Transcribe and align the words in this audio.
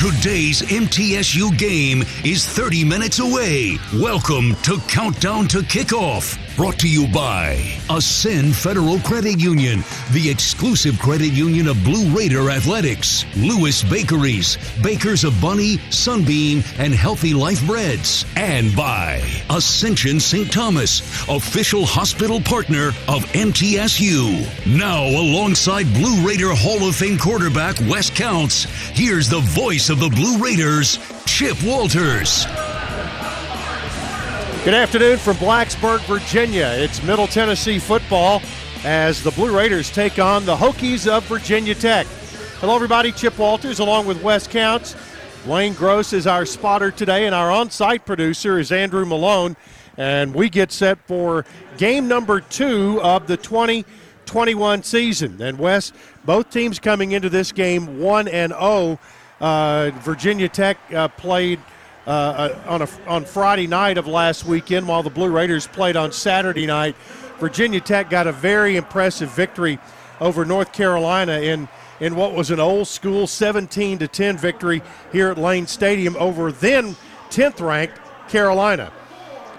Today's 0.00 0.62
MTSU 0.62 1.58
game 1.58 2.04
is 2.24 2.46
30 2.46 2.84
minutes 2.84 3.18
away. 3.18 3.76
Welcome 3.92 4.54
to 4.62 4.78
Countdown 4.88 5.46
to 5.48 5.58
Kickoff. 5.58 6.38
Brought 6.60 6.78
to 6.80 6.88
you 6.90 7.08
by 7.08 7.52
Ascend 7.88 8.54
Federal 8.54 9.00
Credit 9.00 9.40
Union, 9.40 9.82
the 10.12 10.28
exclusive 10.28 10.98
credit 10.98 11.32
union 11.32 11.66
of 11.66 11.82
Blue 11.82 12.14
Raider 12.14 12.50
Athletics, 12.50 13.24
Lewis 13.34 13.82
Bakeries, 13.82 14.58
Bakers 14.82 15.24
of 15.24 15.40
Bunny, 15.40 15.78
Sunbeam, 15.88 16.62
and 16.76 16.92
Healthy 16.92 17.32
Life 17.32 17.66
Breads, 17.66 18.26
and 18.36 18.76
by 18.76 19.22
Ascension 19.48 20.20
St. 20.20 20.52
Thomas, 20.52 21.00
official 21.30 21.86
hospital 21.86 22.42
partner 22.42 22.88
of 23.08 23.24
MTSU. 23.32 24.46
Now, 24.66 25.06
alongside 25.06 25.90
Blue 25.94 26.28
Raider 26.28 26.52
Hall 26.52 26.86
of 26.86 26.94
Fame 26.94 27.16
quarterback 27.16 27.80
Wes 27.88 28.10
Counts, 28.10 28.64
here's 28.92 29.30
the 29.30 29.40
voice 29.40 29.88
of 29.88 29.98
the 29.98 30.10
Blue 30.10 30.36
Raiders, 30.36 30.98
Chip 31.24 31.56
Walters. 31.64 32.44
Good 34.62 34.74
afternoon 34.74 35.16
from 35.16 35.36
Blacksburg, 35.36 36.00
Virginia. 36.00 36.66
It's 36.76 37.02
Middle 37.02 37.26
Tennessee 37.26 37.78
football 37.78 38.42
as 38.84 39.22
the 39.22 39.30
Blue 39.30 39.56
Raiders 39.56 39.90
take 39.90 40.18
on 40.18 40.44
the 40.44 40.54
Hokies 40.54 41.10
of 41.10 41.24
Virginia 41.24 41.74
Tech. 41.74 42.06
Hello, 42.60 42.74
everybody. 42.74 43.10
Chip 43.10 43.38
Walters 43.38 43.78
along 43.78 44.06
with 44.06 44.22
Wes 44.22 44.46
Counts. 44.46 44.96
Wayne 45.46 45.72
Gross 45.72 46.12
is 46.12 46.26
our 46.26 46.44
spotter 46.44 46.90
today, 46.90 47.24
and 47.24 47.34
our 47.34 47.50
on 47.50 47.70
site 47.70 48.04
producer 48.04 48.58
is 48.58 48.70
Andrew 48.70 49.06
Malone. 49.06 49.56
And 49.96 50.34
we 50.34 50.50
get 50.50 50.72
set 50.72 50.98
for 51.06 51.46
game 51.78 52.06
number 52.06 52.42
two 52.42 53.00
of 53.00 53.28
the 53.28 53.38
2021 53.38 54.82
season. 54.82 55.40
And 55.40 55.58
Wes, 55.58 55.94
both 56.26 56.50
teams 56.50 56.78
coming 56.78 57.12
into 57.12 57.30
this 57.30 57.50
game 57.50 57.98
1 57.98 58.28
and 58.28 58.52
0. 58.52 58.98
Uh, 59.40 59.90
Virginia 60.00 60.50
Tech 60.50 60.76
uh, 60.92 61.08
played 61.08 61.60
uh, 62.10 62.12
uh, 62.12 62.60
on 62.66 62.82
a, 62.82 62.88
on 63.06 63.24
Friday 63.24 63.68
night 63.68 63.96
of 63.96 64.08
last 64.08 64.44
weekend, 64.44 64.88
while 64.88 65.00
the 65.00 65.10
Blue 65.10 65.30
Raiders 65.30 65.68
played 65.68 65.94
on 65.94 66.10
Saturday 66.10 66.66
night. 66.66 66.96
Virginia 67.38 67.80
Tech 67.80 68.10
got 68.10 68.26
a 68.26 68.32
very 68.32 68.74
impressive 68.74 69.30
victory 69.30 69.78
over 70.20 70.44
North 70.44 70.72
Carolina 70.72 71.34
in 71.34 71.68
in 72.00 72.16
what 72.16 72.34
was 72.34 72.50
an 72.50 72.58
old 72.58 72.88
school 72.88 73.28
17 73.28 73.98
to 73.98 74.08
10 74.08 74.38
victory 74.38 74.82
here 75.12 75.28
at 75.28 75.38
Lane 75.38 75.68
Stadium 75.68 76.16
over 76.18 76.50
then 76.50 76.96
10th 77.28 77.64
ranked 77.64 78.00
Carolina. 78.28 78.90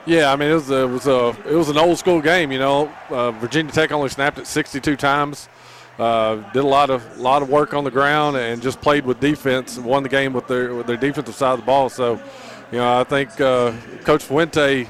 Yeah, 0.06 0.34
I 0.34 0.36
mean 0.36 0.52
it 0.52 0.56
was 0.56 0.72
a, 0.72 0.84
it 0.84 0.90
was 0.90 1.08
a 1.08 1.28
it 1.48 1.56
was 1.56 1.70
an 1.70 1.78
old 1.78 2.00
school 2.00 2.20
game. 2.20 2.52
You 2.52 2.60
know, 2.60 2.94
uh, 3.12 3.32
Virginia 3.32 3.72
Tech 3.72 3.94
only 3.94 4.10
snapped 4.10 4.40
it 4.40 4.46
62 4.46 4.98
times. 4.98 5.48
Uh, 6.00 6.38
did 6.52 6.64
a 6.64 6.68
lot 6.68 6.90
of 6.90 7.20
lot 7.20 7.42
of 7.42 7.50
work 7.50 7.74
on 7.74 7.84
the 7.84 7.92
ground 7.92 8.38
and 8.38 8.62
just 8.62 8.82
played 8.82 9.06
with 9.06 9.20
defense 9.20 9.78
and 9.78 9.86
won 9.86 10.04
the 10.04 10.10
game 10.10 10.34
with 10.34 10.48
their 10.48 10.74
with 10.74 10.88
their 10.88 10.98
defensive 10.98 11.36
side 11.36 11.54
of 11.54 11.60
the 11.60 11.66
ball. 11.66 11.90
So, 11.90 12.14
you 12.72 12.78
know, 12.80 13.00
I 13.00 13.04
think 13.04 13.40
uh, 13.40 13.74
Coach 14.04 14.24
Fuente 14.24 14.88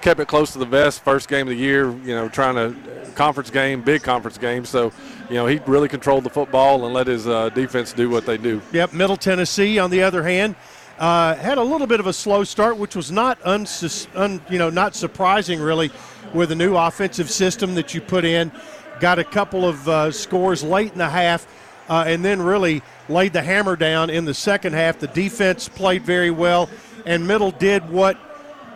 kept 0.00 0.20
it 0.20 0.28
close 0.28 0.52
to 0.52 0.58
the 0.58 0.66
vest 0.66 1.02
first 1.02 1.28
game 1.28 1.48
of 1.48 1.54
the 1.54 1.56
year. 1.56 1.90
You 1.90 2.14
know, 2.14 2.28
trying 2.28 2.54
to 2.54 3.10
conference 3.12 3.50
game, 3.50 3.82
big 3.82 4.02
conference 4.02 4.38
game. 4.38 4.64
So, 4.64 4.92
you 5.28 5.34
know, 5.34 5.46
he 5.46 5.60
really 5.66 5.88
controlled 5.88 6.24
the 6.24 6.30
football 6.30 6.84
and 6.84 6.94
let 6.94 7.06
his 7.06 7.26
uh, 7.26 7.48
defense 7.48 7.92
do 7.92 8.10
what 8.10 8.26
they 8.26 8.36
do. 8.36 8.60
Yep. 8.72 8.92
Middle 8.92 9.16
Tennessee, 9.16 9.78
on 9.78 9.90
the 9.90 10.02
other 10.02 10.22
hand. 10.22 10.56
Uh, 10.96 11.34
had 11.34 11.58
a 11.58 11.62
little 11.62 11.88
bit 11.88 11.98
of 11.98 12.06
a 12.06 12.12
slow 12.12 12.44
start, 12.44 12.76
which 12.76 12.94
was 12.94 13.10
not 13.10 13.40
unsus- 13.40 14.06
un, 14.14 14.40
you 14.48 14.58
know 14.58 14.70
not 14.70 14.94
surprising 14.94 15.60
really, 15.60 15.90
with 16.32 16.52
a 16.52 16.54
new 16.54 16.76
offensive 16.76 17.28
system 17.28 17.74
that 17.74 17.94
you 17.94 18.00
put 18.00 18.24
in 18.24 18.52
got 19.04 19.18
a 19.18 19.24
couple 19.24 19.68
of 19.68 19.86
uh, 19.86 20.10
scores 20.10 20.62
late 20.62 20.90
in 20.92 20.96
the 20.96 21.10
half, 21.10 21.46
uh, 21.90 22.04
and 22.06 22.24
then 22.24 22.40
really 22.40 22.80
laid 23.10 23.34
the 23.34 23.42
hammer 23.42 23.76
down 23.76 24.08
in 24.08 24.24
the 24.24 24.32
second 24.32 24.72
half. 24.72 24.98
The 24.98 25.08
defense 25.08 25.68
played 25.68 26.04
very 26.04 26.30
well, 26.30 26.70
and 27.04 27.26
Middle 27.26 27.50
did 27.50 27.86
what 27.90 28.16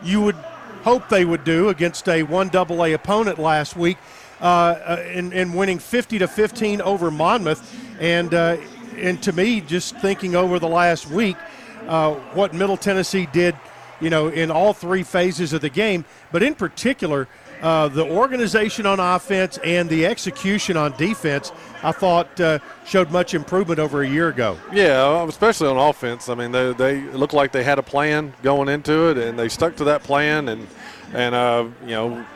you 0.03 0.21
would 0.21 0.35
hope 0.83 1.09
they 1.09 1.25
would 1.25 1.45
do 1.45 1.71
against 1.71 2.07
a 2.11 2.25
one 2.25 2.51
double 2.51 2.85
A 2.85 2.93
opponent 2.93 3.39
last 3.39 3.75
week, 3.75 3.97
uh, 4.43 4.45
uh, 4.45 5.05
in, 5.11 5.33
in, 5.33 5.55
winning 5.55 5.79
50 5.79 6.19
to 6.19 6.29
15 6.29 6.83
over 6.83 7.11
Monmouth, 7.11 7.75
and 7.99 8.35
uh, 8.35 8.59
and 8.99 9.23
to 9.23 9.33
me, 9.33 9.63
just 9.63 9.97
thinking 9.97 10.37
over 10.37 10.59
the 10.59 10.69
last 10.69 11.09
week, 11.09 11.39
uh, 11.87 12.13
what 12.35 12.53
Middle 12.53 12.77
Tennessee 12.77 13.27
did, 13.33 13.57
you 13.99 14.11
know, 14.11 14.29
in 14.29 14.51
all 14.51 14.75
three 14.75 15.05
phases 15.05 15.55
of 15.55 15.63
the 15.63 15.71
game, 15.71 16.05
but 16.33 16.43
in 16.43 16.55
particular 16.55 17.29
uh, 17.63 17.89
the 17.89 18.05
organization 18.05 18.87
on 18.87 19.01
offense 19.01 19.59
and 19.65 19.89
the 19.89 20.07
execution 20.07 20.77
on 20.77 20.97
defense, 20.97 21.53
I 21.83 21.93
thought 21.93 22.41
uh, 22.41 22.59
showed 22.85 23.11
much 23.11 23.35
improvement 23.35 23.79
over 23.79 24.03
a 24.03 24.09
year 24.09 24.29
ago. 24.29 24.57
Yeah, 24.73 25.25
especially 25.27 25.69
on 25.69 25.77
offense. 25.77 26.29
I 26.29 26.35
mean, 26.35 26.53
they, 26.53 26.73
they 26.73 27.01
looked 27.01 27.35
like 27.35 27.53
they 27.53 27.65
had 27.65 27.79
a 27.79 27.83
plan 27.83 28.33
going 28.43 28.69
into 28.69 29.11
it, 29.11 29.19
and 29.19 29.39
they 29.39 29.49
stuck 29.49 29.77
to 29.77 29.85
that 29.85 30.03
plan. 30.03 30.49
And 30.49 30.67
and 31.13 31.35
uh, 31.35 31.67
you 31.83 31.91
know, 31.91 32.27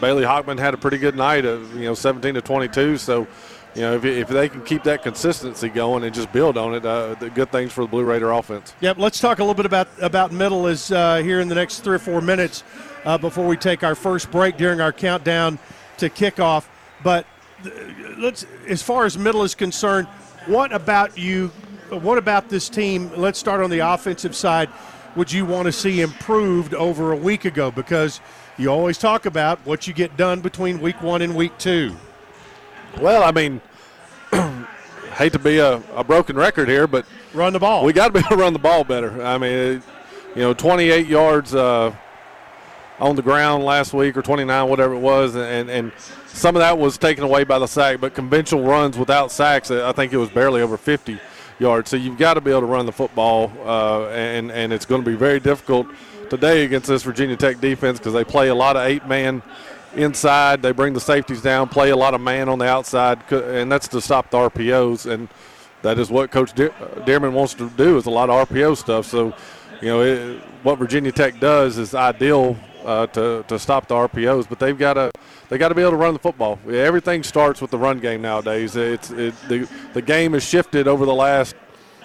Bailey 0.00 0.24
Hockman 0.24 0.58
had 0.58 0.74
a 0.74 0.78
pretty 0.78 0.98
good 0.98 1.16
night 1.16 1.44
of 1.44 1.74
you 1.74 1.84
know 1.84 1.94
17 1.94 2.34
to 2.34 2.42
22. 2.42 2.98
So. 2.98 3.26
You 3.74 3.82
know, 3.82 3.94
if, 3.94 4.06
if 4.06 4.28
they 4.28 4.48
can 4.48 4.64
keep 4.64 4.84
that 4.84 5.02
consistency 5.02 5.68
going 5.68 6.02
and 6.02 6.14
just 6.14 6.32
build 6.32 6.56
on 6.56 6.72
it, 6.72 6.86
uh, 6.86 7.14
the 7.16 7.28
good 7.28 7.52
things 7.52 7.74
for 7.74 7.82
the 7.82 7.88
Blue 7.88 8.04
Raider 8.04 8.32
offense. 8.32 8.72
Yep. 8.80 8.96
Let's 8.96 9.20
talk 9.20 9.38
a 9.38 9.42
little 9.42 9.52
bit 9.52 9.66
about 9.66 9.88
about 10.00 10.32
middle 10.32 10.66
is 10.66 10.90
uh, 10.90 11.16
here 11.16 11.40
in 11.40 11.48
the 11.48 11.54
next 11.54 11.80
three 11.80 11.96
or 11.96 11.98
four 11.98 12.22
minutes 12.22 12.64
uh, 13.06 13.16
before 13.16 13.46
we 13.46 13.56
take 13.56 13.84
our 13.84 13.94
first 13.94 14.30
break 14.30 14.56
during 14.58 14.80
our 14.80 14.92
countdown 14.92 15.58
to 15.98 16.10
kickoff. 16.10 16.66
But 17.02 17.26
let's, 18.18 18.44
as 18.68 18.82
far 18.82 19.06
as 19.06 19.16
middle 19.16 19.44
is 19.44 19.54
concerned, 19.54 20.08
what 20.46 20.72
about 20.72 21.16
you? 21.16 21.48
What 21.88 22.18
about 22.18 22.48
this 22.48 22.68
team? 22.68 23.10
Let's 23.16 23.38
start 23.38 23.62
on 23.62 23.70
the 23.70 23.78
offensive 23.78 24.34
side. 24.34 24.68
Would 25.14 25.32
you 25.32 25.46
want 25.46 25.66
to 25.66 25.72
see 25.72 26.02
improved 26.02 26.74
over 26.74 27.12
a 27.12 27.16
week 27.16 27.44
ago? 27.44 27.70
Because 27.70 28.20
you 28.58 28.68
always 28.68 28.98
talk 28.98 29.24
about 29.24 29.60
what 29.64 29.86
you 29.86 29.94
get 29.94 30.16
done 30.16 30.40
between 30.40 30.80
week 30.80 31.00
one 31.00 31.22
and 31.22 31.34
week 31.34 31.56
two. 31.58 31.96
Well, 33.00 33.22
I 33.22 33.30
mean, 33.30 33.60
hate 35.14 35.32
to 35.32 35.38
be 35.38 35.58
a, 35.58 35.76
a, 35.94 36.02
broken 36.02 36.36
record 36.36 36.68
here, 36.68 36.86
but 36.86 37.06
run 37.32 37.52
the 37.52 37.58
ball. 37.58 37.84
We 37.84 37.92
got 37.92 38.08
to 38.08 38.12
be 38.12 38.18
able 38.18 38.30
to 38.30 38.36
run 38.36 38.52
the 38.52 38.58
ball 38.58 38.84
better. 38.84 39.22
I 39.22 39.38
mean, 39.38 39.82
you 40.34 40.42
know, 40.42 40.54
28 40.54 41.06
yards. 41.06 41.54
Uh, 41.54 41.94
on 42.98 43.16
the 43.16 43.22
ground 43.22 43.64
last 43.64 43.92
week 43.92 44.16
or 44.16 44.22
29, 44.22 44.68
whatever 44.68 44.94
it 44.94 45.00
was, 45.00 45.34
and, 45.34 45.70
and 45.70 45.92
some 46.26 46.56
of 46.56 46.60
that 46.60 46.78
was 46.78 46.98
taken 46.98 47.24
away 47.24 47.44
by 47.44 47.58
the 47.58 47.66
sack. 47.66 48.00
But 48.00 48.14
conventional 48.14 48.64
runs 48.64 48.96
without 48.96 49.30
sacks, 49.30 49.70
I 49.70 49.92
think 49.92 50.12
it 50.12 50.16
was 50.16 50.30
barely 50.30 50.62
over 50.62 50.76
50 50.76 51.18
yards. 51.58 51.90
So 51.90 51.96
you've 51.96 52.18
got 52.18 52.34
to 52.34 52.40
be 52.40 52.50
able 52.50 52.60
to 52.62 52.66
run 52.66 52.86
the 52.86 52.92
football, 52.92 53.52
uh, 53.64 54.08
and 54.08 54.50
and 54.50 54.72
it's 54.72 54.86
going 54.86 55.02
to 55.02 55.10
be 55.10 55.16
very 55.16 55.40
difficult 55.40 55.86
today 56.30 56.64
against 56.64 56.88
this 56.88 57.02
Virginia 57.02 57.36
Tech 57.36 57.60
defense 57.60 57.98
because 57.98 58.12
they 58.12 58.24
play 58.24 58.48
a 58.48 58.54
lot 58.54 58.76
of 58.76 58.86
eight-man 58.86 59.42
inside. 59.94 60.62
They 60.62 60.72
bring 60.72 60.92
the 60.92 61.00
safeties 61.00 61.42
down, 61.42 61.68
play 61.68 61.90
a 61.90 61.96
lot 61.96 62.14
of 62.14 62.20
man 62.20 62.48
on 62.48 62.58
the 62.58 62.66
outside, 62.66 63.30
and 63.32 63.70
that's 63.70 63.88
to 63.88 64.00
stop 64.00 64.30
the 64.30 64.38
RPOs. 64.38 65.10
And 65.10 65.28
that 65.82 65.98
is 65.98 66.10
what 66.10 66.30
Coach 66.30 66.54
Dearmon 66.54 67.32
wants 67.32 67.54
to 67.54 67.70
do 67.70 67.96
is 67.96 68.06
a 68.06 68.10
lot 68.10 68.28
of 68.28 68.48
RPO 68.48 68.76
stuff. 68.76 69.06
So, 69.06 69.34
you 69.80 69.88
know, 69.88 70.02
it, 70.02 70.40
what 70.62 70.78
Virginia 70.78 71.12
Tech 71.12 71.38
does 71.38 71.78
is 71.78 71.94
ideal 71.94 72.56
uh, 72.86 73.06
to, 73.08 73.44
to 73.48 73.58
stop 73.58 73.88
the 73.88 73.94
RPOs, 73.94 74.48
but 74.48 74.58
they've 74.60 74.78
got 74.78 74.94
to 74.94 75.10
they 75.48 75.58
got 75.58 75.68
to 75.68 75.74
be 75.74 75.82
able 75.82 75.90
to 75.90 75.96
run 75.96 76.14
the 76.14 76.20
football. 76.20 76.58
Everything 76.68 77.22
starts 77.22 77.60
with 77.60 77.70
the 77.70 77.78
run 77.78 77.98
game 77.98 78.22
nowadays. 78.22 78.76
It's 78.76 79.10
it, 79.10 79.34
the 79.48 79.68
the 79.92 80.02
game 80.02 80.32
has 80.32 80.44
shifted 80.44 80.86
over 80.88 81.04
the 81.04 81.14
last 81.14 81.56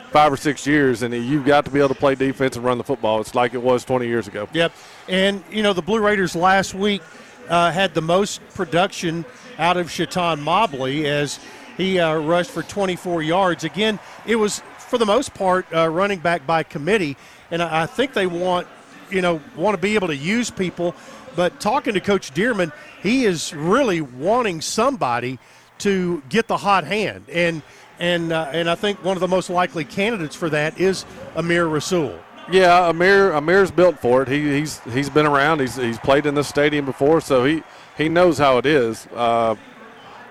five 0.09 0.33
or 0.33 0.37
six 0.37 0.67
years, 0.67 1.03
and 1.03 1.13
you've 1.13 1.45
got 1.45 1.63
to 1.65 1.71
be 1.71 1.79
able 1.79 1.89
to 1.89 1.95
play 1.95 2.15
defense 2.15 2.55
and 2.55 2.65
run 2.65 2.77
the 2.77 2.83
football. 2.83 3.21
It's 3.21 3.33
like 3.33 3.53
it 3.53 3.61
was 3.61 3.85
20 3.85 4.07
years 4.07 4.27
ago. 4.27 4.49
Yep, 4.51 4.73
and 5.07 5.43
you 5.51 5.63
know 5.63 5.73
the 5.73 5.83
Blue 5.83 5.99
Raiders 5.99 6.35
last 6.35 6.73
week 6.73 7.01
uh, 7.47 7.71
had 7.71 7.93
the 7.93 8.01
most 8.01 8.41
production 8.55 9.23
out 9.59 9.77
of 9.77 9.89
Chaton 9.89 10.41
Mobley 10.41 11.07
as 11.07 11.39
he 11.77 11.99
uh, 11.99 12.17
rushed 12.17 12.51
for 12.51 12.63
24 12.63 13.21
yards. 13.21 13.63
Again, 13.63 13.99
it 14.25 14.35
was 14.35 14.61
for 14.79 14.97
the 14.97 15.05
most 15.05 15.33
part 15.35 15.65
uh, 15.73 15.87
running 15.87 16.19
back 16.19 16.45
by 16.47 16.63
committee, 16.63 17.17
and 17.51 17.61
I 17.61 17.85
think 17.85 18.13
they 18.13 18.27
want 18.27 18.67
you 19.11 19.21
know, 19.21 19.41
want 19.55 19.75
to 19.75 19.81
be 19.81 19.95
able 19.95 20.07
to 20.07 20.15
use 20.15 20.49
people. 20.49 20.95
But 21.35 21.59
talking 21.59 21.93
to 21.93 21.99
Coach 21.99 22.33
Dearmon, 22.33 22.73
he 23.01 23.25
is 23.25 23.53
really 23.53 24.01
wanting 24.01 24.61
somebody 24.61 25.39
to 25.79 26.21
get 26.29 26.47
the 26.47 26.57
hot 26.57 26.85
hand, 26.85 27.25
and 27.31 27.61
and 27.99 28.31
uh, 28.31 28.49
and 28.51 28.69
I 28.69 28.75
think 28.75 29.03
one 29.03 29.17
of 29.17 29.21
the 29.21 29.27
most 29.27 29.49
likely 29.49 29.85
candidates 29.85 30.35
for 30.35 30.49
that 30.49 30.79
is 30.79 31.05
Amir 31.35 31.67
Rasul. 31.67 32.17
Yeah, 32.51 32.89
Amir 32.89 33.33
Amir's 33.33 33.71
built 33.71 33.99
for 33.99 34.23
it. 34.23 34.27
He, 34.27 34.59
he's 34.59 34.79
he's 34.91 35.09
been 35.09 35.25
around. 35.25 35.61
He's 35.61 35.75
he's 35.75 35.99
played 35.99 36.25
in 36.25 36.35
this 36.35 36.47
stadium 36.47 36.85
before, 36.85 37.21
so 37.21 37.45
he 37.45 37.63
he 37.97 38.09
knows 38.09 38.37
how 38.37 38.57
it 38.57 38.65
is. 38.65 39.07
Uh, 39.15 39.55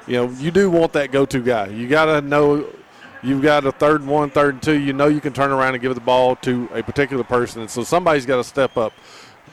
you 0.06 0.14
know, 0.14 0.28
you 0.30 0.50
do 0.50 0.70
want 0.70 0.92
that 0.94 1.12
go-to 1.12 1.40
guy. 1.40 1.68
You 1.68 1.86
got 1.88 2.06
to 2.06 2.20
know 2.20 2.66
you've 3.22 3.43
got 3.43 3.64
a 3.64 3.72
third 3.72 4.02
and 4.02 4.11
one, 4.11 4.31
third 4.31 4.55
and 4.55 4.62
two, 4.62 4.78
you 4.78 4.93
know 4.93 5.08
you 5.08 5.20
can 5.20 5.32
turn 5.32 5.50
around 5.50 5.75
and 5.75 5.82
give 5.82 5.94
the 5.94 6.00
ball 6.00 6.37
to 6.37 6.69
a 6.72 6.82
particular 6.82 7.25
person. 7.25 7.62
And 7.62 7.70
so 7.70 7.84
somebody's 7.84 8.26
got 8.26 8.37
to 8.37 8.44
step 8.44 8.76
up. 8.76 8.93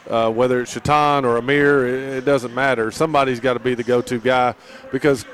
Uh, 0.10 0.32
whether 0.32 0.62
it's 0.62 0.74
Chaton 0.74 1.26
or 1.26 1.36
Amir, 1.36 1.86
it, 1.86 2.18
it 2.20 2.26
doesn't 2.26 2.56
matter. 2.56 2.92
Somebody's 2.92 3.42
got 3.42 3.54
to 3.54 3.60
be 3.60 3.74
the 3.74 3.84
go-to 3.84 4.20
guy 4.20 4.56
because 4.90 5.26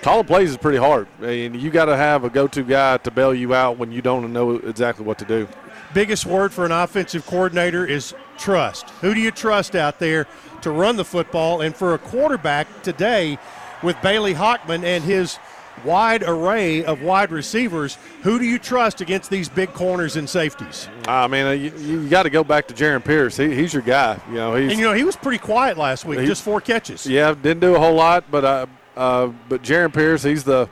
calling 0.00 0.26
plays 0.26 0.50
is 0.50 0.56
pretty 0.56 0.78
hard. 0.78 1.08
And 1.20 1.54
you 1.60 1.70
got 1.70 1.86
to 1.86 1.96
have 1.96 2.24
a 2.24 2.30
go-to 2.30 2.62
guy 2.62 2.96
to 2.96 3.10
bail 3.10 3.34
you 3.34 3.52
out 3.52 3.76
when 3.76 3.92
you 3.92 4.00
don't 4.00 4.32
know 4.32 4.56
exactly 4.56 5.04
what 5.04 5.18
to 5.18 5.26
do. 5.26 5.46
Biggest 5.92 6.24
word 6.24 6.54
for 6.54 6.64
an 6.64 6.72
offensive 6.72 7.26
coordinator 7.26 7.84
is 7.84 8.14
trust. 8.38 8.88
Who 9.02 9.12
do 9.12 9.20
you 9.20 9.30
trust 9.30 9.76
out 9.76 9.98
there 9.98 10.26
to 10.62 10.70
run 10.70 10.96
the 10.96 11.04
football? 11.04 11.60
And 11.60 11.76
for 11.76 11.92
a 11.92 11.98
quarterback 11.98 12.82
today, 12.82 13.38
with 13.82 14.00
Bailey 14.00 14.34
Hockman 14.34 14.84
and 14.84 15.04
his 15.04 15.38
wide 15.84 16.22
array 16.22 16.84
of 16.84 17.02
wide 17.02 17.30
receivers, 17.30 17.98
who 18.22 18.38
do 18.38 18.44
you 18.44 18.58
trust 18.58 19.00
against 19.00 19.30
these 19.30 19.48
big 19.48 19.72
corners 19.72 20.16
and 20.16 20.28
safeties? 20.28 20.88
I 21.06 21.26
mean, 21.26 21.46
uh, 21.46 21.50
you, 21.50 21.72
you 21.78 22.08
got 22.08 22.24
to 22.24 22.30
go 22.30 22.44
back 22.44 22.68
to 22.68 22.74
Jarrin 22.74 23.04
Pierce. 23.04 23.36
He, 23.36 23.54
he's 23.54 23.72
your 23.72 23.82
guy. 23.82 24.20
You 24.28 24.34
know, 24.34 24.54
he's 24.54 24.70
and 24.70 24.80
you 24.80 24.86
know 24.86 24.92
he 24.92 25.04
was 25.04 25.16
pretty 25.16 25.38
quiet 25.38 25.76
last 25.76 26.04
week, 26.04 26.20
he, 26.20 26.26
just 26.26 26.42
four 26.42 26.60
catches. 26.60 27.06
Yeah, 27.06 27.34
didn't 27.34 27.60
do 27.60 27.74
a 27.74 27.78
whole 27.78 27.94
lot, 27.94 28.24
but 28.30 28.44
uh, 28.44 28.66
uh, 28.96 29.32
but 29.48 29.62
Jarrin 29.62 29.92
Pierce, 29.92 30.22
he's 30.22 30.44
the 30.44 30.68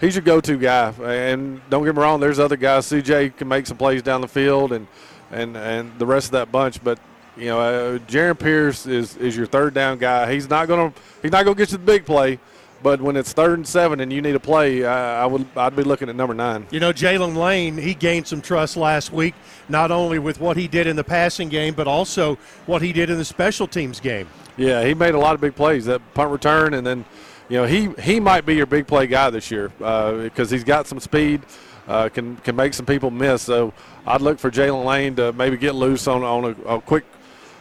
he's 0.00 0.14
your 0.14 0.22
go-to 0.22 0.56
guy. 0.56 0.92
And 1.02 1.60
don't 1.70 1.84
get 1.84 1.94
me 1.94 2.02
wrong, 2.02 2.20
there's 2.20 2.38
other 2.38 2.56
guys. 2.56 2.86
CJ 2.86 3.36
can 3.36 3.48
make 3.48 3.66
some 3.66 3.76
plays 3.76 4.02
down 4.02 4.20
the 4.20 4.28
field, 4.28 4.72
and 4.72 4.86
and 5.30 5.56
and 5.56 5.98
the 5.98 6.06
rest 6.06 6.26
of 6.26 6.32
that 6.32 6.52
bunch. 6.52 6.82
But 6.82 6.98
you 7.36 7.46
know, 7.46 7.60
uh, 7.60 7.98
Jarrin 8.00 8.38
Pierce 8.38 8.86
is 8.86 9.16
is 9.16 9.36
your 9.36 9.46
third 9.46 9.74
down 9.74 9.98
guy. 9.98 10.32
He's 10.32 10.48
not 10.48 10.68
gonna 10.68 10.92
he's 11.22 11.32
not 11.32 11.44
gonna 11.44 11.56
get 11.56 11.72
you 11.72 11.78
the 11.78 11.84
big 11.84 12.04
play. 12.04 12.38
But 12.84 13.00
when 13.00 13.16
it's 13.16 13.32
third 13.32 13.58
and 13.58 13.66
seven 13.66 14.00
and 14.00 14.12
you 14.12 14.20
need 14.20 14.34
a 14.34 14.40
play, 14.40 14.84
I, 14.84 15.22
I 15.22 15.26
would 15.26 15.46
I'd 15.56 15.74
be 15.74 15.84
looking 15.84 16.10
at 16.10 16.16
number 16.16 16.34
nine. 16.34 16.66
You 16.70 16.80
know, 16.80 16.92
Jaylin 16.92 17.34
Lane, 17.34 17.78
he 17.78 17.94
gained 17.94 18.26
some 18.26 18.42
trust 18.42 18.76
last 18.76 19.10
week, 19.10 19.34
not 19.70 19.90
only 19.90 20.18
with 20.18 20.38
what 20.38 20.58
he 20.58 20.68
did 20.68 20.86
in 20.86 20.94
the 20.94 21.02
passing 21.02 21.48
game, 21.48 21.72
but 21.72 21.88
also 21.88 22.34
what 22.66 22.82
he 22.82 22.92
did 22.92 23.08
in 23.08 23.16
the 23.16 23.24
special 23.24 23.66
teams 23.66 24.00
game. 24.00 24.28
Yeah, 24.58 24.84
he 24.84 24.92
made 24.92 25.14
a 25.14 25.18
lot 25.18 25.34
of 25.34 25.40
big 25.40 25.54
plays. 25.54 25.86
That 25.86 26.02
punt 26.12 26.30
return, 26.30 26.74
and 26.74 26.86
then, 26.86 27.06
you 27.48 27.56
know, 27.56 27.64
he 27.64 27.88
he 28.02 28.20
might 28.20 28.44
be 28.44 28.54
your 28.54 28.66
big 28.66 28.86
play 28.86 29.06
guy 29.06 29.30
this 29.30 29.50
year 29.50 29.70
because 29.78 30.52
uh, 30.52 30.54
he's 30.54 30.62
got 30.62 30.86
some 30.86 31.00
speed, 31.00 31.40
uh, 31.88 32.10
can 32.10 32.36
can 32.36 32.54
make 32.54 32.74
some 32.74 32.84
people 32.84 33.10
miss. 33.10 33.40
So 33.40 33.72
I'd 34.06 34.20
look 34.20 34.38
for 34.38 34.50
Jaylin 34.50 34.84
Lane 34.84 35.16
to 35.16 35.32
maybe 35.32 35.56
get 35.56 35.74
loose 35.74 36.06
on 36.06 36.22
on 36.22 36.44
a, 36.44 36.74
a 36.74 36.80
quick 36.82 37.06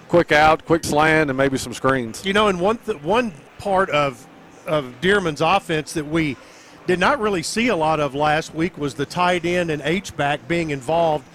quick 0.09 0.33
out, 0.33 0.65
quick 0.65 0.83
slant, 0.83 1.29
and 1.29 1.37
maybe 1.37 1.57
some 1.57 1.73
screens. 1.73 2.25
You 2.25 2.33
know, 2.33 2.49
and 2.49 2.59
one 2.59 2.77
th- 2.79 3.01
one 3.01 3.31
part 3.57 3.89
of 3.91 4.27
of 4.65 5.01
Dearmon's 5.01 5.41
offense 5.41 5.93
that 5.93 6.07
we 6.07 6.37
did 6.85 6.99
not 6.99 7.19
really 7.19 7.43
see 7.43 7.69
a 7.69 7.75
lot 7.75 7.99
of 7.99 8.13
last 8.13 8.53
week 8.53 8.77
was 8.77 8.95
the 8.95 9.05
tight 9.05 9.45
end 9.45 9.71
and 9.71 9.81
H 9.83 10.15
back 10.15 10.47
being 10.47 10.71
involved 10.71 11.25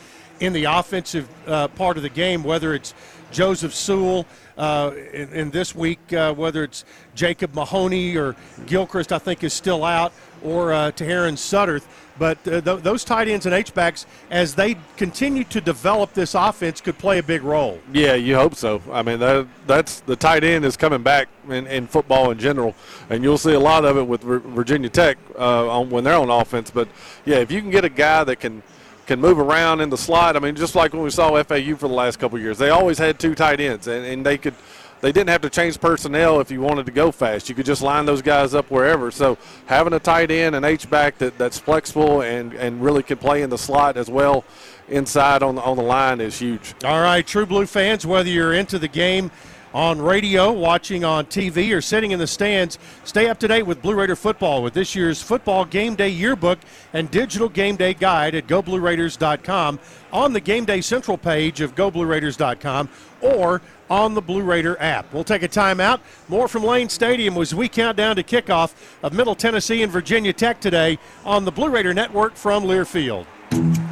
in 0.41 0.53
the 0.53 0.65
offensive 0.65 1.29
uh, 1.47 1.69
part 1.69 1.97
of 1.97 2.03
the 2.03 2.09
game, 2.09 2.45
whether 2.45 2.75
it's 2.75 2.95
Joseph 3.31 3.75
Sewell 3.75 4.27
uh, 4.57 4.93
in, 5.13 5.33
in, 5.33 5.51
this 5.51 5.75
week, 5.75 6.13
uh, 6.13 6.33
whether 6.35 6.65
it's 6.65 6.85
Jacob 7.15 7.55
Mahoney 7.55 8.17
or 8.17 8.37
Gilchrist, 8.67 9.13
I 9.13 9.19
think 9.19 9.45
is 9.45 9.53
still 9.53 9.85
out, 9.85 10.13
or 10.43 10.73
uh, 10.73 10.91
Sutterth. 10.93 11.85
But 12.19 12.39
uh, 12.47 12.61
th- 12.61 12.83
those 12.83 13.05
tight 13.05 13.29
ends 13.29 13.47
and 13.47 13.55
H 13.55 13.73
backs, 13.73 14.07
as 14.31 14.55
they 14.55 14.77
continue 14.97 15.45
to 15.45 15.61
develop 15.61 16.13
this 16.15 16.35
offense, 16.35 16.81
could 16.81 16.99
play 16.99 17.19
a 17.19 17.23
big 17.23 17.43
role. 17.43 17.79
Yeah, 17.93 18.15
you 18.15 18.35
hope 18.35 18.55
so. 18.55 18.83
I 18.91 19.03
mean, 19.03 19.19
that, 19.21 19.47
that's 19.67 20.01
the 20.01 20.17
tight 20.17 20.45
end 20.45 20.65
is 20.65 20.77
coming 20.77 21.03
back 21.03 21.29
in, 21.49 21.67
in, 21.67 21.87
football 21.87 22.31
in 22.31 22.39
general, 22.39 22.75
and 23.09 23.23
you'll 23.23 23.39
see 23.39 23.55
a 23.55 23.61
lot 23.61 23.85
of 23.85 23.97
it 23.97 24.07
with 24.07 24.23
Virginia 24.23 24.89
Tech 24.89 25.19
uh, 25.39 25.69
on, 25.69 25.91
when 25.91 26.05
they're 26.05 26.19
on 26.19 26.31
offense. 26.31 26.71
But 26.71 26.89
yeah, 27.25 27.37
if 27.37 27.51
you 27.51 27.61
can 27.61 27.71
get 27.71 27.85
a 27.85 27.91
guy 27.91 28.25
that 28.25 28.37
can 28.37 28.63
can 29.07 29.21
move 29.23 29.39
around 29.39 29.81
in 29.81 29.89
the 29.89 29.97
slot, 29.97 30.37
I 30.37 30.39
mean, 30.39 30.55
just 30.55 30.75
like 30.75 30.93
when 30.93 31.03
we 31.03 31.09
saw 31.09 31.43
FAU 31.43 31.77
for 31.77 31.89
the 31.89 31.95
last 31.95 32.19
couple 32.19 32.39
years, 32.39 32.59
they 32.59 32.69
always 32.69 32.99
had 32.99 33.19
two 33.19 33.35
tight 33.35 33.59
ends, 33.59 33.87
and, 33.87 34.05
and 34.05 34.27
they 34.27 34.37
could– 34.37 34.55
they 35.01 35.13
didn't 35.13 35.31
have 35.31 35.43
to 35.43 35.51
change 35.51 35.81
personnel 35.81 36.41
if 36.41 36.51
you 36.51 36.61
wanted 36.61 36.87
to 36.87 36.93
go 36.93 37.13
fast. 37.13 37.49
You 37.49 37.55
could 37.55 37.67
just 37.67 37.83
line 37.83 38.05
those 38.05 38.23
guys 38.23 38.55
up 38.55 38.71
wherever. 38.71 39.11
So 39.11 39.39
having 39.67 39.93
a 39.93 40.01
tight 40.01 40.31
end 40.31 40.57
and 40.57 40.65
H 40.65 40.89
back 40.91 41.19
that, 41.19 41.39
that's 41.39 41.59
flexible 41.59 42.23
and, 42.23 42.53
and 42.55 42.83
really 42.83 43.03
can 43.03 43.19
play 43.19 43.43
in 43.43 43.51
the 43.51 43.59
slot 43.59 43.97
as 43.97 44.11
well 44.11 44.45
inside 44.89 45.43
on 45.43 45.55
the, 45.55 45.63
on 45.63 45.77
the 45.77 45.83
line 45.83 46.21
is 46.21 46.39
huge. 46.39 46.75
All 46.85 47.01
right, 47.01 47.27
True 47.27 47.47
Blue 47.47 47.67
fans, 47.67 48.07
whether 48.07 48.29
you're 48.29 48.55
into 48.55 48.79
the 48.79 48.89
game 48.89 49.31
on 49.75 50.01
radio, 50.01 50.53
watching 50.53 51.05
on 51.05 51.27
TV, 51.27 51.77
or 51.77 51.81
sitting 51.81 52.11
in 52.11 52.19
the 52.19 52.27
stands. 52.27 52.79
Stay 53.05 53.29
up 53.29 53.39
to 53.41 53.49
date 53.49 53.65
with 53.65 53.83
Blue 53.83 53.95
Raider 53.95 54.17
football 54.17 54.63
with 54.63 54.75
this 54.75 54.95
year's 54.95 55.23
football 55.23 55.65
game 55.65 55.95
day 55.95 56.09
yearbook 56.09 56.59
and 56.93 57.11
digital 57.11 57.49
game 57.49 57.77
day 57.77 57.95
guide 57.95 58.35
at 58.35 58.47
goblueraiders.com 58.47 59.79
on 60.13 60.33
the 60.33 60.41
Game 60.41 60.65
Day 60.65 60.81
Central 60.81 61.19
page 61.19 61.61
of 61.61 61.75
goblueraiders.com 61.75 62.89
or 63.21 63.61
on 63.91 64.15
the 64.15 64.23
Blue 64.23 64.43
Raider 64.43 64.77
app. 64.81 65.13
We'll 65.13 65.25
take 65.25 65.43
a 65.43 65.49
timeout. 65.49 66.01
More 66.29 66.49
from 66.49 66.65
Lane 66.65 66.89
Stadium 66.89 67.37
as 67.37 67.55
we 67.55 67.69
count 67.69 67.97
down 67.97 68.17
to 68.17 68.23
kickoff 68.23 68.75
of 69.03 69.13
Middle 69.13 69.35
Tennessee 69.35 69.83
and 69.83 69.91
Virginia 69.93 70.33
Tech 70.33 70.61
today 70.61 70.99
on 71.25 71.45
the 71.45 71.53
Blue 71.53 71.71
Raider 71.71 71.95
Network 71.95 72.35
from 72.37 72.65
Learfield. 72.65 73.27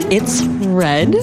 It's 0.09 0.45
red. 0.69 1.15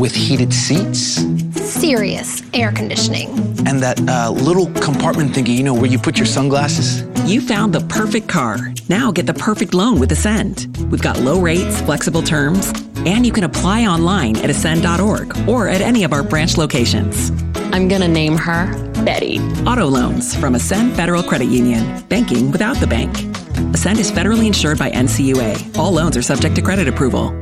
With 0.00 0.12
heated 0.12 0.52
seats. 0.52 1.22
Serious 1.62 2.42
air 2.52 2.72
conditioning. 2.72 3.28
And 3.68 3.80
that 3.80 4.00
uh, 4.08 4.32
little 4.32 4.66
compartment 4.80 5.30
thingy, 5.30 5.56
you 5.56 5.62
know, 5.62 5.74
where 5.74 5.86
you 5.86 5.96
put 5.96 6.18
your 6.18 6.26
sunglasses. 6.26 7.04
You 7.24 7.40
found 7.40 7.72
the 7.72 7.82
perfect 7.82 8.28
car. 8.28 8.74
Now 8.88 9.12
get 9.12 9.26
the 9.26 9.34
perfect 9.34 9.74
loan 9.74 10.00
with 10.00 10.10
Ascend. 10.10 10.76
We've 10.90 11.00
got 11.00 11.20
low 11.20 11.40
rates, 11.40 11.80
flexible 11.82 12.20
terms, 12.20 12.72
and 13.06 13.24
you 13.24 13.30
can 13.30 13.44
apply 13.44 13.86
online 13.86 14.36
at 14.38 14.50
ascend.org 14.50 15.48
or 15.48 15.68
at 15.68 15.80
any 15.80 16.02
of 16.02 16.12
our 16.12 16.24
branch 16.24 16.56
locations. 16.56 17.30
I'm 17.72 17.86
going 17.86 18.02
to 18.02 18.08
name 18.08 18.36
her 18.38 18.66
Betty. 19.04 19.38
Auto 19.68 19.86
loans 19.86 20.34
from 20.34 20.56
Ascend 20.56 20.96
Federal 20.96 21.22
Credit 21.22 21.46
Union. 21.46 22.02
Banking 22.08 22.50
without 22.50 22.78
the 22.78 22.88
bank. 22.88 23.16
Ascend 23.72 24.00
is 24.00 24.10
federally 24.10 24.48
insured 24.48 24.80
by 24.80 24.90
NCUA. 24.90 25.78
All 25.78 25.92
loans 25.92 26.16
are 26.16 26.22
subject 26.22 26.56
to 26.56 26.62
credit 26.62 26.88
approval. 26.88 27.41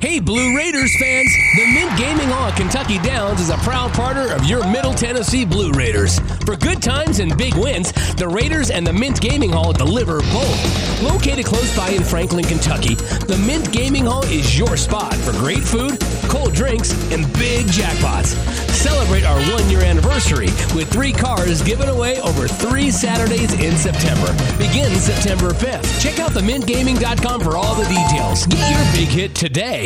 Hey, 0.00 0.20
Blue 0.20 0.54
Raiders 0.54 0.94
fans! 1.00 1.34
The 1.56 1.64
Mint 1.72 1.98
Gaming 1.98 2.28
Hall 2.28 2.48
at 2.48 2.56
Kentucky 2.56 2.98
Downs 2.98 3.40
is 3.40 3.48
a 3.48 3.56
proud 3.58 3.92
partner 3.94 4.30
of 4.34 4.44
your 4.44 4.66
Middle 4.68 4.92
Tennessee 4.92 5.46
Blue 5.46 5.72
Raiders. 5.72 6.18
For 6.44 6.54
good 6.54 6.82
times 6.82 7.18
and 7.18 7.36
big 7.36 7.54
wins, 7.54 7.92
the 8.14 8.28
Raiders 8.28 8.70
and 8.70 8.86
the 8.86 8.92
Mint 8.92 9.22
Gaming 9.22 9.50
Hall 9.50 9.72
deliver 9.72 10.20
both. 10.20 11.02
Located 11.02 11.46
close 11.46 11.74
by 11.74 11.88
in 11.88 12.04
Franklin, 12.04 12.44
Kentucky, 12.44 12.94
the 12.94 13.42
Mint 13.46 13.72
Gaming 13.72 14.04
Hall 14.04 14.22
is 14.24 14.58
your 14.58 14.76
spot 14.76 15.14
for 15.14 15.32
great 15.32 15.62
food, 15.62 15.98
cold 16.28 16.52
drinks, 16.52 16.92
and 17.10 17.24
big 17.34 17.66
jackpots. 17.66 18.36
Celebrate 18.70 19.24
our 19.24 19.40
one 19.52 19.68
year 19.70 19.80
anniversary 19.82 20.46
with 20.76 20.90
three 20.92 21.12
cars 21.12 21.62
given 21.62 21.88
away 21.88 22.20
over 22.20 22.46
three 22.46 22.90
Saturdays 22.90 23.54
in 23.54 23.76
September. 23.76 24.30
Begins 24.58 25.02
September 25.02 25.50
5th. 25.50 26.00
Check 26.00 26.20
out 26.20 26.32
themintgaming.com 26.32 27.40
for 27.40 27.56
all 27.56 27.74
the 27.74 27.88
details. 27.88 28.46
Get 28.46 28.70
your 28.70 28.92
big 28.92 29.08
hit 29.08 29.34
today. 29.34 29.85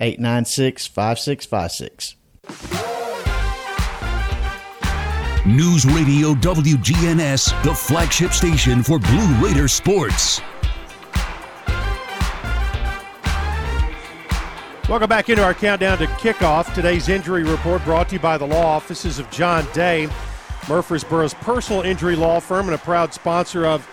896 0.00 0.86
5656. 0.86 2.16
News 5.46 5.84
Radio 5.84 6.32
WGNS, 6.34 7.62
the 7.64 7.74
flagship 7.74 8.32
station 8.32 8.82
for 8.82 8.98
Blue 8.98 9.34
Raider 9.44 9.68
sports. 9.68 10.40
Welcome 14.88 15.08
back 15.08 15.28
into 15.28 15.42
our 15.42 15.54
countdown 15.54 15.98
to 15.98 16.06
kickoff. 16.06 16.74
Today's 16.74 17.08
injury 17.08 17.42
report 17.42 17.84
brought 17.84 18.08
to 18.08 18.16
you 18.16 18.20
by 18.20 18.38
the 18.38 18.46
law 18.46 18.64
offices 18.64 19.18
of 19.18 19.30
John 19.30 19.66
Day, 19.72 20.08
Murfreesboro's 20.66 21.34
personal 21.34 21.82
injury 21.82 22.16
law 22.16 22.40
firm 22.40 22.66
and 22.66 22.74
a 22.74 22.78
proud 22.78 23.12
sponsor 23.12 23.66
of 23.66 23.88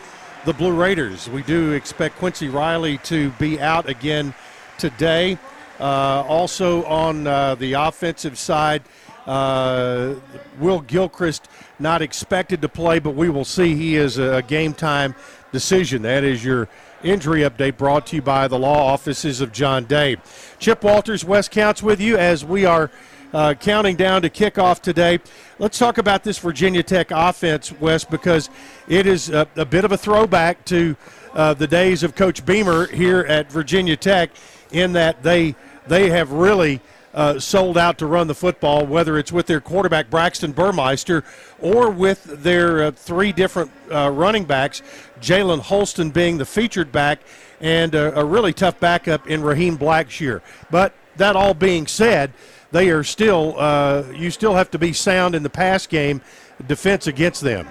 the 0.46 0.54
Blue 0.54 0.74
Raiders. 0.74 1.30
We 1.30 1.44
do 1.44 1.72
expect 1.72 2.18
Quincy 2.18 2.50
Riley 2.50 2.98
to 3.00 3.30
be 3.32 3.60
out 3.60 3.90
again 3.90 4.34
today. 4.78 5.38
Uh, 5.82 6.24
also 6.28 6.84
on 6.86 7.26
uh, 7.26 7.56
the 7.56 7.74
offensive 7.74 8.38
side, 8.38 8.84
uh, 9.26 10.14
Will 10.60 10.82
Gilchrist 10.82 11.48
not 11.80 12.04
expected 12.04 12.62
to 12.62 12.70
play, 12.70 13.00
but 13.00 13.16
we 13.16 13.32
will 13.32 13.44
see. 13.44 13.76
He 13.76 13.96
is 13.96 14.20
a 14.20 14.44
game 14.44 14.76
time 14.76 15.16
decision. 15.52 16.04
That 16.04 16.24
is 16.24 16.46
your 16.46 16.70
injury 17.04 17.42
update 17.42 17.78
brought 17.78 18.06
to 18.08 18.18
you 18.18 18.22
by 18.22 18.48
the 18.48 18.60
law 18.60 18.94
offices 18.94 19.42
of 19.42 19.52
John 19.52 19.86
Day. 19.86 20.18
Chip 20.60 20.84
Walters, 20.84 21.26
Wes 21.26 21.50
Counts 21.50 21.82
with 21.82 22.00
you 22.00 22.16
as 22.16 22.46
we 22.46 22.64
are 22.64 22.92
uh, 23.34 23.56
counting 23.56 23.96
down 23.96 24.22
to 24.22 24.30
kickoff 24.30 24.82
today. 24.82 25.20
Let's 25.58 25.80
talk 25.80 25.98
about 25.98 26.24
this 26.24 26.38
Virginia 26.38 26.84
Tech 26.84 27.10
offense, 27.10 27.72
Wes, 27.80 28.04
because 28.04 28.52
it 28.88 29.08
is 29.08 29.30
a, 29.30 29.48
a 29.56 29.66
bit 29.66 29.84
of 29.84 29.92
a 29.92 29.98
throwback 29.98 30.64
to 30.66 30.96
uh, 31.34 31.56
the 31.56 31.66
days 31.66 32.04
of 32.04 32.14
Coach 32.14 32.46
Beamer 32.46 32.86
here 32.86 33.22
at 33.22 33.52
Virginia 33.52 33.96
Tech, 33.96 34.30
in 34.72 34.94
that 34.94 35.24
they 35.24 35.56
they 35.88 36.10
have 36.10 36.32
really 36.32 36.82
uh, 37.14 37.40
sold 37.40 37.78
out 37.78 37.98
to 37.98 38.06
run 38.06 38.28
the 38.28 38.36
football, 38.36 38.86
whether 38.86 39.18
it's 39.18 39.32
with 39.32 39.46
their 39.46 39.60
quarterback 39.60 40.10
Braxton 40.10 40.52
Burmeister 40.52 41.24
or 41.60 41.90
with 41.90 42.24
their 42.24 42.84
uh, 42.84 42.92
three 42.92 43.32
different 43.32 43.72
uh, 43.92 44.10
running 44.10 44.46
backs, 44.46 44.82
Jalen 45.20 45.60
Holston 45.60 46.12
being 46.12 46.38
the 46.38 46.46
featured 46.46 46.92
back, 46.92 47.20
and 47.60 47.94
a, 47.94 48.20
a 48.20 48.26
really 48.26 48.54
tough 48.54 48.80
backup 48.80 49.28
in 49.28 49.42
Raheem 49.42 49.78
Blackshear. 49.78 50.42
But 50.70 50.94
that 51.18 51.36
all 51.36 51.54
being 51.54 51.88
said, 51.88 52.32
they 52.72 52.90
are 52.90 53.04
still 53.04 53.56
uh, 53.58 54.04
you 54.16 54.32
still 54.32 54.56
have 54.56 54.72
to 54.72 54.80
be 54.80 54.94
sound 54.94 55.36
in 55.36 55.44
the 55.44 55.50
pass 55.50 55.86
game 55.88 56.22
defense 56.68 57.08
against 57.08 57.42
them. 57.42 57.68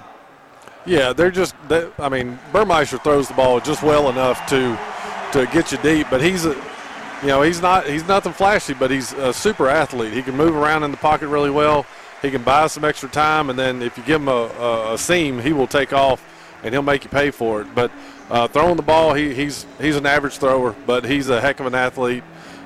Yeah, 0.87 1.13
they're 1.13 1.31
just. 1.31 1.55
They, 1.69 1.89
I 1.99 2.09
mean, 2.09 2.39
Burmeister 2.53 2.99
throws 2.99 3.29
the 3.29 3.35
ball 3.35 3.61
just 3.61 3.83
well 3.83 4.11
enough 4.11 4.47
to 4.49 4.79
to 5.33 5.47
get 5.53 5.73
you 5.73 5.79
deep, 5.79 6.09
but 6.11 6.21
he's 6.21 6.45
a 6.45 6.55
you 7.23 7.29
know, 7.29 7.43
he's 7.43 7.61
not 7.61 7.87
he's 7.87 8.07
nothing 8.07 8.33
flashy, 8.33 8.75
but 8.75 8.91
he's 8.91 9.13
a 9.13 9.33
super 9.33 9.69
athlete. 9.69 10.13
He 10.13 10.23
can 10.23 10.37
move 10.37 10.55
around 10.55 10.83
in 10.83 10.91
the 10.91 10.97
pocket 10.97 11.29
really 11.29 11.51
well. 11.51 11.87
He 12.23 12.31
can 12.31 12.43
buy 12.43 12.67
some 12.67 12.85
extra 12.85 13.09
time, 13.09 13.51
and 13.51 13.59
then 13.59 13.83
if 13.83 13.97
you 13.97 14.05
give 14.05 14.21
him 14.21 14.29
a, 14.29 14.33
a, 14.33 14.95
a 14.95 14.99
seam, 14.99 15.39
he 15.39 15.53
will 15.53 15.67
take 15.67 15.93
off 15.93 16.23
and 16.63 16.75
he'll 16.75 16.83
make 16.83 17.05
you 17.05 17.11
pay 17.11 17.31
for 17.31 17.63
it. 17.63 17.75
But 17.75 17.91
uh, 18.31 18.47
throwing 18.49 18.77
the 18.77 18.83
ball, 18.83 19.15
he, 19.15 19.35
he's 19.35 19.67
he's 19.81 19.97
an 19.97 20.07
average 20.07 20.39
thrower, 20.39 20.75
but 20.87 21.05
he's 21.05 21.29
a 21.29 21.41
heck 21.41 21.61
of 21.61 21.67
an 21.67 21.75
athlete. 21.75 22.23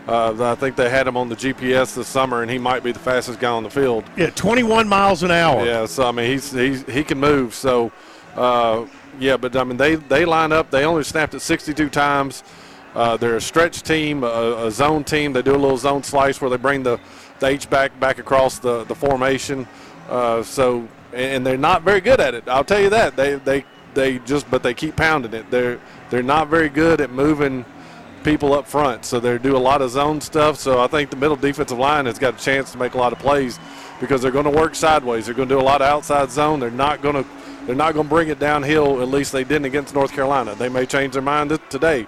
Uh, 0.06 0.52
I 0.52 0.54
think 0.54 0.76
they 0.76 0.90
had 0.90 1.06
him 1.06 1.16
on 1.16 1.30
the 1.30 1.36
GPS 1.36 1.94
this 1.94 2.08
summer, 2.08 2.42
and 2.42 2.50
he 2.50 2.58
might 2.58 2.82
be 2.82 2.92
the 2.92 2.98
fastest 2.98 3.40
guy 3.40 3.50
on 3.50 3.62
the 3.62 3.70
field. 3.70 4.04
Yeah, 4.18 4.28
21 4.30 4.86
miles 4.86 5.22
an 5.22 5.30
hour. 5.30 5.64
Yeah, 5.64 5.86
so 5.86 6.06
I 6.06 6.12
mean 6.12 6.30
he's, 6.30 6.52
he's 6.52 6.82
he 6.82 7.02
can 7.02 7.18
move. 7.18 7.54
So 7.54 7.90
uh, 8.36 8.86
yeah, 9.18 9.36
but 9.36 9.56
I 9.56 9.64
mean 9.64 9.78
they 9.78 9.94
they 9.94 10.24
line 10.24 10.52
up. 10.52 10.70
They 10.70 10.84
only 10.84 11.04
snapped 11.04 11.34
it 11.34 11.40
62 11.40 11.88
times. 11.88 12.44
Uh, 12.94 13.16
they're 13.16 13.36
a 13.36 13.40
stretch 13.40 13.82
team, 13.82 14.22
a, 14.22 14.66
a, 14.66 14.70
zone 14.70 15.02
team. 15.02 15.32
They 15.32 15.42
do 15.42 15.52
a 15.52 15.58
little 15.58 15.76
zone 15.76 16.02
slice 16.02 16.40
where 16.40 16.48
they 16.48 16.56
bring 16.56 16.84
the, 16.84 17.00
the 17.40 17.46
H 17.46 17.68
back 17.68 17.98
back 17.98 18.18
across 18.18 18.58
the, 18.58 18.84
the 18.84 18.94
formation. 18.94 19.66
Uh, 20.08 20.42
so 20.42 20.86
and 21.12 21.46
they're 21.46 21.56
not 21.56 21.82
very 21.82 22.00
good 22.00 22.20
at 22.20 22.34
it. 22.34 22.48
I'll 22.48 22.64
tell 22.64 22.80
you 22.80 22.90
that. 22.90 23.16
They 23.16 23.36
they 23.36 23.64
they 23.94 24.18
just 24.20 24.50
but 24.50 24.62
they 24.62 24.74
keep 24.74 24.96
pounding 24.96 25.34
it. 25.34 25.50
They're 25.50 25.80
they're 26.10 26.22
not 26.22 26.48
very 26.48 26.68
good 26.68 27.00
at 27.00 27.10
moving 27.10 27.64
people 28.22 28.54
up 28.54 28.66
front. 28.66 29.04
So 29.04 29.20
they 29.20 29.38
do 29.38 29.56
a 29.56 29.58
lot 29.58 29.82
of 29.82 29.90
zone 29.90 30.20
stuff. 30.20 30.56
So 30.56 30.80
I 30.80 30.86
think 30.86 31.10
the 31.10 31.16
middle 31.16 31.36
defensive 31.36 31.78
line 31.78 32.06
has 32.06 32.18
got 32.18 32.40
a 32.40 32.42
chance 32.42 32.72
to 32.72 32.78
make 32.78 32.94
a 32.94 32.98
lot 32.98 33.12
of 33.12 33.18
plays 33.18 33.58
because 34.00 34.22
they're 34.22 34.32
going 34.32 34.46
to 34.46 34.50
work 34.50 34.74
sideways. 34.74 35.26
They're 35.26 35.34
going 35.34 35.48
to 35.48 35.54
do 35.54 35.60
a 35.60 35.62
lot 35.62 35.82
of 35.82 35.88
outside 35.88 36.30
zone. 36.30 36.58
They're 36.60 36.70
not 36.70 37.02
going 37.02 37.22
to 37.22 37.28
they're 37.66 37.74
not 37.74 37.94
going 37.94 38.06
to 38.06 38.10
bring 38.10 38.28
it 38.28 38.38
downhill. 38.38 39.00
At 39.00 39.08
least 39.08 39.32
they 39.32 39.44
didn't 39.44 39.64
against 39.64 39.94
North 39.94 40.12
Carolina. 40.12 40.54
They 40.54 40.68
may 40.68 40.86
change 40.86 41.14
their 41.14 41.22
mind 41.22 41.58
today. 41.70 42.06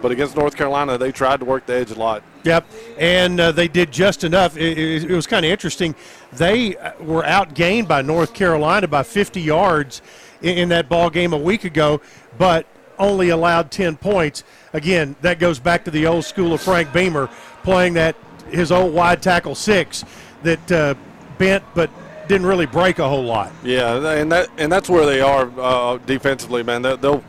But 0.00 0.12
against 0.12 0.36
North 0.36 0.56
Carolina, 0.56 0.96
they 0.96 1.10
tried 1.10 1.40
to 1.40 1.46
work 1.46 1.66
the 1.66 1.74
edge 1.74 1.90
a 1.90 1.94
lot. 1.94 2.22
Yep, 2.44 2.64
and 2.98 3.40
uh, 3.40 3.52
they 3.52 3.66
did 3.66 3.90
just 3.90 4.22
enough. 4.22 4.56
It, 4.56 4.78
it, 4.78 5.10
it 5.10 5.14
was 5.14 5.26
kind 5.26 5.44
of 5.44 5.50
interesting. 5.50 5.94
They 6.32 6.76
uh, 6.76 6.92
were 7.02 7.22
outgained 7.22 7.88
by 7.88 8.02
North 8.02 8.32
Carolina 8.32 8.86
by 8.86 9.02
50 9.02 9.40
yards 9.40 10.02
in, 10.40 10.58
in 10.58 10.68
that 10.68 10.88
ball 10.88 11.10
game 11.10 11.32
a 11.32 11.38
week 11.38 11.64
ago, 11.64 12.00
but 12.38 12.66
only 12.98 13.30
allowed 13.30 13.70
10 13.70 13.96
points. 13.96 14.44
Again, 14.72 15.16
that 15.20 15.38
goes 15.38 15.58
back 15.58 15.84
to 15.84 15.90
the 15.90 16.06
old 16.06 16.24
school 16.24 16.52
of 16.52 16.60
Frank 16.60 16.92
Beamer 16.92 17.28
playing 17.62 17.94
that 17.94 18.16
his 18.50 18.72
old 18.72 18.94
wide 18.94 19.22
tackle 19.22 19.54
six 19.54 20.04
that 20.42 20.72
uh, 20.72 20.94
bent 21.38 21.64
but 21.74 21.90
didn't 22.28 22.46
really 22.46 22.66
break 22.66 22.98
a 22.98 23.08
whole 23.08 23.24
lot. 23.24 23.52
Yeah, 23.64 24.12
and 24.12 24.30
that 24.30 24.48
and 24.58 24.70
that's 24.70 24.88
where 24.88 25.06
they 25.06 25.20
are 25.20 25.50
uh, 25.58 25.98
defensively, 25.98 26.62
man. 26.62 26.82
They'll 26.82 27.24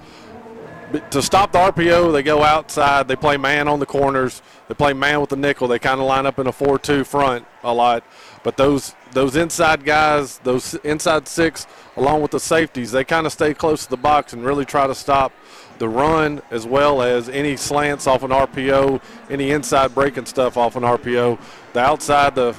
to 1.12 1.22
stop 1.22 1.52
the 1.52 1.60
RPO, 1.60 2.12
they 2.12 2.24
go 2.24 2.44
outside. 2.44 3.08
They 3.08 3.16
play 3.16 3.38
man 3.38 3.68
on 3.68 3.80
the 3.80 3.86
corners. 3.86 4.42
They 4.68 4.74
play 4.74 4.94
man 4.94 5.22
with 5.22 5.30
the 5.30 5.36
nickel. 5.36 5.68
They 5.68 5.80
kind 5.80 6.00
of 6.00 6.08
line 6.08 6.26
up 6.26 6.40
in 6.40 6.48
a 6.48 6.52
4-2 6.52 7.06
front 7.06 7.46
a 7.64 7.74
lot. 7.74 8.04
But 8.44 8.58
those 8.58 8.96
those 9.12 9.36
inside 9.36 9.84
guys, 9.84 10.40
those 10.40 10.76
inside 10.76 11.28
six, 11.28 11.68
along 11.98 12.22
with 12.22 12.32
the 12.32 12.40
safeties, 12.40 12.92
they 12.92 13.04
kind 13.04 13.26
of 13.26 13.34
stay 13.34 13.54
close 13.54 13.84
to 13.86 13.90
the 13.90 13.98
box 13.98 14.34
and 14.34 14.46
really 14.46 14.66
try 14.66 14.88
to 14.88 14.96
stop 14.96 15.34
the 15.80 15.90
run 15.90 16.42
as 16.52 16.66
well 16.66 17.02
as 17.02 17.30
any 17.30 17.58
slants 17.58 18.06
off 18.06 18.24
an 18.24 18.32
RPO, 18.32 19.02
any 19.30 19.52
inside 19.52 19.96
breaking 19.96 20.26
stuff 20.26 20.58
off 20.58 20.76
an 20.76 20.84
RPO. 20.84 21.40
The 21.74 21.80
outside 21.80 22.36
the 22.36 22.56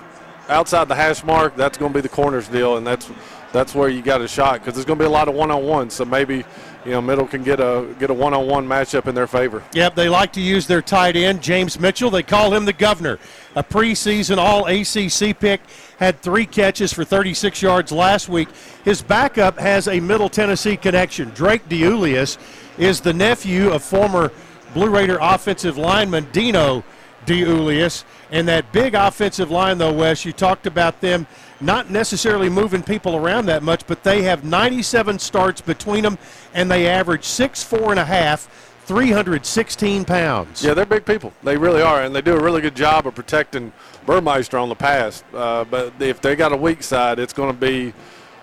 outside 0.49 0.89
the 0.89 0.95
hash 0.95 1.25
mark, 1.25 1.57
that's 1.57 1.79
going 1.79 1.93
to 1.93 1.97
be 1.97 2.03
the 2.03 2.09
corners 2.09 2.49
deal, 2.49 2.77
and 2.77 2.87
that's 2.87 3.11
that's 3.53 3.75
where 3.75 3.89
you 3.89 4.03
got 4.03 4.21
a 4.21 4.29
shot 4.29 4.61
because 4.61 4.75
there's 4.75 4.87
going 4.87 4.99
to 4.99 5.03
be 5.03 5.07
a 5.07 5.11
lot 5.11 5.29
of 5.29 5.35
one-on-one. 5.35 5.91
So 5.91 6.05
maybe 6.05 6.45
you 6.85 6.93
know 6.93 7.01
Middle 7.01 7.27
can 7.27 7.43
get 7.43 7.61
a 7.61 7.95
get 7.99 8.11
a 8.11 8.15
one-on-one 8.15 8.67
matchup 8.67 9.07
in 9.07 9.15
their 9.15 9.27
favor. 9.27 9.63
Yep, 9.73 9.95
they 9.95 10.09
like 10.09 10.33
to 10.35 10.41
use 10.41 10.67
their 10.67 10.83
tight 10.83 11.17
end 11.17 11.43
James 11.43 11.79
Mitchell. 11.79 12.11
They 12.11 12.23
call 12.23 12.55
him 12.55 12.65
the 12.65 12.73
governor. 12.73 13.19
A 13.57 13.63
preseason 13.63 14.39
All 14.39 14.67
ACC 14.67 15.39
pick 15.39 15.61
had 15.99 16.21
three 16.21 16.47
catches 16.47 16.93
for 16.93 17.05
36 17.05 17.61
yards 17.61 17.93
last 17.93 18.29
week. 18.29 18.49
His 18.85 19.03
backup 19.03 19.59
has 19.59 19.89
a 19.89 20.01
Middle 20.01 20.29
Tennessee 20.29 20.77
connection. 20.77 21.31
Drake 21.31 21.69
DeIuliis 21.69 22.39
is 22.79 23.01
the 23.01 23.13
nephew 23.13 23.71
of 23.71 23.83
former 23.83 24.33
Blue 24.73 24.89
Raider 24.89 25.19
offensive 25.21 25.77
lineman 25.77 26.29
Dino 26.33 26.85
DeIuliis. 27.27 28.05
And 28.31 28.49
that 28.49 28.73
big 28.73 28.95
offensive 28.95 29.51
line, 29.51 29.79
though, 29.79 29.93
Wes, 29.93 30.25
you 30.25 30.33
talked 30.33 30.67
about 30.67 31.01
them 31.01 31.27
not 31.61 31.91
necessarily 31.91 32.49
moving 32.49 32.83
people 32.83 33.17
around 33.17 33.47
that 33.47 33.63
much, 33.63 33.87
but 33.87 34.03
they 34.03 34.23
have 34.23 34.45
97 34.45 35.19
starts 35.19 35.61
between 35.61 36.03
them, 36.03 36.19
and 36.55 36.71
they 36.71 36.87
average 36.87 37.25
six, 37.25 37.63
four 37.63 37.91
and 37.91 38.01
a 38.01 38.05
half 38.05 38.49
316 38.87 40.05
pounds. 40.05 40.65
Yeah, 40.65 40.75
they're 40.75 40.85
big 40.85 41.07
people. 41.07 41.33
They 41.45 41.57
really 41.57 41.83
are, 41.83 42.03
and 42.03 42.15
they 42.15 42.23
do 42.23 42.37
a 42.37 42.43
really 42.43 42.61
good 42.61 42.75
job 42.75 43.07
of 43.07 43.15
protecting 43.15 43.73
Burmeister 44.07 44.59
on 44.59 44.69
the 44.69 44.75
pass. 44.75 45.23
Uh, 45.33 45.65
but 45.65 45.93
if 46.01 46.21
they 46.21 46.35
got 46.35 46.53
a 46.53 46.57
weak 46.57 46.83
side, 46.83 47.19
it's 47.19 47.33
going 47.33 47.55
to 47.55 47.61
be 47.61 47.93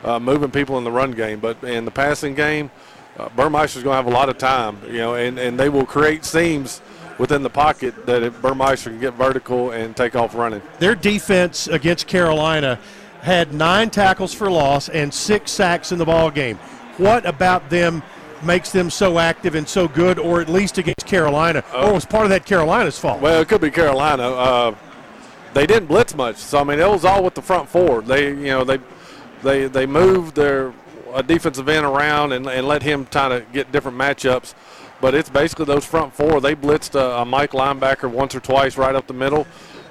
uh, 0.03 0.19
moving 0.19 0.51
people 0.51 0.77
in 0.77 0.83
the 0.83 0.91
run 0.91 1.11
game. 1.11 1.39
But 1.39 1.61
in 1.63 1.83
the 1.85 1.91
passing 1.91 2.33
game, 2.33 2.71
uh, 3.17 3.29
Burmeister's 3.35 3.83
going 3.83 3.93
to 3.93 3.97
have 3.97 4.05
a 4.05 4.15
lot 4.15 4.29
of 4.29 4.37
time, 4.37 4.79
you 4.85 4.99
know, 4.99 5.15
and, 5.15 5.37
and 5.37 5.59
they 5.59 5.69
will 5.69 5.85
create 5.85 6.23
seams 6.23 6.81
within 7.17 7.41
the 7.41 7.49
pocket 7.49 8.05
that 8.05 8.41
Burmeister 8.41 8.91
can 8.91 8.99
get 8.99 9.15
vertical 9.15 9.71
and 9.71 9.97
take 9.97 10.15
off 10.15 10.35
running. 10.35 10.61
Their 10.79 10.95
defense 10.95 11.67
against 11.67 12.07
Carolina 12.07 12.79
had 13.21 13.53
nine 13.53 13.89
tackles 13.89 14.33
for 14.33 14.49
loss 14.49 14.89
and 14.89 15.13
six 15.13 15.51
sacks 15.51 15.91
in 15.91 15.99
the 15.99 16.05
ball 16.05 16.31
game. 16.31 16.57
What 16.97 17.25
about 17.25 17.69
them 17.69 18.03
makes 18.43 18.71
them 18.71 18.89
so 18.89 19.19
active 19.19 19.55
and 19.55 19.67
so 19.67 19.87
good, 19.87 20.19
or 20.19 20.41
at 20.41 20.49
least 20.49 20.77
against 20.77 21.05
Carolina? 21.05 21.63
or 21.73 21.93
was 21.93 22.05
part 22.05 22.23
of 22.23 22.29
that 22.29 22.45
Carolina's 22.45 22.99
fault? 22.99 23.21
Well, 23.21 23.41
it 23.41 23.47
could 23.47 23.61
be 23.61 23.71
Carolina. 23.71 24.23
Uh, 24.23 24.75
they 25.53 25.65
didn't 25.65 25.87
blitz 25.87 26.15
much, 26.15 26.37
so 26.37 26.59
I 26.59 26.63
mean 26.63 26.79
it 26.79 26.87
was 26.87 27.05
all 27.05 27.23
with 27.23 27.33
the 27.33 27.41
front 27.41 27.67
four. 27.67 28.01
They, 28.01 28.29
you 28.29 28.47
know, 28.47 28.63
they 28.63 28.79
they 29.41 29.67
they 29.67 29.85
moved 29.85 30.35
their 30.35 30.73
a 31.13 31.23
defensive 31.23 31.67
end 31.69 31.85
around 31.85 32.33
and, 32.33 32.47
and 32.47 32.67
let 32.67 32.83
him 32.83 33.05
kind 33.05 33.33
of 33.33 33.51
get 33.51 33.71
different 33.71 33.97
matchups. 33.97 34.53
But 34.99 35.13
it's 35.15 35.29
basically 35.29 35.65
those 35.65 35.85
front 35.85 36.13
four. 36.13 36.41
They 36.41 36.55
blitzed 36.55 36.95
a, 36.95 37.21
a 37.21 37.25
Mike 37.25 37.51
linebacker 37.51 38.09
once 38.09 38.35
or 38.35 38.39
twice 38.39 38.77
right 38.77 38.95
up 38.95 39.07
the 39.07 39.13
middle. 39.13 39.47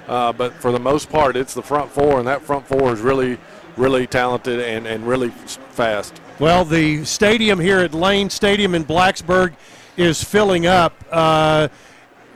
Uh, 0.07 0.31
but 0.31 0.53
for 0.53 0.71
the 0.71 0.79
most 0.79 1.09
part, 1.09 1.35
it's 1.35 1.53
the 1.53 1.61
front 1.61 1.91
four, 1.91 2.19
and 2.19 2.27
that 2.27 2.41
front 2.41 2.65
four 2.65 2.93
is 2.93 3.01
really, 3.01 3.37
really 3.75 4.07
talented 4.07 4.59
and, 4.59 4.87
and 4.87 5.05
really 5.05 5.29
fast. 5.29 6.21
Well, 6.39 6.63
the 6.63 7.03
stadium 7.03 7.59
here 7.59 7.79
at 7.79 7.93
Lane 7.93 8.29
Stadium 8.29 8.73
in 8.73 8.85
Blacksburg 8.85 9.53
is 9.97 10.23
filling 10.23 10.65
up. 10.65 10.93
Uh, 11.11 11.67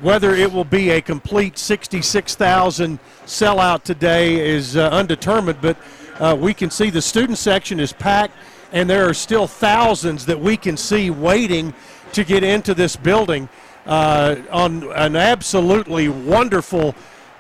whether 0.02 0.34
it 0.34 0.52
will 0.52 0.66
be 0.66 0.90
a 0.90 1.02
complete 1.02 1.58
66,000 1.58 3.00
sellout 3.26 3.84
today 3.84 4.50
is 4.50 4.76
uh, 4.76 4.90
undetermined, 4.90 5.60
but 5.62 5.78
uh, 6.20 6.36
we 6.38 6.54
can 6.54 6.72
see 6.72 6.90
the 6.90 7.02
student 7.02 7.38
section 7.38 7.80
is 7.80 7.94
packed, 7.94 8.36
and 8.72 8.90
there 8.90 9.08
are 9.08 9.14
still 9.14 9.46
thousands 9.46 10.26
that 10.26 10.40
we 10.40 10.58
can 10.58 10.76
see 10.76 11.12
waiting 11.12 11.74
to 12.14 12.24
get 12.24 12.44
into 12.44 12.74
this 12.74 12.96
building 12.96 13.48
uh, 13.86 14.36
on 14.52 14.92
an 14.94 15.16
absolutely 15.16 16.10
wonderful 16.10 16.96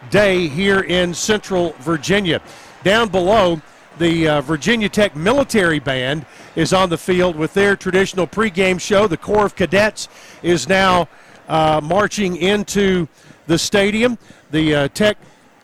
day 0.09 0.47
here 0.47 0.81
in 0.81 1.13
Central 1.13 1.71
Virginia. 1.79 2.41
Down 2.83 3.09
below, 3.09 3.61
the 3.99 4.27
uh, 4.27 4.41
Virginia 4.41 4.89
Tech 4.89 5.15
Military 5.15 5.79
Band 5.79 6.25
is 6.55 6.73
on 6.73 6.89
the 6.89 6.97
field 6.97 7.35
with 7.35 7.53
their 7.53 7.75
traditional 7.75 8.25
pregame 8.25 8.79
show. 8.79 9.07
The 9.07 9.17
Corps 9.17 9.45
of 9.45 9.55
Cadets 9.55 10.07
is 10.41 10.67
now 10.67 11.07
uh, 11.47 11.79
marching 11.83 12.37
into 12.37 13.07
the 13.47 13.57
stadium. 13.57 14.17
The 14.51 14.75
uh, 14.75 14.87
Tech 14.89 15.17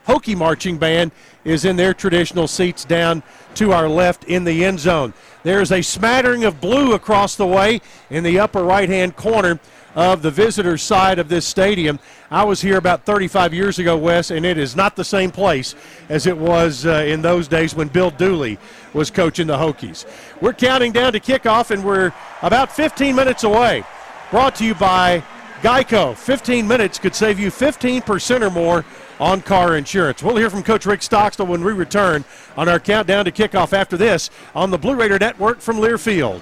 Hokie 0.08 0.38
Marching 0.38 0.77
Band 0.77 1.12
is 1.44 1.65
in 1.65 1.75
their 1.75 1.94
traditional 1.94 2.48
seats 2.48 2.86
down 2.86 3.24
to 3.56 3.72
our 3.72 3.89
left 3.89 4.24
in 4.25 4.44
the 4.44 4.63
end 4.63 4.79
zone. 4.79 5.13
There's 5.44 5.72
a 5.72 5.82
smattering 5.82 6.44
of 6.44 6.62
blue 6.62 6.94
across 6.94 7.36
the 7.36 7.48
way 7.48 7.82
in 8.10 8.24
the 8.24 8.39
upper 8.39 8.63
right 8.63 8.89
hand 8.89 9.15
corner 9.15 9.60
of 9.98 10.22
the 10.22 10.30
visitor 10.30 10.77
side 10.77 11.18
of 11.18 11.27
this 11.27 11.44
stadium. 11.44 12.00
I 12.30 12.44
was 12.44 12.62
here 12.62 12.77
about 12.77 13.04
35 13.04 13.51
years 13.51 13.80
ago, 13.80 13.98
Wes, 13.98 14.30
and 14.30 14.46
it 14.46 14.60
is 14.60 14.75
not 14.75 14.96
the 14.96 15.04
same 15.04 15.32
place 15.32 15.74
as 16.08 16.27
it 16.27 16.38
was 16.38 16.86
uh, 16.86 17.04
in 17.08 17.24
those 17.24 17.48
days 17.48 17.74
when 17.74 17.88
Bill 17.88 18.12
Dooley 18.12 18.60
was 18.94 19.10
coaching 19.10 19.48
the 19.48 19.58
Hokies. 19.58 20.06
We're 20.39 20.54
counting 20.54 20.92
down 20.92 21.13
to 21.13 21.20
kickoff, 21.20 21.72
and 21.72 21.84
we're 21.84 22.13
about 22.44 22.72
15 22.72 23.16
minutes 23.16 23.44
away. 23.44 23.84
Brought 24.30 24.54
to 24.58 24.66
you 24.66 24.75
by 24.75 25.24
Geico. 25.62 26.16
15 26.16 26.68
minutes 26.68 27.00
could 27.00 27.16
save 27.16 27.39
you 27.39 27.50
15% 27.50 28.42
or 28.42 28.51
more 28.51 28.86
on 29.20 29.42
car 29.42 29.77
insurance. 29.77 30.22
We'll 30.22 30.36
hear 30.36 30.51
from 30.51 30.62
Coach 30.62 30.86
Rick 30.86 31.01
Stockstill 31.01 31.48
when 31.48 31.63
we 31.63 31.72
return 31.72 32.24
on 32.56 32.70
our 32.70 32.80
countdown 32.80 33.25
to 33.25 33.32
kickoff 33.32 33.74
after 33.74 33.98
this 33.98 34.30
on 34.54 34.70
the 34.70 34.77
Blue 34.77 34.94
Raider 34.94 35.18
Network 35.18 35.60
from 35.60 35.77
Learfield. 35.77 36.42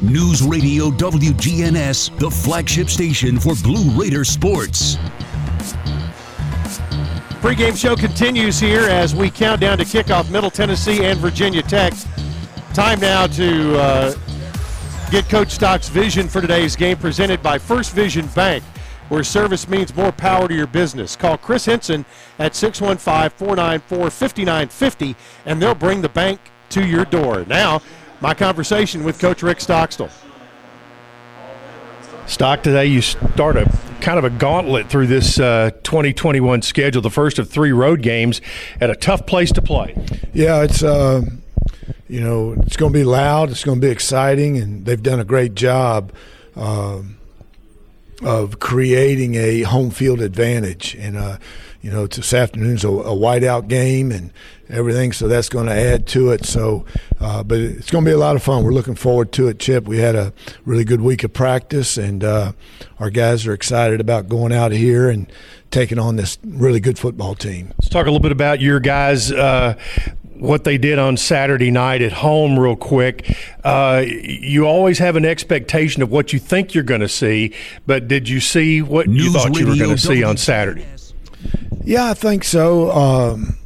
News 0.00 0.42
Radio 0.42 0.90
WGNS, 0.90 2.16
the 2.20 2.30
flagship 2.30 2.88
station 2.88 3.36
for 3.36 3.54
Blue 3.64 3.90
Raider 4.00 4.24
sports. 4.24 4.96
Pre-game 7.40 7.74
show 7.74 7.96
continues 7.96 8.60
here 8.60 8.82
as 8.82 9.12
we 9.12 9.28
count 9.28 9.60
down 9.60 9.76
to 9.78 9.84
kickoff 9.84 10.30
Middle 10.30 10.52
Tennessee 10.52 11.04
and 11.04 11.18
Virginia 11.18 11.62
Tech. 11.62 11.94
Time 12.74 13.00
now 13.00 13.26
to 13.26 13.76
uh, 13.76 14.14
get 15.10 15.28
Coach 15.28 15.50
Stock's 15.50 15.88
vision 15.88 16.28
for 16.28 16.40
today's 16.40 16.76
game 16.76 16.96
presented 16.96 17.42
by 17.42 17.58
First 17.58 17.92
Vision 17.92 18.28
Bank, 18.28 18.62
where 19.08 19.24
service 19.24 19.68
means 19.68 19.92
more 19.96 20.12
power 20.12 20.46
to 20.46 20.54
your 20.54 20.68
business. 20.68 21.16
Call 21.16 21.36
Chris 21.36 21.64
Henson 21.64 22.04
at 22.38 22.52
615-494-5950 22.52 25.16
and 25.44 25.60
they'll 25.60 25.74
bring 25.74 26.02
the 26.02 26.08
bank 26.08 26.38
to 26.70 26.86
your 26.86 27.04
door. 27.04 27.44
Now, 27.46 27.82
my 28.20 28.34
conversation 28.34 29.04
with 29.04 29.18
Coach 29.18 29.42
Rick 29.42 29.60
Stockstill. 29.60 30.10
Stock 32.26 32.62
today, 32.62 32.86
you 32.86 33.00
start 33.00 33.56
a 33.56 33.70
kind 34.00 34.18
of 34.18 34.24
a 34.24 34.30
gauntlet 34.30 34.88
through 34.88 35.06
this 35.06 35.40
uh, 35.40 35.70
2021 35.82 36.62
schedule, 36.62 37.00
the 37.00 37.10
first 37.10 37.38
of 37.38 37.48
three 37.48 37.72
road 37.72 38.02
games 38.02 38.40
at 38.80 38.90
a 38.90 38.94
tough 38.94 39.26
place 39.26 39.50
to 39.52 39.62
play. 39.62 39.94
Yeah, 40.34 40.62
it's 40.62 40.82
uh, 40.82 41.22
you 42.08 42.20
know 42.20 42.52
it's 42.58 42.76
going 42.76 42.92
to 42.92 42.98
be 42.98 43.04
loud, 43.04 43.50
it's 43.50 43.64
going 43.64 43.80
to 43.80 43.86
be 43.86 43.90
exciting, 43.90 44.58
and 44.58 44.84
they've 44.84 45.02
done 45.02 45.20
a 45.20 45.24
great 45.24 45.54
job. 45.54 46.12
Um, 46.54 47.18
of 48.22 48.58
creating 48.58 49.36
a 49.36 49.62
home 49.62 49.90
field 49.90 50.20
advantage. 50.20 50.94
And, 50.96 51.16
uh, 51.16 51.38
you 51.80 51.90
know, 51.90 52.06
this 52.06 52.34
afternoon's 52.34 52.84
a, 52.84 52.88
a 52.88 53.14
whiteout 53.14 53.68
game 53.68 54.10
and 54.10 54.32
everything, 54.70 55.12
so 55.12 55.28
that's 55.28 55.48
going 55.48 55.66
to 55.66 55.72
add 55.72 56.06
to 56.08 56.30
it. 56.30 56.44
So, 56.44 56.84
uh, 57.20 57.42
but 57.42 57.58
it's 57.58 57.90
going 57.90 58.04
to 58.04 58.08
be 58.08 58.14
a 58.14 58.18
lot 58.18 58.36
of 58.36 58.42
fun. 58.42 58.64
We're 58.64 58.72
looking 58.72 58.94
forward 58.94 59.32
to 59.32 59.48
it, 59.48 59.58
Chip. 59.58 59.86
We 59.86 59.98
had 59.98 60.14
a 60.14 60.32
really 60.64 60.84
good 60.84 61.00
week 61.00 61.24
of 61.24 61.32
practice, 61.32 61.96
and 61.96 62.22
uh, 62.24 62.52
our 62.98 63.10
guys 63.10 63.46
are 63.46 63.52
excited 63.52 64.00
about 64.00 64.28
going 64.28 64.52
out 64.52 64.72
here 64.72 65.08
and 65.08 65.30
taking 65.70 65.98
on 65.98 66.16
this 66.16 66.38
really 66.44 66.80
good 66.80 66.98
football 66.98 67.34
team. 67.34 67.72
Let's 67.78 67.88
talk 67.88 68.06
a 68.06 68.10
little 68.10 68.20
bit 68.20 68.32
about 68.32 68.60
your 68.60 68.80
guys. 68.80 69.30
Uh, 69.30 69.78
what 70.38 70.64
they 70.64 70.78
did 70.78 70.98
on 71.00 71.16
Saturday 71.16 71.70
night 71.70 72.00
at 72.00 72.12
home, 72.12 72.58
real 72.58 72.76
quick. 72.76 73.36
Uh, 73.64 74.04
you 74.06 74.66
always 74.66 74.98
have 74.98 75.16
an 75.16 75.24
expectation 75.24 76.00
of 76.02 76.10
what 76.10 76.32
you 76.32 76.38
think 76.38 76.74
you're 76.74 76.84
going 76.84 77.00
to 77.00 77.08
see, 77.08 77.54
but 77.86 78.08
did 78.08 78.28
you 78.28 78.38
see 78.38 78.80
what 78.80 79.08
News 79.08 79.24
you 79.24 79.32
thought 79.32 79.58
you 79.58 79.66
were 79.66 79.76
going 79.76 79.90
to 79.90 79.98
see 79.98 80.22
on 80.22 80.36
Saturday? 80.36 80.86
Yeah, 81.84 82.10
I 82.10 82.14
think 82.14 82.44
so. 82.44 82.90
Um, 82.90 83.57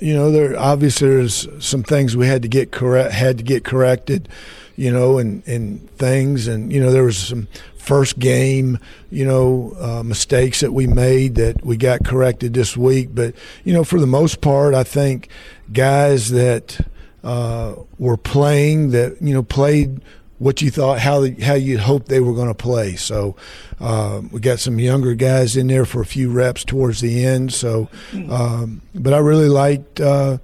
you 0.00 0.14
know, 0.14 0.30
there 0.30 0.58
obviously 0.58 1.08
there's 1.08 1.48
some 1.64 1.82
things 1.82 2.16
we 2.16 2.26
had 2.26 2.42
to 2.42 2.48
get 2.48 2.72
correct, 2.72 3.12
had 3.12 3.38
to 3.38 3.44
get 3.44 3.64
corrected. 3.64 4.28
You 4.76 4.92
know, 4.92 5.18
and 5.18 5.42
and 5.48 5.90
things, 5.96 6.46
and 6.46 6.72
you 6.72 6.80
know, 6.80 6.92
there 6.92 7.02
was 7.02 7.18
some 7.18 7.48
first 7.88 8.18
game, 8.18 8.78
you 9.10 9.24
know, 9.24 9.74
uh, 9.80 10.02
mistakes 10.02 10.60
that 10.60 10.72
we 10.72 10.86
made 10.86 11.36
that 11.36 11.64
we 11.64 11.74
got 11.74 12.04
corrected 12.04 12.52
this 12.52 12.76
week. 12.76 13.08
But, 13.14 13.34
you 13.64 13.72
know, 13.72 13.82
for 13.82 13.98
the 13.98 14.06
most 14.06 14.42
part, 14.42 14.74
I 14.74 14.84
think 14.84 15.30
guys 15.72 16.28
that 16.30 16.86
uh, 17.24 17.76
were 17.98 18.18
playing 18.18 18.90
that, 18.90 19.16
you 19.22 19.32
know, 19.32 19.42
played 19.42 20.02
what 20.38 20.62
you 20.62 20.70
thought, 20.70 21.00
how, 21.00 21.26
how 21.42 21.54
you 21.54 21.78
hoped 21.78 22.08
they 22.08 22.20
were 22.20 22.34
going 22.34 22.48
to 22.48 22.54
play. 22.54 22.96
So 22.96 23.36
uh, 23.80 24.22
we 24.30 24.40
got 24.40 24.60
some 24.60 24.78
younger 24.78 25.14
guys 25.14 25.56
in 25.56 25.66
there 25.66 25.84
for 25.84 26.00
a 26.00 26.06
few 26.06 26.30
reps 26.30 26.64
towards 26.64 27.00
the 27.00 27.24
end. 27.24 27.52
So, 27.52 27.88
um, 28.30 28.80
but 28.94 29.14
I 29.14 29.18
really 29.18 29.48
liked, 29.48 30.00
uh, 30.00 30.38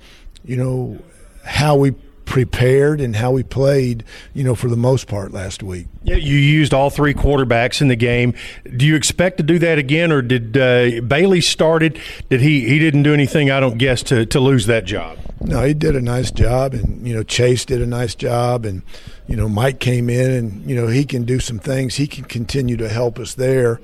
you 0.44 0.56
know, 0.56 0.98
how 1.44 1.76
we 1.76 1.94
prepared 2.24 3.00
and 3.00 3.16
how 3.16 3.30
we 3.32 3.42
played, 3.42 4.04
you 4.32 4.44
know, 4.44 4.54
for 4.54 4.68
the 4.68 4.76
most 4.76 5.06
part 5.06 5.32
last 5.32 5.62
week. 5.62 5.86
Yeah, 6.02 6.16
you 6.16 6.36
used 6.36 6.74
all 6.74 6.90
three 6.90 7.14
quarterbacks 7.14 7.80
in 7.80 7.88
the 7.88 7.96
game. 7.96 8.34
Do 8.76 8.84
you 8.84 8.96
expect 8.96 9.38
to 9.38 9.42
do 9.42 9.58
that 9.60 9.78
again, 9.78 10.12
or 10.12 10.22
did 10.22 10.56
uh, 10.56 11.00
Bailey 11.02 11.40
started? 11.40 11.98
Did 12.30 12.40
he 12.40 12.68
he 12.68 12.78
didn't 12.78 13.02
do 13.02 13.14
anything? 13.14 13.50
I 13.50 13.60
don't 13.60 13.78
guess 13.78 14.02
to 14.04 14.26
to 14.26 14.40
lose 14.40 14.66
that 14.66 14.84
job. 14.84 15.18
No, 15.40 15.62
he 15.62 15.74
did 15.74 15.94
a 15.94 16.00
nice 16.00 16.30
job, 16.30 16.74
and 16.74 17.06
you 17.06 17.14
know 17.14 17.22
Chase 17.22 17.64
did 17.64 17.82
a 17.82 17.86
nice 17.86 18.14
job, 18.14 18.64
and 18.64 18.82
you 19.26 19.36
know 19.36 19.48
Mike 19.48 19.78
came 19.78 20.08
in, 20.08 20.30
and 20.30 20.68
you 20.68 20.74
know 20.74 20.86
he 20.86 21.04
can 21.04 21.24
do 21.24 21.38
some 21.38 21.58
things. 21.58 21.96
He 21.96 22.06
can 22.06 22.24
continue 22.24 22.76
to 22.78 22.88
help 22.88 23.18
us 23.18 23.34
there 23.34 23.80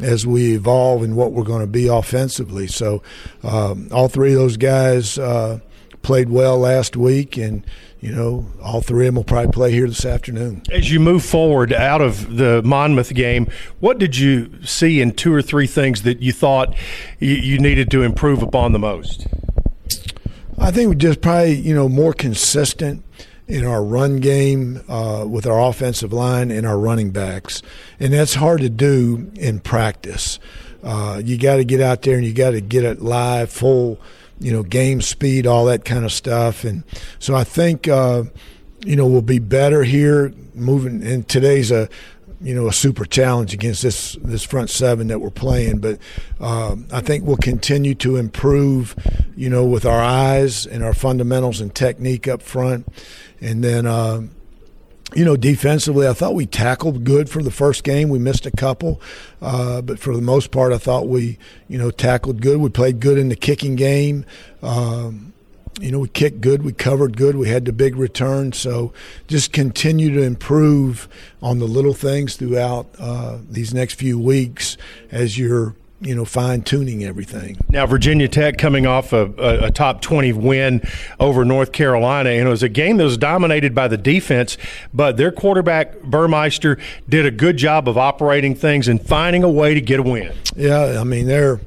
as 0.00 0.26
we 0.26 0.54
evolve 0.54 1.02
in 1.02 1.14
what 1.14 1.32
we're 1.32 1.44
going 1.44 1.60
to 1.60 1.66
be 1.66 1.88
offensively. 1.88 2.66
So 2.66 3.02
um, 3.42 3.88
all 3.92 4.08
three 4.08 4.32
of 4.32 4.38
those 4.38 4.56
guys. 4.56 5.18
Uh, 5.18 5.60
played 6.02 6.28
well 6.28 6.58
last 6.58 6.96
week, 6.96 7.36
and 7.36 7.64
you 8.00 8.12
know 8.12 8.46
all 8.62 8.80
three 8.80 9.06
of 9.06 9.14
them 9.14 9.16
will 9.16 9.24
probably 9.24 9.52
play 9.52 9.70
here 9.72 9.86
this 9.86 10.04
afternoon. 10.04 10.62
As 10.70 10.90
you 10.90 11.00
move 11.00 11.24
forward 11.24 11.72
out 11.72 12.00
of 12.00 12.36
the 12.36 12.62
Monmouth 12.62 13.14
game, 13.14 13.50
what 13.80 13.98
did 13.98 14.16
you 14.16 14.50
see 14.64 15.00
in 15.00 15.12
two 15.12 15.32
or 15.32 15.42
three 15.42 15.66
things 15.66 16.02
that 16.02 16.20
you 16.20 16.32
thought 16.32 16.74
you, 17.18 17.34
you 17.34 17.58
needed 17.58 17.90
to 17.92 18.02
improve 18.02 18.42
upon 18.42 18.72
the 18.72 18.78
most? 18.78 19.26
I 20.58 20.70
think 20.70 20.90
we 20.90 20.96
just 20.96 21.20
probably 21.20 21.54
you 21.54 21.74
know 21.74 21.88
more 21.88 22.12
consistent 22.12 23.04
in 23.48 23.64
our 23.64 23.82
run 23.82 24.18
game 24.18 24.82
uh, 24.88 25.26
with 25.28 25.46
our 25.46 25.60
offensive 25.60 26.12
line 26.12 26.50
and 26.50 26.66
our 26.66 26.78
running 26.78 27.10
backs, 27.10 27.62
and 27.98 28.12
that's 28.12 28.34
hard 28.34 28.60
to 28.60 28.68
do 28.68 29.30
in 29.34 29.60
practice. 29.60 30.38
Uh, 30.82 31.22
you 31.24 31.38
got 31.38 31.56
to 31.56 31.64
get 31.64 31.80
out 31.80 32.02
there 32.02 32.16
and 32.16 32.26
you 32.26 32.32
got 32.32 32.50
to 32.50 32.60
get 32.60 32.84
it 32.84 33.00
live, 33.00 33.50
full 33.50 34.00
you 34.42 34.52
know, 34.52 34.62
game 34.62 35.00
speed, 35.00 35.46
all 35.46 35.64
that 35.66 35.84
kind 35.84 36.04
of 36.04 36.12
stuff. 36.12 36.64
And 36.64 36.84
so 37.18 37.34
I 37.34 37.44
think, 37.44 37.88
uh, 37.88 38.24
you 38.84 38.96
know, 38.96 39.06
we'll 39.06 39.22
be 39.22 39.38
better 39.38 39.84
here 39.84 40.32
moving. 40.54 41.02
And 41.06 41.28
today's 41.28 41.70
a, 41.70 41.88
you 42.40 42.54
know, 42.54 42.66
a 42.66 42.72
super 42.72 43.04
challenge 43.04 43.54
against 43.54 43.82
this 43.82 44.16
this 44.20 44.42
front 44.42 44.68
seven 44.68 45.06
that 45.08 45.20
we're 45.20 45.30
playing. 45.30 45.78
But 45.78 45.98
um, 46.40 46.88
I 46.92 47.00
think 47.00 47.24
we'll 47.24 47.36
continue 47.36 47.94
to 47.96 48.16
improve, 48.16 48.96
you 49.36 49.48
know, 49.48 49.64
with 49.64 49.86
our 49.86 50.00
eyes 50.02 50.66
and 50.66 50.82
our 50.82 50.94
fundamentals 50.94 51.60
and 51.60 51.72
technique 51.74 52.26
up 52.26 52.42
front, 52.42 52.86
and 53.40 53.62
then. 53.62 53.86
Uh, 53.86 54.22
you 55.14 55.24
know, 55.24 55.36
defensively, 55.36 56.06
I 56.06 56.12
thought 56.12 56.34
we 56.34 56.46
tackled 56.46 57.04
good 57.04 57.28
for 57.28 57.42
the 57.42 57.50
first 57.50 57.84
game. 57.84 58.08
We 58.08 58.18
missed 58.18 58.46
a 58.46 58.50
couple, 58.50 59.00
uh, 59.40 59.82
but 59.82 59.98
for 59.98 60.14
the 60.14 60.22
most 60.22 60.50
part, 60.50 60.72
I 60.72 60.78
thought 60.78 61.08
we, 61.08 61.38
you 61.68 61.78
know, 61.78 61.90
tackled 61.90 62.40
good. 62.40 62.58
We 62.58 62.70
played 62.70 63.00
good 63.00 63.18
in 63.18 63.28
the 63.28 63.36
kicking 63.36 63.76
game. 63.76 64.24
Um, 64.62 65.32
you 65.80 65.90
know, 65.90 66.00
we 66.00 66.08
kicked 66.08 66.40
good, 66.40 66.62
we 66.62 66.72
covered 66.72 67.16
good, 67.16 67.36
we 67.36 67.48
had 67.48 67.64
the 67.64 67.72
big 67.72 67.96
return. 67.96 68.52
So 68.52 68.92
just 69.26 69.52
continue 69.52 70.12
to 70.14 70.22
improve 70.22 71.08
on 71.40 71.58
the 71.60 71.64
little 71.66 71.94
things 71.94 72.36
throughout 72.36 72.88
uh, 72.98 73.38
these 73.48 73.72
next 73.72 73.94
few 73.94 74.18
weeks 74.18 74.76
as 75.10 75.38
you're 75.38 75.74
you 76.02 76.14
know, 76.14 76.24
fine 76.24 76.62
tuning 76.62 77.04
everything. 77.04 77.56
Now, 77.68 77.86
Virginia 77.86 78.28
Tech 78.28 78.58
coming 78.58 78.86
off 78.86 79.12
a, 79.12 79.26
a, 79.38 79.66
a, 79.66 79.70
top 79.70 80.02
20 80.02 80.32
win 80.32 80.82
over 81.20 81.44
North 81.44 81.72
Carolina, 81.72 82.30
and 82.30 82.46
it 82.46 82.50
was 82.50 82.62
a 82.62 82.68
game 82.68 82.96
that 82.96 83.04
was 83.04 83.16
dominated 83.16 83.74
by 83.74 83.88
the 83.88 83.96
defense, 83.96 84.58
but 84.92 85.16
their 85.16 85.30
quarterback, 85.30 86.00
Burmeister, 86.02 86.78
did 87.08 87.24
a 87.24 87.30
good 87.30 87.56
job 87.56 87.88
of 87.88 87.96
operating 87.96 88.54
things 88.54 88.88
and 88.88 89.00
finding 89.04 89.44
a 89.44 89.50
way 89.50 89.74
to 89.74 89.80
get 89.80 90.00
a 90.00 90.02
win. 90.02 90.32
Yeah, 90.56 91.00
I 91.00 91.04
mean, 91.04 91.26
they're 91.26 91.60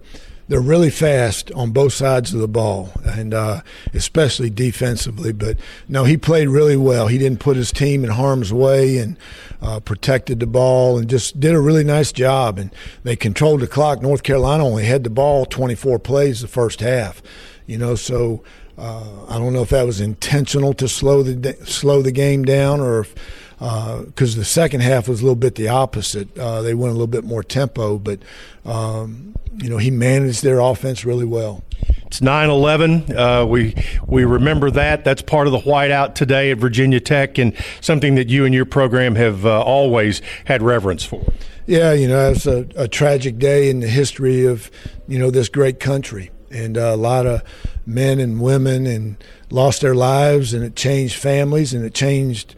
they're 0.47 0.61
really 0.61 0.91
fast 0.91 1.51
on 1.53 1.71
both 1.71 1.93
sides 1.93 2.33
of 2.33 2.39
the 2.39 2.47
ball, 2.47 2.91
and 3.03 3.33
uh, 3.33 3.61
especially 3.93 4.49
defensively. 4.49 5.33
But 5.33 5.57
no, 5.87 6.03
he 6.03 6.17
played 6.17 6.49
really 6.49 6.77
well. 6.77 7.07
He 7.07 7.17
didn't 7.17 7.39
put 7.39 7.57
his 7.57 7.71
team 7.71 8.03
in 8.03 8.11
harm's 8.11 8.53
way 8.53 8.97
and 8.97 9.17
uh, 9.61 9.79
protected 9.79 10.39
the 10.39 10.47
ball 10.47 10.97
and 10.97 11.09
just 11.09 11.39
did 11.39 11.55
a 11.55 11.59
really 11.59 11.83
nice 11.83 12.11
job. 12.11 12.59
And 12.59 12.71
they 13.03 13.15
controlled 13.15 13.61
the 13.61 13.67
clock. 13.67 14.01
North 14.01 14.23
Carolina 14.23 14.65
only 14.65 14.85
had 14.85 15.03
the 15.03 15.09
ball 15.09 15.45
24 15.45 15.99
plays 15.99 16.41
the 16.41 16.47
first 16.47 16.79
half, 16.79 17.23
you 17.65 17.77
know. 17.77 17.95
So 17.95 18.43
uh, 18.77 19.25
I 19.27 19.37
don't 19.39 19.53
know 19.53 19.63
if 19.63 19.69
that 19.69 19.85
was 19.85 19.99
intentional 19.99 20.73
to 20.75 20.87
slow 20.87 21.23
the 21.23 21.53
slow 21.65 22.01
the 22.01 22.11
game 22.11 22.45
down 22.45 22.81
or 22.81 22.99
if 22.99 23.15
because 23.59 24.35
uh, 24.35 24.39
the 24.39 24.45
second 24.45 24.81
half 24.81 25.07
was 25.07 25.21
a 25.21 25.23
little 25.23 25.35
bit 25.35 25.55
the 25.55 25.69
opposite. 25.69 26.37
Uh, 26.37 26.61
they 26.61 26.73
went 26.73 26.89
a 26.89 26.93
little 26.93 27.07
bit 27.07 27.23
more 27.23 27.43
tempo, 27.43 27.97
but 27.97 28.19
um, 28.65 29.35
you 29.57 29.69
know 29.69 29.77
he 29.77 29.91
managed 29.91 30.43
their 30.43 30.59
offense 30.59 31.05
really 31.05 31.25
well. 31.25 31.63
It's 32.05 32.19
9/11. 32.19 33.15
Uh, 33.15 33.45
we 33.45 33.75
we 34.07 34.25
remember 34.25 34.71
that. 34.71 35.03
That's 35.03 35.21
part 35.21 35.47
of 35.47 35.53
the 35.53 35.59
whiteout 35.59 36.15
today 36.15 36.51
at 36.51 36.57
Virginia 36.57 36.99
Tech, 36.99 37.37
and 37.37 37.53
something 37.81 38.15
that 38.15 38.29
you 38.29 38.45
and 38.45 38.53
your 38.53 38.65
program 38.65 39.15
have 39.15 39.45
uh, 39.45 39.61
always 39.61 40.21
had 40.45 40.61
reverence 40.61 41.03
for. 41.03 41.23
Yeah, 41.65 41.93
you 41.93 42.07
know, 42.07 42.31
it's 42.31 42.45
a, 42.45 42.67
a 42.75 42.87
tragic 42.87 43.39
day 43.39 43.69
in 43.69 43.79
the 43.79 43.87
history 43.87 44.45
of 44.45 44.69
you 45.07 45.17
know 45.17 45.31
this 45.31 45.49
great 45.49 45.79
country, 45.79 46.31
and 46.51 46.77
uh, 46.77 46.93
a 46.93 46.97
lot 46.97 47.25
of 47.25 47.41
men 47.85 48.19
and 48.19 48.41
women 48.41 48.85
and 48.85 49.17
lost 49.49 49.81
their 49.81 49.95
lives, 49.95 50.53
and 50.53 50.63
it 50.63 50.75
changed 50.75 51.15
families, 51.15 51.73
and 51.73 51.85
it 51.85 51.93
changed 51.93 52.55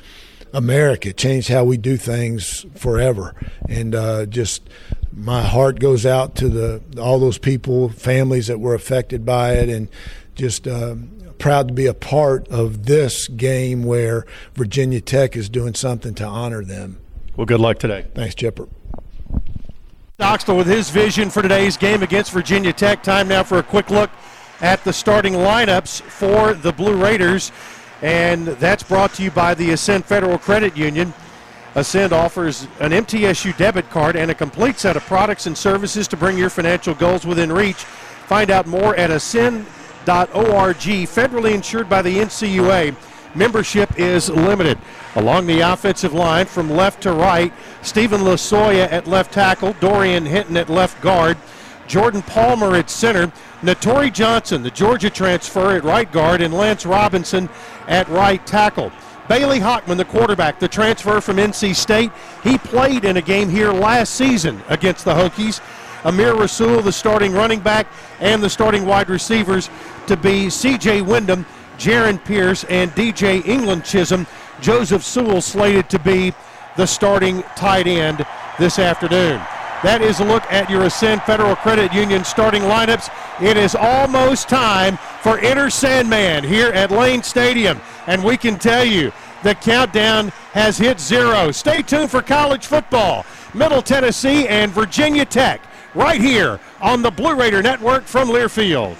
America. 0.53 1.09
It 1.09 1.17
changed 1.17 1.49
how 1.49 1.63
we 1.63 1.77
do 1.77 1.97
things 1.97 2.65
forever, 2.75 3.35
and 3.67 3.93
uh, 3.95 4.25
just 4.25 4.69
my 5.13 5.41
heart 5.41 5.79
goes 5.79 6.05
out 6.05 6.35
to 6.35 6.49
the 6.49 6.81
all 6.99 7.19
those 7.19 7.37
people, 7.37 7.89
families 7.89 8.47
that 8.47 8.59
were 8.59 8.73
affected 8.73 9.25
by 9.25 9.53
it, 9.53 9.69
and 9.69 9.89
just. 10.35 10.67
Um, 10.67 11.13
proud 11.37 11.67
to 11.67 11.73
be 11.75 11.85
a 11.85 11.93
part 11.93 12.47
of 12.47 12.87
this 12.87 13.27
game 13.27 13.83
where 13.83 14.25
Virginia 14.55 14.99
Tech 14.99 15.35
is 15.35 15.49
doing 15.49 15.75
something 15.75 16.15
to 16.15 16.25
honor 16.25 16.63
them. 16.63 16.97
Well, 17.35 17.45
good 17.45 17.59
luck 17.59 17.77
today. 17.77 18.05
Thanks, 18.15 18.33
Chipper. 18.33 18.67
Stockstill 20.15 20.57
with 20.57 20.65
his 20.65 20.89
vision 20.89 21.29
for 21.29 21.43
today's 21.43 21.77
game 21.77 22.01
against 22.01 22.31
Virginia 22.31 22.73
Tech. 22.73 23.03
Time 23.03 23.27
now 23.27 23.43
for 23.43 23.59
a 23.59 23.63
quick 23.63 23.91
look 23.91 24.09
at 24.61 24.83
the 24.83 24.91
starting 24.91 25.33
lineups 25.33 26.01
for 26.01 26.55
the 26.55 26.71
Blue 26.71 26.95
Raiders. 26.95 27.51
And 28.01 28.47
that's 28.47 28.83
brought 28.83 29.13
to 29.15 29.23
you 29.23 29.31
by 29.31 29.53
the 29.53 29.71
Ascend 29.71 30.05
Federal 30.05 30.37
Credit 30.37 30.77
Union. 30.77 31.13
Ascend 31.75 32.13
offers 32.13 32.63
an 32.79 32.91
MTSU 32.91 33.55
debit 33.57 33.89
card 33.89 34.15
and 34.15 34.31
a 34.31 34.35
complete 34.35 34.79
set 34.79 34.95
of 34.95 35.03
products 35.03 35.45
and 35.45 35.57
services 35.57 36.07
to 36.09 36.17
bring 36.17 36.37
your 36.37 36.49
financial 36.49 36.93
goals 36.93 37.25
within 37.25 37.51
reach. 37.51 37.75
Find 37.75 38.51
out 38.51 38.67
more 38.67 38.95
at 38.95 39.11
ascend.org. 39.11 39.65
Federally 40.07 41.53
insured 41.53 41.89
by 41.89 42.01
the 42.01 42.17
NCUA. 42.17 42.95
Membership 43.35 43.99
is 43.99 44.29
limited. 44.29 44.77
Along 45.15 45.45
the 45.45 45.59
offensive 45.59 46.13
line 46.13 46.45
from 46.45 46.69
left 46.69 47.03
to 47.03 47.11
right, 47.11 47.53
Stephen 47.81 48.21
Lasoya 48.21 48.91
at 48.91 49.07
left 49.07 49.33
tackle, 49.33 49.73
Dorian 49.79 50.25
Hinton 50.25 50.57
at 50.57 50.69
left 50.69 51.01
guard, 51.01 51.37
Jordan 51.87 52.21
Palmer 52.21 52.75
at 52.75 52.89
center, 52.89 53.31
Natori 53.61 54.13
Johnson, 54.13 54.61
the 54.61 54.71
Georgia 54.71 55.09
transfer 55.09 55.75
at 55.75 55.83
right 55.83 56.11
guard, 56.11 56.41
and 56.41 56.53
Lance 56.53 56.85
Robinson 56.85 57.49
at 57.87 58.07
right 58.09 58.45
tackle. 58.45 58.91
Bailey 59.27 59.59
Hockman, 59.59 59.97
the 59.97 60.05
quarterback, 60.05 60.59
the 60.59 60.67
transfer 60.67 61.19
from 61.19 61.37
NC 61.37 61.75
State. 61.75 62.11
He 62.43 62.57
played 62.57 63.03
in 63.03 63.17
a 63.17 63.21
game 63.21 63.49
here 63.49 63.71
last 63.71 64.15
season 64.15 64.61
against 64.69 65.03
the 65.03 65.13
Hokies. 65.13 65.61
Amir 66.05 66.35
Rasul, 66.35 66.81
the 66.81 66.91
starting 66.91 67.33
running 67.33 67.59
back, 67.59 67.87
and 68.19 68.41
the 68.41 68.49
starting 68.49 68.85
wide 68.85 69.09
receivers 69.09 69.69
to 70.05 70.15
be 70.15 70.45
CJ 70.45 71.05
Windham, 71.05 71.45
Jarrin 71.77 72.23
Pierce, 72.23 72.63
and 72.65 72.91
DJ 72.91 73.45
England 73.45 73.83
Chisholm. 73.83 74.25
Joseph 74.61 75.03
Sewell 75.03 75.41
slated 75.41 75.89
to 75.89 75.99
be 75.99 76.33
the 76.77 76.85
starting 76.85 77.43
tight 77.55 77.87
end 77.87 78.25
this 78.57 78.79
afternoon. 78.79 79.41
That 79.83 80.01
is 80.01 80.19
a 80.19 80.25
look 80.25 80.43
at 80.51 80.71
your 80.71 80.85
Ascend 80.85 81.21
Federal 81.21 81.55
Credit 81.55 81.93
Union 81.93 82.23
starting 82.23 82.63
lineups. 82.63 83.11
It 83.39 83.57
is 83.57 83.75
almost 83.75 84.49
time 84.49 84.97
for 85.21 85.37
Enter 85.37 85.69
Sandman 85.69 86.43
here 86.43 86.69
at 86.69 86.89
Lane 86.89 87.21
Stadium. 87.21 87.79
And 88.07 88.23
we 88.23 88.37
can 88.37 88.57
tell 88.57 88.83
you 88.83 89.11
the 89.43 89.53
countdown 89.53 90.29
has 90.53 90.79
hit 90.79 90.99
zero. 90.99 91.51
Stay 91.51 91.83
tuned 91.83 92.09
for 92.09 92.23
college 92.23 92.65
football. 92.65 93.23
Middle 93.53 93.83
Tennessee 93.83 94.47
and 94.47 94.71
Virginia 94.71 95.25
Tech 95.25 95.61
right 95.93 96.19
here 96.19 96.59
on 96.81 97.03
the 97.03 97.11
Blue 97.11 97.35
Raider 97.35 97.61
Network 97.61 98.05
from 98.05 98.29
Learfield. 98.29 98.97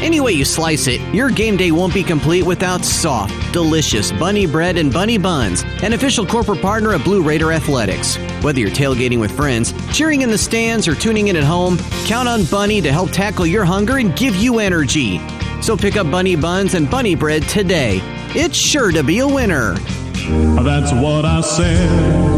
Any 0.00 0.20
way 0.20 0.30
you 0.30 0.44
slice 0.44 0.86
it, 0.86 1.00
your 1.12 1.28
game 1.28 1.56
day 1.56 1.72
won't 1.72 1.92
be 1.92 2.04
complete 2.04 2.44
without 2.44 2.84
soft, 2.84 3.34
delicious 3.52 4.12
bunny 4.12 4.46
bread 4.46 4.78
and 4.78 4.92
bunny 4.92 5.18
buns, 5.18 5.64
an 5.82 5.92
official 5.92 6.24
corporate 6.24 6.62
partner 6.62 6.92
of 6.92 7.02
Blue 7.02 7.20
Raider 7.20 7.50
Athletics. 7.50 8.16
Whether 8.42 8.60
you're 8.60 8.70
tailgating 8.70 9.18
with 9.18 9.32
friends, 9.32 9.74
cheering 9.92 10.22
in 10.22 10.30
the 10.30 10.38
stands, 10.38 10.86
or 10.86 10.94
tuning 10.94 11.28
in 11.28 11.36
at 11.36 11.42
home, 11.42 11.78
count 12.06 12.28
on 12.28 12.44
Bunny 12.44 12.80
to 12.80 12.92
help 12.92 13.10
tackle 13.10 13.44
your 13.44 13.64
hunger 13.64 13.98
and 13.98 14.16
give 14.16 14.36
you 14.36 14.60
energy. 14.60 15.20
So 15.62 15.76
pick 15.76 15.96
up 15.96 16.08
bunny 16.08 16.36
buns 16.36 16.74
and 16.74 16.88
bunny 16.88 17.16
bread 17.16 17.42
today. 17.48 18.00
It's 18.36 18.56
sure 18.56 18.92
to 18.92 19.02
be 19.02 19.18
a 19.18 19.26
winner. 19.26 19.74
That's 19.74 20.92
what 20.92 21.24
I 21.24 21.40
said. 21.40 22.37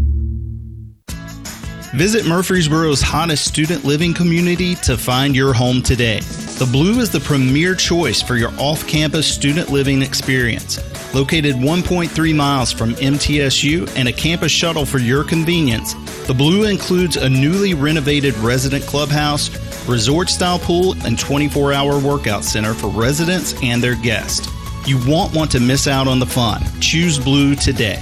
Visit 1.93 2.25
Murfreesboro's 2.25 3.01
hottest 3.01 3.43
student 3.43 3.83
living 3.83 4.13
community 4.13 4.75
to 4.75 4.97
find 4.97 5.35
your 5.35 5.51
home 5.51 5.81
today. 5.81 6.21
The 6.57 6.69
Blue 6.71 7.01
is 7.01 7.09
the 7.09 7.19
premier 7.19 7.75
choice 7.75 8.21
for 8.21 8.37
your 8.37 8.53
off 8.57 8.87
campus 8.87 9.27
student 9.27 9.69
living 9.69 10.01
experience. 10.01 10.77
Located 11.13 11.55
1.3 11.55 12.33
miles 12.33 12.71
from 12.71 12.93
MTSU 12.93 13.93
and 13.97 14.07
a 14.07 14.13
campus 14.13 14.53
shuttle 14.53 14.85
for 14.85 14.99
your 14.99 15.25
convenience, 15.25 15.93
the 16.27 16.33
Blue 16.33 16.63
includes 16.63 17.17
a 17.17 17.29
newly 17.29 17.73
renovated 17.73 18.37
resident 18.37 18.85
clubhouse, 18.85 19.49
resort 19.85 20.29
style 20.29 20.59
pool, 20.59 20.95
and 21.05 21.19
24 21.19 21.73
hour 21.73 21.99
workout 21.99 22.45
center 22.45 22.73
for 22.73 22.87
residents 22.87 23.53
and 23.61 23.83
their 23.83 23.95
guests. 23.95 24.47
You 24.87 24.97
won't 25.05 25.35
want 25.35 25.51
to 25.51 25.59
miss 25.59 25.87
out 25.87 26.07
on 26.07 26.19
the 26.19 26.25
fun. 26.25 26.63
Choose 26.79 27.19
Blue 27.19 27.53
today. 27.53 28.01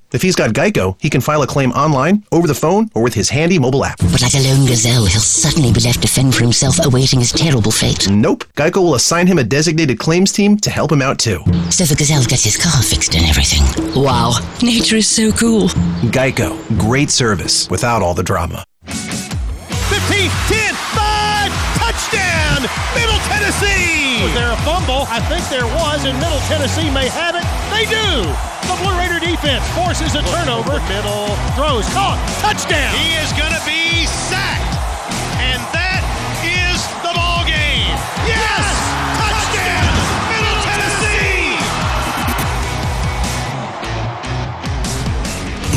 If 0.13 0.21
he's 0.21 0.35
got 0.35 0.51
Geico, 0.51 0.97
he 0.99 1.09
can 1.09 1.21
file 1.21 1.41
a 1.41 1.47
claim 1.47 1.71
online, 1.71 2.25
over 2.33 2.45
the 2.45 2.53
phone, 2.53 2.89
or 2.93 3.01
with 3.01 3.13
his 3.13 3.29
handy 3.29 3.57
mobile 3.57 3.85
app. 3.85 3.97
But 3.99 4.21
like 4.21 4.33
a 4.33 4.39
lone 4.39 4.65
gazelle, 4.65 5.05
he'll 5.05 5.21
suddenly 5.21 5.71
be 5.71 5.79
left 5.79 6.01
to 6.01 6.07
fend 6.09 6.35
for 6.35 6.41
himself, 6.41 6.83
awaiting 6.83 7.19
his 7.19 7.31
terrible 7.31 7.71
fate. 7.71 8.09
Nope. 8.09 8.43
Geico 8.55 8.83
will 8.83 8.95
assign 8.95 9.25
him 9.27 9.37
a 9.37 9.43
designated 9.43 9.99
claims 9.99 10.33
team 10.33 10.57
to 10.57 10.69
help 10.69 10.91
him 10.91 11.01
out 11.01 11.17
too. 11.17 11.39
So 11.69 11.85
the 11.85 11.95
gazelle 11.95 12.25
gets 12.25 12.43
his 12.43 12.57
car 12.57 12.83
fixed 12.83 13.15
and 13.15 13.25
everything. 13.25 13.63
Wow, 13.95 14.33
nature 14.61 14.97
is 14.97 15.07
so 15.07 15.31
cool. 15.31 15.69
Geico. 16.11 16.59
Great 16.77 17.09
service 17.09 17.69
without 17.69 18.01
all 18.01 18.13
the 18.13 18.23
drama. 18.23 18.65
15, 18.83 20.27
10, 20.27 20.75
5, 20.75 21.51
touchdown, 21.79 22.67
Middle 22.93 23.19
Tennessee! 23.31 24.23
Was 24.23 24.33
there 24.33 24.51
a 24.51 24.57
fumble? 24.67 25.07
I 25.07 25.21
think 25.31 25.47
there 25.47 25.65
was, 25.65 26.03
and 26.03 26.19
Middle 26.19 26.39
Tennessee 26.51 26.91
may 26.91 27.07
have 27.07 27.35
it. 27.35 27.47
They 27.71 27.85
do! 27.87 28.60
The 28.67 28.75
Blue 28.81 28.95
Raider 28.97 29.19
defense 29.19 29.65
forces 29.73 30.15
a 30.15 30.21
turnover. 30.29 30.79
Middle 30.87 31.35
throws 31.57 31.87
caught. 31.93 32.19
Touchdown. 32.41 32.93
He 32.95 33.15
is 33.17 33.31
going 33.33 33.53
to 33.53 33.63
be 33.65 34.05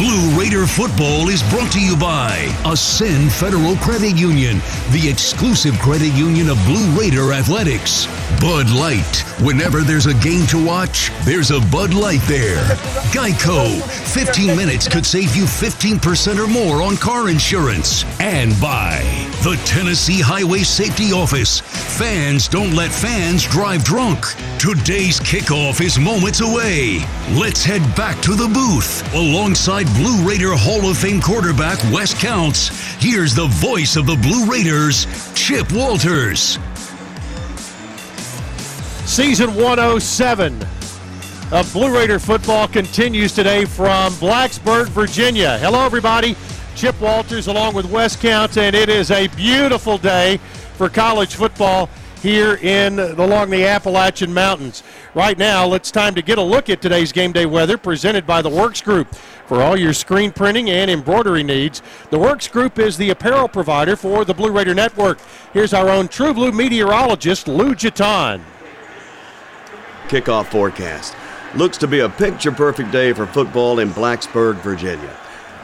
Blue 0.04 0.38
Raider 0.38 0.66
football 0.66 1.30
is 1.30 1.42
brought 1.44 1.72
to 1.72 1.80
you 1.80 1.96
by 1.96 2.54
Ascend 2.66 3.32
Federal 3.32 3.74
Credit 3.76 4.14
Union, 4.14 4.58
the 4.90 5.08
exclusive 5.08 5.78
credit 5.78 6.12
union 6.12 6.50
of 6.50 6.62
Blue 6.66 6.90
Raider 6.90 7.32
athletics. 7.32 8.06
Bud 8.38 8.68
Light. 8.68 9.24
Whenever 9.40 9.80
there's 9.80 10.04
a 10.04 10.12
game 10.12 10.46
to 10.48 10.62
watch, 10.62 11.10
there's 11.24 11.50
a 11.50 11.60
Bud 11.72 11.94
Light 11.94 12.20
there. 12.28 12.62
Geico. 13.16 13.80
15 14.12 14.54
minutes 14.54 14.88
could 14.88 15.06
save 15.06 15.34
you 15.34 15.44
15% 15.44 16.38
or 16.38 16.48
more 16.48 16.82
on 16.82 16.98
car 16.98 17.30
insurance. 17.30 18.04
And 18.20 18.52
by 18.60 19.00
the 19.42 19.60
Tennessee 19.64 20.20
Highway 20.20 20.60
Safety 20.60 21.12
Office. 21.12 21.60
Fans 21.60 22.48
don't 22.48 22.74
let 22.74 22.90
fans 22.90 23.44
drive 23.44 23.84
drunk. 23.84 24.24
Today's 24.58 25.20
kickoff 25.20 25.82
is 25.82 25.98
moments 25.98 26.40
away. 26.40 27.00
Let's 27.32 27.62
head 27.62 27.82
back 27.94 28.20
to 28.22 28.34
the 28.34 28.48
booth 28.48 29.02
alongside 29.14 29.86
Blue 29.94 30.28
Raider 30.28 30.54
Hall 30.54 30.90
of 30.90 30.98
Fame 30.98 31.20
quarterback 31.20 31.78
Wes 31.92 32.20
Counts. 32.20 32.68
Here's 33.00 33.32
the 33.32 33.46
voice 33.46 33.94
of 33.94 34.06
the 34.06 34.16
Blue 34.16 34.44
Raiders, 34.44 35.06
Chip 35.34 35.70
Walters. 35.72 36.58
Season 39.08 39.54
107 39.54 40.60
of 41.52 41.72
Blue 41.72 41.94
Raider 41.94 42.18
football 42.18 42.66
continues 42.66 43.32
today 43.32 43.64
from 43.64 44.12
Blacksburg, 44.14 44.88
Virginia. 44.88 45.58
Hello, 45.58 45.86
everybody. 45.86 46.34
Chip 46.74 47.00
Walters 47.00 47.46
along 47.46 47.76
with 47.76 47.86
Wes 47.86 48.16
Counts, 48.16 48.56
and 48.56 48.74
it 48.74 48.88
is 48.88 49.12
a 49.12 49.28
beautiful 49.28 49.96
day 49.96 50.38
for 50.76 50.88
college 50.88 51.36
football 51.36 51.88
here 52.24 52.54
in 52.54 52.98
along 52.98 53.50
the 53.50 53.66
Appalachian 53.66 54.32
Mountains. 54.32 54.82
Right 55.14 55.36
now, 55.36 55.74
it's 55.74 55.90
time 55.90 56.14
to 56.14 56.22
get 56.22 56.38
a 56.38 56.42
look 56.42 56.70
at 56.70 56.80
today's 56.80 57.12
game 57.12 57.32
day 57.32 57.44
weather 57.44 57.76
presented 57.76 58.26
by 58.26 58.40
the 58.40 58.48
Works 58.48 58.80
Group. 58.80 59.14
For 59.46 59.60
all 59.60 59.76
your 59.76 59.92
screen 59.92 60.32
printing 60.32 60.70
and 60.70 60.90
embroidery 60.90 61.42
needs, 61.42 61.82
the 62.08 62.18
Works 62.18 62.48
Group 62.48 62.78
is 62.78 62.96
the 62.96 63.10
apparel 63.10 63.46
provider 63.46 63.94
for 63.94 64.24
the 64.24 64.32
Blue 64.32 64.50
Raider 64.50 64.74
Network. 64.74 65.18
Here's 65.52 65.74
our 65.74 65.90
own 65.90 66.08
True 66.08 66.32
Blue 66.32 66.50
meteorologist, 66.50 67.46
Lou 67.46 67.74
Jaton. 67.74 68.40
Kickoff 70.08 70.46
forecast. 70.46 71.14
Looks 71.54 71.76
to 71.76 71.86
be 71.86 72.00
a 72.00 72.08
picture 72.08 72.52
perfect 72.52 72.90
day 72.90 73.12
for 73.12 73.26
football 73.26 73.80
in 73.80 73.90
Blacksburg, 73.90 74.54
Virginia. 74.56 75.14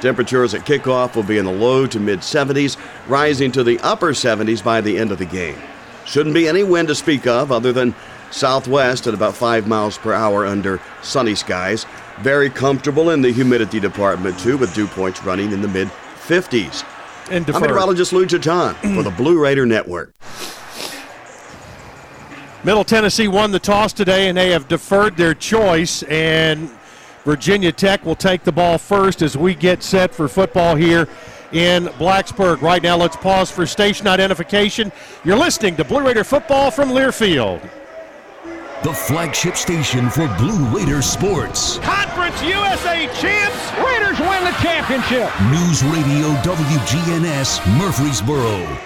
Temperatures 0.02 0.52
at 0.52 0.66
kickoff 0.66 1.16
will 1.16 1.22
be 1.22 1.38
in 1.38 1.46
the 1.46 1.52
low 1.52 1.86
to 1.86 1.98
mid 1.98 2.18
70s, 2.18 2.76
rising 3.08 3.50
to 3.52 3.64
the 3.64 3.78
upper 3.80 4.10
70s 4.10 4.62
by 4.62 4.82
the 4.82 4.98
end 4.98 5.10
of 5.10 5.16
the 5.16 5.24
game. 5.24 5.58
Shouldn't 6.10 6.34
be 6.34 6.48
any 6.48 6.64
wind 6.64 6.88
to 6.88 6.94
speak 6.96 7.28
of 7.28 7.52
other 7.52 7.72
than 7.72 7.94
southwest 8.32 9.06
at 9.06 9.14
about 9.14 9.36
5 9.36 9.68
miles 9.68 9.96
per 9.96 10.12
hour 10.12 10.44
under 10.44 10.80
sunny 11.02 11.36
skies. 11.36 11.86
Very 12.18 12.50
comfortable 12.50 13.10
in 13.10 13.22
the 13.22 13.30
humidity 13.30 13.78
department, 13.78 14.36
too, 14.40 14.58
with 14.58 14.74
dew 14.74 14.88
points 14.88 15.22
running 15.22 15.52
in 15.52 15.62
the 15.62 15.68
mid 15.68 15.88
50s. 16.26 16.84
And 17.30 17.48
I'm 17.48 17.62
meteorologist 17.62 18.12
Lou 18.12 18.26
Jaton 18.26 18.74
for 18.96 19.04
the 19.04 19.12
Blue 19.12 19.40
Raider 19.40 19.66
Network. 19.66 20.12
Middle 22.64 22.82
Tennessee 22.82 23.28
won 23.28 23.52
the 23.52 23.60
toss 23.60 23.92
today, 23.92 24.28
and 24.28 24.36
they 24.36 24.50
have 24.50 24.66
deferred 24.66 25.16
their 25.16 25.32
choice. 25.32 26.02
And 26.02 26.70
Virginia 27.24 27.70
Tech 27.70 28.04
will 28.04 28.16
take 28.16 28.42
the 28.42 28.50
ball 28.50 28.78
first 28.78 29.22
as 29.22 29.36
we 29.36 29.54
get 29.54 29.84
set 29.84 30.12
for 30.12 30.26
football 30.26 30.74
here 30.74 31.06
in 31.52 31.86
Blacksburg. 31.98 32.60
Right 32.62 32.82
now, 32.82 32.96
let's 32.96 33.16
pause 33.16 33.50
for 33.50 33.66
station 33.66 34.06
identification. 34.06 34.92
You're 35.24 35.36
listening 35.36 35.76
to 35.76 35.84
Blue 35.84 36.06
Raider 36.06 36.24
football 36.24 36.70
from 36.70 36.90
Learfield. 36.90 37.68
The 38.82 38.94
flagship 38.94 39.56
station 39.56 40.08
for 40.08 40.26
Blue 40.38 40.64
Raider 40.74 41.02
sports. 41.02 41.78
Conference 41.78 42.40
USA 42.42 43.06
champs. 43.20 43.72
Raiders 43.78 44.18
win 44.18 44.44
the 44.44 44.56
championship. 44.62 45.30
News 45.50 45.82
Radio 45.84 46.32
WGNS 46.42 47.78
Murfreesboro. 47.78 48.78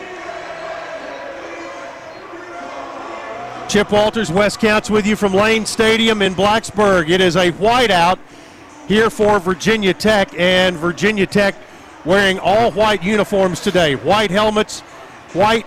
Chip 3.69 3.91
Walters, 3.91 4.31
Wes 4.31 4.57
Counts 4.57 4.91
with 4.91 5.07
you 5.07 5.17
from 5.17 5.33
Lane 5.33 5.65
Stadium 5.65 6.23
in 6.23 6.35
Blacksburg. 6.35 7.09
It 7.09 7.21
is 7.21 7.37
a 7.37 7.51
whiteout 7.53 8.19
here 8.87 9.11
for 9.11 9.39
Virginia 9.39 9.95
Tech, 9.95 10.39
and 10.39 10.77
Virginia 10.77 11.27
Tech 11.27 11.55
wearing 12.05 12.39
all 12.39 12.71
white 12.73 13.03
uniforms 13.03 13.61
today. 13.61 13.95
White 13.95 14.31
helmets, 14.31 14.81
white 15.33 15.67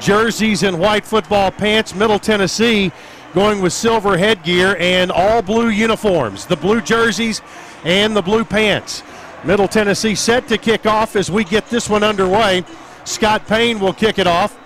jerseys, 0.00 0.62
and 0.62 0.78
white 0.78 1.04
football 1.04 1.50
pants. 1.50 1.94
Middle 1.94 2.18
Tennessee 2.18 2.92
going 3.34 3.60
with 3.60 3.72
silver 3.72 4.16
headgear 4.16 4.76
and 4.78 5.10
all 5.10 5.42
blue 5.42 5.68
uniforms, 5.68 6.46
the 6.46 6.56
blue 6.56 6.80
jerseys 6.80 7.40
and 7.84 8.14
the 8.14 8.22
blue 8.22 8.44
pants. 8.44 9.02
Middle 9.44 9.68
Tennessee 9.68 10.14
set 10.14 10.46
to 10.48 10.58
kick 10.58 10.86
off 10.86 11.16
as 11.16 11.30
we 11.30 11.44
get 11.44 11.68
this 11.68 11.88
one 11.88 12.02
underway. 12.04 12.64
Scott 13.04 13.46
Payne 13.46 13.80
will 13.80 13.92
kick 13.92 14.18
it 14.18 14.26
off. 14.26 14.56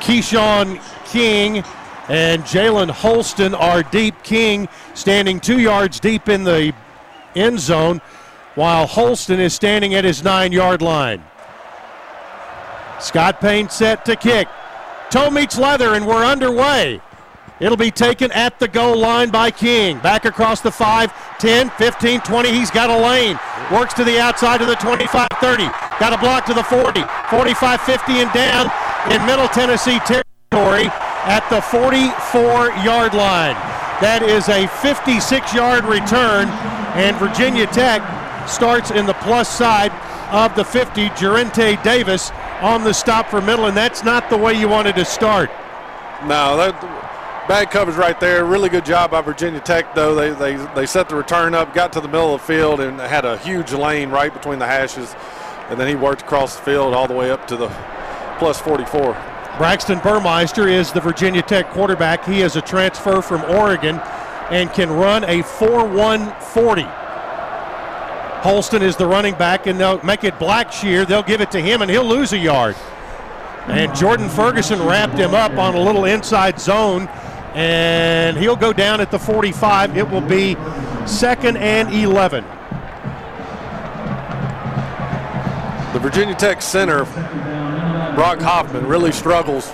Keyshawn 0.00 0.80
King 1.06 1.62
and 2.08 2.42
Jalen 2.44 2.90
Holston 2.90 3.54
are 3.54 3.82
deep. 3.82 4.22
King 4.22 4.68
standing 4.94 5.38
two 5.38 5.60
yards 5.60 6.00
deep 6.00 6.28
in 6.28 6.44
the 6.44 6.72
end 7.34 7.60
zone, 7.60 8.00
while 8.54 8.86
Holston 8.86 9.40
is 9.40 9.54
standing 9.54 9.94
at 9.94 10.04
his 10.04 10.22
nine 10.22 10.52
yard 10.52 10.82
line. 10.82 11.22
Scott 13.00 13.40
Payne 13.40 13.68
set 13.68 14.04
to 14.04 14.16
kick. 14.16 14.48
Toe 15.10 15.30
meets 15.30 15.58
leather, 15.58 15.94
and 15.94 16.06
we're 16.06 16.24
underway. 16.24 17.00
It'll 17.60 17.76
be 17.76 17.90
taken 17.90 18.32
at 18.32 18.58
the 18.58 18.68
goal 18.68 18.96
line 18.96 19.30
by 19.30 19.50
King. 19.50 19.98
Back 19.98 20.24
across 20.24 20.62
the 20.62 20.70
5, 20.70 21.38
10, 21.38 21.70
15, 21.70 22.20
20. 22.20 22.52
He's 22.52 22.70
got 22.70 22.88
a 22.88 22.96
lane. 22.96 23.38
Works 23.70 23.92
to 23.94 24.04
the 24.04 24.18
outside 24.18 24.58
to 24.58 24.66
the 24.66 24.76
25, 24.76 25.28
30. 25.40 25.64
Got 26.00 26.14
a 26.14 26.18
block 26.18 26.46
to 26.46 26.54
the 26.54 26.64
40, 26.64 27.02
45, 27.28 27.80
50, 27.82 28.12
and 28.12 28.32
down 28.32 28.70
in 29.12 29.24
Middle 29.26 29.48
Tennessee 29.48 29.98
territory 30.00 30.88
at 31.28 31.46
the 31.50 31.60
44 31.60 32.70
yard 32.82 33.12
line. 33.12 33.54
That 34.00 34.22
is 34.22 34.48
a 34.48 34.66
56 34.80 35.52
yard 35.52 35.84
return, 35.84 36.48
and 36.94 37.16
Virginia 37.16 37.66
Tech 37.66 38.02
starts 38.48 38.90
in 38.90 39.06
the 39.06 39.14
plus 39.14 39.48
side 39.48 39.92
of 40.32 40.54
the 40.56 40.64
50. 40.64 41.10
Gerente 41.10 41.76
Davis 41.82 42.30
on 42.60 42.84
the 42.84 42.92
stop 42.92 43.28
for 43.28 43.40
middle, 43.40 43.66
and 43.66 43.76
that's 43.76 44.04
not 44.04 44.28
the 44.30 44.36
way 44.36 44.54
you 44.54 44.68
wanted 44.68 44.94
to 44.96 45.04
start. 45.04 45.50
No, 46.22 46.56
that 46.56 46.78
bad 47.48 47.70
coverage 47.70 47.96
right 47.96 48.18
there. 48.20 48.44
Really 48.44 48.68
good 48.68 48.84
job 48.84 49.10
by 49.10 49.22
Virginia 49.22 49.60
Tech, 49.60 49.94
though. 49.94 50.14
They, 50.14 50.30
they, 50.30 50.56
they 50.74 50.86
set 50.86 51.08
the 51.08 51.16
return 51.16 51.54
up, 51.54 51.74
got 51.74 51.92
to 51.94 52.00
the 52.00 52.08
middle 52.08 52.34
of 52.34 52.40
the 52.40 52.46
field, 52.46 52.80
and 52.80 53.00
had 53.00 53.24
a 53.24 53.38
huge 53.38 53.72
lane 53.72 54.10
right 54.10 54.32
between 54.32 54.58
the 54.58 54.66
hashes. 54.66 55.14
And 55.68 55.78
then 55.78 55.88
he 55.88 55.94
worked 55.94 56.22
across 56.22 56.56
the 56.56 56.62
field 56.62 56.94
all 56.94 57.06
the 57.06 57.14
way 57.14 57.30
up 57.30 57.46
to 57.48 57.56
the 57.56 57.68
plus 58.38 58.60
44. 58.60 59.12
Braxton 59.58 59.98
Burmeister 59.98 60.68
is 60.68 60.92
the 60.92 61.00
Virginia 61.00 61.42
Tech 61.42 61.70
quarterback. 61.70 62.24
He 62.24 62.40
is 62.40 62.56
a 62.56 62.62
transfer 62.62 63.20
from 63.20 63.42
Oregon 63.44 64.00
and 64.50 64.72
can 64.72 64.90
run 64.90 65.24
a 65.24 65.42
4 65.42 65.86
1 65.86 66.34
40. 66.40 66.82
Holston 68.42 68.82
is 68.82 68.96
the 68.96 69.06
running 69.06 69.34
back, 69.34 69.66
and 69.66 69.78
they'll 69.78 70.02
make 70.02 70.24
it 70.24 70.34
Blackshear. 70.34 71.06
They'll 71.06 71.22
give 71.22 71.40
it 71.40 71.50
to 71.50 71.60
him, 71.60 71.82
and 71.82 71.90
he'll 71.90 72.04
lose 72.04 72.32
a 72.32 72.38
yard. 72.38 72.74
And 73.66 73.94
Jordan 73.94 74.28
Ferguson 74.28 74.82
wrapped 74.82 75.18
him 75.18 75.34
up 75.34 75.52
on 75.52 75.74
a 75.74 75.80
little 75.80 76.06
inside 76.06 76.58
zone, 76.58 77.06
and 77.54 78.36
he'll 78.38 78.56
go 78.56 78.72
down 78.72 79.00
at 79.00 79.10
the 79.10 79.18
45. 79.18 79.96
It 79.96 80.08
will 80.08 80.22
be 80.22 80.56
second 81.06 81.58
and 81.58 81.92
11. 81.92 82.44
The 85.92 85.98
Virginia 85.98 86.34
Tech 86.34 86.62
center, 86.62 87.04
Brock 88.14 88.40
Hoffman, 88.40 88.86
really 88.86 89.12
struggles 89.12 89.70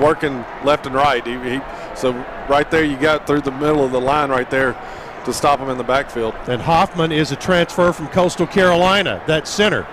working 0.00 0.44
left 0.62 0.86
and 0.86 0.94
right. 0.94 1.26
He, 1.26 1.32
he, 1.32 1.60
so 1.96 2.12
right 2.48 2.70
there, 2.70 2.84
you 2.84 2.96
got 2.96 3.26
through 3.26 3.42
the 3.42 3.52
middle 3.52 3.84
of 3.84 3.92
the 3.92 4.00
line 4.00 4.30
right 4.30 4.50
there 4.50 4.76
to 5.24 5.32
stop 5.32 5.58
him 5.58 5.68
in 5.68 5.78
the 5.78 5.84
backfield. 5.84 6.34
And 6.46 6.60
Hoffman 6.60 7.12
is 7.12 7.32
a 7.32 7.36
transfer 7.36 7.92
from 7.92 8.08
Coastal 8.08 8.46
Carolina, 8.46 9.22
that 9.26 9.48
center. 9.48 9.86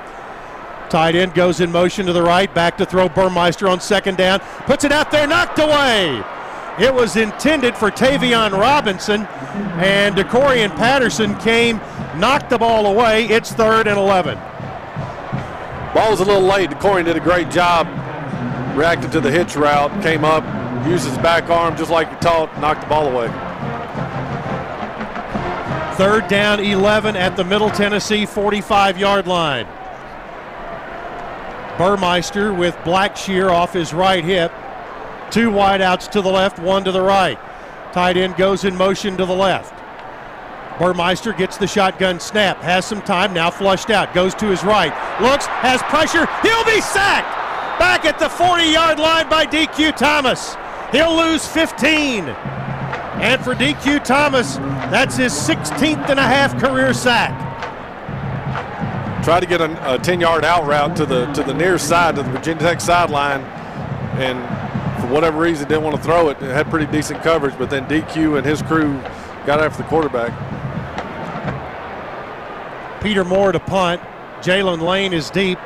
Tight 0.90 1.16
end 1.16 1.34
goes 1.34 1.62
in 1.62 1.72
motion 1.72 2.06
to 2.06 2.14
the 2.14 2.22
right, 2.22 2.54
back 2.54 2.78
to 2.78 2.86
throw 2.86 3.08
Burmeister 3.08 3.68
on 3.68 3.80
second 3.80 4.18
down, 4.18 4.40
puts 4.66 4.84
it 4.84 4.92
out 4.92 5.10
there, 5.10 5.26
knocked 5.26 5.60
away. 5.60 6.22
It 6.80 6.94
was 6.94 7.16
intended 7.16 7.78
for 7.78 7.92
Tayvion 7.92 8.52
Robinson, 8.52 9.26
and 9.78 10.16
DeCorian 10.16 10.76
Patterson 10.76 11.38
came, 11.40 11.78
knocked 12.18 12.50
the 12.50 12.58
ball 12.58 12.88
away. 12.88 13.26
It's 13.26 13.54
third 13.54 13.88
and 13.88 13.98
11. 13.98 14.38
Ball 15.94 16.12
was 16.12 16.20
a 16.20 16.26
little 16.26 16.42
late. 16.42 16.70
DeCorian 16.70 17.06
did 17.06 17.16
a 17.16 17.22
great 17.22 17.50
job, 17.50 17.88
reacted 18.78 19.12
to 19.14 19.22
the 19.22 19.32
hitch 19.32 19.56
route, 19.56 19.92
came 20.02 20.26
up, 20.26 20.44
used 20.90 21.08
his 21.08 21.18
back 21.20 21.50
arm 21.50 21.76
just 21.78 21.92
like 21.92 22.10
he 22.10 22.16
taught, 22.18 22.50
knocked 22.60 22.82
the 22.82 22.88
ball 22.88 23.08
away. 23.08 23.28
Third 25.96 26.28
down 26.28 26.60
11 26.60 27.16
at 27.16 27.36
the 27.36 27.44
Middle 27.44 27.70
Tennessee 27.70 28.26
45 28.26 28.98
yard 28.98 29.28
line. 29.28 29.68
Burmeister 31.78 32.54
with 32.54 32.76
Blackshear 32.78 33.52
off 33.52 33.74
his 33.74 33.94
right 33.94 34.24
hip. 34.24 34.52
Two 35.30 35.50
wideouts 35.50 36.10
to 36.12 36.22
the 36.22 36.30
left, 36.30 36.60
one 36.60 36.84
to 36.84 36.92
the 36.92 37.02
right. 37.02 37.40
Tight 37.94 38.18
end 38.18 38.36
goes 38.36 38.66
in 38.66 38.76
motion 38.76 39.18
to 39.18 39.26
the 39.26 39.34
left. 39.34 39.74
Burmeister 40.80 41.34
gets 41.34 41.58
the 41.58 41.68
shotgun 41.68 42.20
snap, 42.20 42.58
has 42.62 42.86
some 42.86 43.02
time, 43.02 43.34
now 43.34 43.52
flushed 43.52 43.90
out, 43.90 44.14
goes 44.14 44.34
to 44.36 44.48
his 44.48 44.64
right, 44.64 44.92
looks, 45.22 45.46
has 45.46 45.82
pressure, 45.84 46.26
he'll 46.42 46.66
be 46.66 46.82
sacked! 46.82 47.28
Back 47.78 48.06
at 48.06 48.18
the 48.18 48.30
40 48.30 48.64
yard 48.64 49.00
line 49.00 49.30
by 49.30 49.46
DQ 49.46 49.96
Thomas. 49.96 50.56
He'll 50.92 51.16
lose 51.16 51.48
15. 51.48 52.26
And 52.26 53.42
for 53.44 53.54
DQ 53.54 54.04
Thomas, 54.04 54.58
that's 54.90 55.16
his 55.16 55.32
16th 55.32 56.10
and 56.10 56.20
a 56.20 56.24
half 56.24 56.60
career 56.60 56.94
sack. 56.94 57.50
Tried 59.24 59.42
to 59.42 59.46
get 59.46 59.62
a, 59.62 59.94
a 59.94 60.00
10 60.00 60.20
yard 60.20 60.44
out 60.44 60.66
route 60.66 60.96
to 60.98 61.06
the 61.06 61.28
to 61.34 61.44
the 61.44 61.54
near 61.54 61.78
side 61.78 62.16
to 62.16 62.24
the 62.24 62.30
Virginia 62.32 62.64
Tech 62.64 62.82
sideline, 62.82 63.42
and 64.20 64.40
for 65.00 65.08
whatever 65.14 65.40
reason 65.40 65.68
didn't 65.68 65.84
want 65.84 65.96
to 65.96 66.02
throw 66.02 66.30
it. 66.30 66.42
It 66.42 66.50
had 66.50 66.70
pretty 66.72 66.92
decent 66.92 67.22
coverage, 67.22 67.56
but 67.60 67.70
then 67.70 67.86
DQ 67.88 68.38
and 68.38 68.46
his 68.46 68.64
crew 68.64 68.94
got 69.46 69.60
after 69.60 69.84
the 69.84 69.90
quarterback. 69.90 70.32
Peter 73.02 73.24
Moor 73.24 73.52
to 73.52 73.60
punt. 73.60 74.02
Jaylin 74.42 74.82
Lane 74.82 75.14
is 75.14 75.30
deep. 75.30 75.60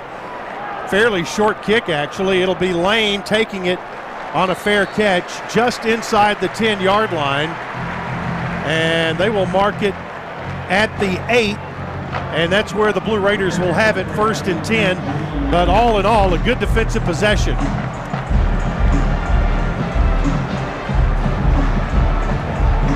Fairly 0.89 1.23
short 1.23 1.63
kick, 1.63 1.88
actually. 1.88 2.41
It'll 2.41 2.55
be 2.55 2.73
Lane 2.73 3.23
taking 3.23 3.67
it 3.67 3.80
on 4.36 4.50
a 4.50 4.56
fair 4.56 4.86
catch 4.86 5.54
just 5.54 5.86
inside 5.86 6.42
the 6.42 6.50
10 6.50 6.82
yard 6.82 7.14
line. 7.14 7.48
And 8.68 9.18
they 9.18 9.30
will 9.30 9.46
mark 9.46 9.82
it 9.82 9.94
at 10.70 10.88
the 11.00 11.24
8. 11.34 11.58
And 12.36 12.52
that's 12.52 12.74
where 12.74 12.92
the 12.92 13.00
Blue 13.00 13.20
Raiders 13.20 13.58
will 13.58 13.72
have 13.72 13.98
it 13.98 14.06
first 14.08 14.48
and 14.48 14.64
10. 14.66 14.98
But 15.52 15.70
all 15.70 16.00
in 16.00 16.06
all, 16.06 16.34
a 16.34 16.38
good 16.40 16.60
defensive 16.60 17.04
possession. 17.04 17.56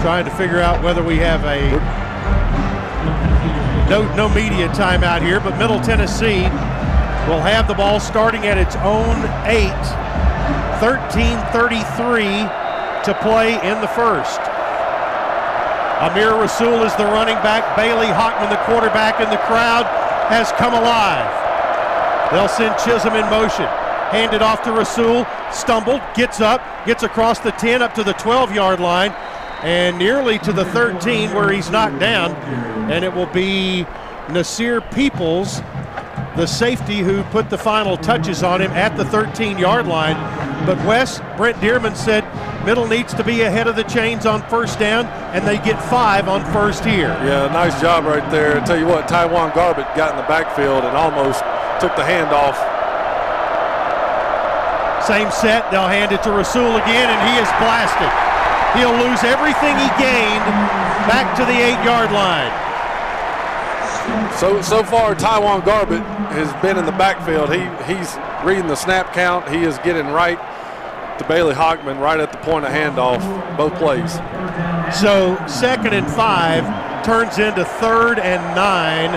Trying 0.02 0.26
to 0.26 0.32
figure 0.32 0.60
out 0.60 0.84
whether 0.84 1.04
we 1.04 1.18
have 1.18 1.44
a 1.46 1.70
no, 3.90 4.14
no 4.16 4.30
media 4.30 4.68
timeout 4.70 5.22
here, 5.22 5.40
but 5.40 5.58
Middle 5.58 5.80
Tennessee 5.80 6.44
will 7.30 7.42
have 7.42 7.68
the 7.68 7.74
ball 7.74 8.00
starting 8.00 8.46
at 8.46 8.58
its 8.58 8.76
own 8.78 9.18
eight. 9.46 10.09
13:33 10.80 12.50
to 13.04 13.14
play 13.22 13.54
in 13.70 13.82
the 13.82 13.88
first. 13.88 14.40
Amir 16.00 16.34
Rasul 16.36 16.84
is 16.84 16.96
the 16.96 17.06
running 17.06 17.36
back. 17.44 17.76
Bailey 17.76 18.08
Hockman, 18.08 18.50
the 18.50 18.64
quarterback, 18.64 19.20
and 19.20 19.30
the 19.30 19.38
crowd 19.40 19.86
has 20.30 20.52
come 20.54 20.74
alive. 20.74 21.30
They'll 22.32 22.48
send 22.48 22.78
Chisholm 22.78 23.16
in 23.16 23.30
motion. 23.30 23.66
Hand 24.12 24.34
it 24.34 24.42
off 24.42 24.64
to 24.64 24.72
Rasul. 24.72 25.28
Stumbled, 25.52 26.02
gets 26.16 26.40
up, 26.40 26.62
gets 26.86 27.04
across 27.04 27.40
the 27.40 27.52
10 27.52 27.82
up 27.82 27.94
to 27.96 28.04
the 28.04 28.14
12 28.14 28.54
yard 28.56 28.80
line, 28.80 29.12
and 29.62 29.98
nearly 29.98 30.40
to 30.40 30.54
the 30.54 30.66
13 30.66 31.34
where 31.34 31.52
he's 31.52 31.70
knocked 31.70 32.00
down. 32.00 32.34
And 32.90 33.04
it 33.04 33.14
will 33.14 33.26
be 33.28 33.86
Nasir 34.30 34.80
Peoples, 34.80 35.62
the 36.38 36.46
safety 36.46 37.00
who 37.00 37.24
put 37.24 37.50
the 37.50 37.58
final 37.58 37.98
touches 37.98 38.44
on 38.44 38.62
him 38.62 38.72
at 38.72 38.96
the 38.96 39.04
13 39.04 39.58
yard 39.58 39.86
line. 39.86 40.16
But 40.66 40.78
Wes, 40.86 41.20
Brent 41.38 41.58
Dearmon 41.58 41.96
said 41.96 42.24
Middle 42.66 42.88
needs 42.88 43.14
to 43.14 43.24
be 43.24 43.42
ahead 43.42 43.68
of 43.68 43.76
the 43.76 43.84
chains 43.84 44.26
on 44.26 44.44
first 44.50 44.80
down, 44.80 45.06
and 45.34 45.48
they 45.48 45.58
get 45.58 45.82
five 45.90 46.28
on 46.28 46.44
first 46.52 46.84
here. 46.84 47.16
Yeah, 47.24 47.48
nice 47.48 47.80
job 47.80 48.04
right 48.04 48.30
there. 48.30 48.60
I 48.60 48.66
tell 48.66 48.78
you 48.78 48.86
what, 48.86 49.08
TyJuan 49.08 49.54
Garbutt 49.54 49.96
got 49.96 50.12
in 50.12 50.18
the 50.18 50.28
backfield 50.28 50.84
and 50.84 50.96
almost 50.96 51.40
took 51.80 51.96
the 51.96 52.04
handoff. 52.04 52.60
Same 55.08 55.32
set, 55.32 55.72
they'll 55.72 55.88
hand 55.88 56.12
it 56.12 56.22
to 56.24 56.32
Rasul 56.32 56.76
again, 56.76 57.10
and 57.10 57.20
he 57.32 57.42
is 57.42 57.50
blasted. 57.58 58.12
He'll 58.78 58.94
lose 59.02 59.24
everything 59.24 59.74
he 59.80 59.90
gained 59.98 60.46
back 61.10 61.34
to 61.40 61.46
the 61.46 61.58
eight 61.58 61.82
yard 61.82 62.12
line. 62.12 62.69
So 64.40 64.62
so 64.62 64.84
far, 64.84 65.16
TyJuan 65.16 65.62
Garbutt 65.62 66.04
has 66.32 66.52
been 66.62 66.78
in 66.78 66.86
the 66.86 66.94
backfield. 66.94 67.54
He 67.54 67.62
he's 67.92 68.18
reading 68.46 68.68
the 68.68 68.76
snap 68.76 69.14
count. 69.14 69.50
He 69.50 69.64
is 69.64 69.78
getting 69.80 70.08
right 70.08 70.40
to 71.20 71.26
Bailey 71.28 71.54
Hockman 71.54 72.00
right 72.00 72.20
at 72.20 72.32
the 72.32 72.38
point 72.40 72.66
of 72.66 72.72
handoff, 72.72 73.20
both 73.58 73.76
plays. 73.76 74.14
So 74.98 75.38
second 75.48 75.94
and 75.94 76.08
five 76.08 76.64
turns 77.04 77.38
into 77.38 77.66
third 77.66 78.20
and 78.20 78.42
nine 78.56 79.16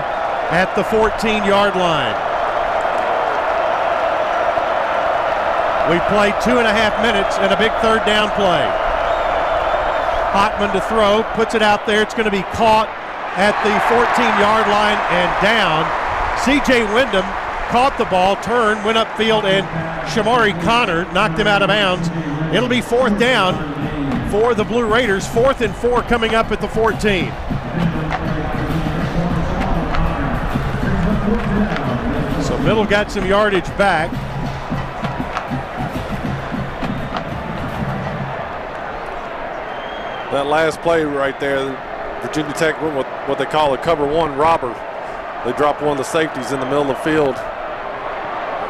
at 0.51 0.75
the 0.75 0.85
14 0.85 1.45
yard 1.45 1.77
line. 1.77 2.15
We 5.91 5.99
played 6.11 6.35
two 6.43 6.59
and 6.59 6.67
a 6.67 6.73
half 6.73 6.95
minutes 7.03 7.37
and 7.39 7.53
a 7.53 7.57
big 7.57 7.73
third 7.83 8.05
down 8.05 8.31
play. 8.31 8.67
Hockman 10.33 10.73
to 10.73 10.81
throw, 10.81 11.23
puts 11.35 11.55
it 11.55 11.63
out 11.63 11.87
there. 11.87 12.03
It's 12.03 12.15
going 12.15 12.25
to 12.25 12.31
be 12.31 12.43
caught 12.55 12.89
at 13.37 13.57
the 13.65 13.73
14 13.89 14.05
yard 14.41 14.69
line 14.69 14.99
and 15.11 15.31
down. 15.43 15.85
CJ 16.45 16.93
Windham 16.95 17.25
caught 17.71 17.97
the 17.97 18.05
ball, 18.05 18.37
turned, 18.37 18.85
went 18.85 18.99
upfield, 18.99 19.45
and 19.45 19.67
Shamari 20.09 20.53
Connor 20.63 21.11
knocked 21.13 21.39
him 21.39 21.47
out 21.47 21.63
of 21.63 21.69
bounds. 21.69 22.09
It'll 22.55 22.69
be 22.69 22.83
fourth 22.83 23.19
down 23.19 24.31
for 24.31 24.55
the 24.55 24.65
Blue 24.65 24.87
Raiders. 24.87 25.27
Fourth 25.27 25.63
and 25.63 25.75
four 25.75 26.03
coming 26.03 26.35
up 26.35 26.51
at 26.51 26.61
the 26.61 26.69
14. 26.69 27.33
So 32.43 32.59
Middle 32.59 32.85
got 32.85 33.11
some 33.11 33.25
yardage 33.25 33.67
back. 33.79 34.11
That 40.33 40.47
last 40.47 40.81
play 40.81 41.05
right 41.05 41.39
there, 41.39 41.77
Virginia 42.23 42.53
Tech 42.55 42.81
went 42.81 42.97
with 42.97 43.07
what 43.27 43.39
they 43.39 43.45
call 43.45 43.75
a 43.75 43.79
cover 43.79 44.07
one 44.07 44.37
robber. 44.37 44.73
They 45.45 45.53
dropped 45.53 45.83
one 45.83 45.93
of 45.93 45.99
the 45.99 46.05
safeties 46.05 46.53
in 46.53 46.61
the 46.61 46.67
middle 46.67 46.83
of 46.83 46.89
the 46.89 46.95
field. 46.95 47.37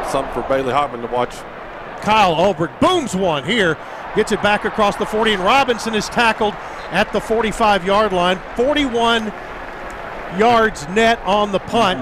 Something 0.09 0.33
for 0.33 0.41
Bailey 0.49 0.73
Hockman 0.73 1.01
to 1.01 1.07
watch. 1.07 1.35
Kyle 2.01 2.35
Ulbrich 2.35 2.77
booms 2.79 3.15
one 3.15 3.43
here, 3.43 3.77
gets 4.15 4.31
it 4.31 4.41
back 4.41 4.65
across 4.65 4.95
the 4.95 5.05
40, 5.05 5.33
and 5.33 5.43
Robinson 5.43 5.93
is 5.93 6.09
tackled 6.09 6.55
at 6.91 7.13
the 7.13 7.21
45 7.21 7.85
yard 7.85 8.11
line. 8.11 8.39
41 8.55 9.31
yards 10.37 10.87
net 10.89 11.19
on 11.19 11.51
the 11.51 11.59
punt, 11.59 11.99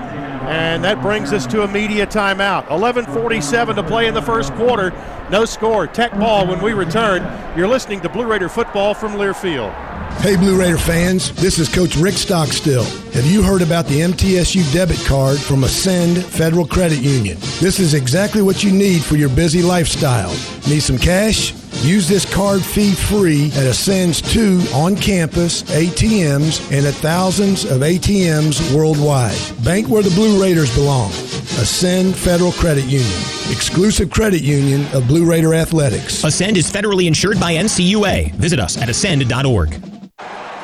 and 0.47 0.83
that 0.83 1.01
brings 1.01 1.33
us 1.33 1.45
to 1.47 1.63
a 1.63 1.67
media 1.67 2.07
timeout. 2.07 2.67
11:47 2.69 3.75
to 3.75 3.83
play 3.83 4.07
in 4.07 4.13
the 4.13 4.21
first 4.21 4.53
quarter. 4.55 4.93
No 5.29 5.45
score. 5.45 5.85
Tech 5.85 6.17
ball 6.17 6.47
when 6.47 6.61
we 6.61 6.73
return. 6.73 7.27
You're 7.57 7.67
listening 7.67 7.99
to 8.01 8.09
Blue 8.09 8.25
Raider 8.25 8.49
football 8.49 8.93
from 8.93 9.13
Learfield. 9.13 9.90
Hey, 10.19 10.35
Blue 10.35 10.59
Raider 10.59 10.77
fans, 10.77 11.31
this 11.33 11.57
is 11.57 11.67
Coach 11.67 11.95
Rick 11.95 12.13
Stockstill. 12.13 12.83
Have 13.13 13.25
you 13.25 13.41
heard 13.41 13.63
about 13.63 13.87
the 13.87 14.01
MTSU 14.01 14.71
debit 14.71 15.03
card 15.05 15.39
from 15.39 15.63
Ascend 15.63 16.23
Federal 16.23 16.67
Credit 16.67 16.99
Union? 16.99 17.37
This 17.59 17.79
is 17.79 17.95
exactly 17.95 18.43
what 18.43 18.63
you 18.63 18.71
need 18.71 19.03
for 19.03 19.15
your 19.15 19.29
busy 19.29 19.63
lifestyle. 19.63 20.29
Need 20.69 20.81
some 20.81 20.99
cash? 20.99 21.55
Use 21.83 22.07
this 22.07 22.31
card 22.31 22.61
fee 22.63 22.93
free 22.93 23.47
at 23.53 23.65
Ascend's 23.65 24.21
two 24.21 24.61
on 24.75 24.95
campus 24.95 25.63
ATMs 25.63 26.71
and 26.71 26.85
at 26.85 26.93
thousands 26.95 27.65
of 27.65 27.81
ATMs 27.81 28.75
worldwide. 28.75 29.39
Bank 29.63 29.87
where 29.89 30.03
the 30.03 30.11
Blue 30.11 30.39
Raiders 30.39 30.73
belong. 30.75 31.09
Ascend 31.09 32.15
Federal 32.15 32.51
Credit 32.51 32.85
Union, 32.85 33.19
exclusive 33.49 34.11
credit 34.11 34.43
union 34.43 34.85
of 34.93 35.07
Blue 35.07 35.25
Raider 35.25 35.55
Athletics. 35.55 36.23
Ascend 36.23 36.57
is 36.57 36.71
federally 36.71 37.07
insured 37.07 37.39
by 37.39 37.55
NCUA. 37.55 38.35
Visit 38.35 38.59
us 38.59 38.77
at 38.77 38.87
ascend.org. 38.87 39.90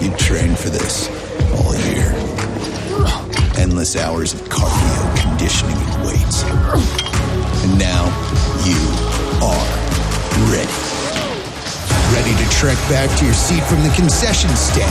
You 0.00 0.14
trained 0.14 0.56
for 0.56 0.70
this 0.70 1.10
all 1.58 1.74
year. 1.90 2.14
Endless 3.58 3.96
hours 3.96 4.32
of 4.32 4.40
cardio, 4.46 5.02
conditioning, 5.18 5.74
and 5.74 6.06
weights. 6.06 6.44
And 6.46 7.74
now 7.82 8.06
you 8.62 8.78
are 9.42 9.66
ready. 10.54 10.70
ready 12.14 12.30
to 12.30 12.46
trek 12.54 12.78
back 12.86 13.10
to 13.18 13.24
your 13.24 13.34
seat 13.34 13.62
from 13.64 13.82
the 13.82 13.90
concession 13.96 14.50
stand. 14.54 14.86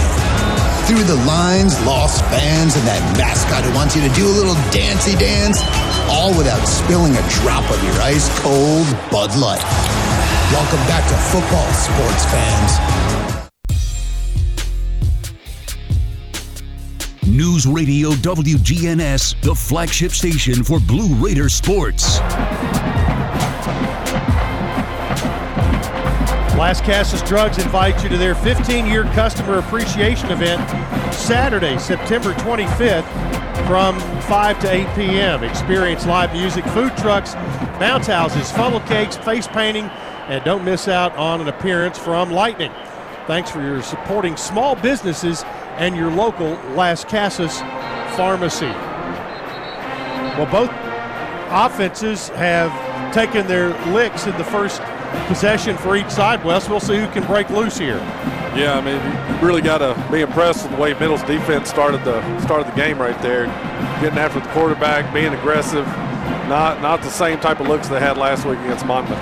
Through 0.85 1.03
the 1.07 1.15
lines, 1.23 1.79
lost 1.85 2.25
fans, 2.25 2.75
and 2.75 2.85
that 2.85 2.99
mascot 3.15 3.63
who 3.63 3.71
wants 3.73 3.95
you 3.95 4.03
to 4.03 4.11
do 4.11 4.27
a 4.27 4.35
little 4.35 4.59
dancey 4.75 5.15
dance, 5.15 5.63
all 6.11 6.35
without 6.35 6.67
spilling 6.67 7.15
a 7.15 7.23
drop 7.39 7.63
of 7.71 7.79
your 7.81 7.95
ice 8.03 8.27
cold 8.43 8.91
Bud 9.07 9.31
Light. 9.39 9.63
Welcome 10.51 10.83
back 10.91 11.07
to 11.07 11.15
football, 11.31 11.67
sports 11.71 12.27
fans. 12.27 13.26
News 17.27 17.67
Radio 17.67 18.11
WGNS, 18.11 19.41
the 19.41 19.53
flagship 19.53 20.11
station 20.11 20.63
for 20.63 20.79
Blue 20.79 21.13
Raider 21.15 21.49
sports. 21.49 22.19
Las 26.55 26.79
Casas 26.79 27.21
Drugs 27.23 27.57
invites 27.57 28.01
you 28.01 28.09
to 28.09 28.17
their 28.17 28.33
15-year 28.33 29.03
customer 29.13 29.59
appreciation 29.59 30.31
event 30.31 30.61
Saturday, 31.13 31.77
September 31.77 32.33
25th 32.35 33.05
from 33.67 33.99
5 34.21 34.59
to 34.61 34.71
8 34.71 34.95
p.m. 34.95 35.43
Experience 35.43 36.05
live 36.05 36.31
music, 36.31 36.63
food 36.67 36.95
trucks, 36.95 37.33
bounce 37.77 38.07
houses, 38.07 38.49
funnel 38.53 38.79
cakes, 38.81 39.17
face 39.17 39.47
painting, 39.47 39.85
and 40.29 40.41
don't 40.45 40.63
miss 40.63 40.87
out 40.87 41.13
on 41.17 41.41
an 41.41 41.49
appearance 41.49 41.97
from 41.97 42.31
Lightning. 42.31 42.71
Thanks 43.27 43.51
for 43.51 43.61
your 43.61 43.81
supporting 43.81 44.37
small 44.37 44.77
businesses 44.77 45.43
and 45.77 45.95
your 45.95 46.11
local 46.11 46.59
Las 46.73 47.03
Casas 47.05 47.59
pharmacy. 48.15 48.65
Well, 50.37 50.51
both 50.51 50.71
offenses 51.49 52.29
have 52.29 52.71
taken 53.13 53.47
their 53.47 53.69
licks 53.91 54.27
in 54.27 54.37
the 54.37 54.43
first 54.43 54.81
possession 55.27 55.77
for 55.77 55.95
each 55.95 56.09
side, 56.09 56.43
Wes. 56.43 56.69
We'll 56.69 56.79
see 56.79 56.97
who 56.97 57.07
can 57.07 57.25
break 57.25 57.49
loose 57.49 57.77
here. 57.77 57.97
Yeah, 58.55 58.73
I 58.75 58.81
mean, 58.81 58.95
you 59.39 59.47
really 59.47 59.61
got 59.61 59.79
to 59.79 60.11
be 60.11 60.21
impressed 60.21 60.63
with 60.63 60.75
the 60.75 60.81
way 60.81 60.93
Middle's 60.93 61.23
defense 61.23 61.69
started 61.69 62.03
the 62.03 62.21
started 62.41 62.71
the 62.71 62.75
game 62.75 62.99
right 62.99 63.19
there, 63.21 63.45
getting 64.01 64.17
after 64.17 64.39
the 64.39 64.47
quarterback, 64.49 65.13
being 65.13 65.33
aggressive. 65.33 65.85
Not 66.47 66.81
not 66.81 67.01
the 67.01 67.09
same 67.09 67.39
type 67.39 67.59
of 67.59 67.67
looks 67.67 67.87
they 67.87 67.99
had 67.99 68.17
last 68.17 68.45
week 68.45 68.59
against 68.59 68.85
Monmouth. 68.85 69.19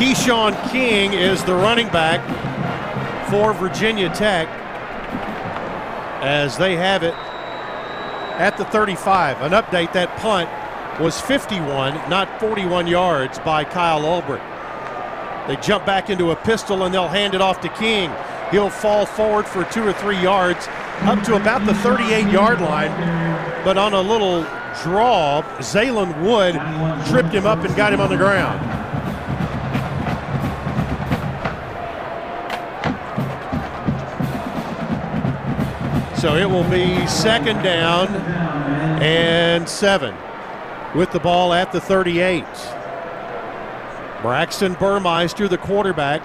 Keyshawn 0.00 0.70
King 0.70 1.12
is 1.12 1.44
the 1.44 1.54
running 1.54 1.86
back 1.88 2.22
for 3.28 3.52
Virginia 3.52 4.08
Tech 4.08 4.48
as 6.22 6.56
they 6.56 6.74
have 6.74 7.02
it 7.02 7.12
at 8.40 8.56
the 8.56 8.64
35. 8.64 9.42
An 9.42 9.52
update 9.52 9.92
that 9.92 10.16
punt 10.16 10.48
was 11.02 11.20
51, 11.20 12.08
not 12.08 12.40
41 12.40 12.86
yards 12.86 13.38
by 13.40 13.62
Kyle 13.62 14.00
Ulbrich. 14.00 14.40
They 15.46 15.56
jump 15.56 15.84
back 15.84 16.08
into 16.08 16.30
a 16.30 16.36
pistol 16.36 16.84
and 16.84 16.94
they'll 16.94 17.06
hand 17.06 17.34
it 17.34 17.42
off 17.42 17.60
to 17.60 17.68
King. 17.68 18.10
He'll 18.50 18.70
fall 18.70 19.04
forward 19.04 19.44
for 19.44 19.64
two 19.64 19.86
or 19.86 19.92
three 19.92 20.18
yards 20.22 20.66
up 21.02 21.22
to 21.24 21.36
about 21.36 21.66
the 21.66 21.74
38 21.74 22.32
yard 22.32 22.62
line, 22.62 22.90
but 23.64 23.76
on 23.76 23.92
a 23.92 24.00
little 24.00 24.44
draw, 24.82 25.42
Zaylen 25.58 26.22
Wood 26.22 26.54
tripped 27.10 27.34
him 27.34 27.44
up 27.44 27.62
and 27.66 27.76
got 27.76 27.92
him 27.92 28.00
on 28.00 28.08
the 28.08 28.16
ground. 28.16 28.80
So 36.20 36.36
it 36.36 36.50
will 36.50 36.68
be 36.68 37.06
second 37.06 37.62
down 37.62 38.08
and 39.00 39.66
seven 39.66 40.14
with 40.94 41.10
the 41.12 41.18
ball 41.18 41.54
at 41.54 41.72
the 41.72 41.80
38. 41.80 42.44
Braxton 44.20 44.74
Burmeister, 44.74 45.48
the 45.48 45.56
quarterback. 45.56 46.20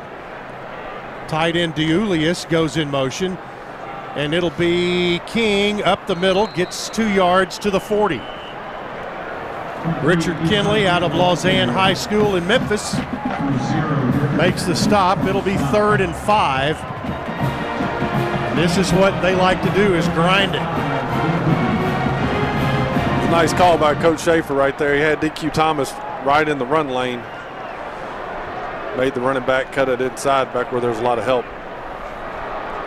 Tight 1.30 1.56
end 1.56 1.76
DeIuliis 1.76 2.50
goes 2.50 2.76
in 2.76 2.92
motion. 2.92 3.38
And 4.16 4.34
it'll 4.34 4.50
be 4.50 5.22
King 5.28 5.82
up 5.84 6.06
the 6.08 6.16
middle, 6.18 6.48
gets 6.48 6.90
two 6.90 7.08
yards 7.08 7.58
to 7.60 7.72
the 7.72 7.80
40. 7.80 8.22
Richard 10.04 10.38
Kinley 10.50 10.90
out 10.90 11.04
of 11.04 11.16
Lausanne 11.16 11.70
High 11.70 11.94
School 11.94 12.36
in 12.36 12.46
Memphis 12.46 12.96
makes 14.36 14.64
the 14.64 14.76
stop. 14.76 15.26
It'll 15.26 15.42
be 15.42 15.56
third 15.56 16.02
and 16.02 16.14
five. 16.14 16.76
This 18.56 18.78
is 18.78 18.90
what 18.94 19.22
they 19.22 19.36
like 19.36 19.62
to 19.64 19.70
do 19.72 19.96
is 19.96 20.08
grind 20.10 20.56
it. 20.56 20.62
nice 23.30 23.52
call 23.52 23.78
by 23.78 23.94
Coach 23.96 24.22
Shafer 24.22 24.54
right 24.54 24.78
there. 24.78 24.96
He 24.96 25.02
had 25.02 25.20
DQ 25.20 25.52
Thomas 25.52 25.92
right 26.24 26.48
in 26.48 26.58
the 26.58 26.66
run 26.66 26.88
lane. 26.88 27.20
Made 28.98 29.14
the 29.14 29.20
running 29.20 29.46
back 29.46 29.74
cut 29.74 29.90
it 29.90 30.00
inside 30.00 30.54
back 30.54 30.72
where 30.72 30.80
there's 30.80 31.00
a 31.00 31.02
lot 31.02 31.20
of 31.20 31.26
help. 31.26 31.46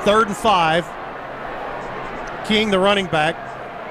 Third 0.07 0.29
and 0.29 0.37
five. 0.37 0.87
King, 2.47 2.71
the 2.71 2.79
running 2.79 3.07
back. 3.07 3.37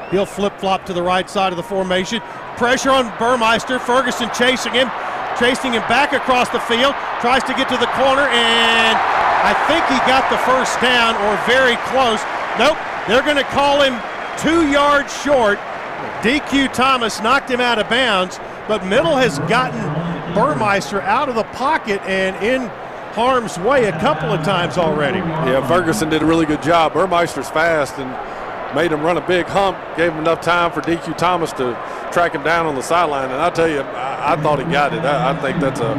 He'll 0.10 0.26
flip 0.26 0.58
flop 0.60 0.84
to 0.88 0.94
the 0.94 1.04
right 1.04 1.30
side 1.30 1.54
of 1.54 1.58
the 1.58 1.64
formation. 1.64 2.22
Pressure 2.58 2.90
on 2.90 3.16
Burmeister. 3.20 3.78
Ferguson 3.78 4.32
chasing 4.34 4.74
him, 4.74 4.90
chasing 5.38 5.74
him 5.74 5.84
back 5.84 6.14
across 6.14 6.50
the 6.50 6.60
field. 6.62 6.96
Tries 7.22 7.44
to 7.44 7.54
get 7.54 7.70
to 7.70 7.78
the 7.78 7.86
corner, 7.94 8.28
and 8.30 9.27
I 9.48 9.54
think 9.64 9.86
he 9.88 9.96
got 10.04 10.30
the 10.30 10.38
first 10.44 10.76
down 10.82 11.16
or 11.16 11.32
very 11.48 11.78
close. 11.88 12.20
Nope, 12.60 12.78
they're 13.08 13.24
going 13.24 13.38
to 13.38 13.50
call 13.56 13.82
him 13.82 13.96
two 14.38 14.70
yards 14.70 15.16
short. 15.24 15.58
DQ 16.20 16.74
Thomas 16.74 17.22
knocked 17.22 17.50
him 17.50 17.62
out 17.62 17.80
of 17.80 17.88
bounds, 17.88 18.40
but 18.68 18.86
Middle 18.86 19.16
has 19.16 19.40
gotten 19.48 19.80
Burmeister 20.34 21.02
out 21.02 21.30
of 21.30 21.36
the 21.36 21.46
pocket 21.46 22.02
and 22.02 22.36
in 22.44 22.68
harm's 23.14 23.58
way 23.58 23.86
a 23.86 23.98
couple 24.02 24.34
of 24.34 24.44
times 24.44 24.78
already. 24.78 25.20
Yeah, 25.20 25.66
Ferguson 25.66 26.10
did 26.10 26.24
a 26.24 26.26
really 26.26 26.46
good 26.46 26.62
job. 26.62 26.92
Burmeister's 26.92 27.50
fast 27.50 27.98
and 28.00 28.76
made 28.76 28.92
him 28.92 29.02
run 29.02 29.16
a 29.16 29.26
big 29.26 29.46
hump, 29.46 29.78
gave 29.96 30.12
him 30.12 30.20
enough 30.20 30.42
time 30.42 30.74
for 30.74 30.82
DQ 30.82 31.18
Thomas 31.18 31.54
to 31.54 31.72
track 32.12 32.36
him 32.36 32.44
down 32.44 32.66
on 32.66 32.76
the 32.76 32.82
sideline. 32.82 33.32
And 33.32 33.42
I 33.42 33.50
tell 33.50 33.70
you, 33.70 33.80
I, 33.80 34.34
I 34.34 34.42
thought 34.44 34.60
he 34.60 34.66
got 34.70 34.94
it. 34.94 35.06
I, 35.06 35.32
I 35.32 35.42
think 35.42 35.62
that's 35.62 35.80
a, 35.80 35.94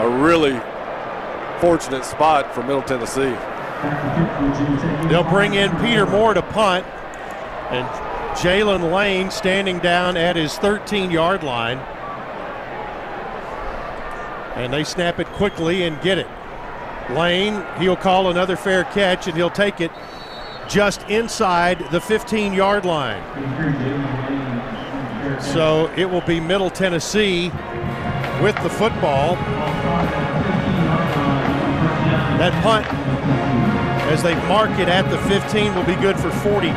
a 0.00 0.18
really 0.24 0.58
fortunate 1.60 2.04
spot 2.04 2.54
for 2.54 2.62
Middle 2.62 2.82
Tennessee. 2.82 3.36
They'll 5.08 5.28
bring 5.28 5.54
in 5.54 5.70
Peter 5.76 6.06
Moor 6.06 6.34
to 6.34 6.42
punt, 6.42 6.84
and 7.70 7.86
Jaylin 8.36 8.92
Lane 8.92 9.30
standing 9.30 9.78
down 9.78 10.16
at 10.16 10.36
his 10.36 10.56
13 10.58 11.10
yard 11.10 11.42
line. 11.42 11.78
And 14.56 14.72
they 14.72 14.84
snap 14.84 15.18
it 15.18 15.26
quickly 15.28 15.84
and 15.84 16.00
get 16.02 16.18
it. 16.18 16.26
Lane, 17.10 17.64
he'll 17.78 17.96
call 17.96 18.30
another 18.30 18.56
fair 18.56 18.84
catch 18.84 19.26
and 19.26 19.36
he'll 19.36 19.50
take 19.50 19.80
it 19.80 19.90
just 20.68 21.02
inside 21.08 21.90
the 21.90 22.00
15 22.00 22.52
yard 22.52 22.84
line. 22.84 23.22
So 25.40 25.92
it 25.96 26.08
will 26.08 26.20
be 26.20 26.40
Middle 26.40 26.70
Tennessee 26.70 27.48
with 28.42 28.56
the 28.62 28.70
football. 28.70 29.36
That 32.38 32.62
punt, 32.62 32.86
as 34.12 34.22
they 34.22 34.36
mark 34.46 34.70
it 34.78 34.88
at 34.88 35.10
the 35.10 35.18
15, 35.28 35.74
will 35.74 35.82
be 35.82 35.96
good 35.96 36.16
for 36.16 36.30
42. 36.30 36.70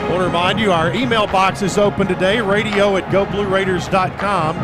I 0.00 0.08
want 0.08 0.20
to 0.20 0.26
remind 0.26 0.58
you 0.58 0.72
our 0.72 0.90
email 0.94 1.26
box 1.26 1.60
is 1.60 1.76
open 1.76 2.06
today, 2.06 2.40
radio 2.40 2.96
at 2.96 3.04
goblueraiders.com. 3.12 4.56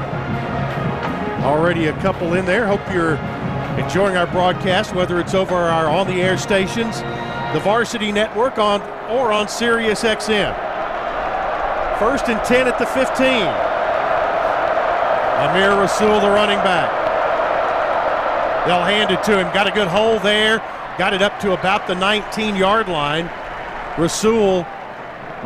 Already 1.45 1.89
a 1.89 1.93
couple 2.01 2.33
in 2.33 2.47
there. 2.47 2.67
Hope 2.67 2.81
you're 2.95 3.17
enjoying 3.79 4.17
our 4.17 4.27
broadcast, 4.27 4.95
whether 4.95 5.21
it's 5.21 5.35
over 5.35 5.55
our 5.55 5.91
on 5.91 6.07
the 6.07 6.23
air 6.23 6.39
stations, 6.39 7.03
the 7.53 7.61
Varsity 7.61 8.11
Network 8.11 8.57
on 8.57 8.81
or 9.11 9.33
on 9.33 9.49
Sirius 9.49 10.03
XM. 10.03 10.55
First 11.99 12.31
and 12.31 12.43
10 12.43 12.69
at 12.69 12.79
the 12.79 12.87
15. 12.87 13.27
Amir 15.45 15.79
Rasul, 15.79 16.21
the 16.21 16.31
running 16.31 16.57
back. 16.61 17.04
They'll 18.67 18.85
hand 18.85 19.11
it 19.11 19.23
to 19.25 19.39
him. 19.39 19.53
Got 19.53 19.67
a 19.67 19.71
good 19.71 19.89
hole 19.89 20.19
there. 20.19 20.59
Got 20.97 21.13
it 21.13 21.23
up 21.23 21.39
to 21.41 21.53
about 21.53 21.87
the 21.87 21.95
19 21.95 22.57
yard 22.57 22.89
line. 22.89 23.31
Rasul 23.99 24.65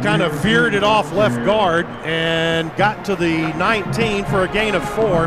kind 0.02 0.22
of 0.22 0.32
veered 0.40 0.74
it 0.74 0.84
off 0.84 1.12
left 1.12 1.44
guard 1.44 1.84
and 2.04 2.74
got 2.76 3.04
to 3.06 3.16
the 3.16 3.52
19 3.54 4.24
for 4.26 4.44
a 4.44 4.48
gain 4.48 4.74
of 4.74 4.88
four. 4.90 5.26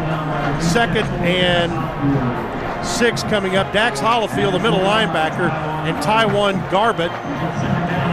Second 0.62 1.06
and 1.26 1.72
six 2.86 3.24
coming 3.24 3.58
up. 3.58 3.74
Dax 3.74 4.00
Hollifield, 4.00 4.54
the 4.54 4.60
middle 4.60 4.80
linebacker, 4.80 5.50
and 5.86 5.98
TyJuan 5.98 6.70
Garbutt 6.70 7.12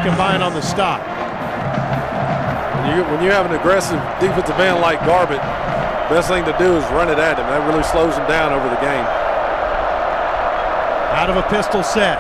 combine 0.05 0.43
on 0.43 0.55
the 0.55 0.63
stop. 0.63 1.01
When 2.83 2.97
you, 2.97 3.05
when 3.05 3.23
you 3.23 3.31
have 3.31 3.47
an 3.47 3.53
aggressive 3.53 4.01
defensive 4.21 4.59
end 4.59 4.81
like 4.81 4.99
Garbutt, 5.01 5.41
best 6.11 6.29
thing 6.29 6.45
to 6.47 6.57
do 6.59 6.77
is 6.77 6.85
run 6.91 7.09
it 7.09 7.19
at 7.19 7.39
him. 7.39 7.47
That 7.47 7.67
really 7.69 7.85
slows 7.85 8.17
him 8.17 8.27
down 8.27 8.53
over 8.53 8.69
the 8.69 8.81
game. 8.81 9.28
Out 11.19 11.31
of 11.31 11.37
a 11.37 11.43
pistol 11.49 11.83
set. 11.83 12.17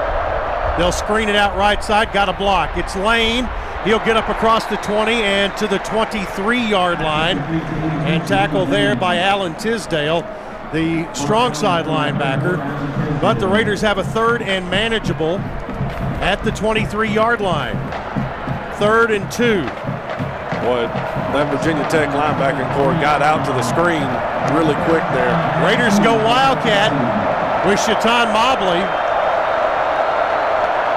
They'll 0.76 0.90
screen 0.90 1.28
it 1.28 1.36
out 1.36 1.56
right 1.56 1.84
side. 1.84 2.12
Got 2.12 2.28
a 2.28 2.32
block. 2.32 2.76
It's 2.76 2.96
Lane. 2.96 3.48
He'll 3.84 4.00
get 4.00 4.16
up 4.16 4.28
across 4.28 4.64
the 4.66 4.74
20 4.78 5.12
and 5.12 5.56
to 5.56 5.68
the 5.68 5.78
23 5.78 6.60
yard 6.66 6.98
line 6.98 7.38
and 7.38 8.26
tackle 8.26 8.66
there 8.66 8.96
by 8.96 9.18
Alan 9.18 9.54
Tisdale, 9.54 10.22
the 10.72 11.08
strong 11.14 11.54
side 11.54 11.86
linebacker. 11.86 12.58
But 13.20 13.34
the 13.34 13.46
Raiders 13.46 13.80
have 13.82 13.98
a 13.98 14.04
third 14.04 14.42
and 14.42 14.68
manageable 14.68 15.38
at 16.18 16.42
the 16.42 16.50
23 16.50 17.08
yard 17.08 17.40
line. 17.40 17.76
Third 18.78 19.12
and 19.12 19.30
two. 19.30 19.62
Boy, 20.66 20.90
that 21.30 21.56
Virginia 21.56 21.88
Tech 21.88 22.08
linebacking 22.08 22.74
corps 22.74 23.00
got 23.00 23.22
out 23.22 23.46
to 23.46 23.52
the 23.52 23.62
screen 23.62 24.02
really 24.58 24.74
quick 24.90 25.04
there. 25.14 25.64
Raiders 25.64 26.00
go 26.00 26.16
Wildcat 26.24 27.17
with 27.68 27.84
Chaton 27.84 28.32
Mobley. 28.32 28.80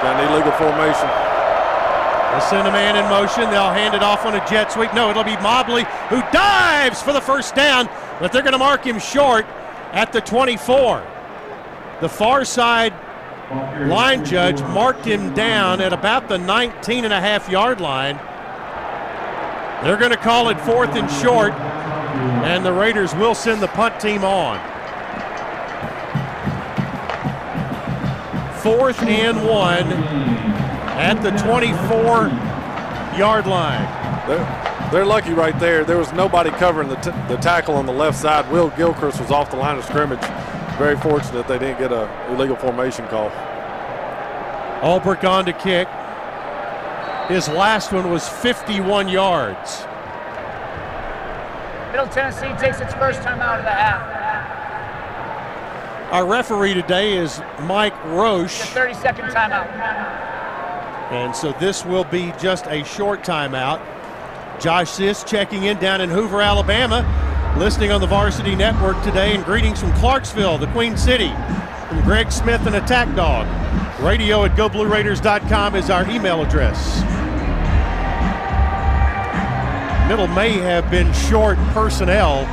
Got 0.00 0.16
an 0.18 0.32
illegal 0.32 0.52
formation. 0.52 1.06
They'll 2.30 2.40
send 2.40 2.66
a 2.66 2.72
man 2.72 2.96
in 2.96 3.04
motion. 3.10 3.50
They'll 3.50 3.70
hand 3.70 3.94
it 3.94 4.02
off 4.02 4.24
on 4.24 4.34
a 4.34 4.48
jet 4.48 4.72
sweep. 4.72 4.94
No, 4.94 5.10
it'll 5.10 5.22
be 5.22 5.36
Mobley 5.36 5.84
who 6.08 6.22
dives 6.32 7.02
for 7.02 7.12
the 7.12 7.20
first 7.20 7.54
down, 7.54 7.90
but 8.20 8.32
they're 8.32 8.40
going 8.40 8.54
to 8.54 8.58
mark 8.58 8.86
him 8.86 8.98
short 8.98 9.44
at 9.92 10.14
the 10.14 10.22
24. 10.22 11.06
The 12.00 12.08
far 12.08 12.42
side 12.46 12.94
line 13.86 14.24
judge 14.24 14.62
marked 14.62 15.04
him 15.04 15.34
down 15.34 15.82
at 15.82 15.92
about 15.92 16.30
the 16.30 16.38
19 16.38 17.04
and 17.04 17.12
a 17.12 17.20
half 17.20 17.50
yard 17.50 17.82
line. 17.82 18.16
They're 19.84 19.98
going 19.98 20.10
to 20.10 20.16
call 20.16 20.48
it 20.48 20.58
fourth 20.62 20.94
and 20.96 21.10
short, 21.10 21.52
and 21.52 22.64
the 22.64 22.72
Raiders 22.72 23.14
will 23.14 23.34
send 23.34 23.60
the 23.60 23.68
punt 23.68 24.00
team 24.00 24.24
on. 24.24 24.71
Fourth 28.62 29.02
and 29.02 29.44
one 29.44 29.92
at 30.94 31.20
the 31.20 31.30
24 31.30 32.28
yard 33.18 33.46
line. 33.48 34.28
They're, 34.28 34.90
they're 34.92 35.04
lucky 35.04 35.32
right 35.32 35.58
there. 35.58 35.84
There 35.84 35.98
was 35.98 36.12
nobody 36.12 36.50
covering 36.50 36.88
the, 36.88 36.94
t- 36.96 37.10
the 37.26 37.38
tackle 37.38 37.74
on 37.74 37.86
the 37.86 37.92
left 37.92 38.18
side. 38.18 38.48
Will 38.52 38.70
Gilchrist 38.70 39.20
was 39.20 39.32
off 39.32 39.50
the 39.50 39.56
line 39.56 39.78
of 39.78 39.84
scrimmage. 39.84 40.22
Very 40.78 40.96
fortunate 40.96 41.48
they 41.48 41.58
didn't 41.58 41.78
get 41.78 41.92
a 41.92 42.08
illegal 42.32 42.54
formation 42.54 43.06
call. 43.08 43.30
Ulbrich 44.80 45.28
on 45.28 45.44
to 45.46 45.52
kick. 45.52 45.88
His 47.28 47.48
last 47.48 47.92
one 47.92 48.10
was 48.10 48.28
51 48.28 49.08
yards. 49.08 49.86
Middle 51.90 52.08
Tennessee 52.08 52.54
takes 52.64 52.80
its 52.80 52.94
first 52.94 53.22
time 53.22 53.40
out 53.40 53.58
of 53.58 53.64
the 53.64 53.70
half. 53.70 54.11
Our 56.12 56.26
referee 56.26 56.74
today 56.74 57.16
is 57.16 57.40
Mike 57.62 57.94
Roche. 58.04 58.58
30 58.58 58.92
second 58.92 59.24
timeout. 59.30 59.66
And 61.10 61.34
so 61.34 61.52
this 61.52 61.86
will 61.86 62.04
be 62.04 62.34
just 62.38 62.66
a 62.66 62.84
short 62.84 63.22
timeout. 63.22 63.80
Josh 64.60 64.90
Sis 64.90 65.24
checking 65.24 65.62
in 65.62 65.78
down 65.78 66.02
in 66.02 66.10
Hoover, 66.10 66.42
Alabama, 66.42 67.00
listening 67.58 67.92
on 67.92 68.02
the 68.02 68.06
Varsity 68.06 68.54
Network 68.54 69.02
today. 69.02 69.34
And 69.34 69.42
greetings 69.42 69.80
from 69.80 69.90
Clarksville, 69.94 70.58
the 70.58 70.66
Queen 70.72 70.98
City, 70.98 71.32
from 71.88 72.02
Greg 72.02 72.30
Smith 72.30 72.66
and 72.66 72.76
Attack 72.76 73.16
Dog. 73.16 73.46
Radio 74.02 74.44
at 74.44 74.54
GoBlueRaiders.com 74.54 75.76
is 75.76 75.88
our 75.88 76.06
email 76.10 76.42
address. 76.42 77.00
Middle 80.10 80.28
may 80.28 80.50
have 80.50 80.90
been 80.90 81.10
short 81.14 81.56
personnel 81.72 82.44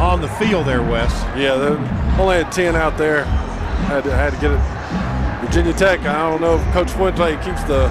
on 0.00 0.22
the 0.22 0.28
field 0.28 0.66
there, 0.66 0.82
Wes. 0.82 1.12
Yeah, 1.36 1.56
they 1.56 2.01
only 2.18 2.36
had 2.36 2.52
10 2.52 2.76
out 2.76 2.96
there. 2.98 3.24
Had 3.24 4.04
to, 4.04 4.12
had 4.12 4.32
to 4.32 4.40
get 4.40 4.50
it. 4.52 4.82
Virginia 5.44 5.72
Tech, 5.72 6.00
I 6.00 6.30
don't 6.30 6.40
know 6.40 6.56
if 6.56 6.72
Coach 6.72 6.90
Fuente 6.92 7.34
keeps 7.44 7.62
the 7.64 7.88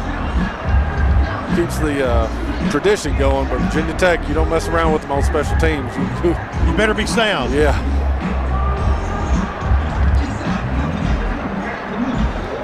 keeps 1.56 1.78
the 1.80 2.08
uh, 2.08 2.72
tradition 2.72 3.18
going, 3.18 3.48
but 3.50 3.60
Virginia 3.60 3.94
Tech, 3.98 4.26
you 4.28 4.34
don't 4.34 4.50
mess 4.50 4.68
around 4.70 4.94
with 4.94 5.02
them 5.02 5.12
on 5.12 5.22
special 5.22 5.58
teams. 5.58 5.94
you 6.24 6.78
better 6.78 6.94
be 6.94 7.06
sound. 7.06 7.54
Yeah. 7.54 7.78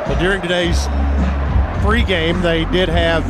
But 0.07 0.19
during 0.19 0.41
today's 0.41 0.87
pregame, 1.83 2.41
they 2.41 2.65
did 2.65 2.87
have, 2.87 3.23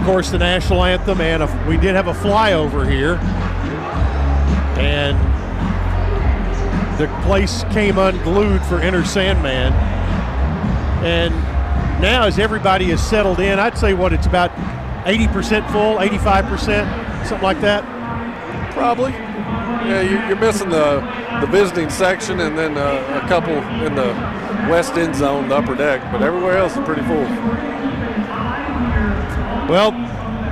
of 0.00 0.06
course, 0.06 0.30
the 0.30 0.38
national 0.38 0.82
anthem, 0.82 1.20
and 1.20 1.42
a, 1.42 1.64
we 1.68 1.76
did 1.76 1.94
have 1.94 2.08
a 2.08 2.14
flyover 2.14 2.90
here. 2.90 3.16
And 4.80 5.29
the 7.00 7.08
place 7.22 7.64
came 7.72 7.96
unglued 7.96 8.60
for 8.66 8.78
Enter 8.78 9.06
Sandman. 9.06 9.72
And 11.02 11.32
now, 12.02 12.24
as 12.24 12.38
everybody 12.38 12.90
is 12.90 13.02
settled 13.02 13.40
in, 13.40 13.58
I'd 13.58 13.78
say 13.78 13.94
what 13.94 14.12
it's 14.12 14.26
about 14.26 14.50
80% 15.06 15.66
full, 15.72 15.96
85%, 15.96 17.26
something 17.26 17.42
like 17.42 17.58
that. 17.62 17.84
Probably. 18.74 19.12
Yeah, 19.12 20.02
you, 20.02 20.28
you're 20.28 20.38
missing 20.38 20.68
the 20.68 21.00
the 21.40 21.46
visiting 21.46 21.88
section 21.88 22.40
and 22.40 22.58
then 22.58 22.76
uh, 22.76 23.22
a 23.24 23.26
couple 23.26 23.54
in 23.86 23.94
the 23.94 24.08
west 24.70 24.92
end 24.94 25.16
zone, 25.16 25.48
the 25.48 25.56
upper 25.56 25.74
deck, 25.74 26.02
but 26.12 26.20
everywhere 26.20 26.58
else 26.58 26.76
is 26.76 26.84
pretty 26.84 27.00
full. 27.02 27.24
Well, 29.70 29.92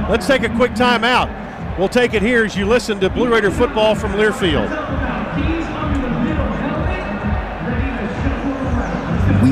let's 0.09 0.27
take 0.27 0.45
a 0.45 0.57
quick 0.57 0.73
timeout. 0.73 1.79
We'll 1.79 1.91
take 1.91 2.15
it 2.15 2.23
here 2.23 2.47
as 2.47 2.57
you 2.57 2.65
listen 2.65 3.01
to 3.01 3.11
Blue 3.11 3.29
Raider 3.31 3.51
football 3.51 3.95
from 3.95 4.13
Learfield. 4.13 4.69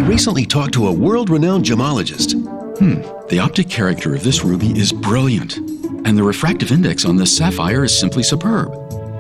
Recently 0.07 0.47
talked 0.47 0.73
to 0.75 0.87
a 0.87 0.93
world 0.93 1.31
renowned 1.31 1.65
gemologist. 1.65 2.35
Hmm, 2.79 3.03
the 3.29 3.41
optic 3.41 3.69
character 3.69 4.15
of 4.15 4.23
this 4.23 4.45
ruby 4.45 4.79
is 4.79 4.93
brilliant, 4.93 5.57
and 5.57 6.17
the 6.17 6.23
refractive 6.23 6.71
index 6.71 7.05
on 7.05 7.17
this 7.17 7.37
sapphire 7.37 7.85
is 7.85 7.99
simply 7.99 8.23
superb. 8.23 8.73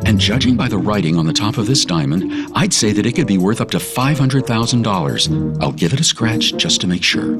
And 0.06 0.20
judging 0.20 0.56
by 0.56 0.68
the 0.68 0.78
writing 0.78 1.16
on 1.16 1.26
the 1.26 1.32
top 1.32 1.58
of 1.58 1.66
this 1.66 1.84
diamond, 1.84 2.48
I'd 2.54 2.72
say 2.72 2.92
that 2.92 3.04
it 3.04 3.12
could 3.16 3.26
be 3.26 3.38
worth 3.38 3.60
up 3.60 3.72
to 3.72 3.78
$500,000. 3.78 5.62
I'll 5.62 5.72
give 5.72 5.92
it 5.92 5.98
a 5.98 6.04
scratch 6.04 6.56
just 6.56 6.80
to 6.82 6.86
make 6.86 7.02
sure. 7.02 7.36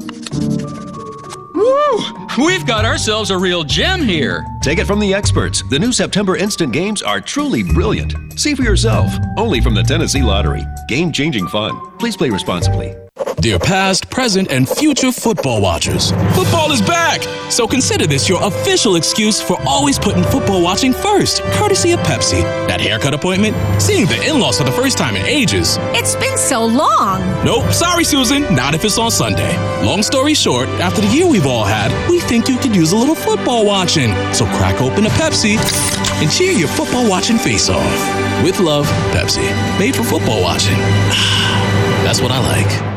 Woo! 1.53 2.45
We've 2.45 2.67
got 2.67 2.83
ourselves 2.83 3.31
a 3.31 3.37
real 3.37 3.63
gem 3.63 4.01
here. 4.01 4.45
Take 4.61 4.79
it 4.79 4.85
from 4.85 4.99
the 4.99 5.13
experts. 5.13 5.63
The 5.69 5.79
new 5.79 5.93
September 5.93 6.35
instant 6.35 6.73
games 6.73 7.01
are 7.01 7.21
truly 7.21 7.63
brilliant. 7.63 8.13
See 8.37 8.55
for 8.55 8.63
yourself. 8.63 9.09
Only 9.37 9.61
from 9.61 9.73
the 9.73 9.83
Tennessee 9.83 10.21
Lottery. 10.21 10.65
Game 10.89 11.13
changing 11.13 11.47
fun. 11.47 11.79
Please 11.97 12.17
play 12.17 12.29
responsibly. 12.29 12.93
Dear 13.39 13.59
past, 13.59 14.09
present, 14.09 14.49
and 14.49 14.67
future 14.67 15.11
football 15.11 15.61
watchers, 15.61 16.09
football 16.33 16.71
is 16.71 16.81
back! 16.81 17.21
So 17.51 17.67
consider 17.67 18.07
this 18.07 18.27
your 18.27 18.43
official 18.43 18.95
excuse 18.95 19.39
for 19.39 19.61
always 19.63 19.99
putting 19.99 20.23
football 20.23 20.59
watching 20.63 20.91
first, 20.91 21.43
courtesy 21.53 21.91
of 21.91 21.99
Pepsi. 21.99 22.41
That 22.67 22.81
haircut 22.81 23.13
appointment, 23.13 23.55
seeing 23.79 24.07
the 24.07 24.19
in 24.27 24.39
laws 24.39 24.57
for 24.57 24.63
the 24.63 24.71
first 24.71 24.97
time 24.97 25.15
in 25.15 25.23
ages. 25.23 25.77
It's 25.93 26.15
been 26.15 26.35
so 26.35 26.65
long! 26.65 27.21
Nope, 27.45 27.71
sorry, 27.71 28.03
Susan, 28.03 28.41
not 28.55 28.73
if 28.73 28.83
it's 28.83 28.97
on 28.97 29.11
Sunday. 29.11 29.55
Long 29.85 30.01
story 30.01 30.33
short, 30.33 30.67
after 30.81 31.01
the 31.01 31.07
year 31.07 31.27
we've 31.27 31.45
all 31.45 31.63
had, 31.63 31.91
we 32.09 32.19
think 32.19 32.49
you 32.49 32.57
could 32.57 32.75
use 32.75 32.91
a 32.91 32.97
little 32.97 33.15
football 33.15 33.67
watching. 33.67 34.09
So 34.33 34.45
crack 34.57 34.81
open 34.81 35.05
a 35.05 35.09
Pepsi 35.09 35.57
and 36.23 36.31
cheer 36.31 36.53
your 36.53 36.69
football 36.69 37.07
watching 37.07 37.37
face 37.37 37.69
off. 37.69 38.43
With 38.43 38.59
love, 38.59 38.87
Pepsi. 39.13 39.45
Made 39.77 39.95
for 39.95 40.03
football 40.03 40.41
watching. 40.41 40.77
That's 42.03 42.19
what 42.19 42.31
I 42.31 42.39
like. 42.39 42.96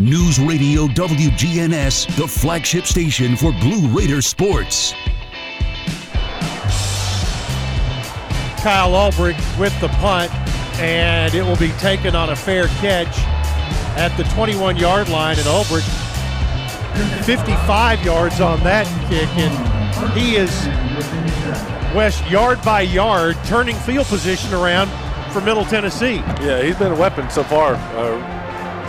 News 0.00 0.40
Radio 0.40 0.86
WGNS, 0.86 2.16
the 2.16 2.26
flagship 2.26 2.86
station 2.86 3.36
for 3.36 3.52
Blue 3.52 3.86
Raider 3.88 4.22
sports. 4.22 4.94
Kyle 8.62 8.92
Ulbrich 8.92 9.36
with 9.58 9.78
the 9.82 9.88
punt, 9.98 10.32
and 10.80 11.34
it 11.34 11.42
will 11.42 11.58
be 11.58 11.68
taken 11.72 12.16
on 12.16 12.30
a 12.30 12.36
fair 12.36 12.68
catch 12.78 13.14
at 13.98 14.16
the 14.16 14.24
21 14.32 14.78
yard 14.78 15.10
line. 15.10 15.36
And 15.36 15.46
Ulbrich, 15.46 15.84
55 17.26 18.02
yards 18.02 18.40
on 18.40 18.58
that 18.60 18.86
kick, 19.10 19.28
and 19.36 20.18
he 20.18 20.36
is 20.36 20.50
Wes 21.94 22.18
yard 22.30 22.62
by 22.62 22.80
yard, 22.80 23.36
turning 23.44 23.76
field 23.76 24.06
position 24.06 24.54
around 24.54 24.88
for 25.30 25.42
Middle 25.42 25.66
Tennessee. 25.66 26.16
Yeah, 26.40 26.62
he's 26.62 26.78
been 26.78 26.92
a 26.92 26.98
weapon 26.98 27.28
so 27.28 27.44
far. 27.44 27.74
Uh, 27.74 28.39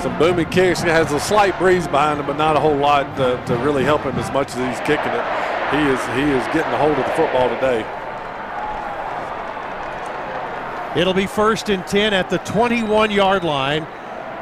some 0.02 0.18
booming 0.18 0.50
kicks. 0.50 0.82
He 0.82 0.90
has 0.90 1.12
a 1.12 1.20
slight 1.20 1.58
breeze 1.60 1.88
behind 1.88 2.20
him, 2.20 2.26
but 2.26 2.38
not 2.38 2.56
a 2.56 2.60
whole 2.60 2.76
lot 2.76 3.16
to, 3.18 3.44
to 3.48 3.56
really 3.64 3.84
help 3.84 4.02
him 4.02 4.16
as 4.18 4.32
much 4.32 4.56
as 4.56 4.56
he's 4.56 4.88
kicking 4.88 5.12
it. 5.12 5.26
He 5.72 5.78
is 5.78 6.00
he 6.16 6.24
is 6.24 6.46
getting 6.54 6.74
a 6.74 6.78
hold 6.78 6.92
of 6.92 7.06
the 7.06 7.12
football 7.14 7.48
today. 7.50 7.86
It'll 11.00 11.14
be 11.14 11.28
first 11.28 11.70
and 11.70 11.88
10 11.88 12.14
at 12.14 12.30
the 12.30 12.40
21 12.40 13.12
yard 13.12 13.44
line 13.44 13.88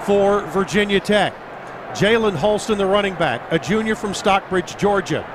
for 0.05 0.41
Virginia 0.47 0.99
Tech. 0.99 1.34
Jalen 1.91 2.36
Holston, 2.36 2.78
the 2.78 2.86
running 2.86 3.16
back, 3.16 3.41
a 3.51 3.60
junior 3.60 3.95
from 3.95 4.14
Stockbridge, 4.14 4.78
Georgia. 4.78 5.26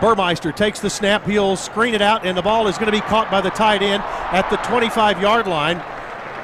Burmeister 0.00 0.52
takes 0.52 0.80
the 0.80 0.90
snap. 0.90 1.24
He'll 1.24 1.56
screen 1.56 1.94
it 1.94 2.02
out, 2.02 2.26
and 2.26 2.36
the 2.36 2.42
ball 2.42 2.68
is 2.68 2.76
going 2.76 2.86
to 2.86 2.92
be 2.92 3.00
caught 3.00 3.30
by 3.30 3.40
the 3.40 3.50
tight 3.50 3.82
end 3.82 4.02
at 4.32 4.48
the 4.50 4.56
25 4.58 5.20
yard 5.22 5.46
line. 5.46 5.82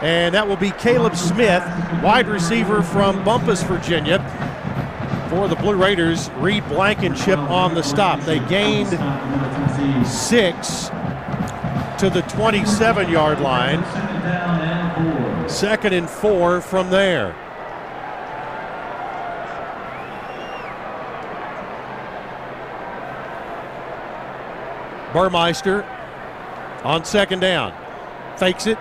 And 0.02 0.34
that 0.34 0.48
will 0.48 0.56
be 0.56 0.70
Kaleb 0.70 1.16
Smith, 1.16 1.62
wide 2.02 2.26
receiver 2.26 2.82
from 2.82 3.24
Bumpass, 3.24 3.64
Virginia. 3.64 4.18
For 5.30 5.46
the 5.46 5.54
Blue 5.54 5.76
Raiders, 5.76 6.28
Reed 6.38 6.68
Blankenship 6.68 7.38
on 7.38 7.74
the 7.76 7.82
stop. 7.82 8.20
They 8.22 8.40
gained 8.40 8.88
six 10.04 10.88
to 12.00 12.10
the 12.10 12.22
27 12.28 13.08
yard 13.08 13.40
line. 13.40 13.78
Second 15.48 15.92
and 15.92 16.10
four 16.10 16.60
from 16.60 16.90
there. 16.90 17.36
Burmeister 25.12 25.84
on 26.82 27.04
second 27.04 27.38
down. 27.40 27.72
Fakes 28.36 28.66
it, 28.66 28.78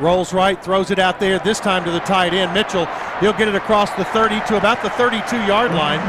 rolls 0.00 0.32
right, 0.32 0.62
throws 0.62 0.90
it 0.90 0.98
out 0.98 1.20
there, 1.20 1.38
this 1.38 1.60
time 1.60 1.84
to 1.84 1.90
the 1.90 2.00
tight 2.00 2.34
end. 2.34 2.52
Mitchell, 2.52 2.86
he'll 3.20 3.32
get 3.32 3.48
it 3.48 3.54
across 3.54 3.90
the 3.92 4.04
30 4.06 4.40
to 4.46 4.56
about 4.56 4.82
the 4.82 4.90
32 4.90 5.36
yard 5.44 5.72
line. 5.72 6.00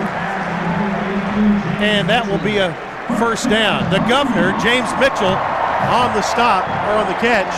And 1.81 2.09
that 2.09 2.25
will 2.25 2.39
be 2.39 2.57
a 2.57 2.73
first 3.19 3.49
down. 3.49 3.89
The 3.91 3.99
governor, 4.07 4.57
James 4.59 4.89
Mitchell, 4.99 5.35
on 5.91 6.13
the 6.15 6.21
stop 6.21 6.67
or 6.87 6.97
on 6.97 7.07
the 7.07 7.17
catch. 7.19 7.53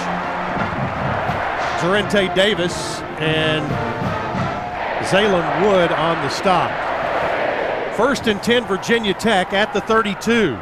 Jarente 1.80 2.34
Davis 2.36 3.00
and 3.20 3.64
Zaylen 5.06 5.62
Wood 5.62 5.92
on 5.92 6.16
the 6.24 6.30
stop. 6.30 6.72
First 7.96 8.28
and 8.28 8.42
10, 8.44 8.66
Virginia 8.66 9.14
Tech 9.14 9.54
at 9.54 9.74
the 9.74 9.82
32. 9.82 10.58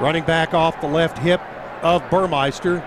Running 0.00 0.24
back 0.24 0.54
off 0.54 0.80
the 0.80 0.86
left 0.86 1.18
hip 1.18 1.42
of 1.82 2.08
Burmeister, 2.08 2.78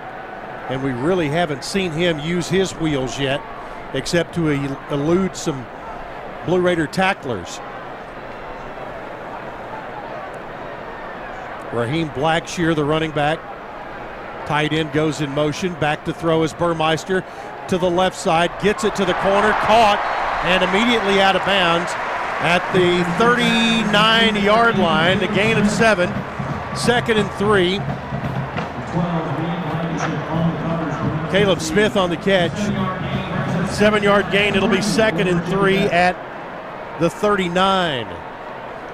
and 0.70 0.84
we 0.84 0.91
really 0.91 1.30
haven't 1.30 1.64
seen 1.64 1.91
him 1.91 2.20
use 2.20 2.49
his 2.49 2.72
wheels 2.72 3.20
yet, 3.20 3.39
except 3.93 4.34
to 4.36 4.49
elude 4.49 5.36
some 5.36 5.64
Blue 6.47 6.59
Raider 6.59 6.88
tacklers. 6.88 7.59
Raheem 11.72 12.09
Blackshear, 12.09 12.76
the 12.76 12.84
running 12.84 13.11
back. 13.11 13.39
Tight 14.47 14.74
end 14.74 14.91
goes 14.91 15.22
in 15.22 15.32
motion. 15.32 15.74
Back 15.76 16.05
to 16.05 16.14
throw 16.14 16.43
is 16.43 16.53
Burmeister 16.53 17.24
to 17.68 17.78
the 17.78 17.89
left 17.89 18.18
side. 18.18 18.51
Gets 18.61 18.84
it 18.84 18.95
to 18.95 19.05
the 19.05 19.14
corner. 19.16 19.51
Caught 19.53 19.99
and 20.43 20.64
immediately 20.64 21.22
out 21.22 21.36
of 21.36 21.45
bounds 21.45 21.91
at 22.41 22.61
the 22.74 23.03
39 23.18 24.43
yard 24.43 24.78
line. 24.78 25.24
A 25.24 25.34
gain 25.34 25.57
of 25.57 25.70
seven. 25.70 26.09
Second 26.76 27.17
and 27.17 27.30
three. 27.34 27.80
Kaleb 31.32 31.61
Smith 31.61 31.95
on 31.95 32.09
the 32.09 32.17
catch. 32.17 32.57
Seven 33.71 34.03
yard 34.03 34.32
gain. 34.32 34.55
It'll 34.55 34.69
be 34.69 34.82
second 34.82 35.28
and 35.28 35.43
three 35.45 35.78
at 35.78 36.15
the 36.99 37.09
39. 37.09 38.07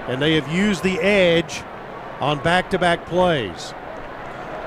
And 0.08 0.22
they 0.22 0.34
have 0.34 0.48
used 0.48 0.84
the 0.84 1.00
edge 1.00 1.64
on 2.20 2.42
back 2.44 2.70
to 2.72 2.80
back 2.80 3.06
plays. 3.06 3.74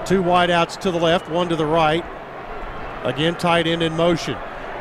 Two 0.04 0.22
wideouts 0.22 0.80
to 0.80 0.90
the 0.90 0.98
left, 0.98 1.30
one 1.30 1.48
to 1.48 1.56
the 1.56 1.66
right. 1.66 2.04
Again, 3.04 3.36
tight 3.36 3.66
end 3.66 3.82
in 3.82 3.96
motion. 3.96 4.36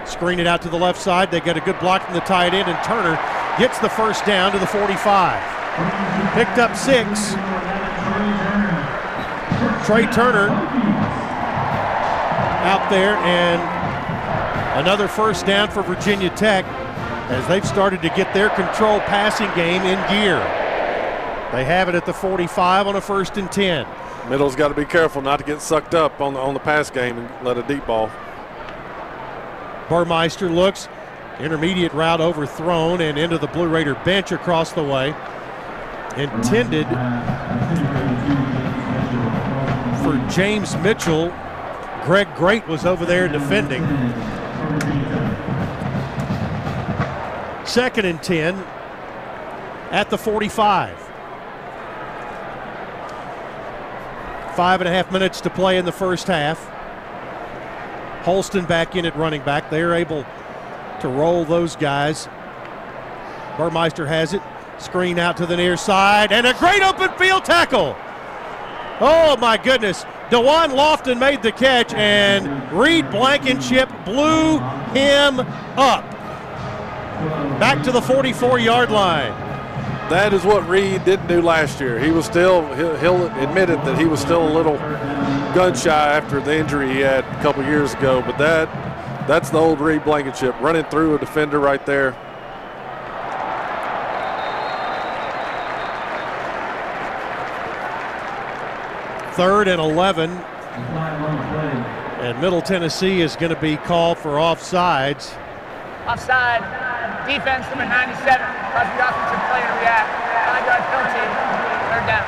Screen 0.06 0.40
it 0.40 0.48
out 0.48 0.62
to 0.64 0.70
the 0.70 0.78
left 0.78 1.00
side. 1.00 1.32
They 1.32 1.42
get 1.42 1.58
a 1.58 1.62
good 1.62 1.80
block 1.80 2.04
from 2.04 2.14
the 2.14 2.22
tight 2.22 2.54
end, 2.54 2.68
and 2.68 2.84
Turner 2.84 3.16
gets 3.58 3.78
the 3.80 3.90
first 3.90 4.26
down 4.26 4.52
to 4.52 4.60
the 4.60 4.68
45. 4.68 6.34
Picked 6.34 6.58
up 6.58 6.76
six. 6.76 7.34
Tre 9.86 10.06
Turner 10.08 10.50
out 12.62 12.88
there, 12.90 13.16
and 13.18 13.60
another 14.80 15.08
first 15.08 15.46
down 15.46 15.72
for 15.72 15.82
Virginia 15.82 16.30
Tech 16.32 16.66
as 17.32 17.48
they've 17.48 17.66
started 17.66 18.02
to 18.02 18.10
get 18.10 18.32
their 18.34 18.50
control 18.50 19.00
passing 19.02 19.50
game 19.56 19.82
in 19.82 19.98
gear. 20.10 20.38
They 21.52 21.66
have 21.66 21.90
it 21.90 21.96
at 21.96 22.06
the 22.06 22.14
45 22.14 22.88
on 22.88 22.96
a 22.96 23.02
first 23.02 23.38
and 23.38 23.52
10. 23.52 23.88
Middle's 24.30 24.56
got 24.56 24.68
to 24.68 24.76
be 24.76 24.86
careful 24.86 25.22
not 25.22 25.40
to 25.40 25.46
get 25.46 25.62
sucked 25.62 25.96
up 25.96 26.22
on 26.22 26.36
the, 26.36 26.40
on 26.40 26.54
the 26.54 26.60
pass 26.60 26.90
game 26.90 27.18
and 27.18 27.46
let 27.46 27.58
a 27.58 27.64
deep 27.64 27.86
ball. 27.88 28.12
Burmeister 29.90 30.48
looks, 30.48 30.88
intermediate 31.40 31.94
route 31.94 32.22
overthrown 32.22 33.02
and 33.02 33.18
into 33.18 33.38
the 33.38 33.48
Blue 33.48 33.68
Raider 33.68 33.96
bench 34.06 34.32
across 34.32 34.72
the 34.74 34.84
way. 34.84 35.16
Intended 36.18 36.86
James 40.32 40.78
Mitchell. 40.78 41.28
Greg 42.06 42.34
Great 42.36 42.66
was 42.68 42.86
over 42.86 43.06
there 43.06 43.28
defending. 43.28 43.84
Second 47.66 48.06
and 48.06 48.24
10 48.24 48.56
at 49.92 50.10
the 50.10 50.18
45. 50.18 50.98
Five 54.56 54.82
and 54.82 54.88
a 54.88 54.92
half 54.92 55.12
minutes 55.12 55.42
to 55.42 55.50
play 55.50 55.78
in 55.78 55.86
the 55.86 55.92
first 55.92 56.28
half. 56.28 56.60
Holston 58.24 58.66
back 58.66 58.96
in 58.96 59.06
at 59.06 59.16
running 59.18 59.42
back. 59.44 59.70
They're 59.70 59.94
able 59.94 60.26
to 61.02 61.10
roll 61.10 61.44
those 61.44 61.76
guys. 61.76 62.30
Burmeister 63.58 64.08
has 64.08 64.34
it. 64.34 64.42
Screen 64.78 65.20
out 65.20 65.38
to 65.38 65.46
the 65.46 65.58
near 65.58 65.78
side, 65.78 66.32
and 66.32 66.48
a 66.48 66.54
great 66.56 66.82
open 66.82 67.10
field 67.18 67.46
tackle. 67.46 67.96
Oh 69.00 69.36
my 69.40 69.58
goodness. 69.58 70.06
Dewan 70.32 70.72
Lofton 70.72 71.20
made 71.20 71.44
the 71.44 71.52
catch, 71.52 71.94
and 71.94 72.72
Reed 72.72 73.12
Blankenship 73.12 73.90
blew 74.06 74.60
him 74.94 75.42
up. 75.78 76.10
Back 77.60 77.84
to 77.84 77.92
the 77.92 78.02
44 78.02 78.58
yard 78.58 78.92
line. 78.92 79.34
That 80.10 80.34
is 80.34 80.46
what 80.46 80.66
Reed 80.70 81.04
didn't 81.04 81.28
do 81.28 81.42
last 81.42 81.82
year. 81.82 82.00
He 82.00 82.12
was 82.12 82.26
still, 82.26 82.66
he'll, 82.76 83.26
admit 83.40 83.70
it, 83.70 83.84
that 83.84 83.98
he 83.98 84.06
was 84.06 84.22
still 84.22 84.48
a 84.48 84.54
little 84.54 84.78
gun 85.54 85.76
shy 85.76 86.14
after 86.14 86.40
the 86.40 86.56
injury 86.58 86.94
he 86.94 87.02
had 87.02 87.26
a 87.26 87.42
couple 87.42 87.64
years 87.66 87.94
ago. 87.94 88.22
But 88.22 88.38
that, 88.38 89.28
that's 89.28 89.50
the 89.50 89.58
old 89.58 89.82
Reed 89.82 90.06
Blankenship 90.06 90.58
running 90.62 90.86
through 90.86 91.16
a 91.16 91.20
defender 91.20 91.60
right 91.60 91.86
there. 91.86 92.16
Third 99.34 99.68
and 99.70 99.80
11. 99.80 100.30
And 100.30 102.42
Middle 102.42 102.62
Tennessee 102.62 103.22
is 103.22 103.36
going 103.38 103.54
to 103.54 103.62
be 103.62 103.78
called 103.78 104.18
for 104.18 104.32
offsides. 104.32 105.34
Offside. 106.06 106.60
Defense 107.26 107.66
number 107.70 107.86
97. 107.86 108.28
Cause 108.28 108.88
the 108.92 109.08
offensive 109.08 109.40
player 109.48 109.72
react. 109.80 110.12
Five 110.46 110.66
yard 110.68 110.84
penalty. 110.92 111.24
Third 111.88 112.06
down. 112.08 112.26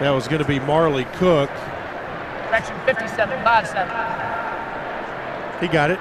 That 0.00 0.10
was 0.10 0.26
going 0.28 0.42
to 0.42 0.48
be 0.48 0.58
Marley 0.60 1.04
Cook. 1.14 1.50
Correction 2.48 2.76
57. 2.86 3.42
5 3.42 3.66
7. 3.66 3.88
He 5.60 5.66
got 5.68 5.90
it. 5.90 5.98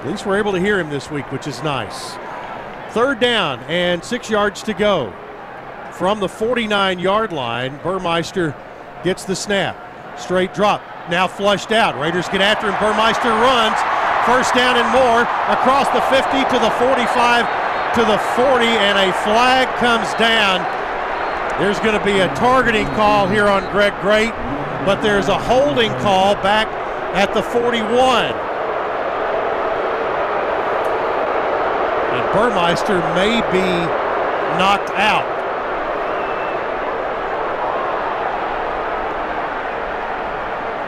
At 0.00 0.06
least 0.06 0.24
we're 0.24 0.38
able 0.38 0.52
to 0.52 0.58
hear 0.58 0.80
him 0.80 0.88
this 0.88 1.10
week, 1.10 1.30
which 1.30 1.46
is 1.46 1.62
nice. 1.62 2.16
Third 2.94 3.20
down 3.20 3.60
and 3.64 4.02
six 4.02 4.30
yards 4.30 4.62
to 4.62 4.72
go. 4.72 5.12
From 5.92 6.20
the 6.20 6.28
49 6.28 6.98
yard 6.98 7.34
line, 7.34 7.78
Burmeister 7.82 8.56
gets 9.04 9.24
the 9.24 9.36
snap. 9.36 9.76
Straight 10.18 10.54
drop. 10.54 10.80
Now 11.10 11.28
flushed 11.28 11.70
out. 11.70 12.00
Raiders 12.00 12.30
get 12.30 12.40
after 12.40 12.72
him. 12.72 12.80
Burmeister 12.80 13.28
runs. 13.28 13.76
First 14.24 14.54
down 14.54 14.76
and 14.80 14.88
more 14.88 15.28
across 15.52 15.88
the 15.88 16.00
50 16.08 16.48
to 16.48 16.58
the 16.58 16.70
45 16.80 17.44
to 17.96 18.00
the 18.00 18.16
40, 18.36 18.64
and 18.64 18.96
a 18.96 19.12
flag 19.22 19.68
comes 19.76 20.14
down. 20.14 20.64
There's 21.60 21.78
going 21.80 21.98
to 21.98 22.04
be 22.06 22.20
a 22.20 22.34
targeting 22.36 22.86
call 22.96 23.28
here 23.28 23.48
on 23.48 23.70
Greg 23.70 23.92
Great, 24.00 24.32
but 24.86 25.02
there's 25.02 25.28
a 25.28 25.36
holding 25.36 25.90
call 25.98 26.36
back 26.36 26.68
at 27.14 27.34
the 27.34 27.42
41. 27.42 28.49
Burmeister 32.32 32.98
may 33.14 33.40
be 33.50 33.66
knocked 34.58 34.90
out. 34.90 35.26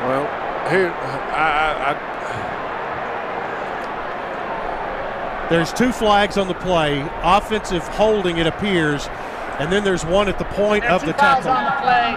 Well, 0.07 0.27
here, 0.71 0.91
I, 0.91 1.35
I, 1.35 1.93
I 1.93 2.13
There's 5.49 5.73
two 5.73 5.93
flags 5.93 6.39
on 6.39 6.49
the 6.49 6.55
play. 6.55 7.07
Offensive 7.23 7.87
holding, 7.89 8.39
it 8.39 8.47
appears. 8.47 9.09
And 9.59 9.71
then 9.71 9.85
there's 9.85 10.05
one 10.05 10.29
at 10.29 10.39
the 10.39 10.47
point 10.47 10.85
of 10.85 11.03
two 11.03 11.09
the 11.09 11.15
fouls 11.15 11.45
tackle. 11.45 11.51
on 11.51 11.65
the 11.65 11.73
play. 11.83 12.17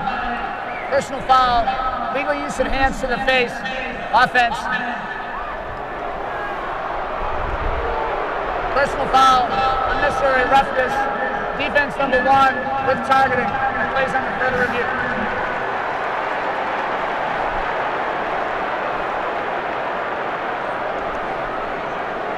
Personal 0.89 1.21
foul, 1.28 2.15
legal 2.15 2.34
use 2.34 2.59
of 2.59 2.67
hands 2.67 3.01
to 3.01 3.07
the 3.07 3.17
face, 3.26 3.51
offense. 4.13 5.14
Personal 8.76 9.07
foul, 9.07 9.47
unnecessary 9.95 10.43
roughness, 10.51 10.91
defense 11.57 11.95
number 11.97 12.19
one 12.28 12.53
with 12.86 12.99
targeting. 13.07 13.47
and 13.47 13.88
Plays 13.95 14.11
under 14.11 14.34
further 14.38 14.59
review. 14.67 14.84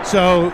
So 0.04 0.52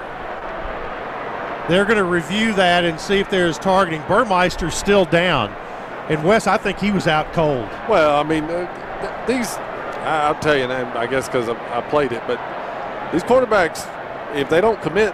they're 1.70 1.86
going 1.86 1.98
to 1.98 2.04
review 2.04 2.54
that 2.54 2.84
and 2.86 3.00
see 3.00 3.20
if 3.20 3.30
there's 3.30 3.60
targeting. 3.60 4.02
Burmeister's 4.08 4.74
still 4.74 5.06
down. 5.06 5.52
And 6.10 6.24
Wes, 6.24 6.48
I 6.48 6.58
think 6.58 6.80
he 6.80 6.90
was 6.92 7.06
out 7.08 7.32
cold. 7.34 7.70
Well, 7.88 8.20
I 8.20 8.24
mean, 8.24 8.46
uh, 8.46 8.66
th- 9.28 9.28
these, 9.38 9.56
I- 9.58 10.24
I'll 10.26 10.40
tell 10.40 10.58
you, 10.58 10.64
and 10.64 10.74
I 10.74 11.06
guess 11.06 11.28
because 11.28 11.50
I, 11.50 11.78
I 11.78 11.82
played 11.82 12.12
it, 12.12 12.24
but 12.26 12.40
these 13.14 13.24
quarterbacks, 13.24 13.88
if 14.36 14.50
they 14.50 14.60
don't 14.60 14.82
commit 14.82 15.14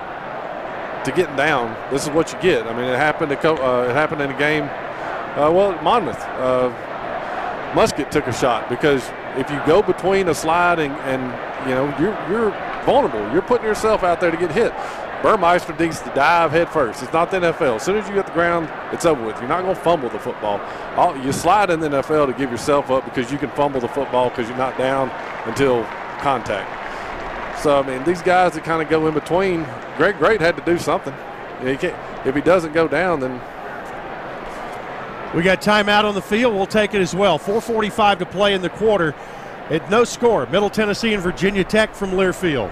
to 1.05 1.11
getting 1.11 1.35
down, 1.35 1.75
this 1.91 2.03
is 2.03 2.09
what 2.09 2.31
you 2.33 2.39
get. 2.41 2.67
I 2.67 2.73
mean, 2.73 2.85
it 2.85 2.97
happened. 2.97 3.31
Uh, 3.31 3.87
it 3.89 3.93
happened 3.93 4.21
in 4.21 4.31
a 4.31 4.37
game. 4.37 4.63
Uh, 4.63 5.51
well, 5.51 5.81
Monmouth, 5.81 6.19
uh, 6.19 6.69
Muskett 7.73 8.11
took 8.11 8.27
a 8.27 8.33
shot 8.33 8.67
because 8.69 9.09
if 9.35 9.49
you 9.49 9.61
go 9.65 9.81
between 9.81 10.27
a 10.27 10.33
slide 10.33 10.79
and, 10.79 10.93
and 11.01 11.21
you 11.69 11.75
know 11.75 11.85
you're 11.99 12.17
you're 12.29 12.51
vulnerable. 12.85 13.31
You're 13.31 13.41
putting 13.41 13.67
yourself 13.67 14.03
out 14.03 14.19
there 14.19 14.31
to 14.31 14.37
get 14.37 14.51
hit. 14.51 14.73
Burmeister 15.21 15.75
needs 15.77 15.99
to 16.01 16.09
dive 16.15 16.51
head 16.51 16.69
first. 16.69 17.03
It's 17.03 17.11
not 17.11 17.29
the 17.29 17.39
NFL. 17.39 17.75
As 17.75 17.83
soon 17.83 17.97
as 17.97 18.07
you 18.07 18.15
hit 18.15 18.25
the 18.25 18.31
ground, 18.31 18.69
it's 18.93 19.05
over 19.05 19.23
with. 19.23 19.37
You're 19.39 19.49
not 19.49 19.63
going 19.63 19.75
to 19.75 19.81
fumble 19.81 20.09
the 20.09 20.19
football. 20.19 20.59
All, 20.95 21.15
you 21.17 21.33
slide 21.33 21.69
in 21.69 21.81
the 21.81 21.89
NFL 21.89 22.27
to 22.27 22.33
give 22.33 22.49
yourself 22.49 22.89
up 22.89 23.03
because 23.03 23.31
you 23.31 23.37
can 23.37 23.49
fumble 23.51 23.81
the 23.81 23.89
football 23.89 24.29
because 24.29 24.47
you're 24.47 24.57
not 24.57 24.77
down 24.77 25.09
until 25.45 25.83
contact. 26.21 26.78
So 27.61 27.79
I 27.79 27.85
mean, 27.85 28.03
these 28.05 28.21
guys 28.21 28.53
that 28.53 28.63
kind 28.63 28.81
of 28.81 28.89
go 28.89 29.07
in 29.07 29.13
between, 29.13 29.65
Greg 29.97 30.17
Great 30.17 30.39
had 30.39 30.55
to 30.55 30.63
do 30.63 30.77
something. 30.77 31.13
If 31.61 32.35
he 32.35 32.41
doesn't 32.41 32.73
go 32.73 32.87
down, 32.87 33.19
then 33.19 33.41
We 35.33 35.43
got 35.43 35.61
timeout 35.61 36.05
on 36.05 36.15
the 36.15 36.21
field. 36.21 36.55
We'll 36.55 36.65
take 36.65 36.95
it 36.95 37.01
as 37.01 37.13
well. 37.13 37.37
4:45 37.37 38.19
to 38.19 38.25
play 38.25 38.53
in 38.53 38.61
the 38.61 38.69
quarter. 38.69 39.13
At 39.69 39.87
no 39.91 40.03
score, 40.03 40.47
Middle 40.47 40.71
Tennessee 40.71 41.13
and 41.13 41.21
Virginia 41.21 41.63
Tech 41.63 41.93
from 41.93 42.11
Learfield. 42.11 42.71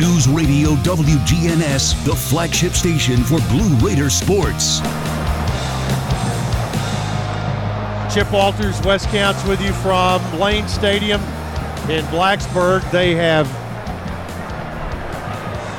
News 0.00 0.26
Radio 0.28 0.70
WGNS, 0.76 2.06
the 2.06 2.16
flagship 2.16 2.72
station 2.72 3.18
for 3.18 3.38
Blue 3.50 3.68
Raider 3.86 4.08
sports. 4.08 4.78
Chip 8.10 8.32
Walters, 8.32 8.80
Wes 8.80 9.04
Counts 9.04 9.44
with 9.44 9.60
you 9.60 9.74
from 9.74 10.22
Lane 10.40 10.66
Stadium 10.68 11.20
in 11.90 12.02
Blacksburg. 12.06 12.90
They 12.90 13.14
have 13.14 13.46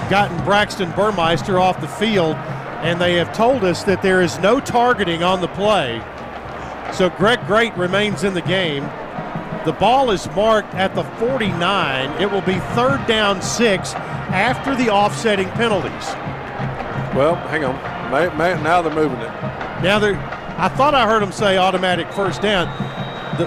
gotten 0.07 0.37
Braxton 0.45 0.91
Burmeister 0.91 1.57
off 1.57 1.81
the 1.81 1.87
field, 1.87 2.35
and 2.83 3.01
they 3.01 3.15
have 3.15 3.35
told 3.35 3.63
us 3.63 3.81
that 3.85 4.03
there 4.03 4.21
is 4.21 4.37
no 4.37 4.59
targeting 4.59 5.23
on 5.23 5.41
the 5.41 5.47
play. 5.47 5.99
So 6.93 7.09
Greg 7.09 7.39
Great 7.47 7.75
remains 7.75 8.23
in 8.23 8.35
the 8.35 8.43
game. 8.43 8.83
The 9.65 9.73
ball 9.73 10.11
is 10.11 10.27
marked 10.35 10.75
at 10.75 10.93
the 10.93 11.03
49. 11.03 12.21
It 12.21 12.31
will 12.31 12.41
be 12.41 12.59
third 12.75 13.05
down 13.07 13.41
six 13.41 13.95
after 14.33 14.75
the 14.75 14.89
offsetting 14.89 15.49
penalties. 15.49 16.07
well, 17.15 17.35
hang 17.47 17.63
on. 17.63 17.75
May, 18.11 18.27
may, 18.37 18.61
now 18.61 18.81
they're 18.81 18.93
moving 18.93 19.19
it. 19.19 19.31
Now 19.81 19.99
they're 19.99 20.15
I 20.57 20.67
thought 20.69 20.93
I 20.93 21.07
heard 21.07 21.23
them 21.23 21.31
say 21.31 21.57
automatic 21.57 22.11
first 22.11 22.41
down. 22.41 22.67
The 23.37 23.45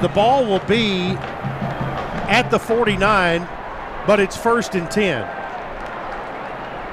the 0.00 0.08
ball 0.08 0.44
will 0.44 0.64
be 0.66 1.14
at 2.30 2.50
the 2.50 2.58
49, 2.58 3.46
but 4.06 4.20
it's 4.20 4.36
first 4.36 4.74
and 4.74 4.90
10. 4.90 5.22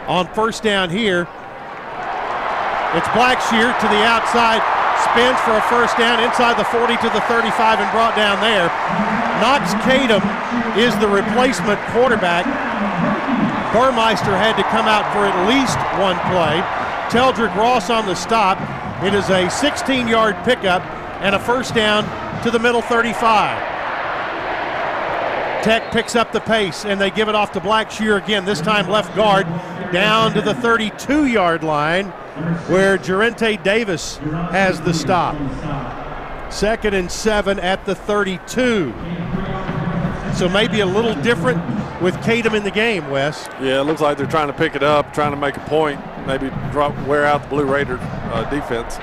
On 0.07 0.27
first 0.33 0.63
down 0.63 0.89
here, 0.89 1.27
it's 2.93 3.07
Blackshear 3.17 3.73
to 3.73 3.87
the 3.89 4.01
outside, 4.05 4.61
spins 5.01 5.39
for 5.41 5.57
a 5.57 5.61
first 5.69 5.97
down 5.97 6.21
inside 6.23 6.57
the 6.57 6.65
40 6.65 6.97
to 6.97 7.09
the 7.09 7.21
35 7.21 7.79
and 7.79 7.91
brought 7.91 8.15
down 8.15 8.39
there. 8.39 8.69
Knox 9.41 9.73
Kadum 9.81 10.23
is 10.77 10.97
the 10.99 11.07
replacement 11.07 11.79
quarterback. 11.91 12.45
Burmeister 13.75 14.37
had 14.37 14.55
to 14.55 14.63
come 14.63 14.85
out 14.85 15.03
for 15.11 15.25
at 15.25 15.49
least 15.49 15.77
one 15.99 16.15
play. 16.31 16.61
Teldrick 17.11 17.53
Ross 17.57 17.89
on 17.89 18.05
the 18.05 18.15
stop. 18.15 18.57
It 19.03 19.13
is 19.13 19.29
a 19.29 19.49
16 19.49 20.07
yard 20.07 20.37
pickup 20.45 20.81
and 21.19 21.35
a 21.35 21.39
first 21.39 21.75
down 21.75 22.05
to 22.43 22.51
the 22.51 22.57
middle 22.57 22.81
35. 22.81 23.61
Tech 25.61 25.91
picks 25.91 26.15
up 26.15 26.31
the 26.31 26.39
pace 26.39 26.85
and 26.85 27.01
they 27.01 27.11
give 27.11 27.27
it 27.27 27.35
off 27.35 27.51
to 27.51 27.59
Blackshear 27.59 28.23
again, 28.23 28.45
this 28.45 28.61
time 28.61 28.87
left 28.87 29.13
guard, 29.13 29.45
down 29.91 30.33
to 30.35 30.41
the 30.41 30.53
32 30.53 31.25
yard 31.25 31.61
line 31.61 32.05
where 32.69 32.97
Jarente 32.97 33.61
Davis 33.61 34.15
has 34.51 34.79
the 34.79 34.93
stop. 34.93 35.35
Second 36.49 36.93
and 36.93 37.11
seven 37.11 37.59
at 37.59 37.85
the 37.85 37.93
32. 37.93 38.93
So 40.33 40.47
maybe 40.47 40.79
a 40.79 40.85
little 40.85 41.15
different 41.21 41.59
with 42.05 42.13
Kadum 42.17 42.53
in 42.53 42.63
the 42.63 42.69
game, 42.69 43.09
Wes. 43.09 43.49
Yeah, 43.59 43.81
it 43.81 43.85
looks 43.85 43.99
like 43.99 44.15
they're 44.15 44.27
trying 44.27 44.45
to 44.45 44.53
pick 44.53 44.75
it 44.75 44.83
up, 44.83 45.11
trying 45.11 45.31
to 45.31 45.37
make 45.37 45.57
a 45.57 45.61
point, 45.61 45.99
maybe 46.27 46.51
drop, 46.71 46.95
wear 47.07 47.25
out 47.25 47.41
the 47.41 47.49
Blue 47.49 47.65
Raider 47.65 47.97
uh, 47.99 48.47
defense. 48.51 48.99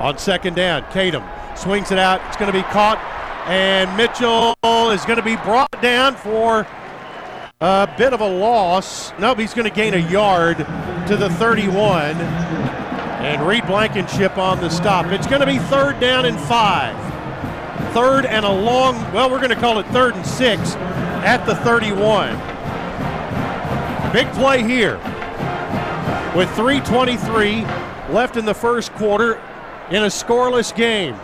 On 0.00 0.18
second 0.18 0.56
down, 0.56 0.82
Kadum 0.90 1.22
Swings 1.56 1.92
it 1.92 1.98
out. 1.98 2.20
It's 2.26 2.36
going 2.36 2.50
to 2.50 2.58
be 2.58 2.64
caught. 2.64 2.98
And 3.46 3.94
Mitchell 3.96 4.54
is 4.90 5.04
going 5.04 5.18
to 5.18 5.22
be 5.22 5.36
brought 5.36 5.70
down 5.80 6.16
for 6.16 6.66
a 7.60 7.94
bit 7.96 8.12
of 8.12 8.20
a 8.20 8.28
loss. 8.28 9.12
Nope, 9.18 9.38
he's 9.38 9.54
going 9.54 9.68
to 9.68 9.74
gain 9.74 9.94
a 9.94 10.10
yard 10.10 10.58
to 10.58 11.16
the 11.16 11.30
31. 11.30 12.16
And 13.22 13.46
Reed 13.46 13.64
Blankenship 13.66 14.38
on 14.38 14.60
the 14.60 14.70
stop. 14.70 15.06
It's 15.06 15.28
going 15.28 15.40
to 15.40 15.46
be 15.46 15.58
third 15.58 16.00
down 16.00 16.24
and 16.24 16.38
five. 16.40 17.11
Third 17.92 18.24
and 18.24 18.44
a 18.44 18.52
long, 18.52 18.94
well, 19.12 19.30
we're 19.30 19.38
going 19.38 19.50
to 19.50 19.56
call 19.56 19.78
it 19.78 19.86
third 19.88 20.14
and 20.14 20.24
six 20.24 20.74
at 21.24 21.44
the 21.44 21.54
31. 21.56 22.30
Big 24.12 24.26
play 24.32 24.62
here 24.62 24.96
with 26.34 26.48
3.23 26.50 28.10
left 28.12 28.36
in 28.36 28.44
the 28.44 28.54
first 28.54 28.92
quarter 28.94 29.34
in 29.90 30.04
a 30.04 30.06
scoreless 30.06 30.74
game. 30.74 31.14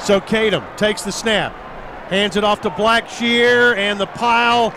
So 0.00 0.20
Kadum 0.20 0.76
takes 0.76 1.02
the 1.02 1.12
snap, 1.12 1.54
hands 2.08 2.36
it 2.36 2.44
off 2.44 2.60
to 2.62 2.70
Blackshear, 2.70 3.76
and 3.76 3.98
the 3.98 4.06
pile. 4.06 4.74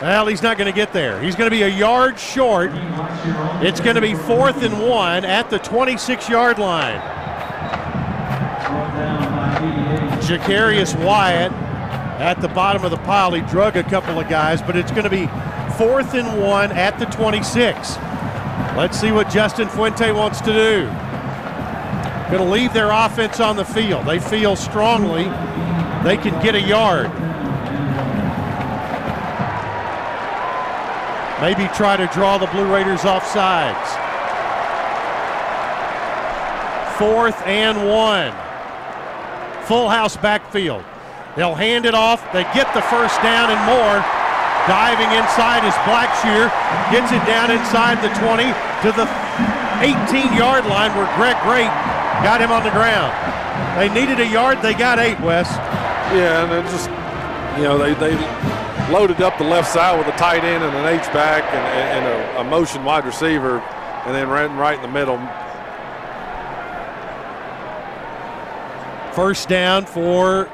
Well, 0.00 0.26
he's 0.26 0.42
not 0.42 0.58
going 0.58 0.70
to 0.70 0.76
get 0.76 0.92
there. 0.92 1.20
He's 1.22 1.34
going 1.34 1.50
to 1.50 1.56
be 1.56 1.62
a 1.62 1.68
yard 1.68 2.18
short. 2.18 2.70
It's 3.62 3.80
going 3.80 3.94
to 3.94 4.02
be 4.02 4.14
fourth 4.14 4.62
and 4.62 4.82
one 4.82 5.24
at 5.24 5.48
the 5.48 5.58
26 5.58 6.28
yard 6.28 6.58
line. 6.58 7.00
Jacarius 10.20 10.94
Wyatt 11.02 11.50
at 12.20 12.40
the 12.42 12.48
bottom 12.48 12.84
of 12.84 12.90
the 12.90 12.98
pile. 12.98 13.32
He 13.32 13.40
drug 13.42 13.76
a 13.76 13.82
couple 13.84 14.20
of 14.20 14.28
guys, 14.28 14.60
but 14.60 14.76
it's 14.76 14.90
going 14.90 15.04
to 15.04 15.10
be 15.10 15.26
fourth 15.78 16.12
and 16.14 16.42
one 16.42 16.72
at 16.72 16.98
the 16.98 17.06
26. 17.06 17.96
Let's 18.76 19.00
see 19.00 19.12
what 19.12 19.30
Justin 19.30 19.68
Fuente 19.68 20.12
wants 20.12 20.42
to 20.42 20.52
do. 20.52 20.86
Going 22.30 22.44
to 22.44 22.50
leave 22.50 22.74
their 22.74 22.90
offense 22.90 23.40
on 23.40 23.56
the 23.56 23.64
field. 23.64 24.04
They 24.04 24.18
feel 24.18 24.56
strongly 24.56 25.24
they 26.04 26.16
can 26.16 26.40
get 26.42 26.54
a 26.54 26.60
yard. 26.60 27.10
Maybe 31.46 31.68
try 31.78 31.96
to 31.96 32.08
draw 32.08 32.38
the 32.38 32.48
Blue 32.48 32.66
Raiders 32.66 33.04
off 33.04 33.24
sides. 33.24 33.86
Fourth 36.98 37.38
and 37.46 37.86
one. 37.86 38.34
Full 39.66 39.88
house 39.88 40.16
backfield. 40.16 40.82
They'll 41.36 41.54
hand 41.54 41.86
it 41.86 41.94
off. 41.94 42.18
They 42.32 42.42
get 42.50 42.74
the 42.74 42.82
first 42.90 43.22
down 43.22 43.54
and 43.54 43.62
more. 43.62 44.02
Diving 44.66 45.06
inside 45.14 45.62
is 45.62 45.74
Blackshear. 45.86 46.50
Gets 46.90 47.14
it 47.14 47.22
down 47.30 47.52
inside 47.54 48.02
the 48.02 48.10
20 48.18 48.42
to 48.82 48.90
the 48.98 49.06
18 49.86 50.34
yard 50.34 50.66
line 50.66 50.90
where 50.98 51.06
Greg 51.14 51.38
Great 51.46 51.70
got 52.26 52.40
him 52.40 52.50
on 52.50 52.64
the 52.64 52.74
ground. 52.74 53.14
They 53.78 53.88
needed 53.94 54.18
a 54.18 54.26
yard. 54.26 54.62
They 54.62 54.74
got 54.74 54.98
eight, 54.98 55.20
Wes. 55.20 55.48
Yeah, 56.10 56.42
and 56.42 56.66
just, 56.66 56.90
you 57.56 57.62
know, 57.62 57.78
they, 57.78 57.94
they 57.94 58.16
loaded 58.90 59.20
up 59.20 59.36
the 59.38 59.44
left 59.44 59.72
side 59.72 59.98
with 59.98 60.06
a 60.06 60.16
tight 60.16 60.44
end 60.44 60.62
and 60.62 60.76
an 60.76 61.00
H-back 61.00 61.42
and, 61.52 62.04
and 62.04 62.36
a, 62.36 62.40
a 62.40 62.44
motion 62.44 62.84
wide 62.84 63.04
receiver 63.04 63.58
and 63.60 64.14
then 64.14 64.28
ran 64.28 64.56
right 64.56 64.76
in 64.76 64.82
the 64.82 64.88
middle. 64.88 65.18
First 69.12 69.48
down 69.48 69.86
for 69.86 70.48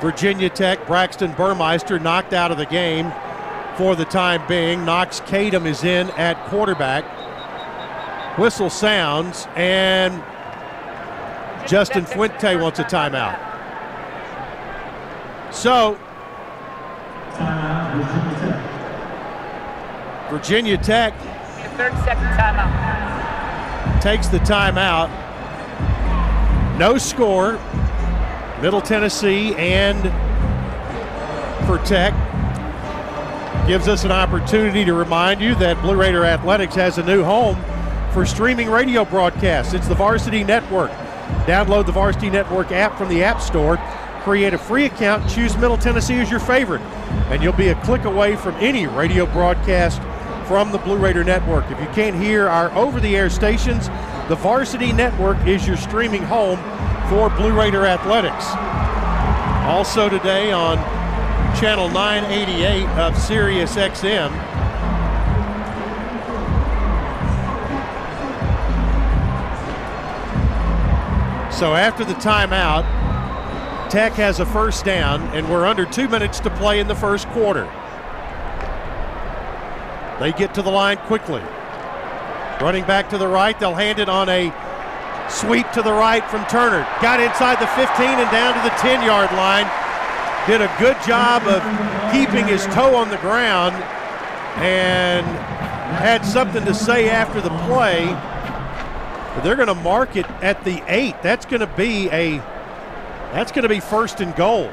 Virginia 0.00 0.48
Tech. 0.48 0.86
Braxton 0.86 1.32
Burmeister 1.32 1.98
knocked 1.98 2.32
out 2.32 2.50
of 2.50 2.58
the 2.58 2.66
game 2.66 3.12
for 3.76 3.94
the 3.94 4.04
time 4.06 4.46
being. 4.48 4.84
Knox 4.84 5.20
Kadum 5.20 5.66
is 5.66 5.84
in 5.84 6.10
at 6.12 6.42
quarterback. 6.46 7.04
Whistle 8.38 8.70
sounds, 8.70 9.46
and 9.56 10.22
Justin 11.66 12.04
Fuente 12.04 12.56
wants 12.56 12.78
a 12.78 12.84
timeout. 12.84 13.38
So, 15.52 15.98
Virginia 20.30 20.76
Tech 20.76 21.14
30 21.76 21.96
second 22.04 22.24
timeout. 22.38 24.02
takes 24.02 24.28
the 24.28 24.38
timeout. 24.38 25.10
No 26.78 26.96
score. 26.96 27.60
Middle 28.62 28.80
Tennessee 28.80 29.54
and 29.56 30.00
for 31.66 31.78
Tech 31.84 32.14
gives 33.66 33.88
us 33.88 34.04
an 34.04 34.12
opportunity 34.12 34.84
to 34.84 34.94
remind 34.94 35.42
you 35.42 35.54
that 35.56 35.80
Blue 35.82 35.96
Raider 35.96 36.24
Athletics 36.24 36.74
has 36.76 36.96
a 36.96 37.04
new 37.04 37.22
home 37.22 37.56
for 38.12 38.24
streaming 38.24 38.70
radio 38.70 39.04
broadcasts. 39.04 39.74
It's 39.74 39.88
the 39.88 39.94
Varsity 39.94 40.42
Network. 40.42 40.90
Download 41.44 41.84
the 41.84 41.92
Varsity 41.92 42.30
Network 42.30 42.72
app 42.72 42.96
from 42.96 43.10
the 43.10 43.22
App 43.22 43.42
Store. 43.42 43.76
Create 44.22 44.54
a 44.54 44.58
free 44.58 44.86
account. 44.86 45.28
Choose 45.28 45.54
Middle 45.58 45.76
Tennessee 45.76 46.14
as 46.14 46.30
your 46.30 46.40
favorite, 46.40 46.80
and 47.30 47.42
you'll 47.42 47.52
be 47.52 47.68
a 47.68 47.74
click 47.82 48.04
away 48.04 48.36
from 48.36 48.54
any 48.54 48.86
radio 48.86 49.26
broadcast 49.26 50.00
from 50.46 50.70
the 50.70 50.78
Blue 50.78 50.96
Raider 50.96 51.24
Network. 51.24 51.68
If 51.70 51.80
you 51.80 51.86
can't 51.88 52.14
hear 52.14 52.48
our 52.48 52.70
over-the-air 52.72 53.30
stations, 53.30 53.88
the 54.28 54.36
Varsity 54.36 54.92
Network 54.92 55.44
is 55.46 55.66
your 55.66 55.76
streaming 55.76 56.22
home 56.22 56.58
for 57.08 57.30
Blue 57.30 57.52
Raider 57.52 57.84
Athletics. 57.84 58.46
Also 59.66 60.08
today 60.08 60.52
on 60.52 60.76
channel 61.58 61.88
988 61.88 62.86
of 62.98 63.18
Sirius 63.18 63.74
XM. 63.74 64.30
So 71.52 71.74
after 71.74 72.04
the 72.04 72.14
timeout, 72.14 72.84
Tech 73.90 74.12
has 74.12 74.40
a 74.40 74.46
first 74.46 74.84
down, 74.84 75.22
and 75.34 75.48
we're 75.48 75.66
under 75.66 75.86
two 75.86 76.08
minutes 76.08 76.38
to 76.40 76.50
play 76.50 76.80
in 76.80 76.86
the 76.86 76.94
first 76.94 77.26
quarter. 77.28 77.68
They 80.20 80.32
get 80.32 80.54
to 80.54 80.62
the 80.62 80.70
line 80.70 80.96
quickly. 80.98 81.42
Running 82.60 82.84
back 82.84 83.10
to 83.10 83.18
the 83.18 83.28
right, 83.28 83.58
they'll 83.58 83.74
hand 83.74 83.98
it 83.98 84.08
on 84.08 84.28
a 84.28 84.52
sweep 85.28 85.70
to 85.72 85.82
the 85.82 85.92
right 85.92 86.24
from 86.30 86.44
Turner. 86.46 86.86
Got 87.02 87.20
inside 87.20 87.60
the 87.60 87.66
15 87.68 88.06
and 88.06 88.30
down 88.30 88.54
to 88.54 88.62
the 88.62 88.74
10 88.76 89.04
yard 89.04 89.30
line. 89.32 89.66
Did 90.46 90.62
a 90.62 90.74
good 90.78 90.96
job 91.06 91.42
of 91.42 91.60
keeping 92.12 92.46
his 92.46 92.64
toe 92.66 92.94
on 92.94 93.10
the 93.10 93.18
ground 93.18 93.74
and 94.62 95.26
had 95.96 96.24
something 96.24 96.64
to 96.64 96.74
say 96.74 97.10
after 97.10 97.40
the 97.40 97.50
play. 97.66 98.06
They're 99.42 99.56
going 99.56 99.68
to 99.68 99.74
mark 99.74 100.16
it 100.16 100.26
at 100.40 100.64
the 100.64 100.82
eight. 100.86 101.20
That's 101.22 101.44
going 101.44 101.60
to 101.60 101.66
be 101.66 102.08
a 102.10 102.38
that's 103.32 103.52
going 103.52 103.64
to 103.64 103.68
be 103.68 103.80
first 103.80 104.20
and 104.20 104.34
goal. 104.34 104.70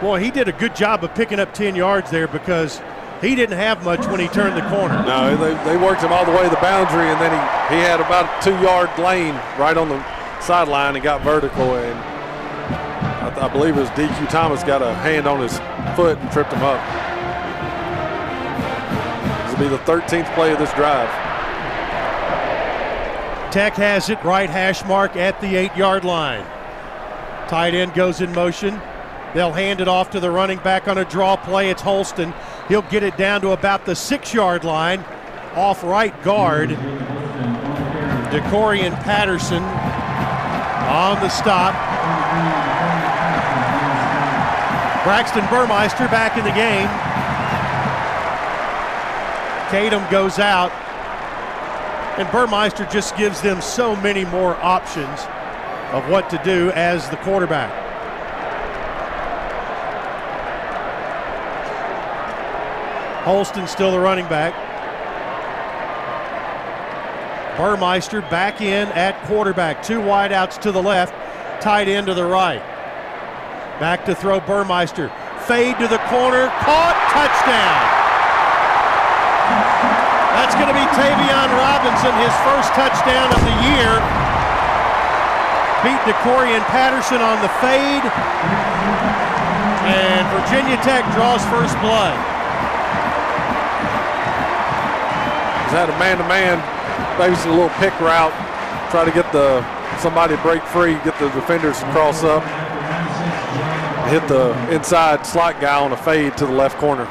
Boy, 0.00 0.20
he 0.20 0.30
did 0.30 0.48
a 0.48 0.52
good 0.52 0.74
job 0.74 1.04
of 1.04 1.14
picking 1.14 1.38
up 1.38 1.54
10 1.54 1.76
yards 1.76 2.10
there 2.10 2.28
because 2.28 2.80
he 3.20 3.34
didn't 3.34 3.56
have 3.56 3.84
much 3.84 4.04
when 4.06 4.20
he 4.20 4.28
turned 4.28 4.56
the 4.56 4.68
corner. 4.68 5.02
No, 5.06 5.36
they, 5.36 5.54
they 5.64 5.76
worked 5.76 6.02
him 6.02 6.12
all 6.12 6.24
the 6.24 6.32
way 6.32 6.42
to 6.42 6.50
the 6.50 6.56
boundary, 6.56 7.08
and 7.08 7.20
then 7.20 7.30
he, 7.30 7.76
he 7.76 7.80
had 7.80 8.00
about 8.00 8.26
a 8.26 8.44
two-yard 8.44 8.90
lane 8.98 9.34
right 9.58 9.76
on 9.76 9.88
the 9.88 10.40
sideline 10.40 10.94
and 10.94 11.02
got 11.02 11.22
vertical. 11.22 11.76
And 11.76 11.98
I, 11.98 13.46
I 13.46 13.48
believe 13.48 13.76
it 13.76 13.80
was 13.80 13.88
DQ 13.90 14.28
Thomas 14.28 14.62
got 14.62 14.82
a 14.82 14.92
hand 14.96 15.26
on 15.26 15.40
his 15.40 15.56
foot 15.96 16.18
and 16.18 16.30
tripped 16.32 16.52
him 16.52 16.62
up. 16.62 16.80
This 19.46 19.58
will 19.58 19.64
be 19.64 19.76
the 19.76 19.82
13th 19.84 20.34
play 20.34 20.52
of 20.52 20.58
this 20.58 20.72
drive. 20.74 21.08
Tech 23.52 23.74
has 23.74 24.10
it 24.10 24.22
right 24.24 24.50
hash 24.50 24.84
mark 24.84 25.14
at 25.14 25.40
the 25.40 25.54
eight 25.54 25.74
yard 25.76 26.04
line. 26.04 26.44
Tight 27.48 27.72
end 27.72 27.94
goes 27.94 28.20
in 28.20 28.32
motion. 28.32 28.80
They'll 29.34 29.52
hand 29.52 29.80
it 29.80 29.88
off 29.88 30.10
to 30.10 30.20
the 30.20 30.30
running 30.30 30.58
back 30.58 30.86
on 30.86 30.96
a 30.96 31.04
draw 31.04 31.36
play. 31.36 31.68
It's 31.68 31.82
Holston. 31.82 32.32
He'll 32.68 32.82
get 32.82 33.02
it 33.02 33.16
down 33.16 33.40
to 33.40 33.50
about 33.50 33.84
the 33.84 33.96
six 33.96 34.32
yard 34.32 34.62
line 34.64 35.04
off 35.56 35.82
right 35.82 36.20
guard. 36.22 36.70
DeCorian 38.30 38.94
Patterson 39.02 39.62
on 39.62 41.20
the 41.20 41.28
stop. 41.28 41.74
Braxton 45.04 45.44
Burmeister 45.50 46.08
back 46.08 46.38
in 46.38 46.44
the 46.44 46.50
game. 46.52 46.88
Kadum 49.68 50.08
goes 50.10 50.38
out. 50.38 50.70
And 52.18 52.30
Burmeister 52.30 52.86
just 52.86 53.16
gives 53.16 53.40
them 53.40 53.60
so 53.60 53.96
many 53.96 54.24
more 54.24 54.54
options 54.56 55.20
of 55.92 56.08
what 56.08 56.30
to 56.30 56.40
do 56.44 56.70
as 56.70 57.10
the 57.10 57.16
quarterback. 57.16 57.83
Holston 63.24 63.66
still 63.66 63.90
the 63.90 63.98
running 63.98 64.28
back. 64.28 64.52
Burmeister 67.56 68.20
back 68.20 68.60
in 68.60 68.88
at 68.92 69.16
quarterback. 69.24 69.82
Two 69.82 70.00
wideouts 70.00 70.60
to 70.60 70.72
the 70.72 70.82
left, 70.82 71.14
tight 71.62 71.88
end 71.88 72.08
to 72.08 72.14
the 72.14 72.24
right. 72.24 72.60
Back 73.80 74.04
to 74.06 74.14
throw 74.14 74.40
Burmeister. 74.40 75.08
Fade 75.48 75.78
to 75.78 75.88
the 75.88 76.02
corner, 76.12 76.52
caught, 76.68 76.96
touchdown. 77.16 77.80
That's 80.36 80.52
going 80.60 80.68
to 80.68 80.76
be 80.76 80.84
Tayvion 80.92 81.48
Robinson, 81.56 82.12
his 82.20 82.34
first 82.44 82.76
touchdown 82.76 83.32
of 83.32 83.40
the 83.40 83.56
year. 83.72 84.04
Beat 85.80 86.00
DeCorian 86.04 86.60
Patterson 86.68 87.24
on 87.24 87.40
the 87.40 87.48
fade. 87.64 88.04
And 89.88 90.24
Virginia 90.32 90.76
Tech 90.84 91.04
draws 91.14 91.44
first 91.46 91.78
blood. 91.80 92.33
Had 95.74 95.90
a 95.90 95.98
man-to-man, 95.98 96.62
basically 97.18 97.50
a 97.50 97.54
little 97.54 97.76
pick 97.82 97.98
route, 97.98 98.32
try 98.90 99.04
to 99.04 99.10
get 99.10 99.30
the 99.32 99.58
somebody 99.98 100.36
break 100.36 100.62
free, 100.62 100.94
get 101.02 101.18
the 101.18 101.28
defenders 101.30 101.78
to 101.80 101.84
cross 101.90 102.22
up, 102.22 102.42
hit 104.08 104.26
the 104.28 104.54
inside 104.72 105.26
slot 105.26 105.60
guy 105.60 105.82
on 105.82 105.92
a 105.92 105.96
fade 105.96 106.36
to 106.36 106.46
the 106.46 106.52
left 106.52 106.78
corner. 106.78 107.06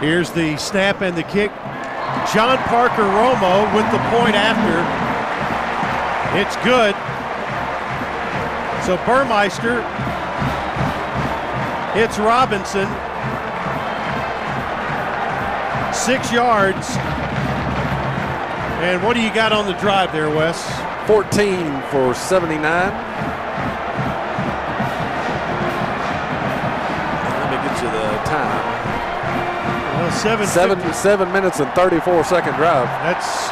Here's 0.00 0.30
the 0.30 0.58
snap 0.58 1.00
and 1.00 1.16
the 1.16 1.22
kick. 1.22 1.50
John 2.34 2.58
Parker 2.68 3.02
Romo 3.02 3.64
with 3.74 3.90
the 3.90 3.98
point 4.12 4.36
after. 4.36 4.84
It's 6.36 6.56
good. 6.56 6.94
So 8.84 8.98
Burmeister 9.06 9.80
hits 11.96 12.18
Robinson. 12.18 12.86
Six 15.94 16.30
yards. 16.30 16.86
And 18.84 19.02
what 19.02 19.16
do 19.16 19.22
you 19.22 19.32
got 19.32 19.52
on 19.52 19.66
the 19.66 19.72
drive 19.80 20.12
there, 20.12 20.28
Wes? 20.28 20.62
14 21.06 21.80
for 21.90 22.12
79. 22.12 22.60
Let 27.32 27.50
me 27.50 27.56
get 27.64 27.82
you 27.82 27.88
the 27.88 28.20
time. 28.28 28.76
Well, 29.96 30.12
seven, 30.12 30.46
seven, 30.46 30.92
seven 30.92 31.32
minutes 31.32 31.60
and 31.60 31.72
34 31.72 32.24
second 32.24 32.56
drive. 32.56 32.86
That's 33.02 33.48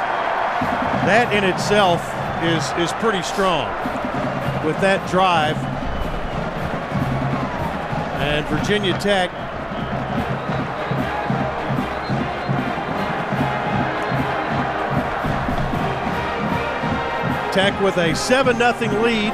that 1.06 1.32
in 1.32 1.44
itself 1.44 2.02
is 2.44 2.64
is 2.78 2.92
pretty 3.00 3.22
strong 3.22 3.68
with 4.66 4.78
that 4.80 5.08
drive. 5.08 5.73
And 8.44 8.58
Virginia 8.58 8.92
Tech 8.98 9.30
Tech 17.52 17.80
with 17.80 17.96
a 17.98 18.14
7 18.16 18.56
0 18.56 19.02
lead 19.02 19.32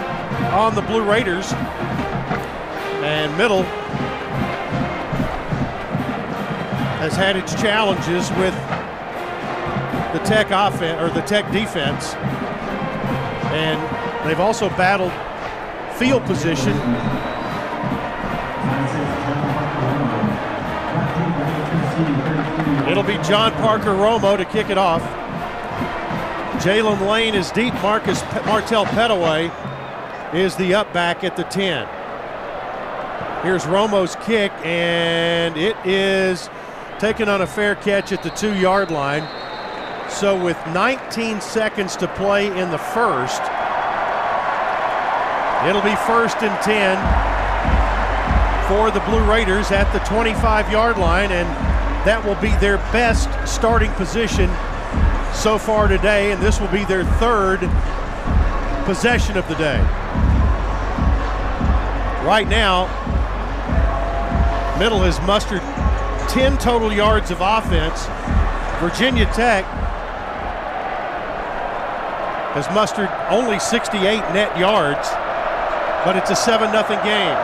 on 0.53 0.75
the 0.75 0.83
Blue 0.83 1.03
Raiders. 1.03 1.53
And 3.03 3.37
Middle 3.39 3.63
has 6.99 7.17
had 7.17 7.37
its 7.37 7.55
challenges 7.55 8.29
with 8.33 8.55
the 10.13 10.19
Tech 10.27 10.49
offense 10.51 11.01
or 11.01 11.09
the 11.09 11.23
Tech 11.27 11.51
defense. 11.51 12.15
And 13.55 14.29
they've 14.29 14.39
also 14.39 14.69
battled 14.71 15.13
field 15.97 16.25
position. 16.25 16.77
John 23.25 23.53
Parker 23.53 23.91
Romo 23.91 24.37
to 24.37 24.45
kick 24.45 24.71
it 24.71 24.79
off. 24.79 25.03
Jaylin 26.63 27.09
Lane 27.09 27.35
is 27.35 27.51
deep. 27.53 27.75
Marcus 27.75 28.23
Martell 28.45 28.87
Pettaway 28.87 29.53
is 30.35 30.57
the 30.57 30.75
up 30.75 30.93
back 30.93 31.23
at 31.23 31.37
the 31.37 31.45
10. 31.45 31.87
Here's 33.43 33.65
Romo's 33.65 34.17
kick, 34.27 34.53
and 34.65 35.57
it 35.57 35.77
is 35.85 36.51
taken 36.99 37.29
on 37.29 37.41
a 37.41 37.47
fair 37.47 37.75
catch 37.77 38.13
at 38.13 38.23
the 38.23 38.31
two 38.31 38.55
yard 38.55 38.91
line. 38.91 39.23
So, 40.11 40.43
with 40.43 40.59
19 40.69 41.41
seconds 41.41 41.97
to 41.97 42.09
play 42.09 42.47
in 42.47 42.71
the 42.71 42.79
first, 42.79 43.41
it'll 45.67 45.83
be 45.83 45.97
first 46.05 46.43
and 46.43 46.63
10 46.63 46.99
for 48.69 48.91
the 48.91 49.01
Blue 49.01 49.25
Raiders 49.25 49.71
at 49.71 49.91
the 49.93 50.01
25 50.01 50.71
yard 50.71 50.99
line, 50.99 51.33
and 51.33 51.70
that 52.05 52.25
will 52.25 52.37
be 52.37 52.49
their 52.57 52.79
best 52.93 53.29
starting 53.47 53.91
position 53.93 54.49
so 55.35 55.59
far 55.59 55.89
today, 55.89 56.33
and 56.33 56.43
this 56.43 56.61
will 56.61 56.69
be 56.69 56.85
their 56.85 57.05
third 57.05 57.61
possession 58.85 59.37
of 59.37 59.47
the 59.49 59.55
day. 59.57 59.79
Right 62.25 62.47
now, 62.49 62.87
Middle 64.79 65.01
has 65.01 65.21
mustered 65.27 65.61
10 66.31 66.59
total 66.59 66.93
yards 66.93 67.31
of 67.31 67.39
offense. 67.41 68.07
Virginia 68.81 69.27
Tech 69.35 69.65
has 72.55 72.69
mustered 72.75 73.11
only 73.29 73.59
68 73.59 74.01
net 74.33 74.57
yards, 74.59 75.09
but 76.05 76.17
it's 76.17 76.31
a 76.31 76.37
7 76.37 76.71
0 76.71 76.83
game. 77.05 77.37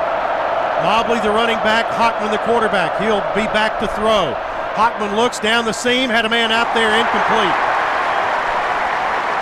Mobley, 0.83 1.21
the 1.21 1.31
running 1.31 1.57
back, 1.65 1.87
Hockman, 1.87 2.31
the 2.31 2.39
quarterback. 2.39 3.01
He'll 3.01 3.25
be 3.35 3.47
back 3.53 3.81
to 3.81 3.89
throw. 3.89 4.35
Hockman 4.77 5.17
looks 5.17 5.41
down 5.41 5.65
the 5.65 5.73
seam, 5.73 6.11
had 6.11 6.27
a 6.27 6.29
man 6.29 6.53
out 6.53 6.75
there 6.75 6.93
incomplete. 6.93 7.57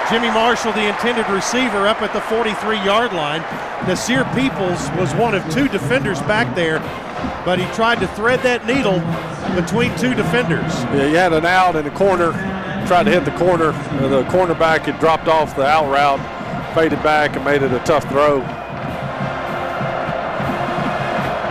Jimmy 0.09 0.32
Marshall, 0.32 0.72
the 0.72 0.87
intended 0.87 1.28
receiver, 1.28 1.89
up 1.89 2.01
at 2.03 2.12
the 2.12 2.20
43 2.20 2.76
yard 2.85 3.12
line. 3.12 3.41
Nasir 3.89 4.22
Peoples 4.26 4.89
was 4.93 5.12
one 5.14 5.35
of 5.35 5.43
two 5.53 5.66
defenders 5.66 6.20
back 6.22 6.55
there, 6.55 6.78
but 7.45 7.59
he 7.59 7.64
tried 7.74 7.99
to 7.99 8.07
thread 8.14 8.39
that 8.45 8.64
needle 8.64 9.01
between 9.61 9.91
two 9.99 10.14
defenders. 10.14 10.72
Yeah, 10.95 11.09
he 11.09 11.14
had 11.14 11.32
an 11.32 11.45
out 11.45 11.74
in 11.74 11.85
the 11.85 11.91
corner, 11.91 12.30
tried 12.87 13.03
to 13.03 13.11
hit 13.11 13.24
the 13.24 13.32
corner. 13.32 13.72
The 14.07 14.22
cornerback 14.30 14.82
had 14.82 15.01
dropped 15.01 15.26
off 15.26 15.57
the 15.57 15.66
out 15.66 15.91
route, 15.91 16.20
faded 16.76 17.03
back, 17.03 17.35
and 17.35 17.45
made 17.45 17.62
it 17.62 17.72
a 17.72 17.80
tough 17.80 18.09
throw. 18.09 18.39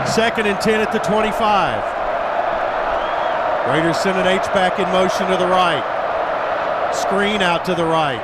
Second 0.07 0.47
and 0.47 0.61
10 0.61 0.79
at 0.79 0.93
the 0.93 0.99
25. 0.99 1.92
Raiders 3.67 3.97
send 3.97 4.17
an 4.17 4.27
H-back 4.27 4.77
in 4.77 4.85
motion 4.91 5.25
to 5.27 5.37
the 5.37 5.47
right. 5.47 5.83
Screen 6.93 7.41
out 7.41 7.63
to 7.65 7.73
the 7.73 7.85
right. 7.85 8.21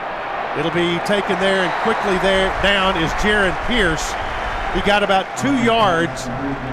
It'll 0.60 0.72
be 0.72 1.00
taken 1.06 1.40
there 1.40 1.64
and 1.64 1.72
quickly 1.84 2.18
there 2.20 2.50
down 2.62 2.98
is 3.02 3.10
Jarrin 3.14 3.56
Pierce. 3.66 4.06
He 4.76 4.82
got 4.82 5.02
about 5.02 5.38
two 5.38 5.56
yards 5.64 6.28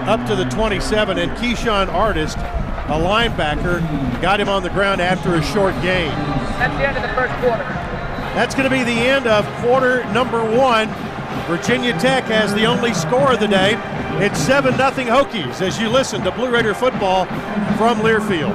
up 0.05 0.25
to 0.27 0.35
the 0.35 0.43
27, 0.45 1.17
and 1.17 1.31
Keshon 1.37 1.87
Artis, 1.87 2.35
a 2.35 2.99
linebacker, 2.99 3.81
got 4.21 4.39
him 4.39 4.49
on 4.49 4.63
the 4.63 4.69
ground 4.69 4.99
after 4.99 5.35
a 5.35 5.41
short 5.41 5.73
gain. 5.81 6.11
That's 6.59 6.75
the 6.77 6.87
end 6.87 6.97
of 6.97 7.03
the 7.03 7.15
first 7.15 7.33
quarter. 7.35 7.63
That's 8.35 8.53
going 8.53 8.69
to 8.69 8.75
be 8.75 8.83
the 8.83 8.91
end 8.91 9.27
of 9.27 9.45
quarter 9.63 10.03
number 10.11 10.43
one. 10.43 10.89
Virginia 11.47 11.97
Tech 11.97 12.25
has 12.25 12.53
the 12.53 12.65
only 12.65 12.93
score 12.93 13.31
of 13.31 13.39
the 13.39 13.47
day. 13.47 13.75
It's 14.23 14.37
7 14.39 14.73
0 14.73 14.89
Hokies 14.89 15.61
as 15.61 15.79
you 15.79 15.87
listen 15.87 16.21
to 16.23 16.31
Blue 16.31 16.51
Raider 16.51 16.73
football 16.73 17.25
from 17.77 17.99
Learfield. 17.99 18.53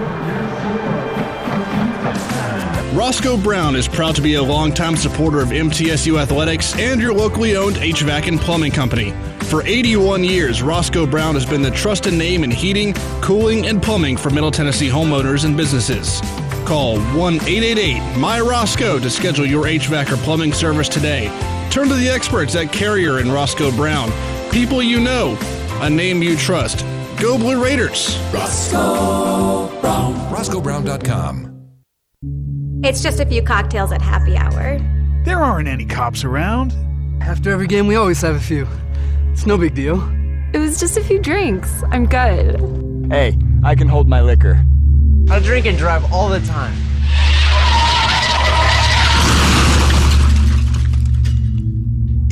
Roscoe 2.95 3.39
Brown 3.39 3.77
is 3.77 3.89
proud 3.89 4.15
to 4.17 4.21
be 4.21 4.35
a 4.35 4.43
longtime 4.43 4.97
supporter 4.97 5.41
of 5.41 5.49
MTSU 5.49 6.21
athletics 6.21 6.79
and 6.79 7.01
your 7.01 7.15
locally 7.15 7.57
owned 7.57 7.77
HVAC 7.77 8.29
and 8.29 8.39
plumbing 8.39 8.73
company. 8.73 9.15
For 9.45 9.63
81 9.67 10.23
years, 10.23 10.63
Roscoe 10.63 11.07
Brown 11.07 11.33
has 11.33 11.47
been 11.47 11.63
the 11.63 11.71
trusted 11.71 12.13
name 12.13 12.45
in 12.45 12.51
heating, 12.51 12.93
cooling, 13.23 13.67
and 13.69 13.83
plumbing 13.83 14.19
for 14.19 14.29
Middle 14.29 14.51
Tennessee 14.51 14.91
homeowners 14.91 15.47
and 15.47 15.57
businesses. 15.57 16.21
Call 16.67 17.01
1 17.01 17.35
888 17.37 18.19
My 18.19 18.39
Roscoe 18.39 18.99
to 18.99 19.09
schedule 19.09 19.47
your 19.47 19.65
HVAC 19.65 20.13
or 20.13 20.17
plumbing 20.19 20.53
service 20.53 20.91
today. 20.91 21.31
Turn 21.73 21.89
to 21.89 21.95
the 21.95 22.11
experts 22.11 22.55
at 22.55 22.71
Carrier 22.71 23.17
and 23.17 23.33
Roscoe 23.33 23.75
Brown. 23.75 24.13
People 24.51 24.83
you 24.83 25.01
know, 25.01 25.39
a 25.81 25.89
name 25.89 26.23
you 26.23 26.37
trust. 26.37 26.81
Go 27.19 27.39
Blue 27.39 27.65
Raiders! 27.65 28.19
Roscoe 28.31 29.81
Brown. 29.81 30.15
RoscoeBrown.com. 30.31 31.49
It's 32.85 33.03
just 33.03 33.21
a 33.21 33.25
few 33.25 33.43
cocktails 33.43 33.91
at 33.91 34.03
happy 34.03 34.37
hour. 34.37 34.79
There 35.25 35.43
aren't 35.43 35.67
any 35.67 35.87
cops 35.87 36.25
around. 36.25 36.75
After 37.23 37.51
every 37.51 37.69
game, 37.69 37.87
we 37.87 37.95
always 37.95 38.21
have 38.21 38.37
a 38.37 38.41
few. 38.41 38.69
It's 39.33 39.47
no 39.47 39.57
big 39.57 39.75
deal. 39.75 39.99
It 40.53 40.59
was 40.59 40.79
just 40.79 40.99
a 40.99 41.03
few 41.03 41.21
drinks. 41.21 41.83
I'm 41.91 42.05
good. 42.05 42.61
Hey, 43.11 43.39
I 43.65 43.77
can 43.77 43.89
hold 43.89 44.11
my 44.11 44.21
liquor. 44.21 44.63
I 45.31 45.39
drink 45.39 45.65
and 45.65 45.79
drive 45.79 46.13
all 46.13 46.29
the 46.29 46.41
time. 46.41 46.75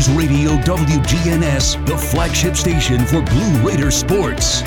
News 0.00 0.08
Radio 0.16 0.50
WGNS, 0.52 1.84
the 1.86 1.98
flagship 1.98 2.56
station 2.56 3.04
for 3.04 3.20
Blue 3.20 3.68
Raider 3.68 3.90
sports. 3.90 4.62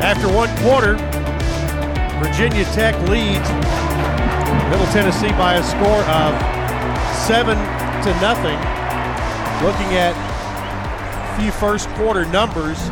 After 0.00 0.26
one 0.26 0.48
quarter, 0.56 0.96
Virginia 2.18 2.64
Tech 2.74 2.96
leads 3.08 3.48
Middle 4.70 4.92
Tennessee 4.92 5.30
by 5.38 5.54
a 5.54 5.62
score 5.62 6.02
of 6.10 6.34
seven 7.28 7.56
to 8.02 8.20
nothing. 8.20 8.58
Looking 9.64 9.94
at 9.94 10.16
a 11.36 11.40
few 11.40 11.52
first 11.52 11.88
quarter 11.90 12.24
numbers, 12.24 12.82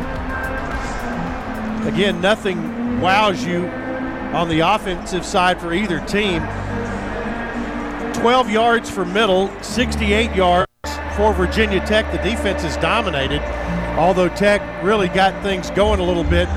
again, 1.85 2.21
nothing 2.21 3.01
wows 3.01 3.43
you 3.43 3.67
on 4.33 4.47
the 4.47 4.61
offensive 4.61 5.25
side 5.25 5.59
for 5.59 5.73
either 5.73 5.99
team. 6.05 6.41
12 8.21 8.49
yards 8.49 8.89
for 8.89 9.05
Middle, 9.05 9.47
68 9.61 10.33
yards 10.35 10.71
for 11.15 11.33
Virginia 11.33 11.79
Tech. 11.85 12.11
The 12.11 12.17
defense 12.27 12.63
is 12.63 12.75
dominated, 12.77 13.41
although 13.95 14.27
Tech 14.27 14.61
really 14.83 15.07
got 15.07 15.43
things 15.43 15.69
going 15.71 15.99
a 15.99 16.03
little 16.03 16.23
bit 16.23 16.47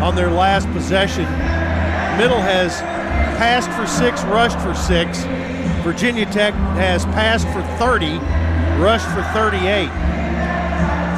on 0.00 0.14
their 0.14 0.30
last 0.30 0.70
possession. 0.70 1.24
Middle 2.16 2.40
has 2.40 2.80
passed 3.36 3.68
for 3.72 3.84
six, 3.84 4.22
rushed 4.24 4.60
for 4.60 4.74
six. 4.74 5.24
Virginia 5.82 6.24
Tech 6.26 6.54
has 6.54 7.04
passed 7.06 7.48
for 7.48 7.62
30, 7.78 8.18
rushed 8.80 9.08
for 9.08 9.22
38. 9.32 9.88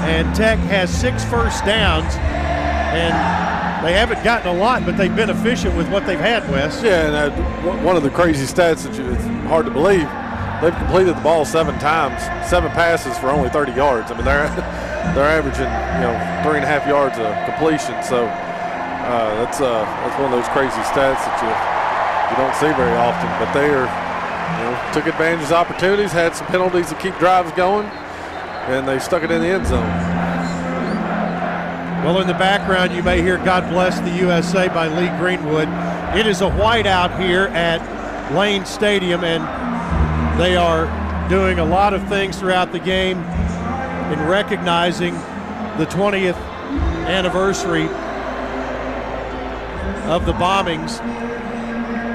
And 0.08 0.34
Tech 0.34 0.58
has 0.60 0.88
six 0.90 1.22
first 1.26 1.62
downs, 1.66 2.14
and 2.94 3.49
they 3.82 3.92
haven't 3.94 4.22
gotten 4.22 4.54
a 4.54 4.58
lot, 4.58 4.84
but 4.84 4.96
they've 4.96 5.14
been 5.14 5.30
efficient 5.30 5.74
with 5.74 5.90
what 5.90 6.06
they've 6.06 6.20
had, 6.20 6.48
Wes. 6.50 6.82
Yeah, 6.82 7.06
and 7.06 7.32
uh, 7.32 7.76
one 7.82 7.96
of 7.96 8.02
the 8.02 8.10
crazy 8.10 8.44
stats 8.44 8.84
that 8.84 8.96
you, 8.96 9.10
it's 9.10 9.24
hard 9.48 9.64
to 9.64 9.72
believe, 9.72 10.08
they've 10.60 10.76
completed 10.76 11.16
the 11.16 11.20
ball 11.22 11.44
seven 11.44 11.78
times, 11.78 12.20
seven 12.48 12.70
passes 12.72 13.16
for 13.18 13.30
only 13.30 13.48
30 13.48 13.72
yards. 13.72 14.10
I 14.10 14.16
mean, 14.16 14.24
they're 14.24 14.48
they're 15.16 15.32
averaging 15.32 15.70
you 15.96 16.04
know 16.04 16.14
three 16.44 16.60
and 16.60 16.64
a 16.64 16.68
half 16.68 16.86
yards 16.86 17.16
of 17.18 17.32
completion. 17.48 17.96
So 18.04 18.28
uh, 18.28 19.34
that's 19.42 19.60
uh, 19.60 19.84
that's 20.04 20.16
one 20.20 20.32
of 20.32 20.36
those 20.36 20.48
crazy 20.52 20.82
stats 20.92 21.24
that 21.24 21.36
you 21.40 21.50
you 22.30 22.36
don't 22.36 22.54
see 22.60 22.70
very 22.76 22.96
often. 23.00 23.28
But 23.40 23.52
they 23.56 23.72
are 23.72 23.88
you 23.88 24.64
know 24.68 24.92
took 24.92 25.06
advantage 25.06 25.46
of 25.46 25.52
opportunities, 25.52 26.12
had 26.12 26.36
some 26.36 26.46
penalties 26.48 26.90
to 26.90 26.94
keep 26.96 27.16
drives 27.18 27.50
going, 27.52 27.86
and 28.68 28.86
they 28.86 28.98
stuck 28.98 29.22
it 29.22 29.30
in 29.30 29.40
the 29.40 29.48
end 29.48 29.66
zone. 29.66 30.09
Well, 32.02 32.18
in 32.22 32.26
the 32.26 32.32
background, 32.32 32.94
you 32.94 33.02
may 33.02 33.20
hear 33.20 33.36
God 33.36 33.68
Bless 33.68 34.00
the 34.00 34.10
USA 34.24 34.68
by 34.68 34.88
Lee 34.88 35.14
Greenwood. 35.18 35.68
It 36.18 36.26
is 36.26 36.40
a 36.40 36.46
whiteout 36.46 37.20
here 37.20 37.48
at 37.48 38.32
Lane 38.34 38.64
Stadium, 38.64 39.22
and 39.22 40.40
they 40.40 40.56
are 40.56 40.88
doing 41.28 41.58
a 41.58 41.64
lot 41.64 41.92
of 41.92 42.08
things 42.08 42.38
throughout 42.38 42.72
the 42.72 42.78
game 42.78 43.18
in 43.18 44.26
recognizing 44.26 45.12
the 45.76 45.84
20th 45.90 46.38
anniversary 47.06 47.84
of 50.10 50.24
the 50.24 50.32
bombings 50.32 51.00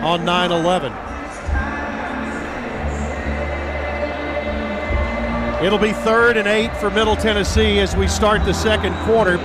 on 0.02 0.26
9 0.26 0.52
11. 0.52 0.92
It'll 5.64 5.78
be 5.78 5.94
third 5.94 6.38
and 6.38 6.48
eight 6.48 6.76
for 6.78 6.90
Middle 6.90 7.16
Tennessee 7.16 7.80
as 7.80 7.96
we 7.96 8.08
start 8.08 8.44
the 8.46 8.54
second 8.54 8.96
quarter 9.06 9.38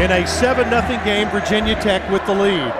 in 0.00 0.10
a 0.10 0.26
7 0.26 0.68
0 0.68 1.04
game, 1.04 1.28
Virginia 1.28 1.74
Tech 1.76 2.08
with 2.10 2.24
the 2.26 2.34
lead. 2.34 2.72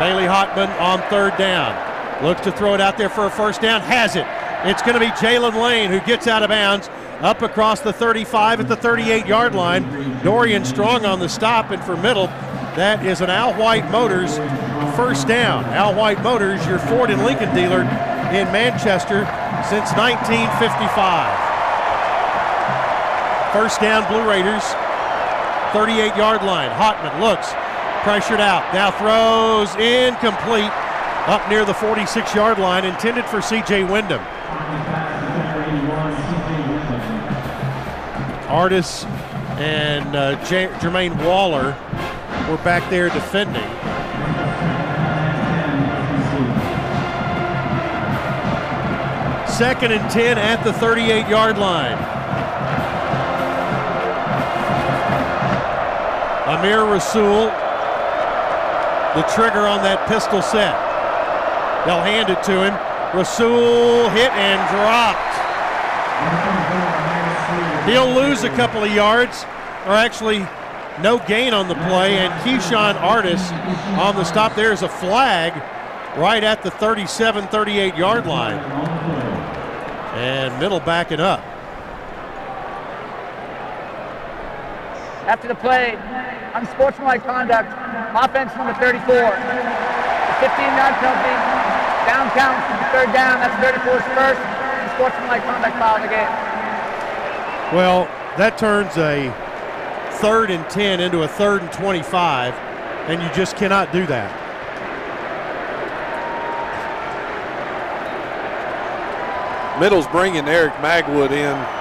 Bailey 0.00 0.24
Hockman 0.24 0.70
on 0.80 1.00
third 1.10 1.36
down. 1.36 1.76
Looks 2.24 2.40
to 2.42 2.52
throw 2.52 2.74
it 2.74 2.80
out 2.80 2.96
there 2.96 3.10
for 3.10 3.26
a 3.26 3.30
first 3.30 3.60
down. 3.60 3.82
Has 3.82 4.16
it. 4.16 4.26
It's 4.64 4.80
going 4.80 4.94
to 4.94 5.00
be 5.00 5.08
Jaylin 5.12 5.60
Lane 5.60 5.90
who 5.90 6.00
gets 6.00 6.26
out 6.26 6.42
of 6.42 6.48
bounds 6.48 6.88
up 7.20 7.42
across 7.42 7.80
the 7.80 7.92
35 7.92 8.60
at 8.60 8.68
the 8.68 8.76
38 8.76 9.26
yard 9.26 9.54
line. 9.54 9.82
Dorian 10.22 10.64
Strong 10.64 11.04
on 11.04 11.18
the 11.18 11.28
stop, 11.28 11.70
and 11.70 11.82
for 11.82 11.96
middle, 11.96 12.28
that 12.76 13.04
is 13.04 13.20
an 13.20 13.28
Al 13.28 13.52
White 13.54 13.90
Motors 13.90 14.38
first 14.96 15.28
down. 15.28 15.64
Al 15.66 15.94
White 15.94 16.22
Motors, 16.22 16.66
your 16.66 16.78
Ford 16.78 17.10
and 17.10 17.22
Lincoln 17.24 17.54
dealer 17.54 17.82
in 17.82 18.50
Manchester 18.52 19.26
since 19.68 19.92
1955. 19.92 21.49
First 23.52 23.80
down, 23.80 24.06
Blue 24.06 24.28
Raiders, 24.28 24.62
38 25.72 26.14
yard 26.16 26.42
line. 26.44 26.70
Hockman 26.70 27.18
looks, 27.20 27.48
pressured 28.04 28.40
out, 28.40 28.72
now 28.72 28.92
throws 28.92 29.74
incomplete 29.74 30.70
up 31.26 31.48
near 31.50 31.64
the 31.64 31.74
46 31.74 32.32
yard 32.34 32.58
line, 32.58 32.84
intended 32.84 33.24
for 33.24 33.38
CJ 33.38 33.90
Windham. 33.90 34.20
Artis 38.48 39.04
and 39.58 40.14
uh, 40.14 40.44
J- 40.44 40.68
Jermaine 40.78 41.16
Waller 41.24 41.76
were 42.48 42.56
back 42.64 42.88
there 42.88 43.08
defending. 43.08 43.62
Second 49.46 49.92
and 49.92 50.10
10 50.10 50.38
at 50.38 50.62
the 50.64 50.72
38 50.72 51.28
yard 51.28 51.58
line. 51.58 52.19
Amir 56.50 56.84
Rasul, 56.84 57.46
the 59.14 59.22
trigger 59.30 59.68
on 59.68 59.82
that 59.86 60.08
pistol 60.08 60.42
set. 60.42 60.74
They'll 61.86 62.02
hand 62.02 62.28
it 62.28 62.42
to 62.42 62.64
him. 62.64 62.74
Rasul 63.14 64.08
hit 64.10 64.32
and 64.32 64.58
dropped. 64.74 65.30
He'll 67.88 68.12
lose 68.12 68.42
a 68.42 68.50
couple 68.56 68.82
of 68.82 68.92
yards, 68.92 69.44
or 69.86 69.92
actually 69.92 70.40
no 71.00 71.18
gain 71.26 71.54
on 71.54 71.68
the 71.68 71.76
play, 71.76 72.18
and 72.18 72.32
Keshon 72.42 73.00
Artis 73.00 73.52
on 73.96 74.16
the 74.16 74.24
stop. 74.24 74.56
There's 74.56 74.82
a 74.82 74.88
flag 74.88 75.52
right 76.18 76.42
at 76.42 76.64
the 76.64 76.70
37 76.72 77.46
38 77.46 77.94
yard 77.94 78.26
line. 78.26 78.58
And 80.18 80.58
middle 80.60 80.80
backing 80.80 81.20
up. 81.20 81.44
After 85.30 85.46
the 85.46 85.54
play, 85.54 85.94
unsportsmanlike 86.54 87.22
conduct, 87.22 87.70
offense 88.18 88.50
number 88.56 88.74
34. 88.74 88.98
15 89.06 89.22
yard 90.74 90.94
penalty, 90.98 91.36
down 92.10 92.26
count, 92.34 92.58
third 92.90 93.12
down, 93.14 93.38
that's 93.38 93.54
34's 93.62 94.02
first, 94.18 94.40
unsportsmanlike 94.82 95.42
conduct 95.44 95.76
foul 95.78 95.96
of 95.96 96.02
the 96.02 96.08
game. 96.08 96.26
Well, 97.76 98.06
that 98.38 98.58
turns 98.58 98.96
a 98.96 99.30
third 100.18 100.50
and 100.50 100.68
10 100.68 100.98
into 100.98 101.22
a 101.22 101.28
third 101.28 101.62
and 101.62 101.72
25, 101.74 102.52
and 103.08 103.22
you 103.22 103.28
just 103.32 103.56
cannot 103.56 103.92
do 103.92 104.06
that. 104.06 104.34
Middle's 109.78 110.08
bringing 110.08 110.48
Eric 110.48 110.72
Magwood 110.82 111.30
in, 111.30 111.79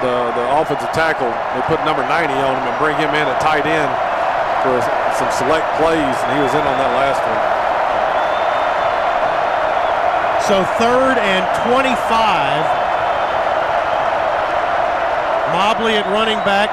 the, 0.00 0.32
the 0.34 0.44
offensive 0.60 0.90
tackle. 0.92 1.30
They 1.54 1.62
put 1.68 1.84
number 1.84 2.02
90 2.02 2.34
on 2.34 2.56
him 2.56 2.64
and 2.66 2.76
bring 2.80 2.96
him 2.96 3.12
in 3.12 3.24
at 3.28 3.40
tight 3.40 3.64
end 3.64 3.92
for 4.64 4.80
some 5.16 5.30
select 5.36 5.64
plays, 5.80 6.16
and 6.24 6.28
he 6.36 6.40
was 6.40 6.52
in 6.52 6.64
on 6.64 6.76
that 6.76 6.92
last 6.96 7.20
one. 7.24 7.40
So 10.50 10.64
third 10.82 11.16
and 11.18 11.44
25. 11.68 12.80
Mobley 15.52 15.94
at 15.94 16.06
running 16.12 16.38
back. 16.44 16.70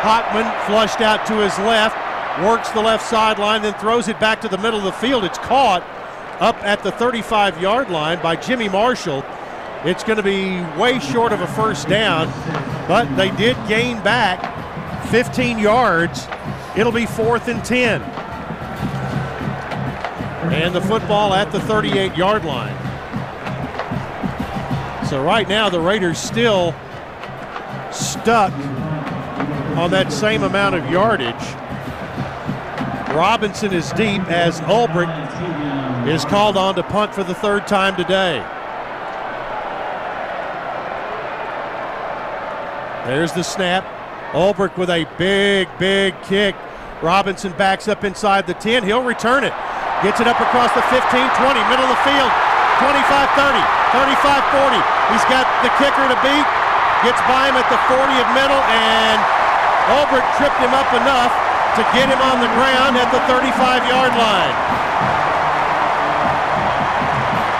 Hockman 0.00 0.48
flushed 0.66 1.00
out 1.00 1.26
to 1.26 1.34
his 1.34 1.56
left, 1.58 1.96
works 2.42 2.70
the 2.70 2.80
left 2.80 3.06
sideline, 3.06 3.62
then 3.62 3.74
throws 3.74 4.08
it 4.08 4.18
back 4.18 4.40
to 4.40 4.48
the 4.48 4.58
middle 4.58 4.78
of 4.78 4.84
the 4.84 4.92
field. 4.92 5.24
It's 5.24 5.38
caught 5.38 5.82
up 6.40 6.56
at 6.64 6.82
the 6.82 6.90
35 6.92 7.60
yard 7.60 7.90
line 7.90 8.20
by 8.22 8.36
Jimmy 8.36 8.68
Marshall. 8.68 9.24
It's 9.84 10.04
going 10.04 10.16
to 10.16 10.22
be 10.22 10.60
way 10.80 10.98
short 10.98 11.32
of 11.32 11.40
a 11.40 11.46
first 11.48 11.88
down, 11.88 12.28
but 12.90 13.06
they 13.16 13.30
did 13.36 13.56
gain 13.68 14.02
back 14.02 14.40
15 15.10 15.60
yards. 15.60 16.26
It'll 16.76 16.90
be 16.90 17.06
fourth 17.06 17.46
and 17.46 17.64
10. 17.64 18.02
And 20.52 20.74
the 20.74 20.80
football 20.80 21.32
at 21.32 21.52
the 21.52 21.60
38 21.60 22.16
yard 22.16 22.44
line. 22.44 22.74
So 25.06 25.22
right 25.22 25.48
now 25.48 25.70
the 25.70 25.78
Raiders 25.78 26.18
still 26.18 26.74
stuck 27.92 28.52
on 29.78 29.92
that 29.92 30.12
same 30.12 30.42
amount 30.42 30.74
of 30.74 30.90
yardage. 30.90 31.36
Robinson 33.14 33.72
is 33.72 33.92
deep 33.92 34.22
as 34.22 34.60
Ulbrich 34.62 36.08
is 36.08 36.24
called 36.24 36.56
on 36.56 36.74
to 36.74 36.82
punt 36.82 37.14
for 37.14 37.22
the 37.22 37.34
third 37.34 37.68
time 37.68 37.94
today. 37.94 38.44
There's 43.10 43.34
the 43.34 43.42
snap. 43.42 43.82
Ulbrich 44.38 44.78
with 44.78 44.86
a 44.86 45.02
big, 45.18 45.66
big 45.82 46.14
kick. 46.22 46.54
Robinson 47.02 47.50
backs 47.58 47.90
up 47.90 48.06
inside 48.06 48.46
the 48.46 48.54
10. 48.54 48.86
He'll 48.86 49.02
return 49.02 49.42
it. 49.42 49.50
Gets 50.06 50.22
it 50.22 50.30
up 50.30 50.38
across 50.38 50.70
the 50.78 50.84
15, 50.94 51.02
20, 51.10 51.58
middle 51.66 51.82
of 51.82 51.90
the 51.90 52.02
field, 52.06 52.30
25 52.78 53.34
30, 53.34 53.58
35 53.98 54.46
40. 54.54 54.78
He's 55.10 55.26
got 55.26 55.42
the 55.66 55.74
kicker 55.82 56.06
to 56.06 56.14
beat. 56.22 56.46
Gets 57.02 57.18
by 57.26 57.50
him 57.50 57.58
at 57.58 57.66
the 57.66 57.82
40 57.90 57.98
of 57.98 58.30
middle, 58.30 58.62
and 58.78 59.18
Ulbrich 59.98 60.30
tripped 60.38 60.62
him 60.62 60.70
up 60.70 60.86
enough 60.94 61.34
to 61.74 61.82
get 61.90 62.06
him 62.06 62.22
on 62.30 62.38
the 62.38 62.52
ground 62.54 62.94
at 62.94 63.10
the 63.10 63.18
35 63.26 63.90
yard 63.90 64.14
line. 64.14 64.54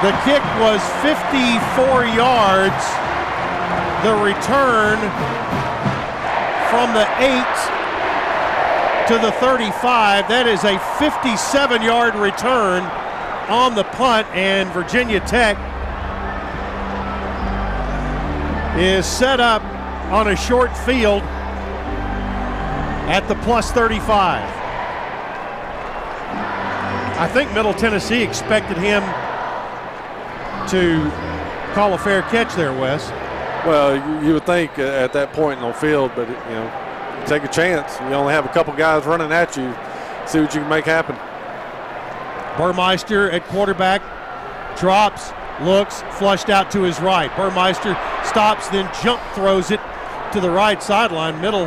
The 0.06 0.14
kick 0.22 0.46
was 0.62 0.78
54 1.02 2.06
yards. 2.14 3.09
The 4.02 4.14
return 4.14 4.98
from 6.70 6.94
the 6.94 7.06
8 7.18 9.06
to 9.08 9.18
the 9.18 9.32
35. 9.32 10.28
That 10.28 10.46
is 10.46 10.64
a 10.64 10.78
57 10.98 11.82
yard 11.82 12.14
return 12.14 12.82
on 13.50 13.74
the 13.74 13.84
punt, 13.84 14.26
and 14.28 14.70
Virginia 14.70 15.20
Tech 15.20 15.58
is 18.78 19.04
set 19.04 19.40
up 19.40 19.62
on 20.10 20.28
a 20.28 20.36
short 20.36 20.74
field 20.78 21.22
at 23.10 23.26
the 23.28 23.34
plus 23.42 23.70
35. 23.72 24.48
I 27.18 27.28
think 27.28 27.52
Middle 27.52 27.74
Tennessee 27.74 28.22
expected 28.22 28.78
him 28.78 29.02
to 30.70 31.10
call 31.74 31.92
a 31.92 31.98
fair 31.98 32.22
catch 32.22 32.54
there, 32.54 32.72
Wes. 32.72 33.10
Well, 33.66 34.24
you 34.24 34.34
would 34.34 34.46
think 34.46 34.78
uh, 34.78 34.82
at 34.82 35.12
that 35.12 35.32
point 35.32 35.60
in 35.60 35.66
the 35.66 35.74
field, 35.74 36.12
but 36.16 36.28
you 36.28 36.34
know, 36.34 37.24
take 37.26 37.44
a 37.44 37.48
chance. 37.48 37.98
You 38.00 38.14
only 38.14 38.32
have 38.32 38.46
a 38.46 38.48
couple 38.48 38.74
guys 38.74 39.04
running 39.04 39.32
at 39.32 39.56
you. 39.56 39.74
See 40.26 40.40
what 40.40 40.54
you 40.54 40.60
can 40.60 40.68
make 40.68 40.86
happen. 40.86 41.16
Burmeister 42.56 43.30
at 43.30 43.44
quarterback 43.46 44.02
drops, 44.78 45.32
looks, 45.60 46.02
flushed 46.18 46.48
out 46.48 46.70
to 46.70 46.82
his 46.82 47.00
right. 47.00 47.34
Burmeister 47.36 47.96
stops, 48.24 48.68
then 48.68 48.90
jump 49.02 49.20
throws 49.34 49.70
it 49.70 49.80
to 50.32 50.40
the 50.40 50.50
right 50.50 50.82
sideline. 50.82 51.40
Middle. 51.40 51.66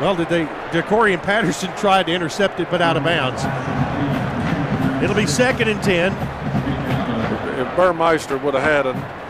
Well, 0.00 0.14
did 0.14 0.28
they? 0.28 0.44
Decorian 0.72 1.22
Patterson 1.22 1.70
tried 1.76 2.06
to 2.06 2.12
intercept 2.12 2.60
it, 2.60 2.70
but 2.70 2.82
out 2.82 2.96
of 2.96 3.04
bounds. 3.04 3.42
It'll 5.02 5.16
be 5.16 5.26
second 5.26 5.68
and 5.68 5.82
ten. 5.82 6.12
If 7.58 7.76
Burmeister 7.76 8.36
would 8.38 8.54
have 8.54 8.62
had 8.62 8.86
an 8.86 9.21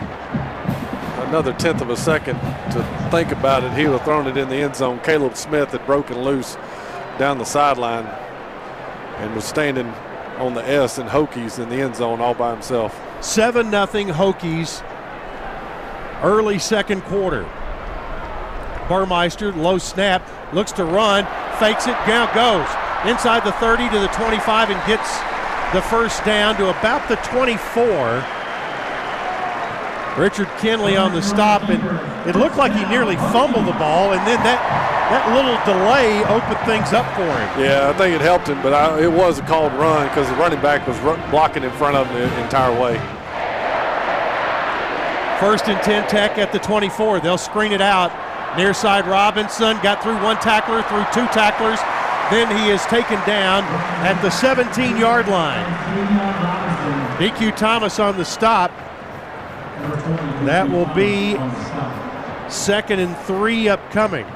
another 1.33 1.55
tenth 1.55 1.81
of 1.81 1.89
a 1.89 1.97
second 1.97 2.39
to 2.71 3.09
think 3.11 3.33
about 3.33 3.65
it, 3.65 3.73
he 3.73 3.85
would 3.87 3.93
have 3.93 4.05
thrown 4.05 4.27
it 4.27 4.37
in 4.37 4.51
the 4.51 4.57
end 4.57 4.77
zone. 4.77 4.99
Kaleb 4.99 5.35
Smith 5.35 5.71
had 5.71 5.87
broken 5.87 6.21
loose 6.21 6.59
down 7.19 7.39
the 7.39 7.45
sideline 7.45 8.05
and 8.05 9.35
was 9.35 9.43
standing 9.43 9.87
on 10.37 10.53
the 10.53 10.63
S 10.69 10.99
and 10.99 11.09
Hokies 11.09 11.59
in 11.59 11.71
the 11.71 11.77
end 11.77 11.97
zone 11.97 12.21
all 12.21 12.35
by 12.35 12.53
himself. 12.53 13.01
7 13.25 13.71
nothing 13.71 14.09
Hokies 14.09 14.87
early 16.23 16.59
second 16.59 17.01
quarter. 17.05 17.49
Burmeister, 18.87 19.53
low 19.53 19.79
snap, 19.79 20.29
looks 20.53 20.73
to 20.73 20.85
run, 20.85 21.25
fakes 21.59 21.87
it, 21.87 21.97
down 22.07 22.29
goes. 22.35 22.69
Inside 23.11 23.43
the 23.43 23.53
30 23.53 23.89
to 23.89 23.99
the 24.01 24.09
25 24.09 24.69
and 24.69 24.87
gets 24.87 25.19
the 25.73 25.81
first 25.81 26.23
down 26.27 26.57
to 26.57 26.69
about 26.79 27.09
the 27.09 27.17
24. 27.17 28.42
Richard 30.19 30.49
Kinley 30.59 30.97
on 30.97 31.15
the 31.15 31.23
stop, 31.23 31.69
and 31.71 31.83
it 32.29 32.37
looked 32.37 32.57
like 32.57 32.73
he 32.73 32.85
nearly 32.87 33.17
fumbled 33.33 33.67
the 33.67 33.73
ball, 33.73 34.13
and 34.13 34.21
then 34.27 34.43
that 34.45 34.61
that 35.13 35.29
little 35.37 35.57
delay 35.69 36.25
opened 36.25 36.61
things 36.65 36.93
up 36.93 37.05
for 37.15 37.29
him. 37.29 37.61
Yeah, 37.61 37.91
I 37.91 37.93
think 37.93 38.15
it 38.15 38.21
helped 38.21 38.49
him, 38.49 38.61
but 38.63 38.73
I, 38.73 39.03
it 39.03 39.13
was 39.13 39.39
a 39.39 39.43
called 39.43 39.73
run 39.75 40.09
because 40.09 40.29
the 40.29 40.35
running 40.37 40.61
back 40.61 40.87
was 40.89 40.99
blocking 41.31 41.65
in 41.65 41.71
front 41.73 41.97
of 41.97 42.07
him 42.09 42.31
the 42.31 42.45
entire 42.45 42.73
way. 42.81 42.97
First 45.39 45.69
and 45.69 45.83
10 45.83 46.09
Tech 46.09 46.39
at 46.39 46.53
the 46.53 46.59
24. 46.61 47.21
They'll 47.21 47.37
screen 47.37 47.73
it 47.73 47.83
out. 47.83 48.13
Near 48.57 48.73
side 48.73 49.07
Robinson 49.07 49.77
got 49.83 50.03
through 50.03 50.23
one 50.23 50.37
tackler, 50.37 50.83
through 50.85 51.05
two 51.13 51.27
tacklers. 51.33 51.81
Then 52.31 52.49
he 52.57 52.71
is 52.71 52.81
taken 52.87 53.17
down 53.27 53.65
at 54.07 54.21
the 54.23 54.31
17 54.31 54.97
yard 54.97 55.29
line. 55.29 55.65
DQ 57.19 57.57
Thomas 57.57 57.99
on 57.99 58.17
the 58.17 58.25
stop. 58.25 58.71
That 60.47 60.69
will 60.71 60.87
be 60.95 61.37
second 62.51 63.01
and 63.01 63.17
three 63.19 63.69
upcoming. 63.69 64.27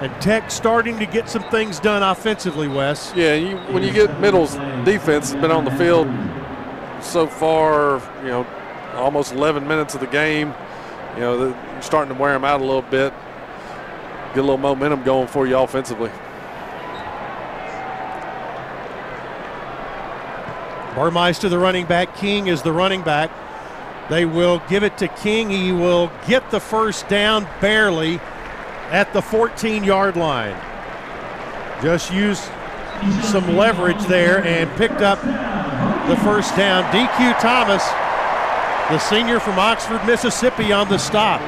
And 0.00 0.12
Tech 0.20 0.50
starting 0.50 0.98
to 0.98 1.06
get 1.06 1.28
some 1.28 1.44
things 1.44 1.78
done 1.78 2.02
offensively, 2.02 2.66
Wes. 2.66 3.12
Yeah, 3.14 3.34
you, 3.34 3.56
when 3.72 3.84
you 3.84 3.92
get 3.92 4.18
Middle's 4.20 4.54
defense 4.84 5.32
has 5.32 5.40
been 5.40 5.52
on 5.52 5.64
the 5.64 5.70
field 5.72 6.08
so 7.00 7.26
far, 7.26 8.02
you 8.22 8.28
know, 8.28 8.46
almost 8.94 9.32
11 9.32 9.66
minutes 9.66 9.94
of 9.94 10.00
the 10.00 10.06
game. 10.08 10.52
You 11.14 11.20
know, 11.20 11.38
they're 11.38 11.82
starting 11.82 12.14
to 12.14 12.20
wear 12.20 12.32
them 12.32 12.44
out 12.44 12.60
a 12.60 12.64
little 12.64 12.82
bit. 12.82 13.12
Get 14.34 14.38
a 14.38 14.42
little 14.42 14.56
momentum 14.56 15.04
going 15.04 15.28
for 15.28 15.46
you 15.46 15.56
offensively. 15.58 16.10
Burmeister, 20.94 21.48
the 21.48 21.58
running 21.58 21.86
back. 21.86 22.16
King 22.16 22.48
is 22.48 22.62
the 22.62 22.72
running 22.72 23.02
back. 23.02 23.30
They 24.10 24.24
will 24.24 24.60
give 24.68 24.82
it 24.82 24.98
to 24.98 25.08
King. 25.08 25.50
He 25.50 25.72
will 25.72 26.10
get 26.26 26.50
the 26.50 26.60
first 26.60 27.08
down 27.08 27.46
barely 27.60 28.20
at 28.90 29.12
the 29.12 29.22
14 29.22 29.84
yard 29.84 30.16
line. 30.16 30.56
Just 31.82 32.12
used 32.12 32.42
some 33.22 33.56
leverage 33.56 34.04
there 34.06 34.44
and 34.44 34.70
picked 34.76 35.00
up 35.00 35.20
the 36.08 36.16
first 36.18 36.54
down. 36.56 36.84
DQ 36.92 37.40
Thomas, 37.40 37.82
the 38.90 38.98
senior 38.98 39.40
from 39.40 39.58
Oxford, 39.58 40.04
Mississippi, 40.06 40.72
on 40.72 40.88
the 40.88 40.98
stop. 40.98 41.40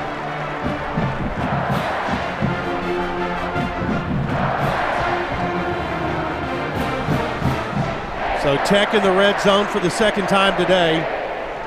So 8.42 8.56
Tech 8.64 8.94
in 8.94 9.02
the 9.02 9.10
red 9.10 9.40
zone 9.40 9.66
for 9.66 9.80
the 9.80 9.90
second 9.90 10.28
time 10.28 10.56
today 10.60 11.13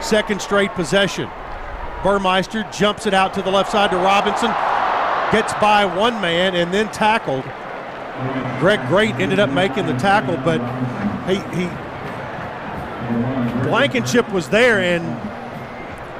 second 0.02 0.42
straight 0.42 0.72
possession. 0.72 1.30
Burmeister 2.04 2.64
jumps 2.72 3.06
it 3.06 3.14
out 3.14 3.34
to 3.34 3.42
the 3.42 3.52
left 3.52 3.72
side 3.72 3.92
to 3.92 3.98
Robinson, 3.98 4.52
gets 5.32 5.54
by 5.56 5.86
one 5.86 6.22
man 6.22 6.56
and 6.56 6.74
then 6.74 6.92
tackled. 6.92 7.44
Greg 8.60 8.80
Great 8.88 9.16
ended 9.16 9.40
up 9.40 9.50
making 9.52 9.86
the 9.86 9.94
tackle, 9.94 10.38
but 10.38 10.60
he, 11.28 11.36
he 11.56 11.70
Blankenship 13.64 14.30
was 14.32 14.50
there 14.50 14.80
and 14.80 15.06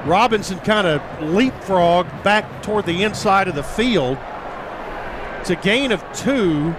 Robinson 0.08 0.58
kind 0.60 0.86
of 0.86 1.00
leapfrogged 1.20 2.22
back 2.22 2.62
toward 2.62 2.86
the 2.86 3.02
inside 3.02 3.48
of 3.48 3.54
the 3.54 3.62
field. 3.62 4.16
It's 5.40 5.50
a 5.50 5.56
gain 5.56 5.92
of 5.92 6.02
two 6.14 6.74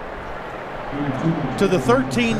to 1.58 1.68
the 1.68 1.80
13, 1.80 2.36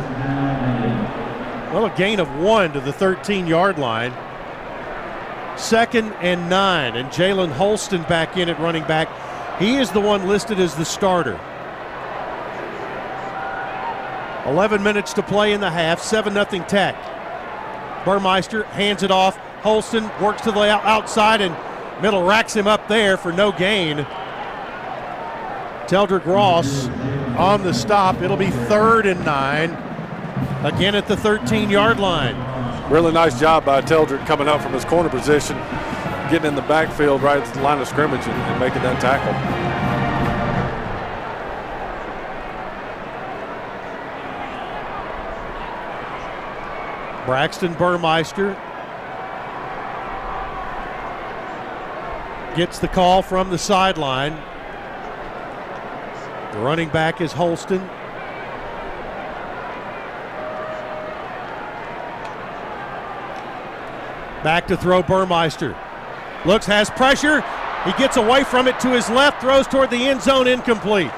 well, 1.72 1.86
a 1.86 1.94
gain 1.96 2.20
of 2.20 2.30
one 2.38 2.74
to 2.74 2.80
the 2.80 2.94
13 2.94 3.46
yard 3.46 3.78
line. 3.78 4.14
Second 5.60 6.14
and 6.22 6.50
nine, 6.50 6.96
and 6.96 7.10
Jalen 7.10 7.52
Holston 7.52 8.04
back 8.04 8.38
in 8.38 8.48
at 8.48 8.60
running 8.60 8.84
back. 8.86 9.10
He 9.60 9.76
is 9.76 9.92
the 9.92 10.00
one 10.00 10.28
listed 10.28 10.58
as 10.58 10.74
the 10.74 10.86
starter. 10.86 11.38
11 14.46 14.82
minutes 14.82 15.12
to 15.14 15.22
play 15.22 15.52
in 15.52 15.60
the 15.60 15.70
half, 15.70 16.02
7 16.02 16.34
0 16.34 16.46
Tech. 16.68 16.96
Burmeister 18.06 18.64
hands 18.64 19.04
it 19.04 19.12
off. 19.12 19.38
Holston 19.62 20.10
works 20.22 20.42
to 20.44 20.52
the 20.52 20.62
outside, 20.62 21.42
and 21.42 21.56
Middle 22.02 22.24
racks 22.24 22.56
him 22.56 22.66
up 22.66 22.88
there 22.88 23.18
for 23.18 23.34
no 23.34 23.52
gain. 23.52 23.98
Teldrick 25.88 26.26
Ross 26.26 26.88
on 27.38 27.64
the 27.64 27.74
stop. 27.74 28.22
It'll 28.22 28.38
be 28.38 28.50
third 28.50 29.06
and 29.06 29.24
nine. 29.26 29.72
Again 30.64 30.96
at 30.96 31.08
the 31.08 31.18
13 31.18 31.70
yard 31.70 32.00
line. 32.00 32.49
Really 32.90 33.12
nice 33.12 33.40
job 33.40 33.66
by 33.66 33.82
Teldrick 33.82 34.26
coming 34.26 34.48
up 34.48 34.62
from 34.62 34.74
his 34.74 34.84
corner 34.84 35.10
position, 35.10 35.56
getting 36.32 36.48
in 36.48 36.56
the 36.56 36.64
backfield 36.64 37.22
right 37.22 37.40
at 37.40 37.54
the 37.54 37.62
line 37.62 37.80
of 37.80 37.88
scrimmage 37.88 38.26
and, 38.26 38.34
and 38.34 38.60
making 38.60 38.82
that 38.82 39.00
tackle. 39.00 39.32
Braxton 47.28 47.76
Burmeister 47.76 48.54
gets 52.56 52.80
the 52.80 52.88
call 52.88 53.22
from 53.22 53.52
the 53.52 53.60
sideline. 53.60 54.34
The 56.54 56.60
running 56.60 56.90
back 56.90 57.22
is 57.22 57.34
Holston. 57.34 57.88
Back 64.44 64.68
to 64.68 64.78
throw 64.78 65.04
Burmeister. 65.04 65.76
Looks, 66.46 66.66
has 66.66 66.90
pressure. 66.90 67.44
He 67.86 67.92
gets 67.94 68.18
away 68.18 68.44
from 68.44 68.68
it 68.68 68.80
to 68.82 68.90
his 68.90 69.10
left, 69.10 69.42
throws 69.42 69.68
toward 69.68 69.90
the 69.90 70.08
end 70.08 70.22
zone, 70.22 70.48
incomplete. 70.48 71.12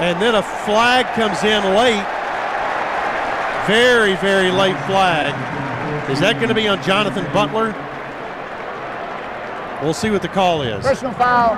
And 0.00 0.20
then 0.20 0.34
a 0.34 0.42
flag 0.42 1.06
comes 1.14 1.42
in 1.44 1.62
late. 1.74 2.04
Very, 3.66 4.16
very 4.16 4.50
late 4.50 4.76
flag. 4.84 5.32
Is 6.10 6.20
that 6.20 6.36
going 6.36 6.48
to 6.48 6.54
be 6.54 6.68
on 6.68 6.82
Jonathan 6.82 7.24
Butler? 7.32 7.72
We'll 9.82 9.94
see 9.94 10.10
what 10.10 10.22
the 10.22 10.28
call 10.28 10.62
is. 10.62 10.84
Personal 10.84 11.12
foul, 11.14 11.54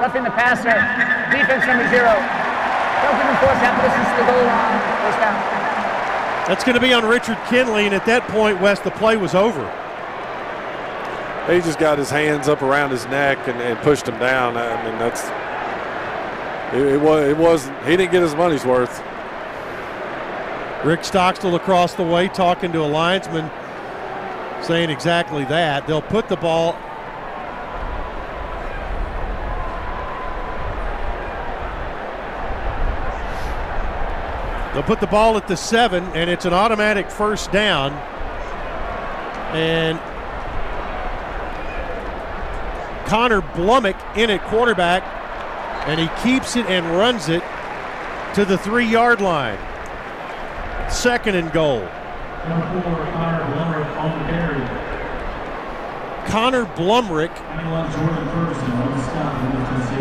roughing 0.00 0.24
the 0.24 0.30
passer, 0.30 0.74
defense 1.30 1.66
number 1.66 1.86
zero. 1.90 2.10
Don't 2.10 3.16
give 3.18 3.26
him 3.26 3.38
force 3.42 3.58
half 3.58 3.74
distance 3.82 4.08
to 4.10 4.16
the 4.22 4.26
goal 4.30 4.46
line, 4.46 4.78
first 5.02 5.18
down. 5.18 5.36
That's 6.48 6.64
going 6.64 6.74
to 6.74 6.80
be 6.80 6.92
on 6.92 7.04
Richard 7.04 7.38
Kinley, 7.48 7.86
and 7.86 7.94
at 7.94 8.06
that 8.06 8.26
point, 8.28 8.60
Wes, 8.60 8.80
the 8.80 8.90
play 8.92 9.16
was 9.16 9.34
over. 9.34 9.62
He 11.48 11.60
just 11.60 11.78
got 11.78 11.98
his 11.98 12.08
hands 12.08 12.48
up 12.48 12.62
around 12.62 12.90
his 12.90 13.04
neck 13.06 13.48
and, 13.48 13.60
and 13.60 13.78
pushed 13.80 14.08
him 14.08 14.18
down. 14.18 14.56
I 14.56 14.82
mean, 14.88 14.98
that's 14.98 15.22
it, 16.74 16.94
it 16.94 17.00
was 17.00 17.28
it 17.28 17.36
was 17.36 17.70
he 17.84 17.96
didn't 17.96 18.12
get 18.12 18.22
his 18.22 18.34
money's 18.34 18.64
worth. 18.64 19.02
Rick 20.84 21.04
Stockstill 21.04 21.54
across 21.54 21.94
the 21.94 22.02
way 22.02 22.28
talking 22.28 22.72
to 22.72 22.80
a 22.82 22.88
linesman, 22.88 23.50
saying 24.62 24.88
exactly 24.88 25.44
that. 25.44 25.86
They'll 25.86 26.02
put 26.02 26.28
the 26.28 26.36
ball 26.36 26.78
They'll 34.72 34.82
put 34.82 34.98
the 34.98 35.06
ball 35.06 35.36
at 35.36 35.46
the 35.46 35.56
seven, 35.56 36.02
and 36.14 36.28
it's 36.28 36.46
an 36.46 36.52
automatic 36.52 37.08
first 37.08 37.52
down. 37.52 37.92
And 39.54 40.00
Connor 43.06 43.42
Blumrick 43.42 44.16
in 44.16 44.30
at 44.30 44.42
quarterback, 44.44 45.02
and 45.86 46.00
he 46.00 46.08
keeps 46.22 46.56
it 46.56 46.66
and 46.66 46.86
runs 46.96 47.28
it 47.28 47.42
to 48.34 48.44
the 48.44 48.58
three 48.58 48.86
yard 48.86 49.20
line. 49.20 49.58
Second 50.90 51.36
and 51.36 51.52
goal. 51.52 51.86
Connor 56.26 56.64
Blumrick. 56.64 57.34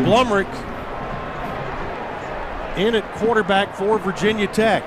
Blumrick 0.03 0.47
in 2.77 2.95
at 2.95 3.15
quarterback 3.15 3.75
for 3.75 3.99
Virginia 3.99 4.47
Tech. 4.47 4.83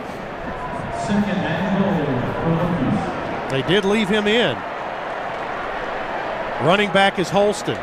Second 1.06 1.24
and 1.24 1.84
goal. 1.84 3.50
They 3.50 3.62
did 3.68 3.84
leave 3.84 4.08
him 4.08 4.26
in. 4.26 4.56
Running 6.66 6.90
back 6.90 7.18
is 7.18 7.28
Holston. 7.28 7.78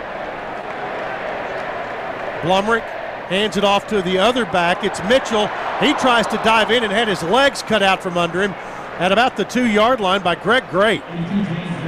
Blumrick 2.43 2.83
hands 3.29 3.55
it 3.55 3.63
off 3.63 3.87
to 3.87 4.01
the 4.01 4.17
other 4.17 4.45
back. 4.45 4.83
It's 4.83 5.01
Mitchell. 5.03 5.47
He 5.79 5.93
tries 5.93 6.27
to 6.27 6.35
dive 6.43 6.71
in 6.71 6.83
and 6.83 6.91
had 6.91 7.07
his 7.07 7.23
legs 7.23 7.61
cut 7.61 7.81
out 7.81 8.03
from 8.03 8.17
under 8.17 8.41
him 8.41 8.51
at 8.99 9.11
about 9.11 9.37
the 9.37 9.45
two 9.45 9.65
yard 9.65 9.99
line 9.99 10.21
by 10.21 10.35
Greg 10.35 10.63
Great. 10.69 11.01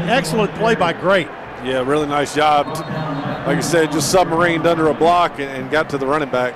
Excellent 0.07 0.53
play 0.55 0.75
by 0.75 0.93
Great. 0.93 1.27
Yeah, 1.63 1.83
really 1.85 2.07
nice 2.07 2.33
job. 2.33 2.67
Like 2.67 3.57
I 3.57 3.61
said, 3.61 3.91
just 3.91 4.13
submarined 4.13 4.65
under 4.65 4.87
a 4.87 4.93
block 4.93 5.39
and, 5.39 5.49
and 5.49 5.69
got 5.69 5.89
to 5.89 5.97
the 5.97 6.07
running 6.07 6.29
back. 6.29 6.53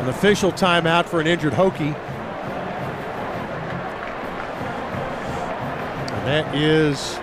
An 0.00 0.08
official 0.08 0.50
timeout 0.52 1.04
for 1.04 1.20
an 1.20 1.26
injured 1.26 1.52
Hokie. 1.52 1.94
And 6.12 6.26
that 6.26 6.54
is 6.54 7.18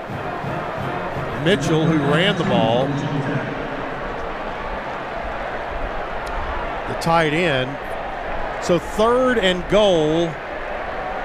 Mitchell 1.44 1.86
who 1.86 1.98
ran 2.12 2.38
the 2.38 2.44
ball. 2.44 2.88
The 6.88 7.00
tight 7.02 7.34
end. 7.34 7.70
So 8.64 8.80
third 8.80 9.38
and 9.38 9.68
goal 9.70 10.28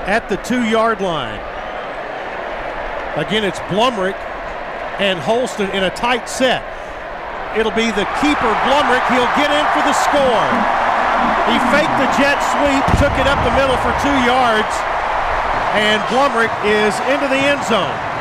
at 0.07 0.29
the 0.29 0.37
two 0.39 0.63
yard 0.65 1.01
line. 1.01 1.41
Again, 3.17 3.45
it's 3.45 3.59
Blumrick 3.69 4.17
and 5.01 5.19
Holston 5.19 5.71
in 5.71 5.85
a 5.85 5.91
tight 5.91 6.29
set. 6.29 6.63
It'll 7.57 7.77
be 7.77 7.93
the 7.93 8.09
keeper, 8.25 8.53
Blumrick. 8.65 9.05
He'll 9.13 9.33
get 9.37 9.53
in 9.53 9.65
for 9.77 9.85
the 9.85 9.93
score. 9.93 10.49
He 11.51 11.57
faked 11.75 11.93
the 12.01 12.09
jet 12.17 12.41
sweep, 12.55 12.85
took 12.97 13.13
it 13.21 13.27
up 13.29 13.39
the 13.45 13.53
middle 13.53 13.77
for 13.85 13.93
two 14.01 14.17
yards, 14.25 14.73
and 15.77 16.01
Blumrick 16.09 16.53
is 16.65 16.95
into 17.13 17.29
the 17.29 17.37
end 17.37 17.63
zone. 17.65 18.12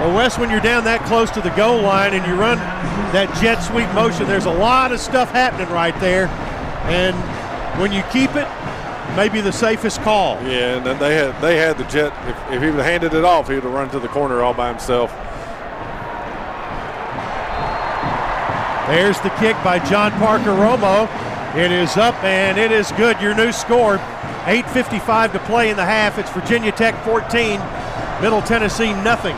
Well, 0.00 0.16
Wes, 0.16 0.38
when 0.38 0.48
you're 0.48 0.60
down 0.60 0.84
that 0.84 1.04
close 1.06 1.30
to 1.32 1.40
the 1.40 1.50
goal 1.50 1.82
line 1.82 2.14
and 2.14 2.26
you 2.26 2.34
run 2.34 2.58
that 3.12 3.34
jet 3.42 3.60
sweep 3.60 3.92
motion, 3.94 4.26
there's 4.26 4.46
a 4.46 4.50
lot 4.50 4.92
of 4.92 5.00
stuff 5.00 5.30
happening 5.32 5.68
right 5.68 5.98
there. 6.00 6.28
And 6.88 7.16
when 7.80 7.92
you 7.92 8.02
keep 8.12 8.34
it, 8.36 8.48
maybe 9.16 9.40
the 9.40 9.52
safest 9.52 10.00
call. 10.02 10.36
Yeah, 10.42 10.76
and 10.76 10.86
then 10.86 10.98
they 10.98 11.14
had 11.14 11.40
they 11.42 11.56
had 11.56 11.76
the 11.76 11.84
jet. 11.84 12.12
If, 12.28 12.54
if 12.54 12.62
he 12.62 12.68
would 12.68 12.76
have 12.76 12.84
handed 12.84 13.12
it 13.12 13.24
off, 13.24 13.48
he 13.48 13.54
would 13.54 13.64
have 13.64 13.72
run 13.72 13.90
to 13.90 13.98
the 13.98 14.08
corner 14.08 14.42
all 14.42 14.54
by 14.54 14.68
himself. 14.68 15.10
There's 18.88 19.20
the 19.20 19.30
kick 19.36 19.56
by 19.62 19.78
John 19.90 20.12
Parker 20.12 20.50
Romo. 20.50 21.06
It 21.56 21.72
is 21.72 21.96
up 21.96 22.14
and 22.22 22.58
it 22.58 22.70
is 22.70 22.92
good. 22.92 23.20
Your 23.20 23.34
new 23.34 23.52
score. 23.52 23.98
8.55 24.48 25.32
to 25.32 25.38
play 25.40 25.70
in 25.70 25.76
the 25.76 25.84
half. 25.84 26.18
It's 26.18 26.30
Virginia 26.30 26.72
Tech 26.72 26.94
14, 27.04 27.60
Middle 28.22 28.42
Tennessee 28.42 28.92
nothing. 28.92 29.34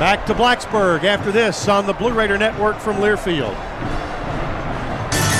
Back 0.00 0.26
to 0.26 0.34
Blacksburg 0.34 1.04
after 1.04 1.32
this 1.32 1.68
on 1.68 1.86
the 1.86 1.92
Blue 1.92 2.12
Raider 2.12 2.36
Network 2.36 2.78
from 2.78 2.96
Learfield. 2.96 3.54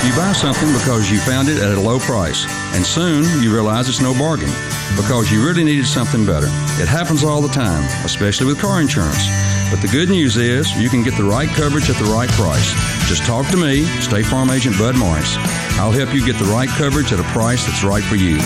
You 0.05 0.15
buy 0.15 0.31
something 0.33 0.71
because 0.73 1.11
you 1.11 1.19
found 1.19 1.49
it 1.49 1.57
at 1.59 1.77
a 1.77 1.81
low 1.81 1.99
price, 1.99 2.45
and 2.73 2.85
soon 2.85 3.43
you 3.43 3.53
realize 3.53 3.89
it's 3.89 3.99
no 3.99 4.13
bargain 4.13 4.49
because 4.95 5.31
you 5.31 5.45
really 5.45 5.63
needed 5.63 5.85
something 5.85 6.25
better. 6.25 6.47
It 6.81 6.87
happens 6.87 7.23
all 7.23 7.41
the 7.41 7.53
time, 7.53 7.83
especially 8.05 8.47
with 8.47 8.61
car 8.61 8.79
insurance. 8.81 9.27
But 9.69 9.81
the 9.81 9.89
good 9.89 10.09
news 10.09 10.37
is 10.37 10.71
you 10.79 10.89
can 10.89 11.03
get 11.03 11.17
the 11.17 11.25
right 11.25 11.49
coverage 11.49 11.89
at 11.89 11.97
the 11.97 12.09
right 12.09 12.29
price. 12.29 12.71
Just 13.09 13.25
talk 13.25 13.47
to 13.51 13.57
me, 13.57 13.83
State 13.99 14.25
Farm 14.25 14.49
Agent 14.49 14.77
Bud 14.77 14.95
Morris. 14.95 15.35
I'll 15.79 15.91
help 15.91 16.11
you 16.13 16.25
get 16.25 16.37
the 16.37 16.45
right 16.45 16.69
coverage 16.69 17.13
at 17.13 17.19
a 17.19 17.23
price 17.23 17.65
that's 17.65 17.83
right 17.83 18.03
for 18.03 18.15
you. 18.15 18.39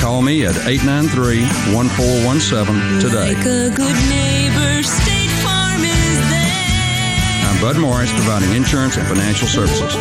Call 0.00 0.22
me 0.22 0.46
at 0.46 0.56
893 0.56 1.42
1417 1.76 3.00
today. 3.00 3.34
Like 3.34 3.44
a 3.44 3.68
good 3.76 3.98
neighbor, 4.08 4.82
State 4.82 5.28
Farm 5.44 5.84
is 5.84 6.18
there. 6.32 7.44
I'm 7.44 7.60
Bud 7.60 7.78
Morris, 7.78 8.10
providing 8.12 8.52
insurance 8.56 8.96
and 8.96 9.06
financial 9.06 9.46
services. 9.46 9.94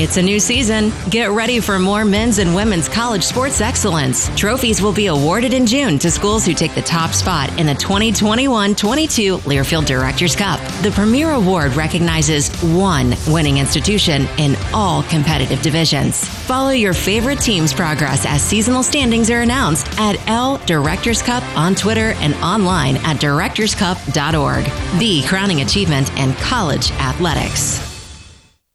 It's 0.00 0.16
a 0.16 0.22
new 0.22 0.38
season. 0.40 0.92
Get 1.10 1.30
ready 1.30 1.58
for 1.58 1.78
more 1.78 2.04
men's 2.04 2.38
and 2.38 2.54
women's 2.54 2.88
college 2.88 3.24
sports 3.24 3.60
excellence. 3.60 4.28
Trophies 4.36 4.80
will 4.82 4.92
be 4.92 5.06
awarded 5.06 5.52
in 5.52 5.66
June 5.66 5.98
to 5.98 6.10
schools 6.10 6.44
who 6.46 6.54
take 6.54 6.74
the 6.74 6.82
top 6.82 7.10
spot 7.10 7.50
in 7.58 7.66
the 7.66 7.74
2021 7.74 8.74
22 8.74 9.38
Learfield 9.38 9.86
Directors 9.86 10.34
Cup. 10.34 10.57
The 10.80 10.92
premier 10.92 11.32
award 11.32 11.74
recognizes 11.74 12.50
one 12.62 13.14
winning 13.26 13.58
institution 13.58 14.28
in 14.38 14.54
all 14.72 15.02
competitive 15.02 15.60
divisions. 15.60 16.28
Follow 16.28 16.70
your 16.70 16.94
favorite 16.94 17.40
team's 17.40 17.74
progress 17.74 18.24
as 18.24 18.40
seasonal 18.40 18.84
standings 18.84 19.28
are 19.28 19.40
announced 19.40 19.88
at 19.98 20.24
L 20.28 20.58
Directors 20.66 21.20
Cup 21.20 21.42
on 21.56 21.74
Twitter 21.74 22.12
and 22.18 22.32
online 22.36 22.96
at 22.98 23.16
directorscup.org. 23.16 25.00
The 25.00 25.24
crowning 25.26 25.62
achievement 25.62 26.16
in 26.16 26.32
college 26.34 26.92
athletics. 26.92 27.84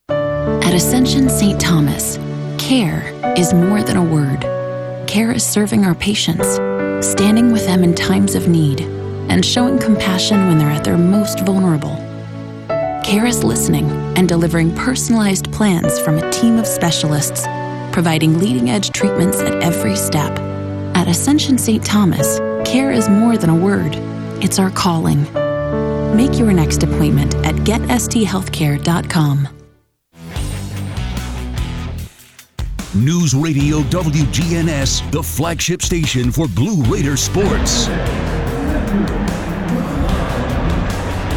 At 0.09 0.73
Ascension 0.73 1.29
St. 1.29 1.57
Thomas, 1.57 2.17
care 2.57 3.13
is 3.37 3.53
more 3.53 3.81
than 3.81 3.95
a 3.95 4.03
word. 4.03 4.41
Care 5.07 5.31
is 5.31 5.45
serving 5.45 5.85
our 5.85 5.95
patients, 5.95 6.55
standing 7.07 7.53
with 7.53 7.65
them 7.65 7.81
in 7.81 7.95
times 7.95 8.35
of 8.35 8.49
need, 8.49 8.81
and 9.29 9.45
showing 9.45 9.79
compassion 9.79 10.47
when 10.47 10.57
they're 10.57 10.69
at 10.69 10.83
their 10.83 10.97
most 10.97 11.39
vulnerable. 11.41 11.95
Care 13.03 13.25
is 13.25 13.43
listening 13.43 13.89
and 14.17 14.27
delivering 14.27 14.73
personalized 14.75 15.51
plans 15.51 15.99
from 15.99 16.17
a 16.17 16.31
team 16.31 16.57
of 16.57 16.65
specialists, 16.65 17.45
providing 17.91 18.39
leading 18.39 18.69
edge 18.69 18.91
treatments 18.91 19.39
at 19.41 19.61
every 19.61 19.95
step. 19.95 20.31
At 20.95 21.07
Ascension 21.07 21.57
St. 21.57 21.83
Thomas, 21.83 22.39
care 22.63 22.91
is 22.91 23.09
more 23.09 23.37
than 23.37 23.49
a 23.49 23.55
word, 23.55 23.93
it's 24.41 24.59
our 24.59 24.71
calling. 24.71 25.23
Make 26.15 26.37
your 26.37 26.53
next 26.53 26.83
appointment 26.83 27.35
at 27.45 27.55
getsthealthcare.com. 27.55 29.49
News 32.95 33.33
Radio 33.33 33.79
WGNS, 33.79 35.11
the 35.11 35.23
flagship 35.23 35.81
station 35.81 36.31
for 36.31 36.47
Blue 36.47 36.83
Raider 36.83 37.17
sports. 37.17 37.87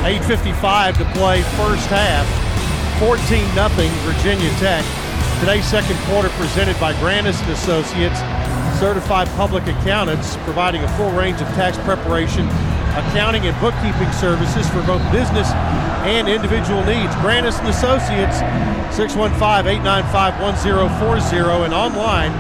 8.55 0.06 0.98
to 0.98 1.04
play 1.18 1.42
first 1.58 1.90
half. 1.90 2.22
14 3.02 3.26
0 3.26 3.42
Virginia 4.06 4.50
Tech. 4.62 4.86
Today's 5.40 5.66
second 5.66 5.98
quarter 6.06 6.28
presented 6.38 6.78
by 6.78 6.92
Granis 7.02 7.42
and 7.42 7.50
Associates, 7.50 8.22
certified 8.78 9.26
public 9.34 9.66
accountants, 9.66 10.36
providing 10.46 10.84
a 10.84 10.88
full 10.96 11.10
range 11.10 11.40
of 11.40 11.48
tax 11.58 11.76
preparation, 11.78 12.46
accounting, 12.94 13.48
and 13.50 13.60
bookkeeping 13.60 14.12
services 14.12 14.70
for 14.70 14.80
both 14.86 15.02
business 15.10 15.50
and 16.06 16.28
individual 16.28 16.84
needs. 16.84 17.12
Granis 17.16 17.58
and 17.58 17.66
Associates, 17.66 18.38
615-895-1040 18.94 21.64
and 21.64 21.74
online 21.74 22.30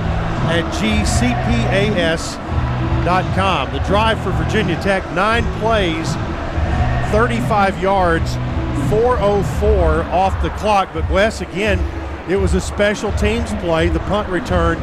at 0.54 0.62
gcpas.com. 0.78 2.38
The 3.72 3.80
drive 3.80 4.22
for 4.22 4.30
Virginia 4.30 4.80
Tech, 4.80 5.02
nine 5.14 5.44
plays, 5.58 6.14
35 7.16 7.82
yards, 7.82 8.34
404 8.90 10.02
off 10.12 10.42
the 10.42 10.50
clock. 10.50 10.90
But 10.92 11.10
Wes, 11.10 11.40
again, 11.40 11.80
it 12.30 12.36
was 12.36 12.52
a 12.52 12.60
special 12.60 13.10
teams 13.12 13.50
play, 13.54 13.88
the 13.88 14.00
punt 14.00 14.28
return 14.28 14.76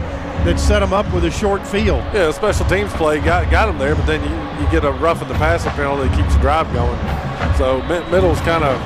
that 0.44 0.60
set 0.60 0.80
them 0.80 0.94
up 0.94 1.06
with 1.14 1.26
a 1.26 1.30
short 1.30 1.62
field. 1.66 2.02
Yeah, 2.12 2.30
a 2.30 2.34
special 2.34 2.66
teams 2.66 2.92
play 2.94 3.20
got 3.20 3.52
got 3.52 3.68
them 3.68 3.78
there, 3.78 3.94
but 3.94 4.08
then 4.08 4.20
you, 4.26 4.66
you 4.66 4.72
get 4.72 4.84
a 4.84 4.92
rough 4.94 5.22
in 5.22 5.28
the 5.28 5.36
passing 5.36 5.74
penalty 5.74 6.10
that 6.10 6.18
keeps 6.18 6.34
the 6.34 6.42
drive 6.42 6.66
going. 6.74 6.98
So 7.56 7.84
middle's 8.10 8.42
kind 8.42 8.64
of 8.64 8.82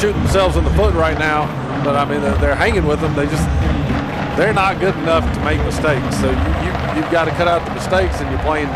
shooting 0.00 0.16
themselves 0.22 0.56
in 0.56 0.64
the 0.64 0.72
foot 0.72 0.94
right 0.94 1.18
now, 1.18 1.44
but 1.84 1.96
I 1.96 2.06
mean 2.06 2.22
they're, 2.22 2.38
they're 2.38 2.54
hanging 2.56 2.86
with 2.86 3.02
them. 3.02 3.14
They 3.14 3.26
just 3.26 3.44
they're 4.40 4.54
not 4.54 4.80
good 4.80 4.96
enough 4.96 5.22
to 5.36 5.44
make 5.44 5.62
mistakes. 5.66 6.16
So 6.16 6.30
you, 6.30 6.50
you 6.64 6.72
you've 6.96 7.12
got 7.12 7.26
to 7.26 7.30
cut 7.32 7.46
out 7.46 7.62
the 7.68 7.74
mistakes, 7.74 8.22
and 8.22 8.30
you're 8.30 8.40
playing 8.40 8.68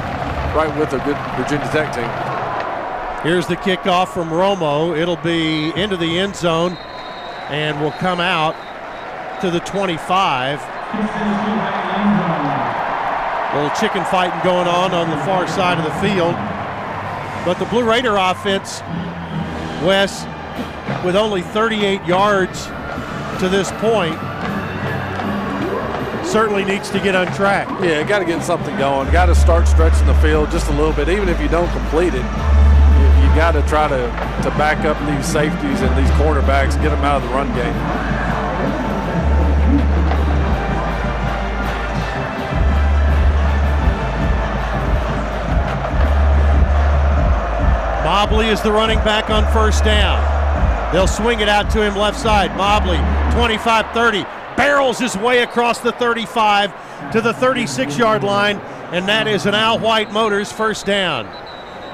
right 0.52 0.68
with 0.76 0.92
a 0.92 0.98
good 1.08 1.16
Virginia 1.40 1.66
Tech 1.72 1.94
team. 1.96 2.29
Here's 3.22 3.46
the 3.46 3.56
kickoff 3.56 4.08
from 4.08 4.30
Romo. 4.30 4.98
It'll 4.98 5.16
be 5.16 5.78
into 5.78 5.94
the 5.98 6.18
end 6.18 6.34
zone 6.34 6.72
and 7.50 7.78
will 7.78 7.92
come 7.92 8.18
out 8.18 8.54
to 9.42 9.50
the 9.50 9.60
25. 9.60 10.58
Little 13.54 13.76
chicken 13.76 14.06
fighting 14.06 14.40
going 14.42 14.66
on 14.66 14.94
on 14.94 15.10
the 15.10 15.18
far 15.26 15.46
side 15.46 15.76
of 15.76 15.84
the 15.84 16.00
field. 16.00 16.34
But 17.44 17.58
the 17.58 17.66
Blue 17.66 17.84
Raider 17.84 18.16
offense, 18.16 18.80
Wes, 19.84 20.24
with 21.04 21.14
only 21.14 21.42
38 21.42 22.02
yards 22.06 22.64
to 23.38 23.50
this 23.50 23.70
point, 23.72 24.18
certainly 26.26 26.64
needs 26.64 26.88
to 26.88 27.00
get 27.00 27.14
on 27.14 27.26
track. 27.34 27.68
Yeah, 27.82 28.02
got 28.02 28.20
to 28.20 28.24
get 28.24 28.42
something 28.42 28.78
going. 28.78 29.12
Got 29.12 29.26
to 29.26 29.34
start 29.34 29.68
stretching 29.68 30.06
the 30.06 30.14
field 30.14 30.50
just 30.50 30.68
a 30.68 30.72
little 30.72 30.94
bit, 30.94 31.10
even 31.10 31.28
if 31.28 31.38
you 31.38 31.48
don't 31.48 31.70
complete 31.72 32.14
it. 32.14 32.49
Got 33.36 33.52
to 33.52 33.62
try 33.62 33.88
to 33.88 34.30
to 34.42 34.50
back 34.58 34.84
up 34.84 34.98
these 35.06 35.24
safeties 35.24 35.80
and 35.82 35.96
these 35.96 36.10
cornerbacks, 36.16 36.80
get 36.82 36.90
them 36.90 37.04
out 37.04 37.22
of 37.22 37.28
the 37.28 37.34
run 37.34 37.46
game. 37.54 37.74
Mobley 48.04 48.48
is 48.48 48.60
the 48.60 48.72
running 48.72 48.98
back 48.98 49.30
on 49.30 49.50
first 49.52 49.84
down. 49.84 50.20
They'll 50.92 51.06
swing 51.06 51.40
it 51.40 51.48
out 51.48 51.70
to 51.70 51.82
him 51.82 51.96
left 51.96 52.18
side. 52.18 52.54
Mobley, 52.56 52.98
25 53.34 53.94
30, 53.94 54.24
barrels 54.56 54.98
his 54.98 55.16
way 55.16 55.42
across 55.42 55.78
the 55.78 55.92
35 55.92 57.12
to 57.12 57.20
the 57.20 57.32
36 57.32 57.96
yard 57.96 58.24
line, 58.24 58.56
and 58.92 59.06
that 59.08 59.26
is 59.26 59.46
an 59.46 59.54
Al 59.54 59.78
White 59.78 60.12
Motors 60.12 60.50
first 60.50 60.84
down. 60.84 61.26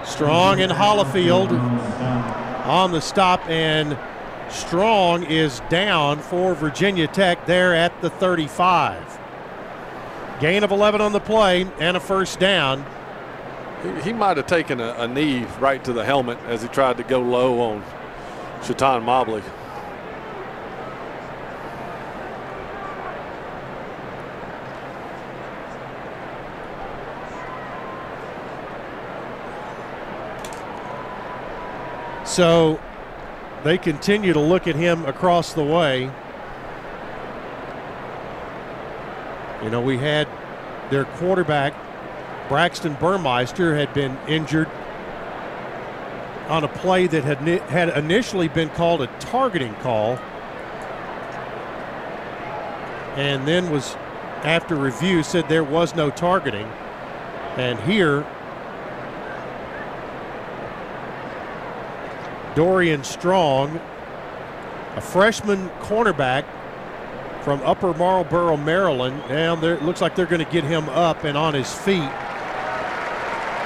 Strong 0.07 0.61
and 0.61 0.71
Hollifield 0.71 1.51
on 2.65 2.93
the 2.93 3.01
stop, 3.01 3.47
and 3.49 3.99
Strong 4.49 5.25
is 5.25 5.61
down 5.69 6.21
for 6.21 6.55
Virginia 6.55 7.09
Tech 7.09 7.45
there 7.47 7.75
at 7.75 8.01
the 8.01 8.09
35. 8.09 9.19
Gain 10.41 10.63
of 10.63 10.71
11 10.71 11.01
on 11.01 11.13
the 11.13 11.21
play 11.21 11.67
and 11.81 11.97
a 11.97 12.01
first 12.01 12.39
down. 12.39 12.87
He, 14.03 14.13
might 14.13 14.37
have 14.37 14.47
taken 14.47 14.81
a, 14.81 14.95
a 14.95 15.09
knee 15.09 15.45
right 15.61 15.83
to 15.85 15.93
the 15.93 16.05
helmet 16.05 16.39
as 16.47 16.63
he 16.63 16.69
tried 16.69 16.97
to 16.99 17.03
go 17.03 17.21
low 17.21 17.61
on 17.61 17.85
Chaton 18.65 19.03
Mobley. 19.03 19.43
So 32.37 32.79
they 33.65 33.79
continue 33.79 34.35
to 34.35 34.41
look 34.41 34.67
at 34.67 34.77
him 34.77 35.07
across 35.07 35.55
the 35.55 35.65
way. 35.65 36.11
You 39.63 39.71
know, 39.71 39.81
we 39.81 39.97
had 39.97 40.29
their 40.91 41.07
quarterback, 41.07 41.73
Braxton 42.51 42.93
Burmeister, 43.01 43.75
had 43.75 43.95
been 43.95 44.19
injured 44.29 44.69
on 46.49 46.63
a 46.63 46.69
play 46.69 47.07
that 47.07 47.25
had, 47.25 47.39
had 47.71 47.89
initially 47.97 48.49
been 48.49 48.69
called 48.69 49.01
a 49.01 49.07
targeting 49.19 49.75
call 49.77 50.19
and 53.17 53.49
then 53.49 53.71
was, 53.71 53.95
after 54.45 54.75
review, 54.77 55.23
said 55.23 55.49
there 55.49 55.65
was 55.65 55.95
no 55.95 56.11
targeting. 56.11 56.67
And 57.57 57.81
here, 57.81 58.27
Dorian 62.57 63.05
Strong, 63.05 63.77
a 64.97 65.01
freshman 65.01 65.69
cornerback 65.81 66.45
from 67.43 67.61
Upper 67.63 67.93
Marlboro, 67.93 68.57
Maryland. 68.57 69.23
Now 69.29 69.55
there 69.55 69.75
it 69.75 69.83
looks 69.83 70.01
like 70.01 70.17
they're 70.17 70.27
going 70.27 70.45
to 70.45 70.51
get 70.51 70.65
him 70.65 70.89
up 70.89 71.23
and 71.23 71.37
on 71.37 71.53
his 71.55 71.73
feet. 71.73 72.11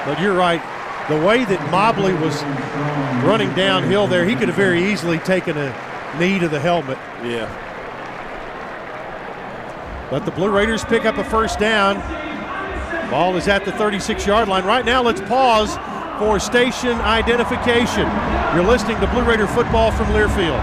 But 0.05 0.19
you're 0.19 0.35
right. 0.35 0.61
The 1.09 1.25
way 1.25 1.45
that 1.45 1.71
Mobley 1.71 2.13
was 2.13 2.43
running 3.25 3.53
downhill 3.55 4.07
there, 4.07 4.25
he 4.25 4.35
could 4.35 4.49
have 4.49 4.57
very 4.57 4.91
easily 4.91 5.19
taken 5.19 5.57
a 5.57 6.17
knee 6.19 6.37
to 6.37 6.49
the 6.49 6.59
helmet. 6.59 6.97
Yeah. 7.23 7.47
But 10.09 10.25
the 10.25 10.31
Blue 10.31 10.51
Raiders 10.51 10.83
pick 10.83 11.05
up 11.05 11.17
a 11.17 11.23
first 11.23 11.59
down. 11.59 11.95
Ball 13.09 13.37
is 13.37 13.47
at 13.47 13.63
the 13.63 13.71
36 13.71 14.27
yard 14.27 14.49
line. 14.49 14.65
Right 14.65 14.83
now, 14.83 15.01
let's 15.01 15.21
pause 15.21 15.77
for 16.17 16.39
station 16.39 16.99
identification. 17.01 18.07
You're 18.53 18.65
listening 18.65 18.99
to 18.99 19.07
Blue 19.07 19.23
Raider 19.23 19.47
football 19.47 19.91
from 19.91 20.07
Learfield. 20.07 20.61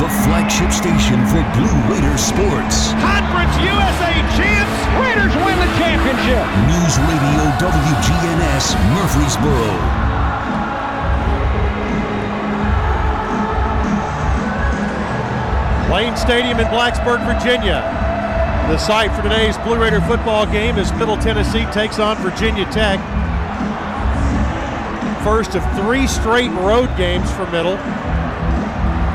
The 0.00 0.08
flagship 0.24 0.72
station 0.72 1.20
for 1.26 1.42
Blue 1.56 1.78
Raider 1.90 2.16
sports. 2.16 2.92
Conference 3.04 3.54
USA 3.60 4.12
champs. 4.36 4.76
Raiders 4.96 5.34
win 5.44 5.56
the 5.60 5.70
championship. 5.76 6.44
News 6.70 6.94
Radio 7.08 7.44
WGNS 7.60 8.76
Murfreesboro. 8.94 10.10
Lane 15.92 16.16
Stadium 16.16 16.60
in 16.60 16.66
Blacksburg, 16.68 17.20
Virginia. 17.26 17.82
The 18.68 18.78
site 18.78 19.10
for 19.10 19.22
today's 19.22 19.58
Blue 19.58 19.76
Raider 19.76 20.00
football 20.02 20.46
game 20.46 20.76
as 20.76 20.92
Middle 20.92 21.16
Tennessee 21.16 21.66
takes 21.72 21.98
on 21.98 22.16
Virginia 22.18 22.64
Tech. 22.66 23.00
First 25.24 25.54
of 25.54 25.62
three 25.76 26.06
straight 26.06 26.50
road 26.50 26.96
games 26.96 27.30
for 27.32 27.44
Middle. 27.50 27.76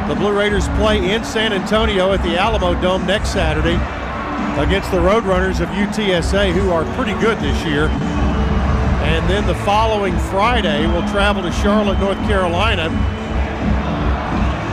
The 0.08 0.14
Blue 0.14 0.38
Raiders 0.38 0.68
play 0.78 1.14
in 1.14 1.24
San 1.24 1.52
Antonio 1.52 2.12
at 2.12 2.22
the 2.22 2.38
Alamo 2.38 2.80
Dome 2.80 3.08
next 3.08 3.34
Saturday 3.34 3.74
against 4.62 4.92
the 4.92 4.98
Roadrunners 4.98 5.62
of 5.62 5.70
UTSA, 5.70 6.54
who 6.54 6.70
are 6.70 6.86
pretty 6.94 7.20
good 7.20 7.40
this 7.40 7.66
year. 7.66 7.88
And 7.88 9.28
then 9.28 9.48
the 9.48 9.56
following 9.66 10.16
Friday, 10.30 10.86
we'll 10.86 11.08
travel 11.10 11.42
to 11.42 11.52
Charlotte, 11.52 12.00
North 12.00 12.20
Carolina 12.28 12.90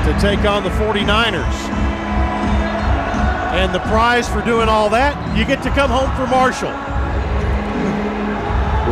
to 0.05 0.21
take 0.21 0.45
on 0.45 0.63
the 0.63 0.71
49ers. 0.71 1.43
And 3.55 3.75
the 3.75 3.81
prize 3.81 4.29
for 4.29 4.43
doing 4.43 4.69
all 4.69 4.91
that, 4.91 5.17
you 5.37 5.47
get 5.47 5.63
to 5.63 5.71
come 5.71 5.91
home 5.91 6.15
for 6.15 6.27
Marshall. 6.27 6.73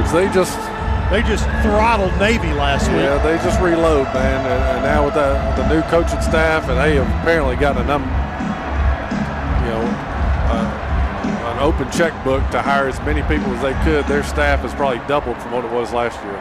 Which 0.00 0.10
they 0.12 0.32
just 0.32 0.58
they 1.10 1.22
just 1.22 1.44
throttled 1.62 2.16
Navy 2.20 2.52
last 2.52 2.86
week. 2.86 2.98
Yeah, 2.98 3.18
they 3.18 3.36
just 3.42 3.60
reload, 3.60 4.06
man. 4.14 4.46
And, 4.46 4.64
and 4.76 4.84
now 4.84 5.04
with 5.04 5.14
the, 5.14 5.34
the 5.60 5.68
new 5.68 5.82
coaching 5.90 6.20
staff, 6.22 6.68
and 6.68 6.78
they 6.78 6.94
have 6.94 7.08
apparently 7.20 7.56
got 7.56 7.76
a 7.76 7.84
num, 7.84 8.02
you 8.02 9.70
know, 9.74 9.82
uh, 10.54 11.52
an 11.52 11.58
open 11.58 11.90
checkbook 11.90 12.48
to 12.50 12.62
hire 12.62 12.86
as 12.86 12.98
many 13.00 13.22
people 13.22 13.52
as 13.54 13.60
they 13.60 13.74
could. 13.82 14.06
Their 14.06 14.22
staff 14.22 14.60
has 14.60 14.72
probably 14.74 15.04
doubled 15.08 15.36
from 15.42 15.50
what 15.50 15.64
it 15.64 15.70
was 15.72 15.92
last 15.92 16.22
year. 16.22 16.38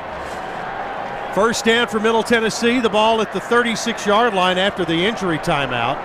First 1.34 1.66
down 1.66 1.88
for 1.88 2.00
Middle 2.00 2.24
Tennessee. 2.24 2.80
The 2.80 2.90
ball 2.90 3.22
at 3.22 3.34
the 3.34 3.40
36 3.40 4.06
yard 4.06 4.36
line 4.36 4.60
after 4.60 4.86
the 4.86 4.94
injury 4.94 5.40
timeout. 5.40 5.98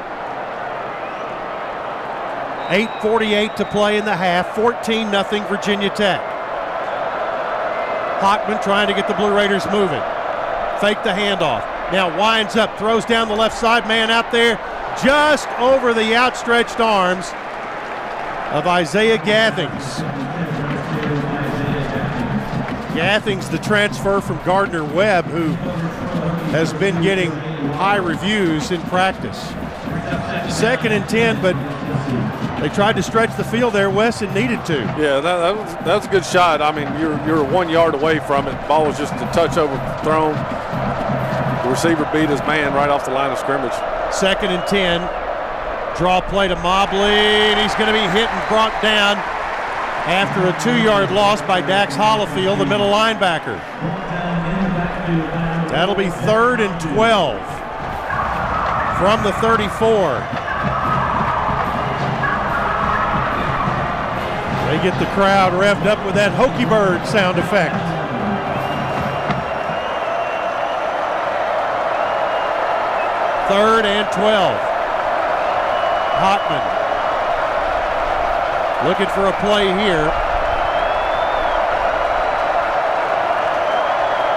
8.48 2.69 3.57
to 3.57 3.65
play 3.66 3.99
in 3.99 4.07
the 4.07 4.16
half. 4.16 4.55
14 4.55 5.11
0 5.11 5.49
Virginia 5.49 5.91
Tech. 5.91 6.34
Hockman 8.24 8.62
trying 8.62 8.88
to 8.88 8.94
get 8.94 9.06
the 9.06 9.12
Blue 9.12 9.36
Raiders 9.36 9.66
moving. 9.66 10.01
Fake 10.80 11.02
the 11.05 11.10
handoff. 11.10 11.60
Now 11.92 12.18
winds 12.18 12.56
up, 12.56 12.78
throws 12.78 13.05
down 13.05 13.28
the 13.28 13.36
left 13.36 13.55
side. 13.55 13.86
Man 13.86 14.10
out 14.10 14.32
there 14.32 14.56
just 15.05 15.46
over 15.59 15.92
the 15.92 16.16
outstretched 16.16 16.80
arms 16.80 17.26
of 18.52 18.66
Isaiah 18.66 19.18
Gathings. 19.18 19.98
Gathings, 22.94 23.51
the 23.51 23.59
transfer 23.59 24.22
from 24.22 24.42
Gardner 24.44 24.84
Webb, 24.84 25.26
who 25.26 25.48
has 26.52 26.72
been 26.72 27.02
getting 27.02 27.30
high 27.72 27.96
reviews 27.96 28.70
in 28.70 28.80
practice. 28.82 29.38
Second 30.48 30.92
and 30.92 31.06
10, 31.10 31.42
but 31.42 31.55
they 32.65 32.70
tried 32.70 32.97
to 32.97 33.03
stretch 33.03 33.36
the 33.36 33.45
field 33.45 33.74
there, 33.74 33.91
Wes, 33.91 34.23
and 34.23 34.32
needed 34.32 34.65
to. 34.65 34.78
Yeah, 34.97 35.20
that, 35.20 35.36
that, 35.36 35.55
was, 35.55 35.74
that 35.85 35.97
was 35.97 36.07
a 36.07 36.09
good 36.09 36.24
shot. 36.24 36.62
I 36.62 36.73
mean, 36.73 36.89
you're, 36.99 37.15
you're 37.27 37.45
one 37.45 37.69
yard 37.69 37.95
away 37.95 38.20
from 38.20 38.49
it. 38.49 38.57
Ball 38.66 38.86
was 38.86 38.97
just 38.97 39.12
a 39.12 39.28
touch 39.36 39.59
overthrown. 39.59 40.32
The 40.32 41.69
receiver 41.69 42.09
beat 42.11 42.31
his 42.31 42.41
man 42.49 42.73
right 42.73 42.89
off 42.89 43.05
the 43.05 43.11
line 43.11 43.31
of 43.31 43.39
scrimmage. 43.39 43.74
Second 44.11 44.49
and 44.49 44.66
10. 44.66 45.03
Draw 45.99 46.23
play 46.23 46.49
to 46.49 46.57
Mobley, 46.57 46.97
and 47.53 47.61
he's 47.61 47.74
going 47.74 47.93
to 47.93 47.93
be 47.93 48.09
hit 48.16 48.32
and 48.32 48.49
brought 48.49 48.73
down 48.81 49.19
after 50.09 50.49
a 50.49 50.57
two-yard 50.65 51.12
loss 51.12 51.43
by 51.43 51.61
Dax 51.61 51.95
Hollifield, 51.95 52.57
the 52.57 52.65
middle 52.65 52.89
linebacker. 52.89 53.61
That'll 55.69 55.95
be 55.95 56.09
third 56.09 56.61
and 56.61 56.81
12 56.81 57.36
from 58.97 59.23
the 59.23 59.32
34. 59.43 60.44
They 64.74 64.82
get 64.82 64.98
the 64.98 65.06
crowd 65.14 65.52
revved 65.52 65.86
up 65.86 66.05
with 66.05 66.16
that 66.16 66.32
Hokey 66.34 66.64
Bird 66.64 67.06
sound 67.06 67.38
effect. 67.38 67.78
Third 73.46 73.86
and 73.86 74.10
12. 74.10 74.59
Hockman 76.18 76.64
looking 78.82 79.06
for 79.14 79.30
a 79.30 79.32
play 79.38 79.70
here. 79.78 80.10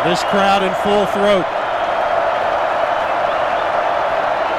This 0.05 0.21
crowd 0.29 0.61
in 0.61 0.69
full 0.85 1.07
throat. 1.17 1.49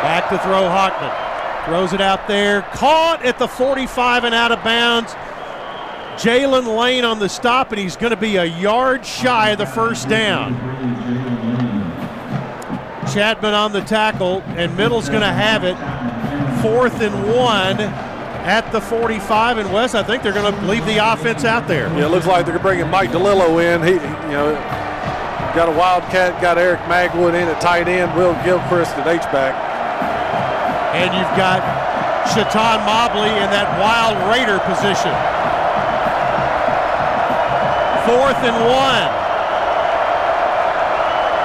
Back 0.02 0.28
to 0.30 0.38
throw 0.38 0.66
Hockman. 0.66 1.14
Throws 1.66 1.92
it 1.92 2.00
out 2.00 2.26
there. 2.26 2.62
Caught 2.72 3.24
at 3.24 3.38
the 3.38 3.46
45 3.46 4.24
and 4.24 4.34
out 4.34 4.50
of 4.50 4.64
bounds. 4.64 5.14
Jaylin 6.18 6.76
Lane 6.76 7.04
on 7.04 7.20
the 7.20 7.28
stop, 7.28 7.70
and 7.70 7.78
he's 7.80 7.96
going 7.96 8.10
to 8.10 8.16
be 8.16 8.36
a 8.36 8.44
yard 8.44 9.06
shy 9.06 9.50
of 9.50 9.58
the 9.58 9.66
first 9.66 10.08
down. 10.08 10.52
Chapman 13.14 13.54
on 13.54 13.70
the 13.70 13.82
tackle, 13.82 14.42
and 14.56 14.76
Middle's 14.76 15.08
going 15.08 15.20
to 15.20 15.32
have 15.32 15.62
it. 15.62 15.76
Fourth 16.60 17.00
and 17.00 17.14
one 17.24 17.78
at 17.78 18.68
the 18.72 18.80
45. 18.80 19.58
And 19.58 19.72
Wes, 19.72 19.94
I 19.94 20.02
think 20.02 20.24
they're 20.24 20.32
going 20.32 20.52
to 20.52 20.60
leave 20.66 20.84
the 20.86 20.98
offense 20.98 21.44
out 21.44 21.68
there. 21.68 21.86
Yeah, 21.96 22.06
it 22.06 22.10
looks 22.10 22.26
like 22.26 22.46
they're 22.46 22.58
bringing 22.58 22.90
Mike 22.90 23.10
DeLillo 23.10 23.62
in. 23.62 23.82
He, 23.84 23.92
you 23.92 24.34
know, 24.34 24.54
got 25.54 25.68
a 25.68 25.72
Wildcat, 25.72 26.42
got 26.42 26.58
Eric 26.58 26.80
Magwood 26.80 27.40
in 27.40 27.46
at 27.46 27.60
tight 27.60 27.86
end, 27.86 28.12
Will 28.16 28.34
Gilchrist 28.42 28.90
at 28.96 29.06
H-back. 29.06 29.54
And 30.96 31.14
you've 31.14 31.36
got 31.38 31.62
Chaton 32.34 32.84
Mobley 32.84 33.30
in 33.30 33.48
that 33.54 33.70
wild 33.78 34.18
Raider 34.34 34.58
position. 34.66 35.37
Fourth 38.08 38.38
and 38.38 38.56
one. 38.64 39.10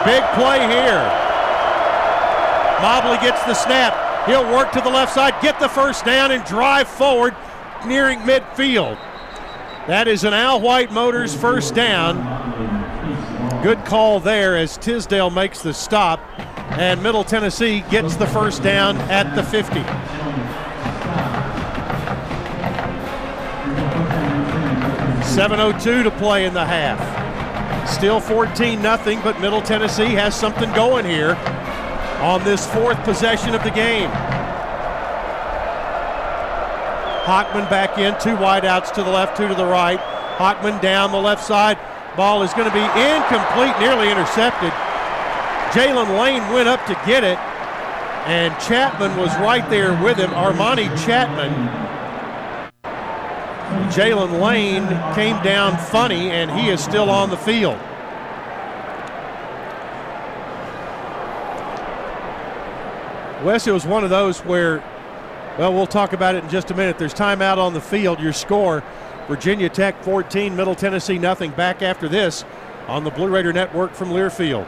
Big 0.06 0.24
play 0.32 0.60
here. 0.66 1.04
Mobley 2.82 3.18
gets 3.18 3.44
the 3.44 3.54
snap. 3.54 4.26
He'll 4.26 4.50
work 4.50 4.72
to 4.72 4.80
the 4.80 4.90
left 4.90 5.14
side, 5.14 5.34
get 5.42 5.60
the 5.60 5.68
first 5.68 6.06
down, 6.06 6.32
and 6.32 6.42
drive 6.46 6.88
forward 6.88 7.36
nearing 7.86 8.20
midfield. 8.20 8.96
That 9.88 10.08
is 10.08 10.24
an 10.24 10.34
Al 10.34 10.62
White 10.62 10.94
Motors 10.94 11.36
first 11.36 11.76
down. 11.76 12.22
Good 13.62 13.84
call 13.84 14.22
there 14.22 14.56
as 14.56 14.78
Tisdale 14.78 15.32
makes 15.32 15.62
the 15.62 15.74
stop, 15.74 16.22
and 16.80 17.04
Middle 17.04 17.26
Tennessee 17.26 17.84
gets 17.90 18.16
the 18.16 18.28
first 18.28 18.64
down 18.64 18.96
at 19.12 19.36
the 19.36 19.44
50. 19.44 19.82
Seven 25.34 25.60
oh 25.60 25.72
two 25.80 26.04
to 26.04 26.12
play 26.12 26.46
in 26.46 26.54
the 26.54 26.64
half. 26.64 27.90
Still 27.90 28.22
14 28.22 28.80
nothing, 28.80 29.20
but 29.24 29.42
Middle 29.42 29.64
Tennessee 29.64 30.14
has 30.14 30.40
something 30.40 30.72
going 30.74 31.06
here 31.06 31.34
on 32.22 32.44
this 32.44 32.72
fourth 32.72 33.04
possession 33.04 33.56
of 33.56 33.64
the 33.64 33.72
game. 33.72 34.12
Hockman 37.26 37.68
back 37.68 37.98
in, 37.98 38.14
two 38.22 38.38
wideouts 38.38 38.94
to 38.94 39.02
the 39.02 39.10
left, 39.10 39.36
two 39.36 39.48
to 39.48 39.56
the 39.56 39.66
right. 39.66 40.00
Hockman 40.38 40.80
down 40.84 41.12
the 41.12 41.18
left 41.18 41.44
side. 41.44 41.80
Ball 42.16 42.44
is 42.44 42.54
going 42.54 42.70
to 42.70 42.74
be 42.74 42.84
incomplete, 42.84 43.74
nearly 43.80 44.12
intercepted. 44.12 44.70
Jaylin 45.74 46.16
Lane 46.22 46.48
went 46.54 46.70
up 46.70 46.86
to 46.86 46.94
get 47.08 47.24
it, 47.24 47.40
and 48.30 48.54
Chapman 48.62 49.18
was 49.18 49.36
right 49.40 49.68
there 49.72 50.00
with 50.04 50.18
him. 50.18 50.30
Armani 50.30 50.90
Chapman. 51.04 51.83
Jaylin 53.94 54.42
Lane 54.42 54.88
came 55.14 55.40
down 55.44 55.78
funny, 55.78 56.32
and 56.32 56.50
he 56.50 56.70
is 56.70 56.84
still 56.84 57.12
on 57.12 57.30
the 57.30 57.38
field. 57.38 57.78
Wes, 63.44 63.68
it 63.68 63.72
was 63.72 63.86
one 63.86 64.04
of 64.04 64.10
those 64.10 64.40
where, 64.40 64.80
well, 65.60 65.72
we'll 65.72 65.86
talk 65.86 66.14
about 66.14 66.34
it 66.34 66.44
in 66.44 66.50
just 66.50 66.72
a 66.72 66.74
minute. 66.74 66.98
There's 66.98 67.14
timeout 67.14 67.60
on 67.60 67.76
the 67.76 67.82
field. 67.82 68.20
Your 68.20 68.34
score 68.34 68.84
Virginia 69.28 69.70
Tech 69.70 70.04
14, 70.04 70.56
Middle 70.56 70.74
Tennessee 70.74 71.20
nothing. 71.20 71.52
Back 71.52 71.84
after 71.84 72.10
this 72.10 72.46
on 72.88 73.04
the 73.04 73.12
Blue 73.12 73.28
Raider 73.28 73.54
Network 73.54 73.94
from 73.94 74.10
Learfield. 74.10 74.68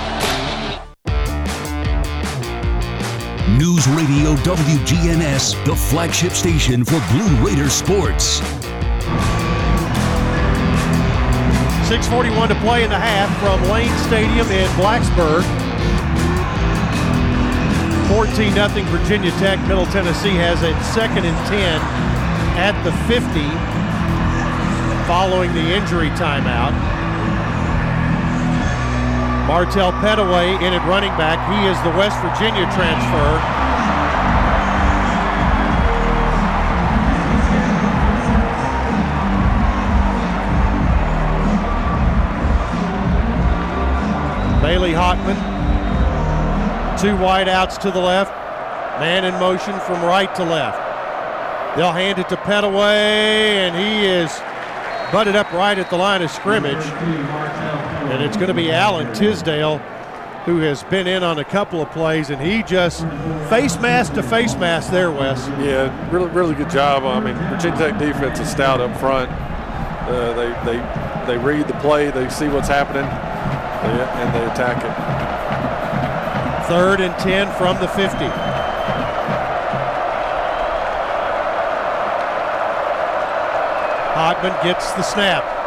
News 3.61 3.87
Radio 3.89 4.33
WGNS, 4.37 5.53
the 5.65 5.75
flagship 5.75 6.31
station 6.31 6.83
for 6.83 6.99
Blue 7.11 7.45
Raider 7.45 7.69
sports. 7.69 8.39
6.41 11.87 12.47
to 12.47 12.55
play 12.55 12.83
in 12.83 12.89
the 12.89 12.97
half 12.97 13.29
from 13.37 13.61
Lane 13.69 13.95
Stadium 14.07 14.47
in 14.47 14.67
Blacksburg. 14.81 15.43
14 18.09 18.51
0 18.51 18.67
Virginia 18.89 19.29
Tech. 19.37 19.59
Middle 19.67 19.85
Tennessee 19.85 20.33
has 20.33 20.63
it 20.63 20.75
second 20.95 21.23
and 21.23 21.37
10 21.47 21.79
at 22.57 22.73
the 22.83 22.91
50 23.05 23.29
following 25.05 25.53
the 25.53 25.71
injury 25.71 26.09
timeout. 26.17 27.00
Martel 29.51 29.91
Petaway 29.99 30.55
in 30.61 30.71
at 30.71 30.87
running 30.87 31.11
back. 31.17 31.35
He 31.51 31.67
is 31.67 31.75
the 31.83 31.89
West 31.99 32.15
Virginia 32.23 32.63
transfer. 32.71 33.35
Bailey 44.61 44.93
Hockman. 44.93 45.35
Two 46.97 47.17
wideouts 47.17 47.77
to 47.79 47.91
the 47.91 47.99
left. 47.99 48.31
Man 49.01 49.25
in 49.25 49.33
motion 49.33 49.77
from 49.81 50.01
right 50.01 50.33
to 50.35 50.45
left. 50.45 51.75
They'll 51.75 51.91
hand 51.91 52.19
it 52.19 52.29
to 52.29 52.37
Petaway, 52.37 53.67
and 53.67 53.75
he 53.75 54.07
is 54.07 54.31
butted 55.11 55.35
up 55.35 55.51
right 55.51 55.77
at 55.77 55.89
the 55.89 55.97
line 55.97 56.21
of 56.21 56.31
scrimmage. 56.31 57.80
And 58.09 58.23
it's 58.23 58.35
going 58.35 58.49
to 58.49 58.53
be 58.53 58.71
Alan 58.71 59.13
Tisdale 59.13 59.79
who 60.45 60.57
has 60.57 60.83
been 60.85 61.05
in 61.05 61.23
on 61.23 61.37
a 61.37 61.45
couple 61.45 61.81
of 61.81 61.91
plays, 61.91 62.31
and 62.31 62.41
he 62.41 62.63
just 62.63 63.01
face 63.47 63.79
mask 63.79 64.13
to 64.13 64.23
face 64.23 64.55
mask 64.55 64.91
there, 64.91 65.11
Wes. 65.11 65.47
Yeah, 65.59 66.09
really, 66.11 66.29
really 66.29 66.55
good 66.55 66.69
job. 66.69 67.03
I 67.03 67.19
mean, 67.19 67.35
Virginia 67.49 67.77
Tech 67.77 67.99
defense 67.99 68.39
is 68.39 68.49
stout 68.49 68.81
up 68.81 68.97
front. 68.99 69.29
Uh, 69.31 70.33
they 70.33 70.49
they 70.65 70.79
they 71.27 71.37
read 71.37 71.67
the 71.67 71.75
play, 71.75 72.09
they 72.09 72.27
see 72.29 72.47
what's 72.47 72.67
happening, 72.67 73.05
and 73.05 74.33
they 74.33 74.43
attack 74.51 74.83
it. 74.83 75.21
Third 76.67 77.01
and 77.01 77.13
10 77.19 77.51
from 77.57 77.79
the 77.79 77.87
50. 77.89 78.17
Hockman 84.15 84.63
gets 84.63 84.91
the 84.93 85.03
snap. 85.03 85.60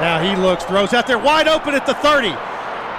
Now 0.00 0.20
he 0.20 0.40
looks, 0.40 0.64
throws 0.64 0.92
out 0.92 1.06
there 1.06 1.18
wide 1.18 1.46
open 1.46 1.74
at 1.74 1.86
the 1.86 1.94
30. 1.94 2.34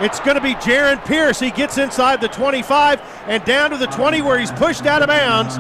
It's 0.04 0.20
going 0.20 0.36
to 0.36 0.42
be 0.42 0.56
Jarrin 0.56 1.04
Pierce. 1.06 1.40
He 1.40 1.52
gets 1.52 1.78
inside 1.78 2.22
the 2.22 2.28
25 2.28 3.02
and 3.28 3.44
down 3.46 3.72
to 3.72 3.78
the 3.78 3.88
20 3.88 4.22
where 4.22 4.40
he's 4.40 4.52
pushed 4.52 4.86
out 4.86 5.02
of 5.02 5.08
bounds 5.08 5.58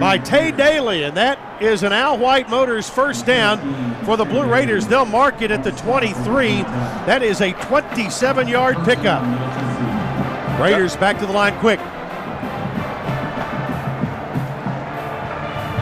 by 0.00 0.18
Tae 0.18 0.50
Daley. 0.50 1.04
And 1.04 1.16
that 1.16 1.62
is 1.62 1.82
an 1.82 1.92
Al 1.92 2.18
White 2.18 2.48
Motors 2.48 2.88
first 2.88 3.26
down 3.26 4.04
for 4.04 4.16
the 4.16 4.24
Blue 4.24 4.44
Raiders. 4.44 4.86
They'll 4.86 5.04
mark 5.04 5.42
it 5.42 5.50
at 5.50 5.64
the 5.64 5.72
23. 5.72 6.62
That 6.62 7.22
is 7.22 7.40
a 7.40 7.52
27 7.52 8.48
yard 8.48 8.76
pickup. 8.84 9.22
Raiders 10.60 10.96
back 10.96 11.18
to 11.20 11.26
the 11.26 11.32
line 11.32 11.56
quick. 11.60 11.78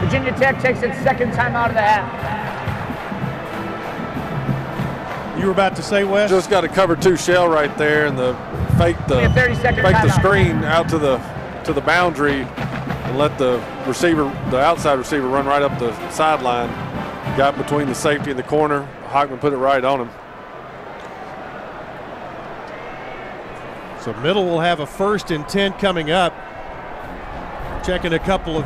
Virginia 0.01 0.31
Tech 0.37 0.61
takes 0.61 0.81
its 0.83 0.97
second 0.99 1.33
time 1.33 1.55
out 1.55 1.69
of 1.69 1.75
the 1.75 1.81
half. 1.81 2.26
You 5.37 5.45
were 5.45 5.51
about 5.51 5.75
to 5.75 5.83
say, 5.83 6.03
Wes? 6.03 6.31
Just 6.31 6.49
got 6.49 6.63
a 6.63 6.67
cover 6.67 6.95
two 6.95 7.15
shell 7.15 7.47
right 7.47 7.75
there, 7.77 8.07
and 8.07 8.17
the 8.17 8.33
fake 8.77 8.97
the 9.07 9.21
Yeah, 9.21 9.33
30 9.33 9.55
second 9.55 9.83
fake 9.83 9.95
the 10.01 10.11
screen 10.11 10.63
out 10.63 10.89
to 10.89 10.97
the 10.97 11.17
to 11.65 11.73
the 11.73 11.81
boundary, 11.81 12.41
and 12.41 13.17
let 13.17 13.37
the 13.37 13.63
receiver, 13.85 14.23
the 14.49 14.59
outside 14.59 14.97
receiver, 14.97 15.27
run 15.27 15.45
right 15.45 15.61
up 15.61 15.77
the 15.79 16.09
sideline. 16.09 16.69
Got 17.37 17.55
between 17.55 17.87
the 17.87 17.93
safety 17.93 18.31
and 18.31 18.39
the 18.39 18.43
corner. 18.43 18.87
Hockman 19.09 19.39
put 19.39 19.53
it 19.53 19.57
right 19.57 19.83
on 19.83 20.01
him. 20.01 20.09
So 24.01 24.13
middle 24.21 24.45
will 24.45 24.61
have 24.61 24.79
a 24.79 24.87
first 24.87 25.29
and 25.29 25.47
10 25.47 25.73
coming 25.73 26.09
up. 26.09 26.33
Checking 27.85 28.13
a 28.13 28.19
couple 28.19 28.57
of 28.57 28.65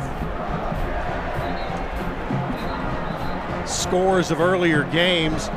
scores 3.68 4.30
of 4.30 4.40
earlier 4.40 4.84
games. 4.84 5.50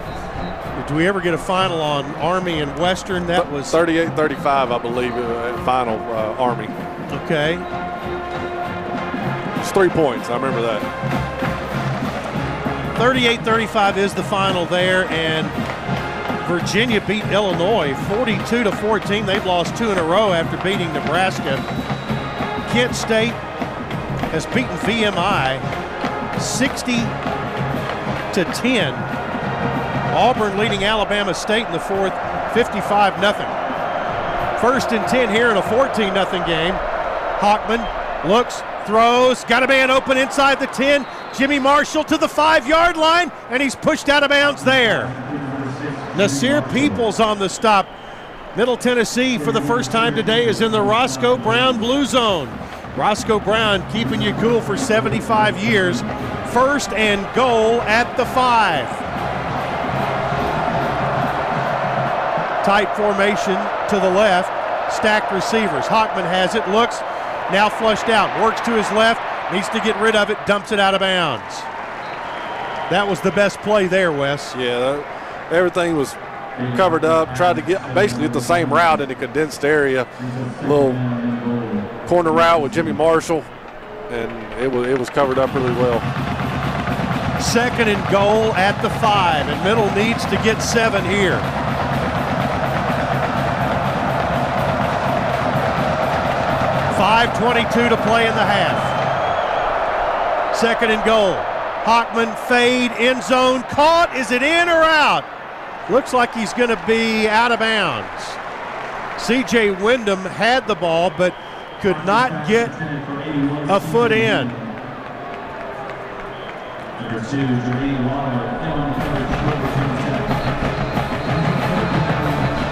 Did 0.88 0.98
we 0.98 1.08
ever 1.08 1.20
get 1.20 1.34
a 1.34 1.38
final 1.38 1.82
on 1.82 2.06
Army 2.18 2.60
and 2.62 2.78
Western? 2.78 3.26
That 3.26 3.52
was 3.52 3.66
38-35, 3.74 4.46
I 4.46 4.78
believe, 4.78 5.14
uh, 5.14 5.66
final 5.66 6.00
uh, 6.14 6.36
Army. 6.38 6.68
okay. 7.24 7.58
It's 9.60 9.72
three 9.72 9.90
points. 9.90 10.30
I 10.30 10.36
remember 10.36 10.62
that. 10.62 10.82
38-35 13.00 13.98
is 13.98 14.14
the 14.14 14.24
final 14.24 14.68
there, 14.68 15.06
and 15.06 15.48
Virginia 16.48 17.04
beat 17.08 17.24
Illinois 17.26 17.96
42 18.08 18.66
to 18.66 18.72
14. 18.72 19.26
They've 19.26 19.44
lost 19.44 19.76
two 19.76 19.90
in 19.90 19.98
a 19.98 20.04
row 20.04 20.34
after 20.34 20.56
beating 20.58 20.94
Nebraska. 20.94 21.56
Kent 22.72 22.96
State 22.96 23.34
has 24.30 24.46
beaten 24.46 24.78
VMI 24.86 25.60
60 26.40 26.94
to 28.34 28.44
10. 28.54 29.25
Auburn 30.16 30.58
leading 30.58 30.86
Alabama 30.86 31.34
State 31.34 31.66
in 31.68 31.74
the 31.74 31.80
fourth, 31.80 32.14
55 32.54 33.20
nothing. 33.20 33.46
First 34.62 34.94
and 34.94 35.06
10 35.10 35.30
here 35.30 35.52
in 35.52 35.58
a 35.58 35.62
14 35.62 36.14
nothing 36.14 36.42
game. 36.44 36.74
Hockman 37.40 37.84
looks, 38.26 38.64
throws, 38.86 39.44
got 39.44 39.64
a 39.64 39.68
man 39.68 39.92
open 39.92 40.18
inside 40.18 40.62
the 40.62 40.68
10. 40.68 41.06
Jimmy 41.38 41.60
Marshall 41.60 42.06
to 42.06 42.18
the 42.18 42.30
five 42.30 42.66
yard 42.66 42.96
line, 42.96 43.30
and 43.50 43.62
he's 43.62 43.76
pushed 43.76 44.08
out 44.08 44.24
of 44.24 44.30
bounds 44.30 44.64
there. 44.64 45.08
Nasir 46.16 46.62
Peoples 46.72 47.20
on 47.20 47.38
the 47.38 47.50
stop. 47.50 47.86
Middle 48.56 48.78
Tennessee, 48.78 49.38
for 49.38 49.52
the 49.52 49.62
first 49.62 49.92
time 49.92 50.16
today, 50.16 50.48
is 50.48 50.62
in 50.62 50.72
the 50.72 50.82
Roscoe 50.82 51.36
Brown 51.36 51.78
Blue 51.78 52.06
Zone. 52.06 52.48
Roscoe 52.96 53.42
Brown 53.42 53.86
keeping 53.92 54.22
you 54.22 54.34
cool 54.36 54.62
for 54.62 54.78
75 54.78 55.62
years. 55.62 56.02
First 56.54 56.94
and 56.94 57.22
goal 57.36 57.82
at 57.82 58.16
the 58.16 58.26
five. 58.28 59.05
Tight 62.66 62.94
formation 62.98 63.56
to 63.90 64.00
the 64.00 64.10
left. 64.10 64.50
Stacked 64.92 65.32
receivers. 65.32 65.86
Hockman 65.86 66.26
has 66.26 66.56
it, 66.56 66.68
looks, 66.70 67.00
now 67.52 67.70
flushed 67.70 68.10
out, 68.10 68.42
works 68.42 68.60
to 68.62 68.72
his 68.72 68.90
left, 68.92 69.22
needs 69.54 69.70
to 69.70 69.80
get 69.80 69.96
rid 70.02 70.16
of 70.16 70.32
it, 70.32 70.38
dumps 70.48 70.72
it 70.72 70.80
out 70.80 70.96
of 70.96 71.00
bounds. 71.00 71.62
That 72.90 73.08
was 73.08 73.22
the 73.22 73.32
best 73.32 73.60
play 73.60 73.86
there, 73.86 74.12
Wes. 74.12 74.56
Yeah, 74.56 74.80
that, 74.80 75.52
everything 75.52 75.96
was 75.96 76.14
covered 76.76 77.06
up. 77.06 77.36
Tried 77.36 77.56
to 77.58 77.62
get 77.62 77.82
basically 77.94 78.24
get 78.24 78.34
the 78.34 78.42
same 78.42 78.74
route 78.74 79.02
in 79.02 79.12
a 79.12 79.16
condensed 79.16 79.64
area. 79.64 80.08
Little 80.64 80.94
corner 82.08 82.32
route 82.32 82.62
with 82.62 82.74
Jimmy 82.74 82.94
Marshall, 82.94 83.44
and 84.10 84.62
it 84.62 84.72
was 84.72 84.88
it 84.88 84.98
was 84.98 85.10
covered 85.10 85.38
up 85.38 85.54
really 85.54 85.74
well. 85.74 86.00
Second 87.42 87.90
and 87.90 88.12
goal 88.12 88.54
at 88.54 88.80
the 88.82 88.90
five, 88.90 89.48
and 89.48 89.64
Middle 89.64 89.92
needs 89.96 90.24
to 90.26 90.36
get 90.44 90.62
seven 90.62 91.04
here. 91.06 91.40
Five 97.06 97.38
twenty-two 97.38 97.88
to 97.90 97.98
play 97.98 98.26
in 98.28 98.34
the 98.34 98.44
half. 98.44 98.82
Second 100.56 100.90
and 100.90 101.06
goal. 101.06 101.36
Hockman 101.84 102.36
fade 102.48 102.92
end 102.94 103.22
zone 103.22 103.62
caught. 103.70 104.16
Is 104.16 104.32
it 104.32 104.42
in 104.42 104.68
or 104.68 104.82
out? 104.82 105.24
Looks 105.92 106.14
like 106.14 106.34
he's 106.34 106.52
going 106.54 106.70
to 106.70 106.84
be 106.88 107.28
out 107.28 107.52
of 107.52 107.60
bounds. 107.60 108.24
C.J. 109.22 109.84
Windham 109.84 110.18
had 110.18 110.68
the 110.68 110.74
ball, 110.74 111.12
but 111.16 111.36
could 111.80 112.04
not 112.08 112.48
get 112.48 112.70
a 113.70 113.80
foot 113.80 114.12
in. 114.12 114.50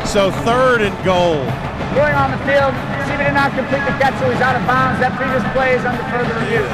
So 0.07 0.31
third 0.43 0.81
and 0.81 1.05
goal. 1.05 1.45
Going 1.93 2.15
on 2.15 2.31
the 2.31 2.37
field, 2.47 2.73
Stevie 3.13 3.25
did 3.25 3.33
not 3.35 3.53
complete 3.53 3.85
the 3.85 3.93
catch, 4.01 4.17
so 4.19 4.31
he's 4.31 4.41
out 4.41 4.55
of 4.55 4.65
bounds. 4.65 4.99
That 4.99 5.13
previous 5.15 5.43
play 5.53 5.75
is 5.77 5.85
under 5.85 6.01
further 6.09 6.33
review. 6.33 6.65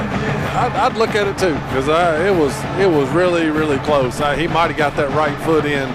I'd, 0.56 0.72
I'd 0.72 0.95
look 0.95 1.10
at 1.10 1.28
it 1.28 1.38
too 1.38 1.53
because 1.68 1.90
it 1.90 2.34
was 2.34 2.56
it 2.80 2.90
was 2.90 3.10
really 3.10 3.49
really 3.49 3.78
close. 3.80 4.22
I, 4.22 4.38
he 4.38 4.48
might 4.48 4.68
have 4.68 4.78
got 4.78 4.95
that 4.95 5.10
right 5.11 5.38
foot 5.44 5.66
in. 5.66 5.90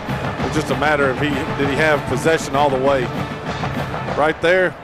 It's 0.45 0.55
just 0.55 0.71
a 0.71 0.79
matter 0.79 1.09
of 1.09 1.19
he 1.19 1.31
did 1.31 1.71
he 1.71 1.77
have 1.77 1.99
possession 2.11 2.55
all 2.55 2.69
the 2.69 2.79
way. 2.79 3.05
Right 4.19 4.37
there. 4.43 4.77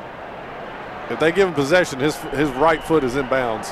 If 1.10 1.20
they 1.20 1.30
give 1.30 1.48
him 1.48 1.54
possession, 1.54 2.00
his 2.00 2.16
his 2.32 2.48
right 2.52 2.82
foot 2.82 3.04
is 3.04 3.16
in 3.16 3.28
bounds. 3.28 3.68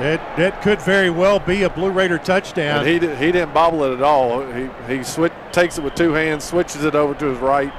It, 0.00 0.20
it 0.36 0.60
could 0.60 0.82
very 0.82 1.08
well 1.08 1.40
be 1.40 1.62
a 1.62 1.70
Blue 1.70 1.90
Raider 1.90 2.18
touchdown. 2.18 2.80
And 2.80 2.86
he 2.86 2.98
did, 2.98 3.16
he 3.16 3.32
didn't 3.32 3.54
bobble 3.54 3.82
it 3.84 3.94
at 3.94 4.02
all. 4.02 4.46
He 4.52 4.68
he 4.86 5.02
switch, 5.02 5.32
takes 5.52 5.78
it 5.78 5.84
with 5.84 5.94
two 5.94 6.12
hands, 6.12 6.44
switches 6.44 6.84
it 6.84 6.94
over 6.94 7.14
to 7.14 7.24
his 7.24 7.38
right. 7.38 7.72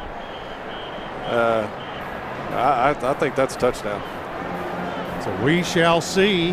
Uh, 1.27 1.78
I, 2.51 2.91
I 2.91 3.11
I 3.11 3.13
think 3.15 3.35
that's 3.35 3.55
a 3.55 3.59
touchdown. 3.59 4.01
So 5.23 5.43
we 5.43 5.63
shall 5.63 6.01
see 6.01 6.51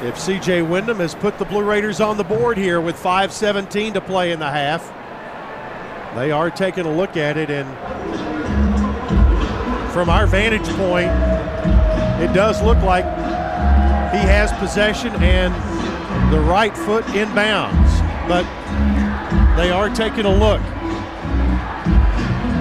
if 0.00 0.14
CJ 0.14 0.68
Windham 0.68 0.98
has 0.98 1.14
put 1.14 1.38
the 1.38 1.44
Blue 1.44 1.64
Raiders 1.64 2.00
on 2.00 2.16
the 2.16 2.24
board 2.24 2.56
here 2.56 2.80
with 2.80 2.96
5.17 2.96 3.94
to 3.94 4.00
play 4.00 4.30
in 4.30 4.38
the 4.38 4.48
half. 4.48 4.92
They 6.14 6.30
are 6.30 6.50
taking 6.50 6.86
a 6.86 6.92
look 6.92 7.16
at 7.16 7.36
it, 7.36 7.50
and 7.50 7.68
from 9.92 10.08
our 10.08 10.26
vantage 10.26 10.68
point, 10.76 11.10
it 12.22 12.32
does 12.32 12.62
look 12.62 12.78
like 12.82 13.04
he 14.12 14.18
has 14.18 14.52
possession 14.52 15.12
and 15.16 15.52
the 16.32 16.40
right 16.40 16.76
foot 16.76 17.04
inbounds, 17.06 17.98
but 18.28 18.44
they 19.56 19.70
are 19.70 19.90
taking 19.90 20.24
a 20.24 20.34
look. 20.34 20.60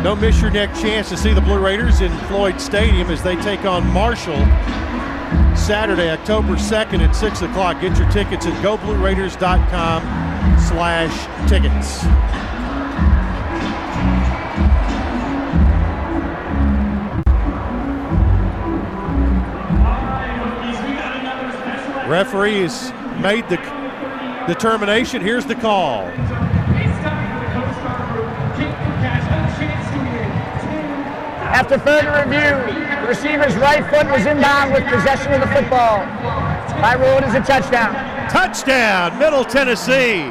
Don't 0.03 0.22
miss 0.22 0.41
your 0.41 0.52
next 0.52 0.82
chance 0.82 1.10
to 1.10 1.18
see 1.18 1.34
the 1.34 1.41
Blue 1.41 1.60
Raiders 1.60 2.02
in 2.02 2.11
Floyd 2.28 2.61
Stadium 2.61 3.10
as 3.10 3.22
they 3.24 3.36
take 3.38 3.65
on 3.65 3.86
Marshall 3.88 4.38
Saturday, 5.57 6.10
October 6.10 6.53
2nd 6.53 7.06
at 7.06 7.14
6 7.14 7.41
o'clock. 7.41 7.82
Get 7.82 7.98
your 7.98 8.10
tickets 8.10 8.45
at 8.45 8.53
goblueraiders.com 8.64 10.02
slash 10.60 11.49
tickets. 11.49 12.06
Referee 22.07 22.61
has 22.61 22.94
made 23.22 23.49
the 23.49 23.57
determination. 24.48 25.22
Here's 25.22 25.45
the 25.45 25.56
call. 25.56 26.10
After 31.58 31.80
further 31.80 32.12
review, 32.24 32.54
the 33.02 33.08
receiver's 33.08 33.56
right 33.56 33.84
foot 33.90 34.06
was 34.12 34.28
inbound 34.28 34.74
with 34.74 34.84
possession 34.86 35.34
of 35.34 35.42
the 35.42 35.48
football. 35.48 36.06
By 36.80 36.94
rule, 36.94 37.18
it 37.18 37.24
is 37.24 37.34
a 37.34 37.40
touchdown. 37.40 37.96
Touchdown, 38.30 39.18
Middle 39.18 39.44
Tennessee. 39.44 40.30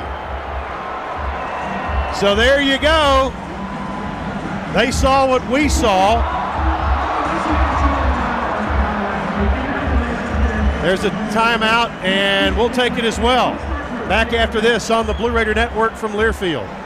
So 2.14 2.36
there 2.36 2.60
you 2.60 2.78
go. 2.78 3.32
They 4.72 4.92
saw 4.92 5.26
what 5.26 5.44
we 5.50 5.68
saw. 5.68 6.22
There's 10.82 11.02
a 11.02 11.10
timeout, 11.34 11.90
and 12.04 12.56
we'll 12.56 12.70
take 12.70 12.92
it 12.92 13.04
as 13.04 13.18
well. 13.18 13.50
Back 14.08 14.32
after 14.32 14.60
this 14.60 14.92
on 14.92 15.08
the 15.08 15.14
Blue 15.14 15.32
Raider 15.32 15.54
Network 15.54 15.96
from 15.96 16.12
Learfield. 16.12 16.85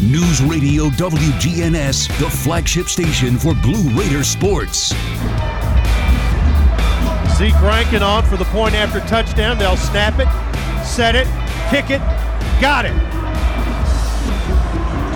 News 0.00 0.40
Radio 0.42 0.84
WGNS, 0.90 2.06
the 2.20 2.30
flagship 2.30 2.86
station 2.86 3.36
for 3.36 3.52
Blue 3.52 3.82
Raider 3.98 4.22
sports. 4.22 4.94
Zeke 7.36 7.60
Rankin 7.60 8.04
on 8.04 8.22
for 8.24 8.36
the 8.36 8.44
point 8.52 8.76
after 8.76 9.00
touchdown. 9.08 9.58
They'll 9.58 9.76
snap 9.76 10.20
it, 10.20 10.28
set 10.86 11.16
it, 11.16 11.26
kick 11.70 11.90
it, 11.90 11.98
got 12.60 12.84
it. 12.86 12.94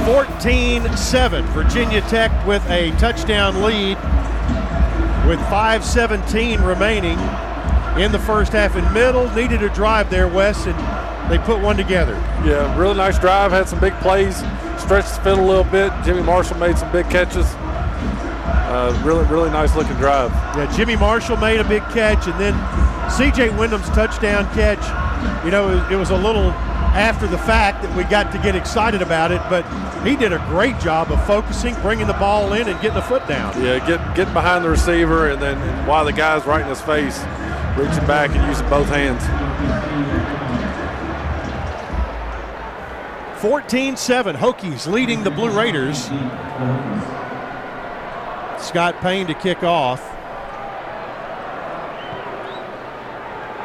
14 0.04 0.96
7. 0.96 1.44
Virginia 1.46 2.00
Tech 2.02 2.44
with 2.44 2.68
a 2.68 2.90
touchdown 2.98 3.62
lead 3.62 3.96
with 5.28 5.38
5.17 5.46 6.66
remaining 6.66 7.20
in 8.02 8.10
the 8.10 8.18
first 8.18 8.50
half. 8.50 8.74
And 8.74 8.92
middle 8.92 9.30
needed 9.32 9.62
a 9.62 9.68
drive 9.68 10.10
there, 10.10 10.26
Wes, 10.26 10.66
and 10.66 10.76
they 11.32 11.38
put 11.38 11.60
one 11.60 11.78
together. 11.78 12.12
Yeah, 12.44 12.78
really 12.78 12.94
nice 12.94 13.18
drive. 13.18 13.52
Had 13.52 13.66
some 13.66 13.80
big 13.80 13.94
plays. 14.00 14.36
Stretched 14.78 15.16
the 15.16 15.20
field 15.24 15.38
a 15.38 15.42
little 15.42 15.64
bit. 15.64 15.90
Jimmy 16.04 16.22
Marshall 16.22 16.58
made 16.58 16.76
some 16.76 16.92
big 16.92 17.08
catches. 17.08 17.46
Uh, 18.72 19.00
really, 19.02 19.24
really 19.26 19.48
nice 19.50 19.74
looking 19.74 19.96
drive. 19.96 20.30
Yeah, 20.56 20.70
Jimmy 20.76 20.94
Marshall 20.94 21.38
made 21.38 21.58
a 21.58 21.64
big 21.64 21.82
catch, 21.84 22.26
and 22.26 22.38
then 22.38 22.52
C.J. 23.10 23.48
Windham's 23.50 23.88
touchdown 23.90 24.44
catch. 24.54 24.82
You 25.44 25.50
know, 25.50 25.86
it, 25.90 25.96
was 25.96 26.10
a 26.10 26.16
little 26.16 26.50
after 26.92 27.26
the 27.26 27.38
fact 27.38 27.82
that 27.82 27.96
we 27.96 28.04
got 28.04 28.30
to 28.32 28.38
get 28.38 28.54
excited 28.54 29.00
about 29.00 29.32
it, 29.32 29.40
but 29.48 29.62
he 30.06 30.16
did 30.16 30.32
a 30.32 30.38
great 30.48 30.78
job 30.80 31.10
of 31.10 31.26
focusing, 31.26 31.74
bringing 31.76 32.06
the 32.06 32.12
ball 32.14 32.52
in, 32.52 32.68
and 32.68 32.78
getting 32.82 32.94
the 32.94 33.02
foot 33.02 33.26
down. 33.26 33.58
Yeah, 33.62 33.78
get 33.86 34.16
getting 34.16 34.34
behind 34.34 34.64
the 34.64 34.68
receiver, 34.68 35.30
and 35.30 35.40
then 35.40 35.56
and 35.56 35.88
while 35.88 36.04
the 36.04 36.12
guy's 36.12 36.44
right 36.44 36.60
in 36.60 36.68
his 36.68 36.82
face, 36.82 37.18
reaching 37.78 38.06
back 38.06 38.30
and 38.30 38.46
using 38.48 38.68
both 38.68 38.88
hands. 38.88 39.22
14-7, 43.42 44.36
Hokies 44.36 44.86
leading 44.86 45.24
the 45.24 45.30
Blue 45.32 45.50
Raiders. 45.50 46.04
Scott 48.64 48.94
Payne 49.00 49.26
to 49.26 49.34
kick 49.34 49.64
off. 49.64 50.00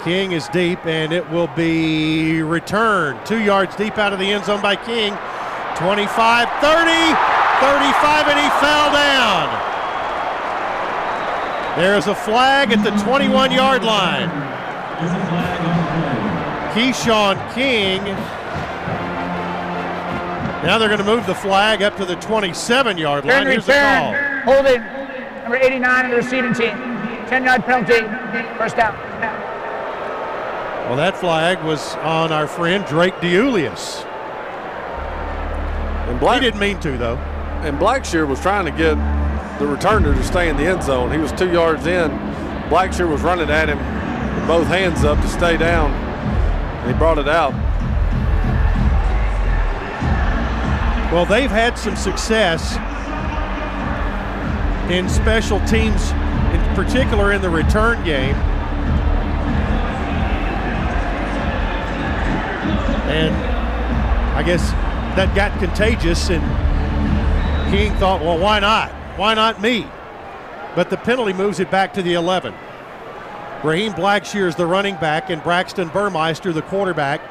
King 0.03 0.31
is 0.31 0.47
deep, 0.47 0.83
and 0.87 1.13
it 1.13 1.29
will 1.29 1.45
be 1.49 2.41
returned. 2.41 3.23
Two 3.23 3.39
yards 3.39 3.75
deep 3.75 3.99
out 3.99 4.13
of 4.13 4.17
the 4.17 4.31
end 4.31 4.45
zone 4.45 4.63
by 4.63 4.75
King. 4.75 5.13
25, 5.75 6.49
30, 6.59 6.89
35, 7.61 8.27
and 8.29 8.39
he 8.39 8.49
fell 8.57 8.91
down. 8.91 9.45
There's 11.77 12.07
a 12.07 12.15
flag 12.15 12.71
at 12.71 12.83
the 12.83 12.89
21 13.03 13.51
yard 13.51 13.83
line. 13.83 14.29
Keyshawn 16.73 17.53
King. 17.53 18.01
Now 20.67 20.77
they're 20.77 20.89
going 20.89 20.99
to 20.99 21.05
move 21.05 21.25
the 21.25 21.33
flag 21.33 21.81
up 21.81 21.95
to 21.95 22.03
the 22.03 22.17
27 22.17 22.97
yard 22.97 23.23
line. 23.23 23.43
Turn 23.45 23.47
Here's 23.47 23.65
the 23.65 23.71
call. 23.71 24.11
return, 24.11 24.41
holding 24.43 24.81
number 25.43 25.55
89 25.55 26.05
of 26.05 26.11
the 26.11 26.17
receiving 26.17 26.53
team. 26.53 26.75
10 27.29 27.45
yard 27.45 27.63
penalty, 27.63 28.01
first 28.57 28.75
down. 28.75 28.93
Well, 30.85 30.97
that 30.97 31.15
flag 31.15 31.63
was 31.63 31.95
on 31.95 32.33
our 32.33 32.47
friend 32.47 32.85
Drake 32.85 33.13
DeIuliis. 33.15 34.03
And 36.09 36.19
Black, 36.19 36.41
he 36.41 36.47
didn't 36.47 36.59
mean 36.59 36.81
to, 36.81 36.97
though. 36.97 37.15
And 37.63 37.79
Blackshear 37.79 38.27
was 38.27 38.41
trying 38.41 38.65
to 38.65 38.71
get 38.71 38.95
the 39.59 39.65
returner 39.65 40.13
to 40.13 40.23
stay 40.25 40.49
in 40.49 40.57
the 40.57 40.65
end 40.65 40.83
zone. 40.83 41.13
He 41.13 41.17
was 41.17 41.31
two 41.31 41.49
yards 41.49 41.85
in. 41.85 42.11
Blackshear 42.67 43.09
was 43.09 43.21
running 43.21 43.49
at 43.49 43.69
him 43.69 43.77
with 43.77 44.47
both 44.49 44.67
hands 44.67 45.05
up 45.05 45.17
to 45.21 45.29
stay 45.29 45.55
down. 45.55 45.93
And 45.93 46.91
he 46.91 46.97
brought 46.97 47.19
it 47.19 47.29
out. 47.29 47.53
Well, 51.11 51.25
they've 51.25 51.49
had 51.49 51.77
some 51.79 51.95
success 51.95 52.75
in 54.91 55.07
special 55.07 55.59
teams, 55.65 56.11
in 56.51 56.75
particular 56.75 57.31
in 57.31 57.41
the 57.41 57.49
return 57.49 58.03
game. 58.03 58.35
And 63.07 63.33
I 64.35 64.43
guess 64.43 64.71
that 65.15 65.33
got 65.33 65.57
contagious, 65.59 66.29
and 66.29 66.43
King 67.71 67.95
thought, 67.95 68.21
well, 68.21 68.37
why 68.37 68.59
not? 68.59 68.91
Why 69.17 69.33
not 69.33 69.61
me? 69.61 69.87
But 70.75 70.89
the 70.89 70.97
penalty 70.97 71.31
moves 71.31 71.61
it 71.61 71.71
back 71.71 71.93
to 71.93 72.01
the 72.01 72.13
11. 72.13 72.53
Raheem 73.63 73.93
Blackshear 73.93 74.45
is 74.47 74.55
the 74.55 74.65
running 74.65 74.95
back, 74.97 75.29
and 75.29 75.41
Braxton 75.41 75.87
Burmeister 75.87 76.51
the 76.51 76.61
quarterback. 76.63 77.21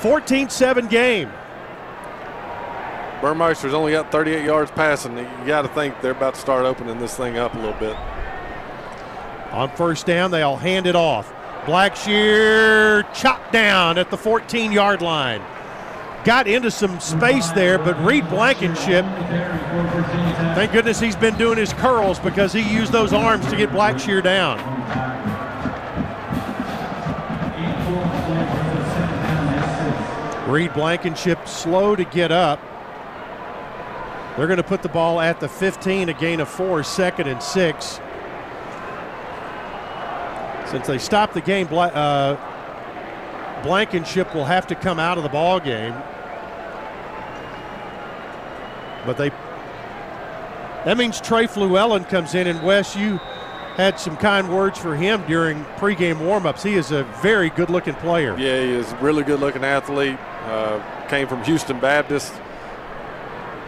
14 0.00 0.50
7 0.50 0.88
game. 0.88 1.30
Burmeister's 3.22 3.72
only 3.72 3.92
got 3.92 4.10
38 4.10 4.44
yards 4.44 4.72
passing. 4.72 5.16
You 5.16 5.26
got 5.46 5.62
to 5.62 5.68
think 5.68 6.00
they're 6.00 6.10
about 6.10 6.34
to 6.34 6.40
start 6.40 6.66
opening 6.66 6.98
this 6.98 7.16
thing 7.16 7.38
up 7.38 7.54
a 7.54 7.56
little 7.56 7.78
bit. 7.78 7.96
On 9.52 9.70
first 9.76 10.06
down, 10.06 10.32
they'll 10.32 10.56
hand 10.56 10.88
it 10.88 10.96
off. 10.96 11.32
Blackshear 11.64 13.06
chopped 13.14 13.52
down 13.52 13.96
at 13.96 14.10
the 14.10 14.16
14 14.16 14.72
yard 14.72 15.02
line. 15.02 15.40
Got 16.24 16.48
into 16.48 16.68
some 16.68 16.98
space 16.98 17.50
there, 17.50 17.78
but 17.78 17.96
Reed 18.04 18.28
Blankenship, 18.28 19.04
thank 20.56 20.72
goodness 20.72 20.98
he's 20.98 21.14
been 21.14 21.38
doing 21.38 21.58
his 21.58 21.72
curls 21.74 22.18
because 22.18 22.52
he 22.52 22.60
used 22.60 22.90
those 22.90 23.12
arms 23.12 23.46
to 23.50 23.56
get 23.56 23.70
Blackshear 23.70 24.20
down. 24.20 24.58
Reed 30.50 30.74
Blankenship 30.74 31.46
slow 31.46 31.94
to 31.94 32.04
get 32.04 32.32
up. 32.32 32.58
They're 34.36 34.46
going 34.46 34.56
to 34.58 34.62
put 34.62 34.82
the 34.82 34.88
ball 34.88 35.20
at 35.20 35.40
the 35.40 35.48
15, 35.48 36.08
a 36.08 36.14
gain 36.14 36.40
of 36.40 36.48
four, 36.48 36.82
second 36.82 37.28
and 37.28 37.42
six. 37.42 38.00
Since 40.70 40.86
they 40.86 40.98
stopped 40.98 41.34
the 41.34 41.42
game, 41.42 41.68
uh, 41.70 42.36
Blankenship 43.62 44.34
will 44.34 44.46
have 44.46 44.66
to 44.68 44.74
come 44.74 44.98
out 44.98 45.18
of 45.18 45.22
the 45.22 45.28
ball 45.28 45.60
game. 45.60 45.94
But 49.04 49.18
they 49.18 49.30
that 50.84 50.96
means 50.96 51.20
Trey 51.20 51.46
Fluellen 51.46 52.08
comes 52.08 52.34
in, 52.34 52.48
and 52.48 52.60
Wes, 52.62 52.96
you 52.96 53.18
had 53.76 54.00
some 54.00 54.16
kind 54.16 54.52
words 54.52 54.78
for 54.78 54.96
him 54.96 55.22
during 55.28 55.64
pregame 55.76 56.16
warmups. 56.16 56.62
He 56.62 56.74
is 56.74 56.90
a 56.90 57.04
very 57.22 57.50
good-looking 57.50 57.94
player. 57.94 58.36
Yeah, 58.36 58.60
he 58.60 58.70
is 58.70 58.90
a 58.90 58.96
really 58.96 59.22
good-looking 59.22 59.62
athlete. 59.62 60.18
Uh, 60.46 60.82
came 61.08 61.28
from 61.28 61.44
Houston 61.44 61.78
Baptist. 61.78 62.32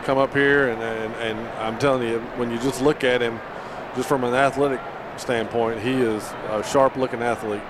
Come 0.04 0.18
up 0.18 0.34
here, 0.34 0.68
and, 0.68 0.82
and 0.82 1.14
and 1.14 1.48
I'm 1.58 1.78
telling 1.78 2.06
you, 2.06 2.18
when 2.36 2.50
you 2.50 2.58
just 2.58 2.82
look 2.82 3.04
at 3.04 3.22
him, 3.22 3.40
just 3.96 4.06
from 4.06 4.22
an 4.24 4.34
athletic 4.34 4.80
standpoint, 5.16 5.80
he 5.80 5.92
is 5.92 6.22
a 6.50 6.62
sharp-looking 6.62 7.22
athlete. 7.22 7.62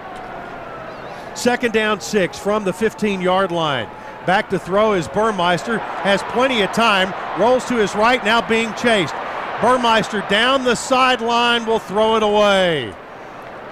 Second 1.36 1.73
down, 1.73 2.01
six 2.01 2.39
from 2.39 2.65
the 2.65 2.73
15-yard 2.73 3.52
line. 3.52 3.89
Back 4.27 4.51
to 4.51 4.59
throw 4.59 4.94
is 4.94 5.06
Burmeister. 5.06 5.78
Has 5.78 6.23
plenty 6.24 6.62
of 6.62 6.73
time. 6.73 7.12
Rolls 7.40 7.66
to 7.66 7.77
his 7.77 7.94
right, 7.94 8.24
now 8.24 8.47
being 8.47 8.73
chased. 8.74 9.15
Burmeister 9.61 10.24
down 10.28 10.65
the 10.65 10.74
sideline 10.74 11.66
will 11.66 11.78
throw 11.78 12.16
it 12.16 12.23
away. 12.23 12.94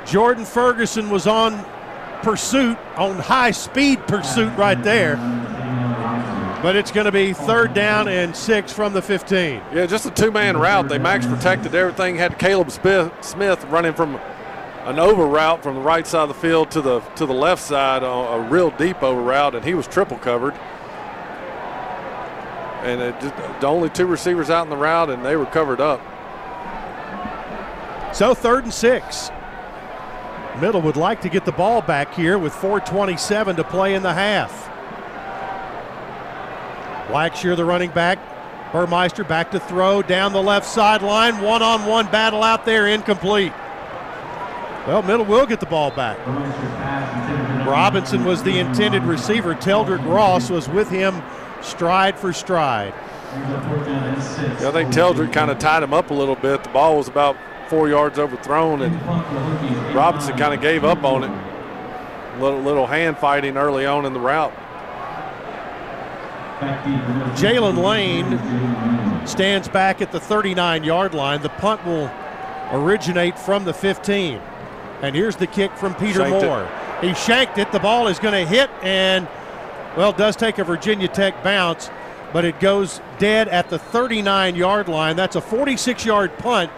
Jordan 0.06 0.44
Ferguson 0.44 1.10
was 1.10 1.26
on 1.26 1.64
pursuit, 2.22 2.76
on 2.96 3.18
high 3.18 3.50
speed 3.50 4.06
pursuit 4.06 4.54
right 4.56 4.80
there. 4.82 5.16
But 6.62 6.76
it's 6.76 6.92
going 6.92 7.06
to 7.06 7.12
be 7.12 7.32
third 7.32 7.74
down 7.74 8.06
and 8.06 8.36
six 8.36 8.72
from 8.72 8.92
the 8.92 9.02
15. 9.02 9.60
Yeah, 9.74 9.86
just 9.86 10.06
a 10.06 10.12
two-man 10.12 10.56
route. 10.56 10.88
They 10.88 10.98
max 10.98 11.26
protected 11.26 11.74
everything. 11.74 12.14
Had 12.14 12.38
Kaleb 12.38 12.70
Smith, 12.70 13.64
running 13.64 13.94
from 13.94 14.20
an 14.84 15.00
over 15.00 15.26
route 15.26 15.60
from 15.60 15.74
the 15.74 15.80
right 15.80 16.06
side 16.06 16.22
of 16.22 16.28
the 16.28 16.34
field 16.34 16.70
to 16.70 16.80
the 16.80 17.00
to 17.16 17.26
the 17.26 17.32
left 17.32 17.62
side, 17.62 18.04
a, 18.04 18.46
real 18.48 18.70
deep 18.70 19.02
over 19.02 19.20
route, 19.20 19.56
and 19.56 19.64
he 19.64 19.74
was 19.74 19.88
triple 19.88 20.18
covered. 20.18 20.54
And 22.84 23.00
it 23.00 23.20
just, 23.20 23.36
the 23.60 23.66
only 23.66 23.90
two 23.90 24.06
receivers 24.06 24.48
out 24.48 24.62
in 24.62 24.70
the 24.70 24.76
route, 24.76 25.10
and 25.10 25.24
they 25.24 25.34
were 25.34 25.46
covered 25.46 25.80
up. 25.80 26.00
So 28.14 28.34
third 28.34 28.64
and 28.64 28.72
six. 28.72 29.30
Middle 30.60 30.82
would 30.82 30.96
like 30.96 31.22
to 31.22 31.28
get 31.28 31.44
the 31.44 31.52
ball 31.52 31.80
back 31.80 32.14
here 32.14 32.38
with 32.38 32.52
4.27 32.52 33.56
to 33.56 33.64
play 33.64 33.94
in 33.94 34.02
the 34.02 34.12
half. 34.12 34.71
Blackshear, 37.12 37.56
the 37.56 37.64
running 37.64 37.90
back. 37.90 38.18
Burmeister 38.72 39.22
back 39.22 39.50
to 39.50 39.60
throw 39.60 40.00
down 40.00 40.32
the 40.32 40.42
left 40.42 40.66
sideline. 40.66 41.42
One 41.42 41.62
on 41.62 41.84
one 41.84 42.06
battle 42.10 42.42
out 42.42 42.64
there, 42.64 42.86
incomplete. 42.86 43.52
Well, 44.86 45.02
Middle 45.02 45.26
will 45.26 45.44
get 45.44 45.60
the 45.60 45.66
ball 45.66 45.90
back. 45.90 46.18
Robinson 47.66 48.24
was 48.24 48.42
the 48.42 48.58
intended 48.58 49.04
receiver. 49.04 49.54
Teldrick 49.54 50.04
Ross 50.06 50.48
was 50.50 50.68
with 50.70 50.88
him 50.88 51.22
stride 51.60 52.18
for 52.18 52.32
stride. 52.32 52.94
Yeah, 53.32 54.68
I 54.68 54.72
think 54.72 54.90
Teldrick 54.90 55.32
kind 55.32 55.50
of 55.50 55.58
tied 55.58 55.82
him 55.82 55.92
up 55.92 56.10
a 56.10 56.14
little 56.14 56.34
bit. 56.34 56.64
The 56.64 56.70
ball 56.70 56.96
was 56.96 57.08
about 57.08 57.36
four 57.68 57.88
yards 57.88 58.18
overthrown, 58.18 58.82
and 58.82 59.94
Robinson 59.94 60.36
kind 60.36 60.54
of 60.54 60.60
gave 60.60 60.84
up 60.84 61.04
on 61.04 61.24
it. 61.24 62.40
Little 62.40 62.60
little 62.60 62.86
hand 62.86 63.18
fighting 63.18 63.58
early 63.58 63.84
on 63.84 64.06
in 64.06 64.14
the 64.14 64.20
route. 64.20 64.52
Jaylin 67.36 67.82
Lane 67.82 69.26
stands 69.26 69.68
back 69.68 70.00
at 70.00 70.12
the 70.12 70.20
39 70.20 70.84
yard 70.84 71.14
line. 71.14 71.42
The 71.42 71.48
punt 71.48 71.84
will 71.84 72.10
originate 72.72 73.38
from 73.38 73.64
the 73.64 73.74
15. 73.74 74.40
And 75.02 75.14
here's 75.14 75.36
the 75.36 75.46
kick 75.46 75.72
from 75.76 75.94
Peter 75.94 76.20
Shanked 76.20 76.44
it. 76.44 76.46
Moor. 76.46 76.68
He 77.00 77.14
shanked 77.14 77.58
it. 77.58 77.72
The 77.72 77.80
ball 77.80 78.06
is 78.06 78.18
going 78.18 78.34
to 78.34 78.48
hit 78.48 78.70
and, 78.82 79.28
well, 79.96 80.12
does 80.12 80.36
take 80.36 80.58
a 80.58 80.64
Virginia 80.64 81.08
Tech 81.08 81.42
bounce, 81.42 81.90
but 82.32 82.44
it 82.44 82.60
goes 82.60 83.00
dead 83.18 83.48
at 83.48 83.68
the 83.68 83.78
39 83.78 84.54
yard 84.54 84.88
line. 84.88 85.16
That's 85.16 85.36
a 85.36 85.40
46 85.40 86.04
yard 86.04 86.36
punt. 86.38 86.70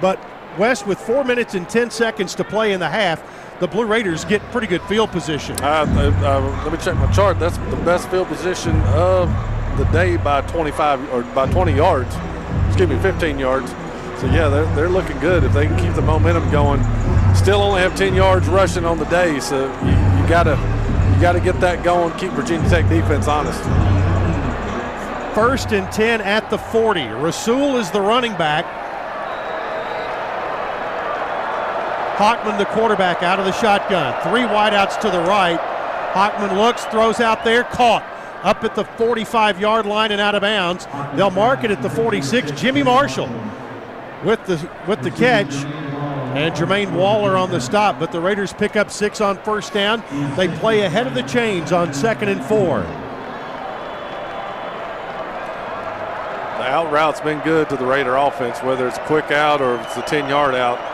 But 0.00 0.24
Wes, 0.58 0.86
with 0.86 1.00
four 1.00 1.24
minutes 1.24 1.54
and 1.54 1.68
10 1.68 1.90
seconds 1.90 2.34
to 2.36 2.44
play 2.44 2.72
in 2.72 2.80
the 2.80 2.88
half, 2.88 3.22
the 3.62 3.68
Blue 3.68 3.84
Raiders 3.84 4.24
get 4.24 4.42
pretty 4.50 4.66
good 4.66 4.82
field 4.82 5.12
position. 5.12 5.54
Uh, 5.62 5.86
uh, 5.86 6.62
let 6.64 6.72
me 6.72 6.78
check 6.84 6.96
my 6.96 7.08
chart. 7.12 7.38
That's 7.38 7.58
the 7.58 7.80
best 7.84 8.10
field 8.10 8.26
position 8.26 8.74
of 8.86 9.28
the 9.78 9.84
day 9.92 10.16
by 10.16 10.40
25 10.40 11.12
or 11.12 11.22
by 11.32 11.48
20 11.48 11.72
yards. 11.72 12.12
Excuse 12.66 12.88
me, 12.88 12.98
15 12.98 13.38
yards. 13.38 13.70
So 14.20 14.26
yeah, 14.26 14.48
they're, 14.48 14.74
they're 14.74 14.88
looking 14.88 15.16
good 15.20 15.44
if 15.44 15.52
they 15.52 15.68
can 15.68 15.78
keep 15.78 15.94
the 15.94 16.02
momentum 16.02 16.50
going. 16.50 16.80
Still 17.36 17.62
only 17.62 17.82
have 17.82 17.94
10 17.94 18.16
yards 18.16 18.48
rushing 18.48 18.84
on 18.84 18.98
the 18.98 19.04
day, 19.04 19.38
so 19.38 19.66
you, 19.84 19.90
you 19.90 20.28
gotta 20.28 20.56
you 21.14 21.20
gotta 21.22 21.38
get 21.38 21.60
that 21.60 21.84
going. 21.84 22.12
Keep 22.18 22.32
Virginia 22.32 22.68
Tech 22.68 22.88
defense 22.88 23.28
honest. 23.28 23.62
First 25.36 25.72
and 25.72 25.90
10 25.92 26.20
at 26.20 26.50
the 26.50 26.58
40. 26.58 27.06
Rasul 27.10 27.76
is 27.76 27.92
the 27.92 28.00
running 28.00 28.32
back. 28.32 28.81
Hockman, 32.22 32.56
the 32.56 32.66
quarterback, 32.66 33.24
out 33.24 33.40
of 33.40 33.46
the 33.46 33.52
shotgun. 33.52 34.14
Three 34.22 34.42
wideouts 34.42 35.00
to 35.00 35.10
the 35.10 35.18
right. 35.22 35.58
Hockman 36.12 36.56
looks, 36.56 36.84
throws 36.84 37.18
out 37.18 37.42
there, 37.42 37.64
caught 37.64 38.04
up 38.44 38.62
at 38.62 38.76
the 38.76 38.84
45 38.84 39.60
yard 39.60 39.86
line 39.86 40.12
and 40.12 40.20
out 40.20 40.36
of 40.36 40.42
bounds. 40.42 40.86
They'll 41.16 41.32
mark 41.32 41.64
it 41.64 41.72
at 41.72 41.82
the 41.82 41.90
46. 41.90 42.52
Jimmy 42.52 42.84
Marshall 42.84 43.28
with 44.24 44.46
the 44.46 44.70
with 44.86 45.02
the 45.02 45.10
catch. 45.10 45.52
And 46.32 46.54
Jermaine 46.54 46.92
Waller 46.92 47.36
on 47.36 47.50
the 47.50 47.58
stop, 47.58 47.98
but 47.98 48.12
the 48.12 48.20
Raiders 48.20 48.52
pick 48.52 48.76
up 48.76 48.92
six 48.92 49.20
on 49.20 49.36
first 49.38 49.74
down. 49.74 50.04
They 50.36 50.46
play 50.58 50.82
ahead 50.82 51.08
of 51.08 51.14
the 51.14 51.22
chains 51.22 51.72
on 51.72 51.92
second 51.92 52.28
and 52.28 52.42
four. 52.44 52.82
The 56.56 56.68
out 56.68 56.92
route's 56.92 57.20
been 57.20 57.40
good 57.40 57.68
to 57.70 57.76
the 57.76 57.84
Raider 57.84 58.14
offense, 58.14 58.62
whether 58.62 58.86
it's 58.86 58.98
quick 59.00 59.32
out 59.32 59.60
or 59.60 59.80
it's 59.80 59.96
a 59.96 60.02
10 60.02 60.28
yard 60.30 60.54
out. 60.54 60.91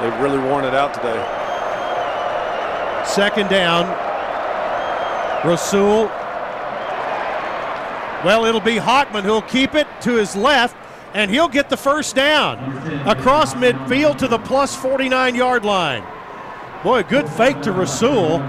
They've 0.00 0.20
really 0.20 0.38
worn 0.38 0.64
it 0.64 0.74
out 0.74 0.92
today. 0.94 1.22
Second 3.06 3.48
down. 3.48 3.86
Rasul. 5.46 6.10
Well, 8.24 8.44
it'll 8.44 8.60
be 8.60 8.76
Hockman 8.76 9.22
who'll 9.22 9.42
keep 9.42 9.74
it 9.74 9.86
to 10.02 10.16
his 10.16 10.34
left, 10.34 10.76
and 11.14 11.30
he'll 11.30 11.48
get 11.48 11.70
the 11.70 11.76
first 11.76 12.14
down 12.16 12.58
across 13.06 13.54
midfield 13.54 14.18
to 14.18 14.28
the 14.28 14.38
plus 14.38 14.74
49 14.74 15.34
yard 15.34 15.64
line. 15.64 16.04
Boy, 16.82 16.98
a 16.98 17.02
good 17.02 17.28
fake 17.28 17.62
to 17.62 17.72
Rasul, 17.72 18.40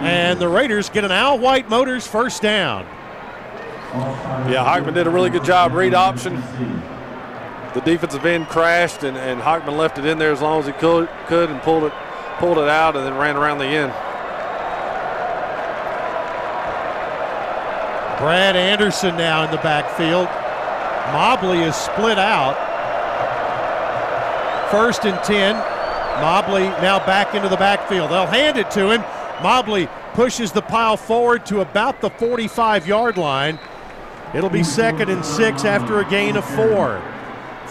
and 0.00 0.38
the 0.38 0.48
Raiders 0.48 0.88
get 0.88 1.04
an 1.04 1.12
Al 1.12 1.38
White 1.38 1.68
Motors 1.68 2.06
first 2.06 2.42
down. 2.42 2.84
Yeah, 4.48 4.64
Hockman 4.64 4.94
did 4.94 5.06
a 5.06 5.10
really 5.10 5.30
good 5.30 5.44
job 5.44 5.72
read 5.72 5.94
option. 5.94 6.42
The 7.74 7.80
defensive 7.80 8.26
end 8.26 8.48
crashed, 8.48 9.02
and, 9.02 9.16
and 9.16 9.40
Hockman 9.40 9.78
left 9.78 9.98
it 9.98 10.04
in 10.04 10.18
there 10.18 10.32
as 10.32 10.42
long 10.42 10.60
as 10.60 10.66
he 10.66 10.72
could, 10.72 11.08
could 11.26 11.48
and 11.48 11.60
pulled 11.62 11.84
it, 11.84 11.92
pulled 12.38 12.58
it 12.58 12.68
out, 12.68 12.96
and 12.96 13.06
then 13.06 13.16
ran 13.16 13.36
around 13.36 13.58
the 13.58 13.64
end. 13.64 13.92
Brad 18.18 18.56
Anderson 18.56 19.16
now 19.16 19.44
in 19.44 19.50
the 19.50 19.56
backfield. 19.56 20.28
Mobley 21.12 21.60
is 21.62 21.74
split 21.74 22.18
out. 22.18 22.56
First 24.70 25.04
and 25.06 25.20
10. 25.24 25.56
Mobley 26.20 26.64
now 26.82 27.04
back 27.04 27.34
into 27.34 27.48
the 27.48 27.56
backfield. 27.56 28.10
They'll 28.10 28.26
hand 28.26 28.58
it 28.58 28.70
to 28.72 28.92
him. 28.92 29.02
Mobley 29.42 29.88
pushes 30.12 30.52
the 30.52 30.62
pile 30.62 30.96
forward 30.96 31.44
to 31.46 31.62
about 31.62 32.00
the 32.00 32.10
45 32.10 32.86
yard 32.86 33.16
line. 33.16 33.58
It'll 34.34 34.50
be 34.50 34.62
second 34.62 35.10
and 35.10 35.24
six 35.24 35.64
after 35.64 35.98
a 35.98 36.08
gain 36.08 36.36
of 36.36 36.44
four. 36.44 37.02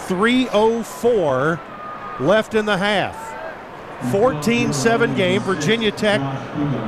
3.04 0.08 1.60
left 2.20 2.54
in 2.54 2.64
the 2.66 2.76
half. 2.76 3.30
14 4.10 4.72
7 4.72 5.14
game, 5.14 5.40
Virginia 5.42 5.92
Tech 5.92 6.20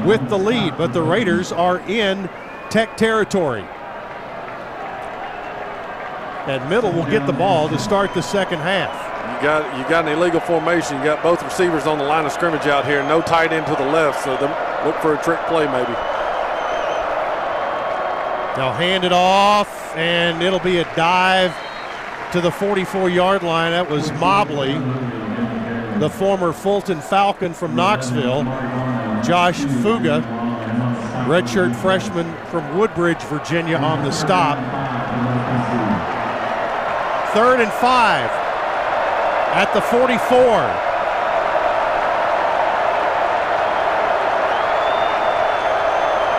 with 0.04 0.28
the 0.28 0.38
lead, 0.38 0.76
but 0.76 0.92
the 0.92 1.02
Raiders 1.02 1.52
are 1.52 1.78
in 1.88 2.28
Tech 2.70 2.96
territory. 2.96 3.64
And 6.46 6.68
Middle 6.68 6.92
will 6.92 7.08
get 7.08 7.26
the 7.26 7.32
ball 7.32 7.68
to 7.68 7.78
start 7.78 8.12
the 8.14 8.20
second 8.20 8.58
half. 8.58 8.92
You 9.36 9.42
got 9.42 9.78
you 9.78 9.88
got 9.88 10.06
an 10.06 10.18
illegal 10.18 10.40
formation. 10.40 10.98
You 10.98 11.04
got 11.04 11.22
both 11.22 11.42
receivers 11.42 11.86
on 11.86 11.98
the 11.98 12.04
line 12.04 12.26
of 12.26 12.32
scrimmage 12.32 12.66
out 12.66 12.84
here. 12.84 13.02
No 13.04 13.22
tight 13.22 13.52
end 13.52 13.66
to 13.66 13.76
the 13.76 13.86
left, 13.86 14.24
so 14.24 14.32
look 14.84 14.96
for 14.96 15.14
a 15.14 15.22
trick 15.22 15.40
play 15.46 15.66
maybe. 15.66 15.94
They'll 18.56 18.72
hand 18.72 19.04
it 19.04 19.12
off, 19.12 19.96
and 19.96 20.42
it'll 20.42 20.60
be 20.60 20.78
a 20.78 20.84
dive 20.94 21.54
to 22.34 22.40
the 22.40 22.50
44-yard 22.50 23.44
line. 23.44 23.70
That 23.70 23.88
was 23.88 24.10
Mobley, 24.14 24.72
the 26.00 26.10
former 26.10 26.52
Fulton 26.52 27.00
Falcon 27.00 27.54
from 27.54 27.76
Knoxville. 27.76 28.42
Josh 29.22 29.60
Fuga, 29.60 30.20
redshirt 31.28 31.76
freshman 31.76 32.26
from 32.46 32.76
Woodbridge, 32.76 33.22
Virginia, 33.22 33.76
on 33.76 34.02
the 34.02 34.10
stop. 34.10 34.58
Third 37.34 37.60
and 37.60 37.70
five 37.74 38.28
at 39.54 39.72
the 39.72 39.80
44. 39.80 40.18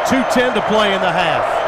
Two 0.10 0.24
ten 0.38 0.54
to 0.56 0.62
play 0.68 0.94
in 0.94 1.00
the 1.00 1.10
half. 1.10 1.65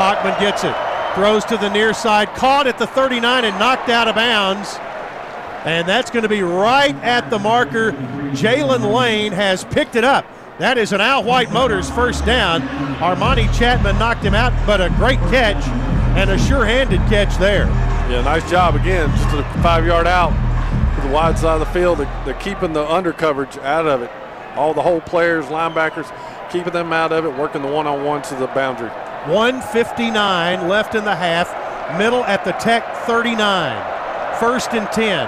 Hockman 0.00 0.40
gets 0.40 0.64
it, 0.64 0.74
throws 1.14 1.44
to 1.44 1.58
the 1.58 1.68
near 1.68 1.92
side, 1.92 2.28
caught 2.34 2.66
at 2.66 2.78
the 2.78 2.86
39 2.86 3.44
and 3.44 3.58
knocked 3.58 3.90
out 3.90 4.08
of 4.08 4.14
bounds. 4.14 4.78
And 5.66 5.86
that's 5.86 6.10
going 6.10 6.22
to 6.22 6.28
be 6.28 6.42
right 6.42 6.94
at 7.04 7.28
the 7.28 7.38
marker. 7.38 7.92
Jaylin 8.32 8.94
Lane 8.94 9.32
has 9.32 9.62
picked 9.64 9.96
it 9.96 10.04
up. 10.04 10.24
That 10.58 10.78
is 10.78 10.94
an 10.94 11.02
Al 11.02 11.22
White 11.22 11.52
Motors 11.52 11.90
first 11.90 12.24
down. 12.24 12.62
Armani 12.96 13.52
Chapman 13.58 13.98
knocked 13.98 14.24
him 14.24 14.32
out, 14.32 14.54
but 14.66 14.80
a 14.80 14.88
great 14.96 15.18
catch 15.28 15.62
and 16.16 16.30
a 16.30 16.38
sure-handed 16.38 17.00
catch 17.10 17.36
there. 17.36 17.66
Yeah, 18.08 18.22
nice 18.22 18.48
job 18.50 18.76
again. 18.76 19.10
Just 19.10 19.34
a 19.34 19.42
five-yard 19.62 20.06
out 20.06 20.30
to 20.96 21.06
the 21.06 21.12
wide 21.12 21.38
side 21.38 21.60
of 21.60 21.60
the 21.60 21.74
field. 21.74 21.98
They're, 21.98 22.22
they're 22.24 22.40
keeping 22.40 22.72
the 22.72 22.90
under 22.90 23.12
coverage 23.12 23.58
out 23.58 23.86
of 23.86 24.00
it. 24.00 24.10
All 24.56 24.72
the 24.72 24.82
whole 24.82 25.02
players, 25.02 25.44
linebackers, 25.46 26.10
keeping 26.50 26.72
them 26.72 26.90
out 26.90 27.12
of 27.12 27.26
it, 27.26 27.36
working 27.36 27.60
the 27.60 27.68
one-on-one 27.68 28.22
to 28.22 28.34
the 28.36 28.46
boundary. 28.46 28.90
159 29.26 30.68
left 30.68 30.94
in 30.94 31.04
the 31.04 31.14
half. 31.14 31.48
Middle 31.98 32.24
at 32.24 32.44
the 32.44 32.52
Tech 32.52 32.96
39. 33.06 34.38
First 34.38 34.72
and 34.72 34.90
10. 34.90 35.26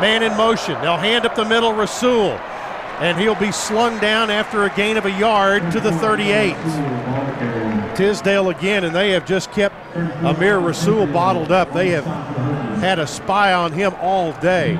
Man 0.00 0.22
in 0.22 0.36
motion. 0.36 0.80
They'll 0.80 0.96
hand 0.96 1.24
up 1.24 1.34
the 1.34 1.44
middle, 1.44 1.72
Rasul. 1.72 2.32
And 2.98 3.18
he'll 3.18 3.34
be 3.34 3.52
slung 3.52 3.98
down 4.00 4.30
after 4.30 4.64
a 4.64 4.70
gain 4.70 4.96
of 4.96 5.04
a 5.06 5.10
yard 5.10 5.70
to 5.72 5.80
the 5.80 5.92
38. 5.92 6.56
Tisdale 7.94 8.50
again, 8.50 8.84
and 8.84 8.94
they 8.94 9.10
have 9.12 9.24
just 9.24 9.52
kept 9.52 9.74
Amir 10.24 10.58
Rasul 10.58 11.06
bottled 11.06 11.52
up. 11.52 11.72
They 11.72 11.90
have 11.90 12.04
had 12.80 12.98
a 12.98 13.06
spy 13.06 13.52
on 13.52 13.72
him 13.72 13.94
all 14.00 14.32
day. 14.40 14.76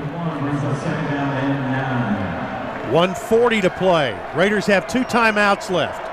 140 2.93 3.61
to 3.63 3.71
play. 3.71 4.19
Raiders 4.35 4.67
have 4.67 4.87
two 4.87 5.03
timeouts 5.05 5.71
left. 5.71 6.06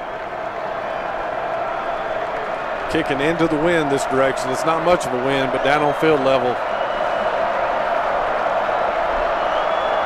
Kicking 2.94 3.22
into 3.22 3.48
the 3.48 3.58
wind 3.58 3.92
this 3.92 4.06
direction. 4.06 4.52
It's 4.52 4.66
not 4.66 4.86
much 4.86 5.08
of 5.08 5.14
a 5.14 5.26
wind, 5.26 5.52
but 5.52 5.64
down 5.64 5.82
on 5.82 5.96
field 5.96 6.20
level. 6.20 6.54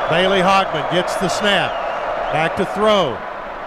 Bailey 0.08 0.40
Hockman 0.40 0.90
gets 0.90 1.14
the 1.16 1.28
snap. 1.28 1.70
Back 2.32 2.56
to 2.56 2.64
throw. 2.64 3.18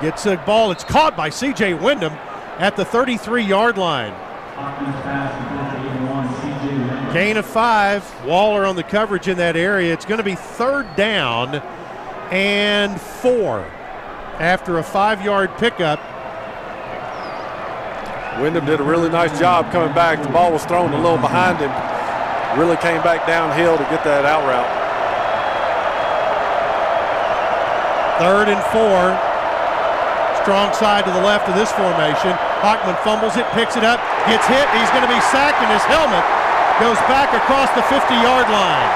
Gets 0.02 0.26
a 0.26 0.38
ball. 0.38 0.72
It's 0.72 0.84
caught 0.84 1.16
by 1.16 1.30
C.J. 1.30 1.76
Windham 1.76 2.14
at 2.58 2.76
the 2.76 2.84
33 2.84 3.44
yard 3.44 3.78
line. 3.78 4.12
Gain 7.14 7.38
of 7.38 7.46
five. 7.46 8.04
Waller 8.26 8.66
on 8.66 8.76
the 8.76 8.84
coverage 8.84 9.28
in 9.28 9.38
that 9.38 9.56
area. 9.56 9.94
It's 9.94 10.06
going 10.06 10.18
to 10.18 10.24
be 10.24 10.34
third 10.34 10.96
down 10.96 11.58
and 12.32 13.00
four 13.00 13.60
after 14.40 14.80
a 14.80 14.84
five 14.84 15.24
yard 15.24 15.52
pickup. 15.60 16.00
Windham 18.40 18.64
did 18.66 18.80
a 18.80 18.84
really 18.84 19.10
nice 19.10 19.38
job 19.38 19.72
coming 19.76 19.92
back. 19.92 20.24
The 20.24 20.32
ball 20.32 20.56
was 20.56 20.64
thrown 20.64 20.94
a 20.94 21.02
little 21.02 21.20
behind 21.20 21.60
him. 21.60 21.72
Really 22.56 22.80
came 22.80 23.04
back 23.04 23.28
downhill 23.28 23.76
to 23.76 23.84
get 23.92 24.08
that 24.08 24.24
out 24.24 24.48
route. 24.48 24.72
Third 28.24 28.48
and 28.48 28.64
four. 28.72 29.20
Strong 30.48 30.72
side 30.80 31.04
to 31.04 31.12
the 31.12 31.22
left 31.22 31.52
of 31.52 31.60
this 31.60 31.76
formation. 31.76 32.32
Hockman 32.64 32.96
fumbles 33.04 33.36
it, 33.36 33.44
picks 33.52 33.76
it 33.76 33.84
up, 33.84 34.00
gets 34.26 34.48
hit. 34.48 34.64
He's 34.80 34.90
going 34.96 35.04
to 35.04 35.12
be 35.12 35.22
sacked, 35.28 35.60
and 35.60 35.70
his 35.70 35.84
helmet 35.92 36.24
goes 36.80 36.98
back 37.12 37.36
across 37.36 37.68
the 37.76 37.84
50 37.92 38.16
yard 38.16 38.48
line. 38.48 38.92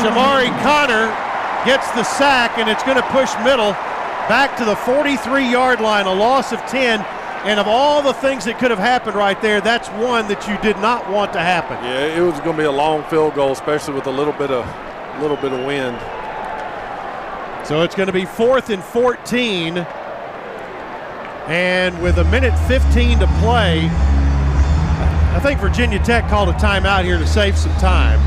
Chamarri 0.00 0.50
Conner 0.64 1.12
gets 1.64 1.90
the 1.92 2.04
sack, 2.04 2.58
and 2.58 2.68
it's 2.68 2.82
going 2.82 2.96
to 2.96 3.08
push 3.10 3.32
middle 3.44 3.72
back 4.28 4.56
to 4.56 4.64
the 4.64 4.76
43 4.76 5.50
yard 5.50 5.80
line, 5.80 6.06
a 6.06 6.12
loss 6.12 6.52
of 6.52 6.60
10. 6.66 7.04
And 7.44 7.58
of 7.58 7.66
all 7.66 8.02
the 8.02 8.12
things 8.12 8.44
that 8.44 8.60
could 8.60 8.70
have 8.70 8.78
happened 8.78 9.16
right 9.16 9.40
there, 9.42 9.60
that's 9.60 9.88
one 9.88 10.28
that 10.28 10.46
you 10.46 10.56
did 10.58 10.76
not 10.80 11.10
want 11.10 11.32
to 11.32 11.40
happen. 11.40 11.76
Yeah, 11.82 12.16
it 12.16 12.20
was 12.20 12.38
going 12.40 12.56
to 12.56 12.62
be 12.62 12.66
a 12.66 12.70
long 12.70 13.02
field 13.04 13.34
goal, 13.34 13.50
especially 13.50 13.94
with 13.94 14.06
a 14.06 14.12
little 14.12 14.32
bit 14.32 14.50
of 14.50 14.64
little 15.20 15.36
bit 15.36 15.52
of 15.52 15.64
wind. 15.66 15.98
So 17.66 17.82
it's 17.82 17.94
going 17.94 18.06
to 18.06 18.12
be 18.12 18.24
fourth 18.24 18.70
and 18.70 18.82
14. 18.82 19.78
And 21.48 22.00
with 22.00 22.18
a 22.18 22.24
minute 22.24 22.56
15 22.68 23.18
to 23.18 23.26
play, 23.40 23.88
I 25.34 25.40
think 25.42 25.60
Virginia 25.60 25.98
Tech 25.98 26.28
called 26.28 26.48
a 26.48 26.52
timeout 26.54 27.04
here 27.04 27.18
to 27.18 27.26
save 27.26 27.58
some 27.58 27.74
time. 27.74 28.20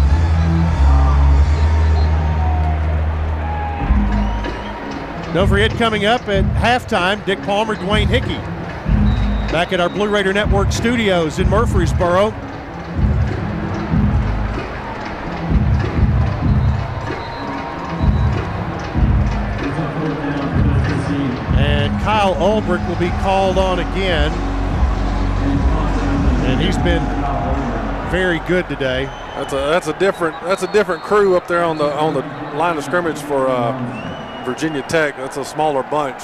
Don't 5.35 5.49
forget, 5.49 5.71
coming 5.71 6.05
up 6.05 6.29
at 6.29 6.45
halftime, 6.55 7.23
Dick 7.25 7.41
Palmer, 7.41 7.75
Dwayne 7.75 8.07
Hickey. 8.07 8.37
Back 9.51 9.73
at 9.73 9.81
our 9.81 9.89
Blue 9.89 10.07
Raider 10.07 10.31
Network 10.31 10.71
studios 10.71 11.39
in 11.39 11.49
Murfreesboro. 11.49 12.31
And 21.57 21.91
Kyle 22.01 22.35
Ulbrich 22.35 22.87
will 22.87 22.95
be 22.95 23.09
called 23.21 23.57
on 23.57 23.79
again. 23.79 24.31
And 26.45 26.61
he's 26.61 26.77
been 26.77 27.03
very 28.09 28.39
good 28.47 28.69
today. 28.69 29.03
That's 29.35 29.51
a 29.51 29.57
that's 29.57 29.87
a 29.87 29.99
different 29.99 30.41
that's 30.43 30.63
a 30.63 30.71
different 30.71 31.03
crew 31.03 31.35
up 31.35 31.49
there 31.49 31.65
on 31.65 31.77
the 31.77 31.93
on 31.93 32.13
the 32.13 32.21
line 32.57 32.77
of 32.77 32.85
scrimmage 32.85 33.19
for 33.19 33.49
uh, 33.49 34.14
Virginia 34.45 34.83
Tech. 34.83 35.17
That's 35.17 35.37
a 35.37 35.43
smaller 35.43 35.83
bunch, 35.83 36.21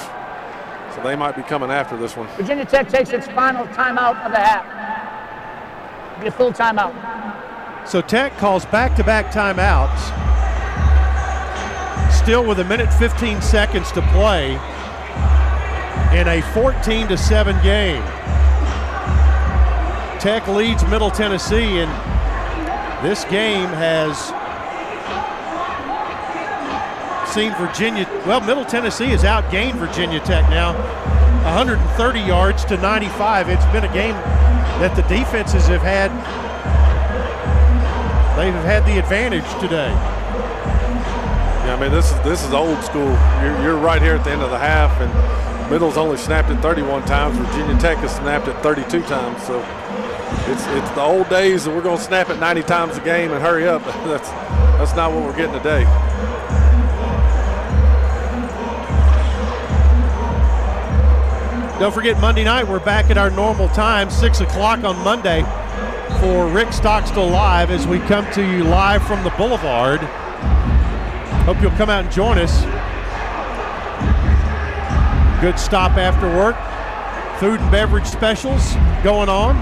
so 0.94 1.02
they 1.02 1.16
might 1.16 1.34
be 1.36 1.42
coming 1.42 1.70
after 1.70 1.96
this 1.96 2.16
one. 2.16 2.28
Virginia 2.36 2.64
Tech 2.64 2.88
takes 2.88 3.10
its 3.10 3.26
final 3.26 3.66
timeout 3.66 4.24
of 4.24 4.30
the 4.30 4.38
half. 4.38 6.20
Be 6.20 6.28
a 6.28 6.30
full 6.30 6.52
timeout. 6.52 6.94
So 7.86 8.00
Tech 8.00 8.36
calls 8.38 8.64
back-to-back 8.66 9.32
timeouts. 9.32 10.22
Still 12.12 12.46
with 12.46 12.60
a 12.60 12.64
minute 12.64 12.92
15 12.94 13.42
seconds 13.42 13.90
to 13.92 14.02
play 14.12 14.52
in 16.16 16.28
a 16.28 16.40
14 16.54 17.08
to 17.08 17.18
7 17.18 17.60
game. 17.64 18.02
Tech 20.20 20.46
leads 20.46 20.84
Middle 20.86 21.10
Tennessee, 21.10 21.80
and 21.80 21.90
this 23.04 23.24
game 23.24 23.68
has 23.70 24.32
seen 27.32 27.54
Virginia. 27.54 28.06
Well, 28.26 28.42
Middle 28.42 28.64
Tennessee 28.64 29.06
has 29.06 29.22
outgained 29.22 29.76
Virginia 29.76 30.20
Tech 30.20 30.48
now, 30.50 30.74
130 31.44 32.20
yards 32.20 32.64
to 32.66 32.76
95. 32.76 33.48
It's 33.48 33.64
been 33.66 33.84
a 33.84 33.92
game 33.92 34.14
that 34.80 34.94
the 34.94 35.02
defenses 35.02 35.66
have 35.66 35.80
had. 35.80 36.10
They've 38.36 38.52
had 38.52 38.84
the 38.84 38.98
advantage 38.98 39.48
today. 39.60 39.88
Yeah, 41.64 41.76
I 41.76 41.80
mean 41.80 41.90
this 41.90 42.12
is 42.12 42.20
this 42.20 42.44
is 42.44 42.52
old 42.52 42.82
school. 42.84 43.12
You're, 43.42 43.62
you're 43.62 43.78
right 43.78 44.02
here 44.02 44.16
at 44.16 44.24
the 44.24 44.30
end 44.30 44.42
of 44.42 44.50
the 44.50 44.58
half, 44.58 44.90
and 45.00 45.70
Middle's 45.70 45.96
only 45.96 46.18
snapped 46.18 46.50
it 46.50 46.60
31 46.60 47.04
times. 47.06 47.38
Virginia 47.38 47.78
Tech 47.78 47.96
has 47.98 48.14
snapped 48.14 48.48
it 48.48 48.56
32 48.62 49.00
times. 49.04 49.42
So 49.44 49.60
it's 50.52 50.66
it's 50.66 50.90
the 50.90 51.02
old 51.02 51.30
days 51.30 51.64
that 51.64 51.74
we're 51.74 51.82
going 51.82 51.98
to 51.98 52.04
snap 52.04 52.28
it 52.28 52.38
90 52.38 52.62
times 52.64 52.98
a 52.98 53.00
game 53.00 53.32
and 53.32 53.40
hurry 53.40 53.66
up. 53.66 53.82
that's 54.04 54.28
that's 54.76 54.94
not 54.94 55.12
what 55.12 55.24
we're 55.24 55.36
getting 55.36 55.54
today. 55.54 55.84
Don't 61.82 61.92
forget 61.92 62.20
Monday 62.20 62.44
night 62.44 62.68
we're 62.68 62.78
back 62.78 63.10
at 63.10 63.18
our 63.18 63.28
normal 63.28 63.66
time, 63.70 64.08
six 64.08 64.40
o'clock 64.40 64.84
on 64.84 64.96
Monday, 65.02 65.42
for 66.20 66.46
Rick 66.46 66.72
Stockstill 66.72 67.28
live 67.28 67.72
as 67.72 67.88
we 67.88 67.98
come 67.98 68.24
to 68.34 68.40
you 68.40 68.62
live 68.62 69.04
from 69.04 69.24
the 69.24 69.30
Boulevard. 69.30 69.98
Hope 71.42 71.60
you'll 71.60 71.72
come 71.72 71.90
out 71.90 72.04
and 72.04 72.12
join 72.12 72.38
us. 72.38 72.62
Good 75.40 75.58
stop 75.58 75.98
after 75.98 76.28
work. 76.28 76.54
Food 77.40 77.58
and 77.60 77.70
beverage 77.72 78.06
specials 78.06 78.74
going 79.02 79.28
on. 79.28 79.56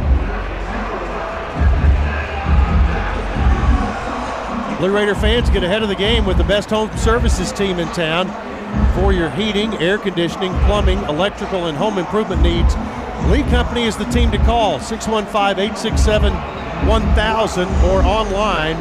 Blue 4.77 4.95
Raider 4.95 5.15
fans 5.15 5.49
get 5.49 5.65
ahead 5.65 5.83
of 5.83 5.89
the 5.89 5.95
game 5.95 6.27
with 6.27 6.37
the 6.37 6.45
best 6.45 6.69
home 6.69 6.95
services 6.99 7.51
team 7.51 7.79
in 7.79 7.89
town 7.95 8.29
for 9.01 9.13
your 9.15 9.31
heating, 9.31 9.73
air 9.77 9.97
conditioning, 9.97 10.53
plumbing, 10.67 10.99
electrical, 11.05 11.67
and 11.67 11.79
home 11.79 11.97
improvement 11.97 12.43
needs. 12.43 12.75
Lee 13.29 13.43
Company 13.45 13.85
is 13.85 13.97
the 13.97 14.05
team 14.07 14.31
to 14.31 14.37
call 14.39 14.79
615 14.79 15.59
867 15.59 16.35
1000 16.87 17.69
or 17.87 18.03
online 18.03 18.77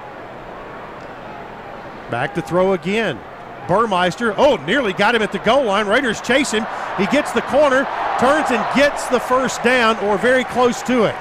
Back 2.10 2.34
to 2.34 2.42
throw 2.42 2.72
again. 2.72 3.18
Burmeister, 3.66 4.34
oh, 4.36 4.56
nearly 4.66 4.92
got 4.92 5.14
him 5.14 5.22
at 5.22 5.32
the 5.32 5.38
goal 5.38 5.64
line. 5.64 5.86
Raiders 5.86 6.20
chase 6.20 6.50
him. 6.50 6.66
He 6.98 7.06
gets 7.06 7.32
the 7.32 7.40
corner, 7.42 7.86
turns 8.20 8.50
and 8.50 8.76
gets 8.76 9.06
the 9.08 9.20
first 9.20 9.62
down, 9.62 9.98
or 10.00 10.18
very 10.18 10.44
close 10.44 10.82
to 10.82 11.04
it. 11.04 11.14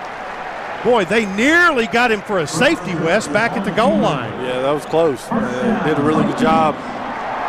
Boy, 0.84 1.06
they 1.06 1.26
nearly 1.38 1.88
got 1.88 2.12
him 2.12 2.22
for 2.22 2.40
a 2.40 2.48
safety, 2.48 2.94
Wes, 2.96 3.28
back 3.28 3.54
at 3.54 3.64
the 3.64 3.72
goal 3.72 3.98
line. 3.98 4.32
Yeah, 4.44 4.62
that 4.62 4.72
was 4.72 4.86
close. 4.86 5.26
Uh, 5.32 5.84
did 5.86 5.98
a 5.98 6.04
really 6.04 6.26
good 6.26 6.38
job. 6.38 6.76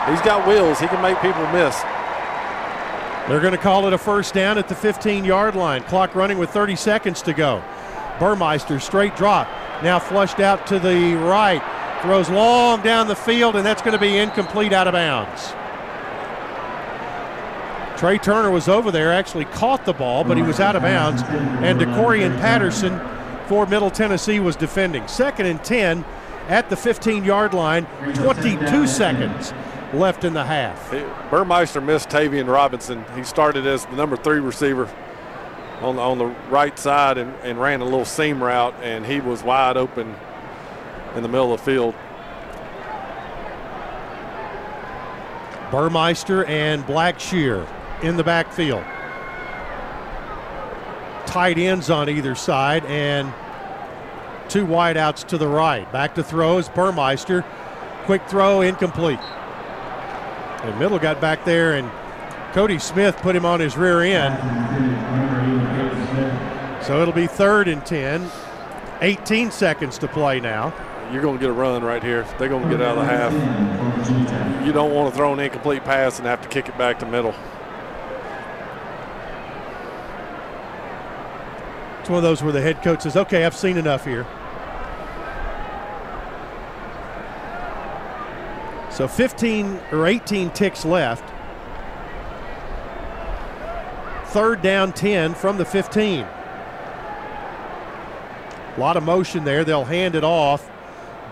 He's 0.09 0.21
got 0.21 0.47
wheels. 0.47 0.79
He 0.79 0.87
can 0.87 1.03
make 1.03 1.21
people 1.21 1.45
miss. 1.49 1.75
They're 3.29 3.41
going 3.41 3.53
to 3.53 3.59
call 3.59 3.87
it 3.89 3.93
a 3.93 3.99
first 3.99 4.35
down 4.35 4.57
at 4.57 4.69
the 4.69 4.75
15 4.75 5.25
yard 5.25 5.57
line. 5.57 5.83
Clock 5.85 6.15
running 6.15 6.39
with 6.39 6.51
30 6.51 6.77
seconds 6.77 7.23
to 7.23 7.33
go. 7.33 7.65
Burmeister, 8.21 8.79
straight 8.79 9.17
drop. 9.17 9.49
Now 9.83 9.99
flushed 9.99 10.39
out 10.39 10.67
to 10.69 10.79
the 10.79 11.15
right. 11.15 11.63
Throws 12.03 12.29
long 12.29 12.83
down 12.83 13.09
the 13.09 13.17
field, 13.17 13.57
and 13.57 13.67
that's 13.67 13.83
going 13.83 13.95
to 13.95 13.99
be 13.99 14.19
incomplete 14.19 14.73
out 14.73 14.87
of 14.87 14.93
bounds. 14.93 15.55
Tre 17.99 18.19
Turner 18.19 18.51
was 18.51 18.69
over 18.69 18.91
there, 18.91 19.13
actually 19.13 19.47
caught 19.47 19.87
the 19.87 19.93
ball, 19.93 20.23
but 20.23 20.37
he 20.37 20.43
was 20.43 20.61
out 20.61 20.77
of 20.77 20.83
bounds. 20.83 21.23
And 21.23 21.81
DeCorian 21.81 22.39
Patterson 22.41 23.01
for 23.47 23.67
Middle 23.67 23.91
Tennessee 23.91 24.41
was 24.41 24.57
defending. 24.57 25.07
Second 25.09 25.47
and 25.47 25.63
10 25.65 26.05
at 26.49 26.71
the 26.71 26.77
15 26.77 27.25
yard 27.25 27.55
line, 27.55 27.87
22 28.15 28.87
seconds 28.87 29.53
left 29.93 30.25
in 30.25 30.35
the 30.35 30.45
half. 30.45 30.91
Burmeister 31.31 31.81
missed 31.81 32.09
Tayvion 32.09 32.53
Robinson. 32.53 33.05
He 33.15 33.25
started 33.25 33.67
as 33.67 33.87
the 33.87 33.97
number 33.97 34.17
three 34.17 34.41
receiver 34.41 34.91
on 35.81 35.97
the, 35.97 36.03
on 36.03 36.19
the 36.19 36.27
right 36.51 36.79
side 36.79 37.19
and, 37.19 37.35
and 37.43 37.61
ran 37.61 37.81
a 37.81 37.85
little 37.85 38.05
seam 38.05 38.43
route, 38.43 38.75
and 38.83 39.05
he 39.07 39.21
was 39.21 39.43
wide 39.43 39.77
open 39.77 40.15
in 41.15 41.23
the 41.23 41.29
middle 41.29 41.53
of 41.53 41.61
the 41.61 41.65
field. 41.65 41.95
Burmeister 45.71 46.45
and 46.45 46.85
Blackshear 46.85 47.67
in 48.03 48.17
the 48.17 48.25
backfield. 48.25 48.85
Tight 51.35 51.59
ends 51.59 51.91
on 51.91 52.09
either 52.09 52.37
side 52.37 52.85
and 52.85 53.35
two 54.49 54.65
wideouts 54.65 55.27
to 55.27 55.37
the 55.37 55.49
right. 55.49 55.91
Back 55.91 56.15
to 56.15 56.23
throws, 56.23 56.69
Burmeister. 56.69 57.45
Quick 58.05 58.29
throw, 58.29 58.61
incomplete. 58.61 59.19
And 59.19 60.79
Middle 60.79 61.01
got 61.01 61.21
back 61.21 61.45
there 61.45 61.75
and 61.75 61.91
Cody 62.53 62.79
Smith 62.79 63.17
put 63.17 63.35
him 63.35 63.45
on 63.45 63.59
his 63.59 63.77
rear 63.77 64.03
end. 64.03 64.39
So 66.85 67.03
it'll 67.03 67.13
be 67.13 67.27
third 67.27 67.67
and 67.67 67.85
10. 67.85 68.31
18 69.01 69.51
seconds 69.51 69.99
to 69.99 70.07
play 70.07 70.39
now. 70.39 70.73
You're 71.13 71.23
going 71.23 71.35
to 71.37 71.41
get 71.41 71.51
a 71.51 71.53
run 71.53 71.83
right 71.83 72.01
here. 72.01 72.25
They're 72.39 72.49
going 72.49 72.63
to 72.63 72.69
get 72.69 72.81
out 72.81 72.97
of 72.97 73.05
the 73.05 73.11
half. 73.11 74.65
You 74.65 74.73
don't 74.73 74.95
want 74.95 75.13
to 75.13 75.17
throw 75.17 75.33
an 75.33 75.41
incomplete 75.41 75.83
pass 75.83 76.19
and 76.19 76.29
have 76.29 76.43
to 76.43 76.49
kick 76.49 76.69
it 76.69 76.79
back 76.79 77.01
to 77.01 77.07
middle. 77.07 77.35
It's 82.05 82.11
one 82.11 82.19
of 82.19 82.23
those 82.23 82.43
where 82.43 82.53
the 82.53 82.61
head 82.61 82.83
coach 82.83 83.01
says, 83.01 83.17
okay, 83.17 83.47
I've 83.47 83.57
seen 83.57 83.79
enough 83.79 84.05
here. 84.05 84.27
So 88.91 89.09
15 89.09 89.81
or 89.91 90.07
18 90.07 90.51
ticks 90.51 90.85
left. 90.85 91.25
Third 94.27 94.61
down 94.61 94.93
10 94.93 95.33
from 95.33 95.57
the 95.57 95.65
15. 95.65 96.21
A 96.21 96.29
lot 98.77 98.99
of 98.99 99.03
motion 99.03 99.45
there. 99.45 99.65
They'll 99.65 99.87
hand 99.87 100.15
it 100.15 100.25
off. 100.25 100.71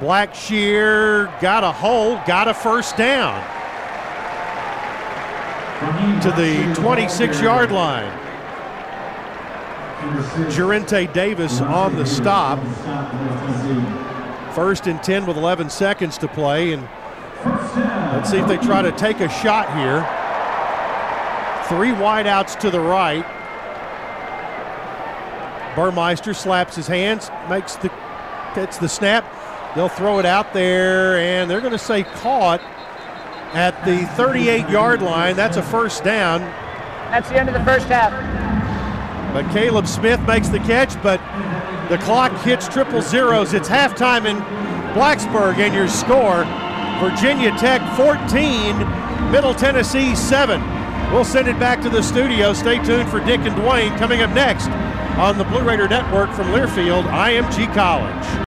Blackshear 0.00 1.38
got 1.42 1.64
a 1.64 1.72
hole, 1.72 2.18
got 2.26 2.48
a 2.48 2.54
first 2.54 2.96
down 2.96 3.44
to 6.22 6.30
the 6.30 6.74
26 6.80 7.42
yard 7.42 7.70
line. 7.70 8.21
Jurente 10.50 11.12
Davis 11.12 11.60
on 11.60 11.96
the 11.96 12.04
stop. 12.04 12.58
First 14.54 14.86
and 14.86 15.02
10 15.02 15.26
with 15.26 15.36
11 15.36 15.70
seconds 15.70 16.18
to 16.18 16.28
play. 16.28 16.72
And 16.72 16.82
let's 18.12 18.30
see 18.30 18.38
if 18.38 18.48
they 18.48 18.58
try 18.58 18.82
to 18.82 18.92
take 18.92 19.20
a 19.20 19.28
shot 19.28 19.74
here. 19.76 20.00
Three 21.68 21.92
wideouts 21.92 22.58
to 22.60 22.70
the 22.70 22.80
right. 22.80 23.24
Burmeister 25.74 26.34
slaps 26.34 26.76
his 26.76 26.86
hands, 26.86 27.30
makes 27.48 27.76
the 27.76 27.90
gets 28.54 28.76
the 28.76 28.88
snap. 28.88 29.24
They'll 29.74 29.88
throw 29.88 30.18
it 30.18 30.26
out 30.26 30.52
there, 30.52 31.16
and 31.16 31.50
they're 31.50 31.60
going 31.60 31.72
to 31.72 31.78
say 31.78 32.02
caught 32.02 32.60
at 33.54 33.82
the 33.86 34.04
38 34.16 34.68
yard 34.68 35.00
line. 35.00 35.36
That's 35.36 35.56
a 35.56 35.62
first 35.62 36.04
down. 36.04 36.40
That's 37.10 37.28
the 37.30 37.38
end 37.38 37.48
of 37.48 37.54
the 37.54 37.64
first 37.64 37.86
half. 37.86 38.41
But 39.32 39.46
Kaleb 39.46 39.86
Smith 39.86 40.20
makes 40.26 40.48
the 40.48 40.58
catch, 40.60 41.00
but 41.02 41.18
the 41.88 41.98
clock 41.98 42.32
hits 42.42 42.68
triple 42.68 43.00
zeros. 43.00 43.54
It's 43.54 43.68
halftime 43.68 44.26
in 44.26 44.36
Blacksburg, 44.94 45.56
and 45.56 45.74
your 45.74 45.88
score 45.88 46.44
Virginia 47.00 47.50
Tech 47.58 47.80
14, 47.96 49.30
Middle 49.32 49.54
Tennessee 49.54 50.14
7. 50.14 50.60
We'll 51.12 51.24
send 51.24 51.48
it 51.48 51.58
back 51.58 51.80
to 51.82 51.90
the 51.90 52.02
studio. 52.02 52.52
Stay 52.52 52.82
tuned 52.84 53.08
for 53.08 53.20
Dick 53.20 53.40
and 53.40 53.54
Dwayne 53.56 53.96
coming 53.98 54.22
up 54.22 54.30
next 54.30 54.68
on 55.18 55.36
the 55.36 55.44
Blue 55.44 55.62
Raider 55.62 55.88
Network 55.88 56.30
from 56.32 56.46
Learfield, 56.48 57.04
IMG 57.04 57.72
College. 57.74 58.24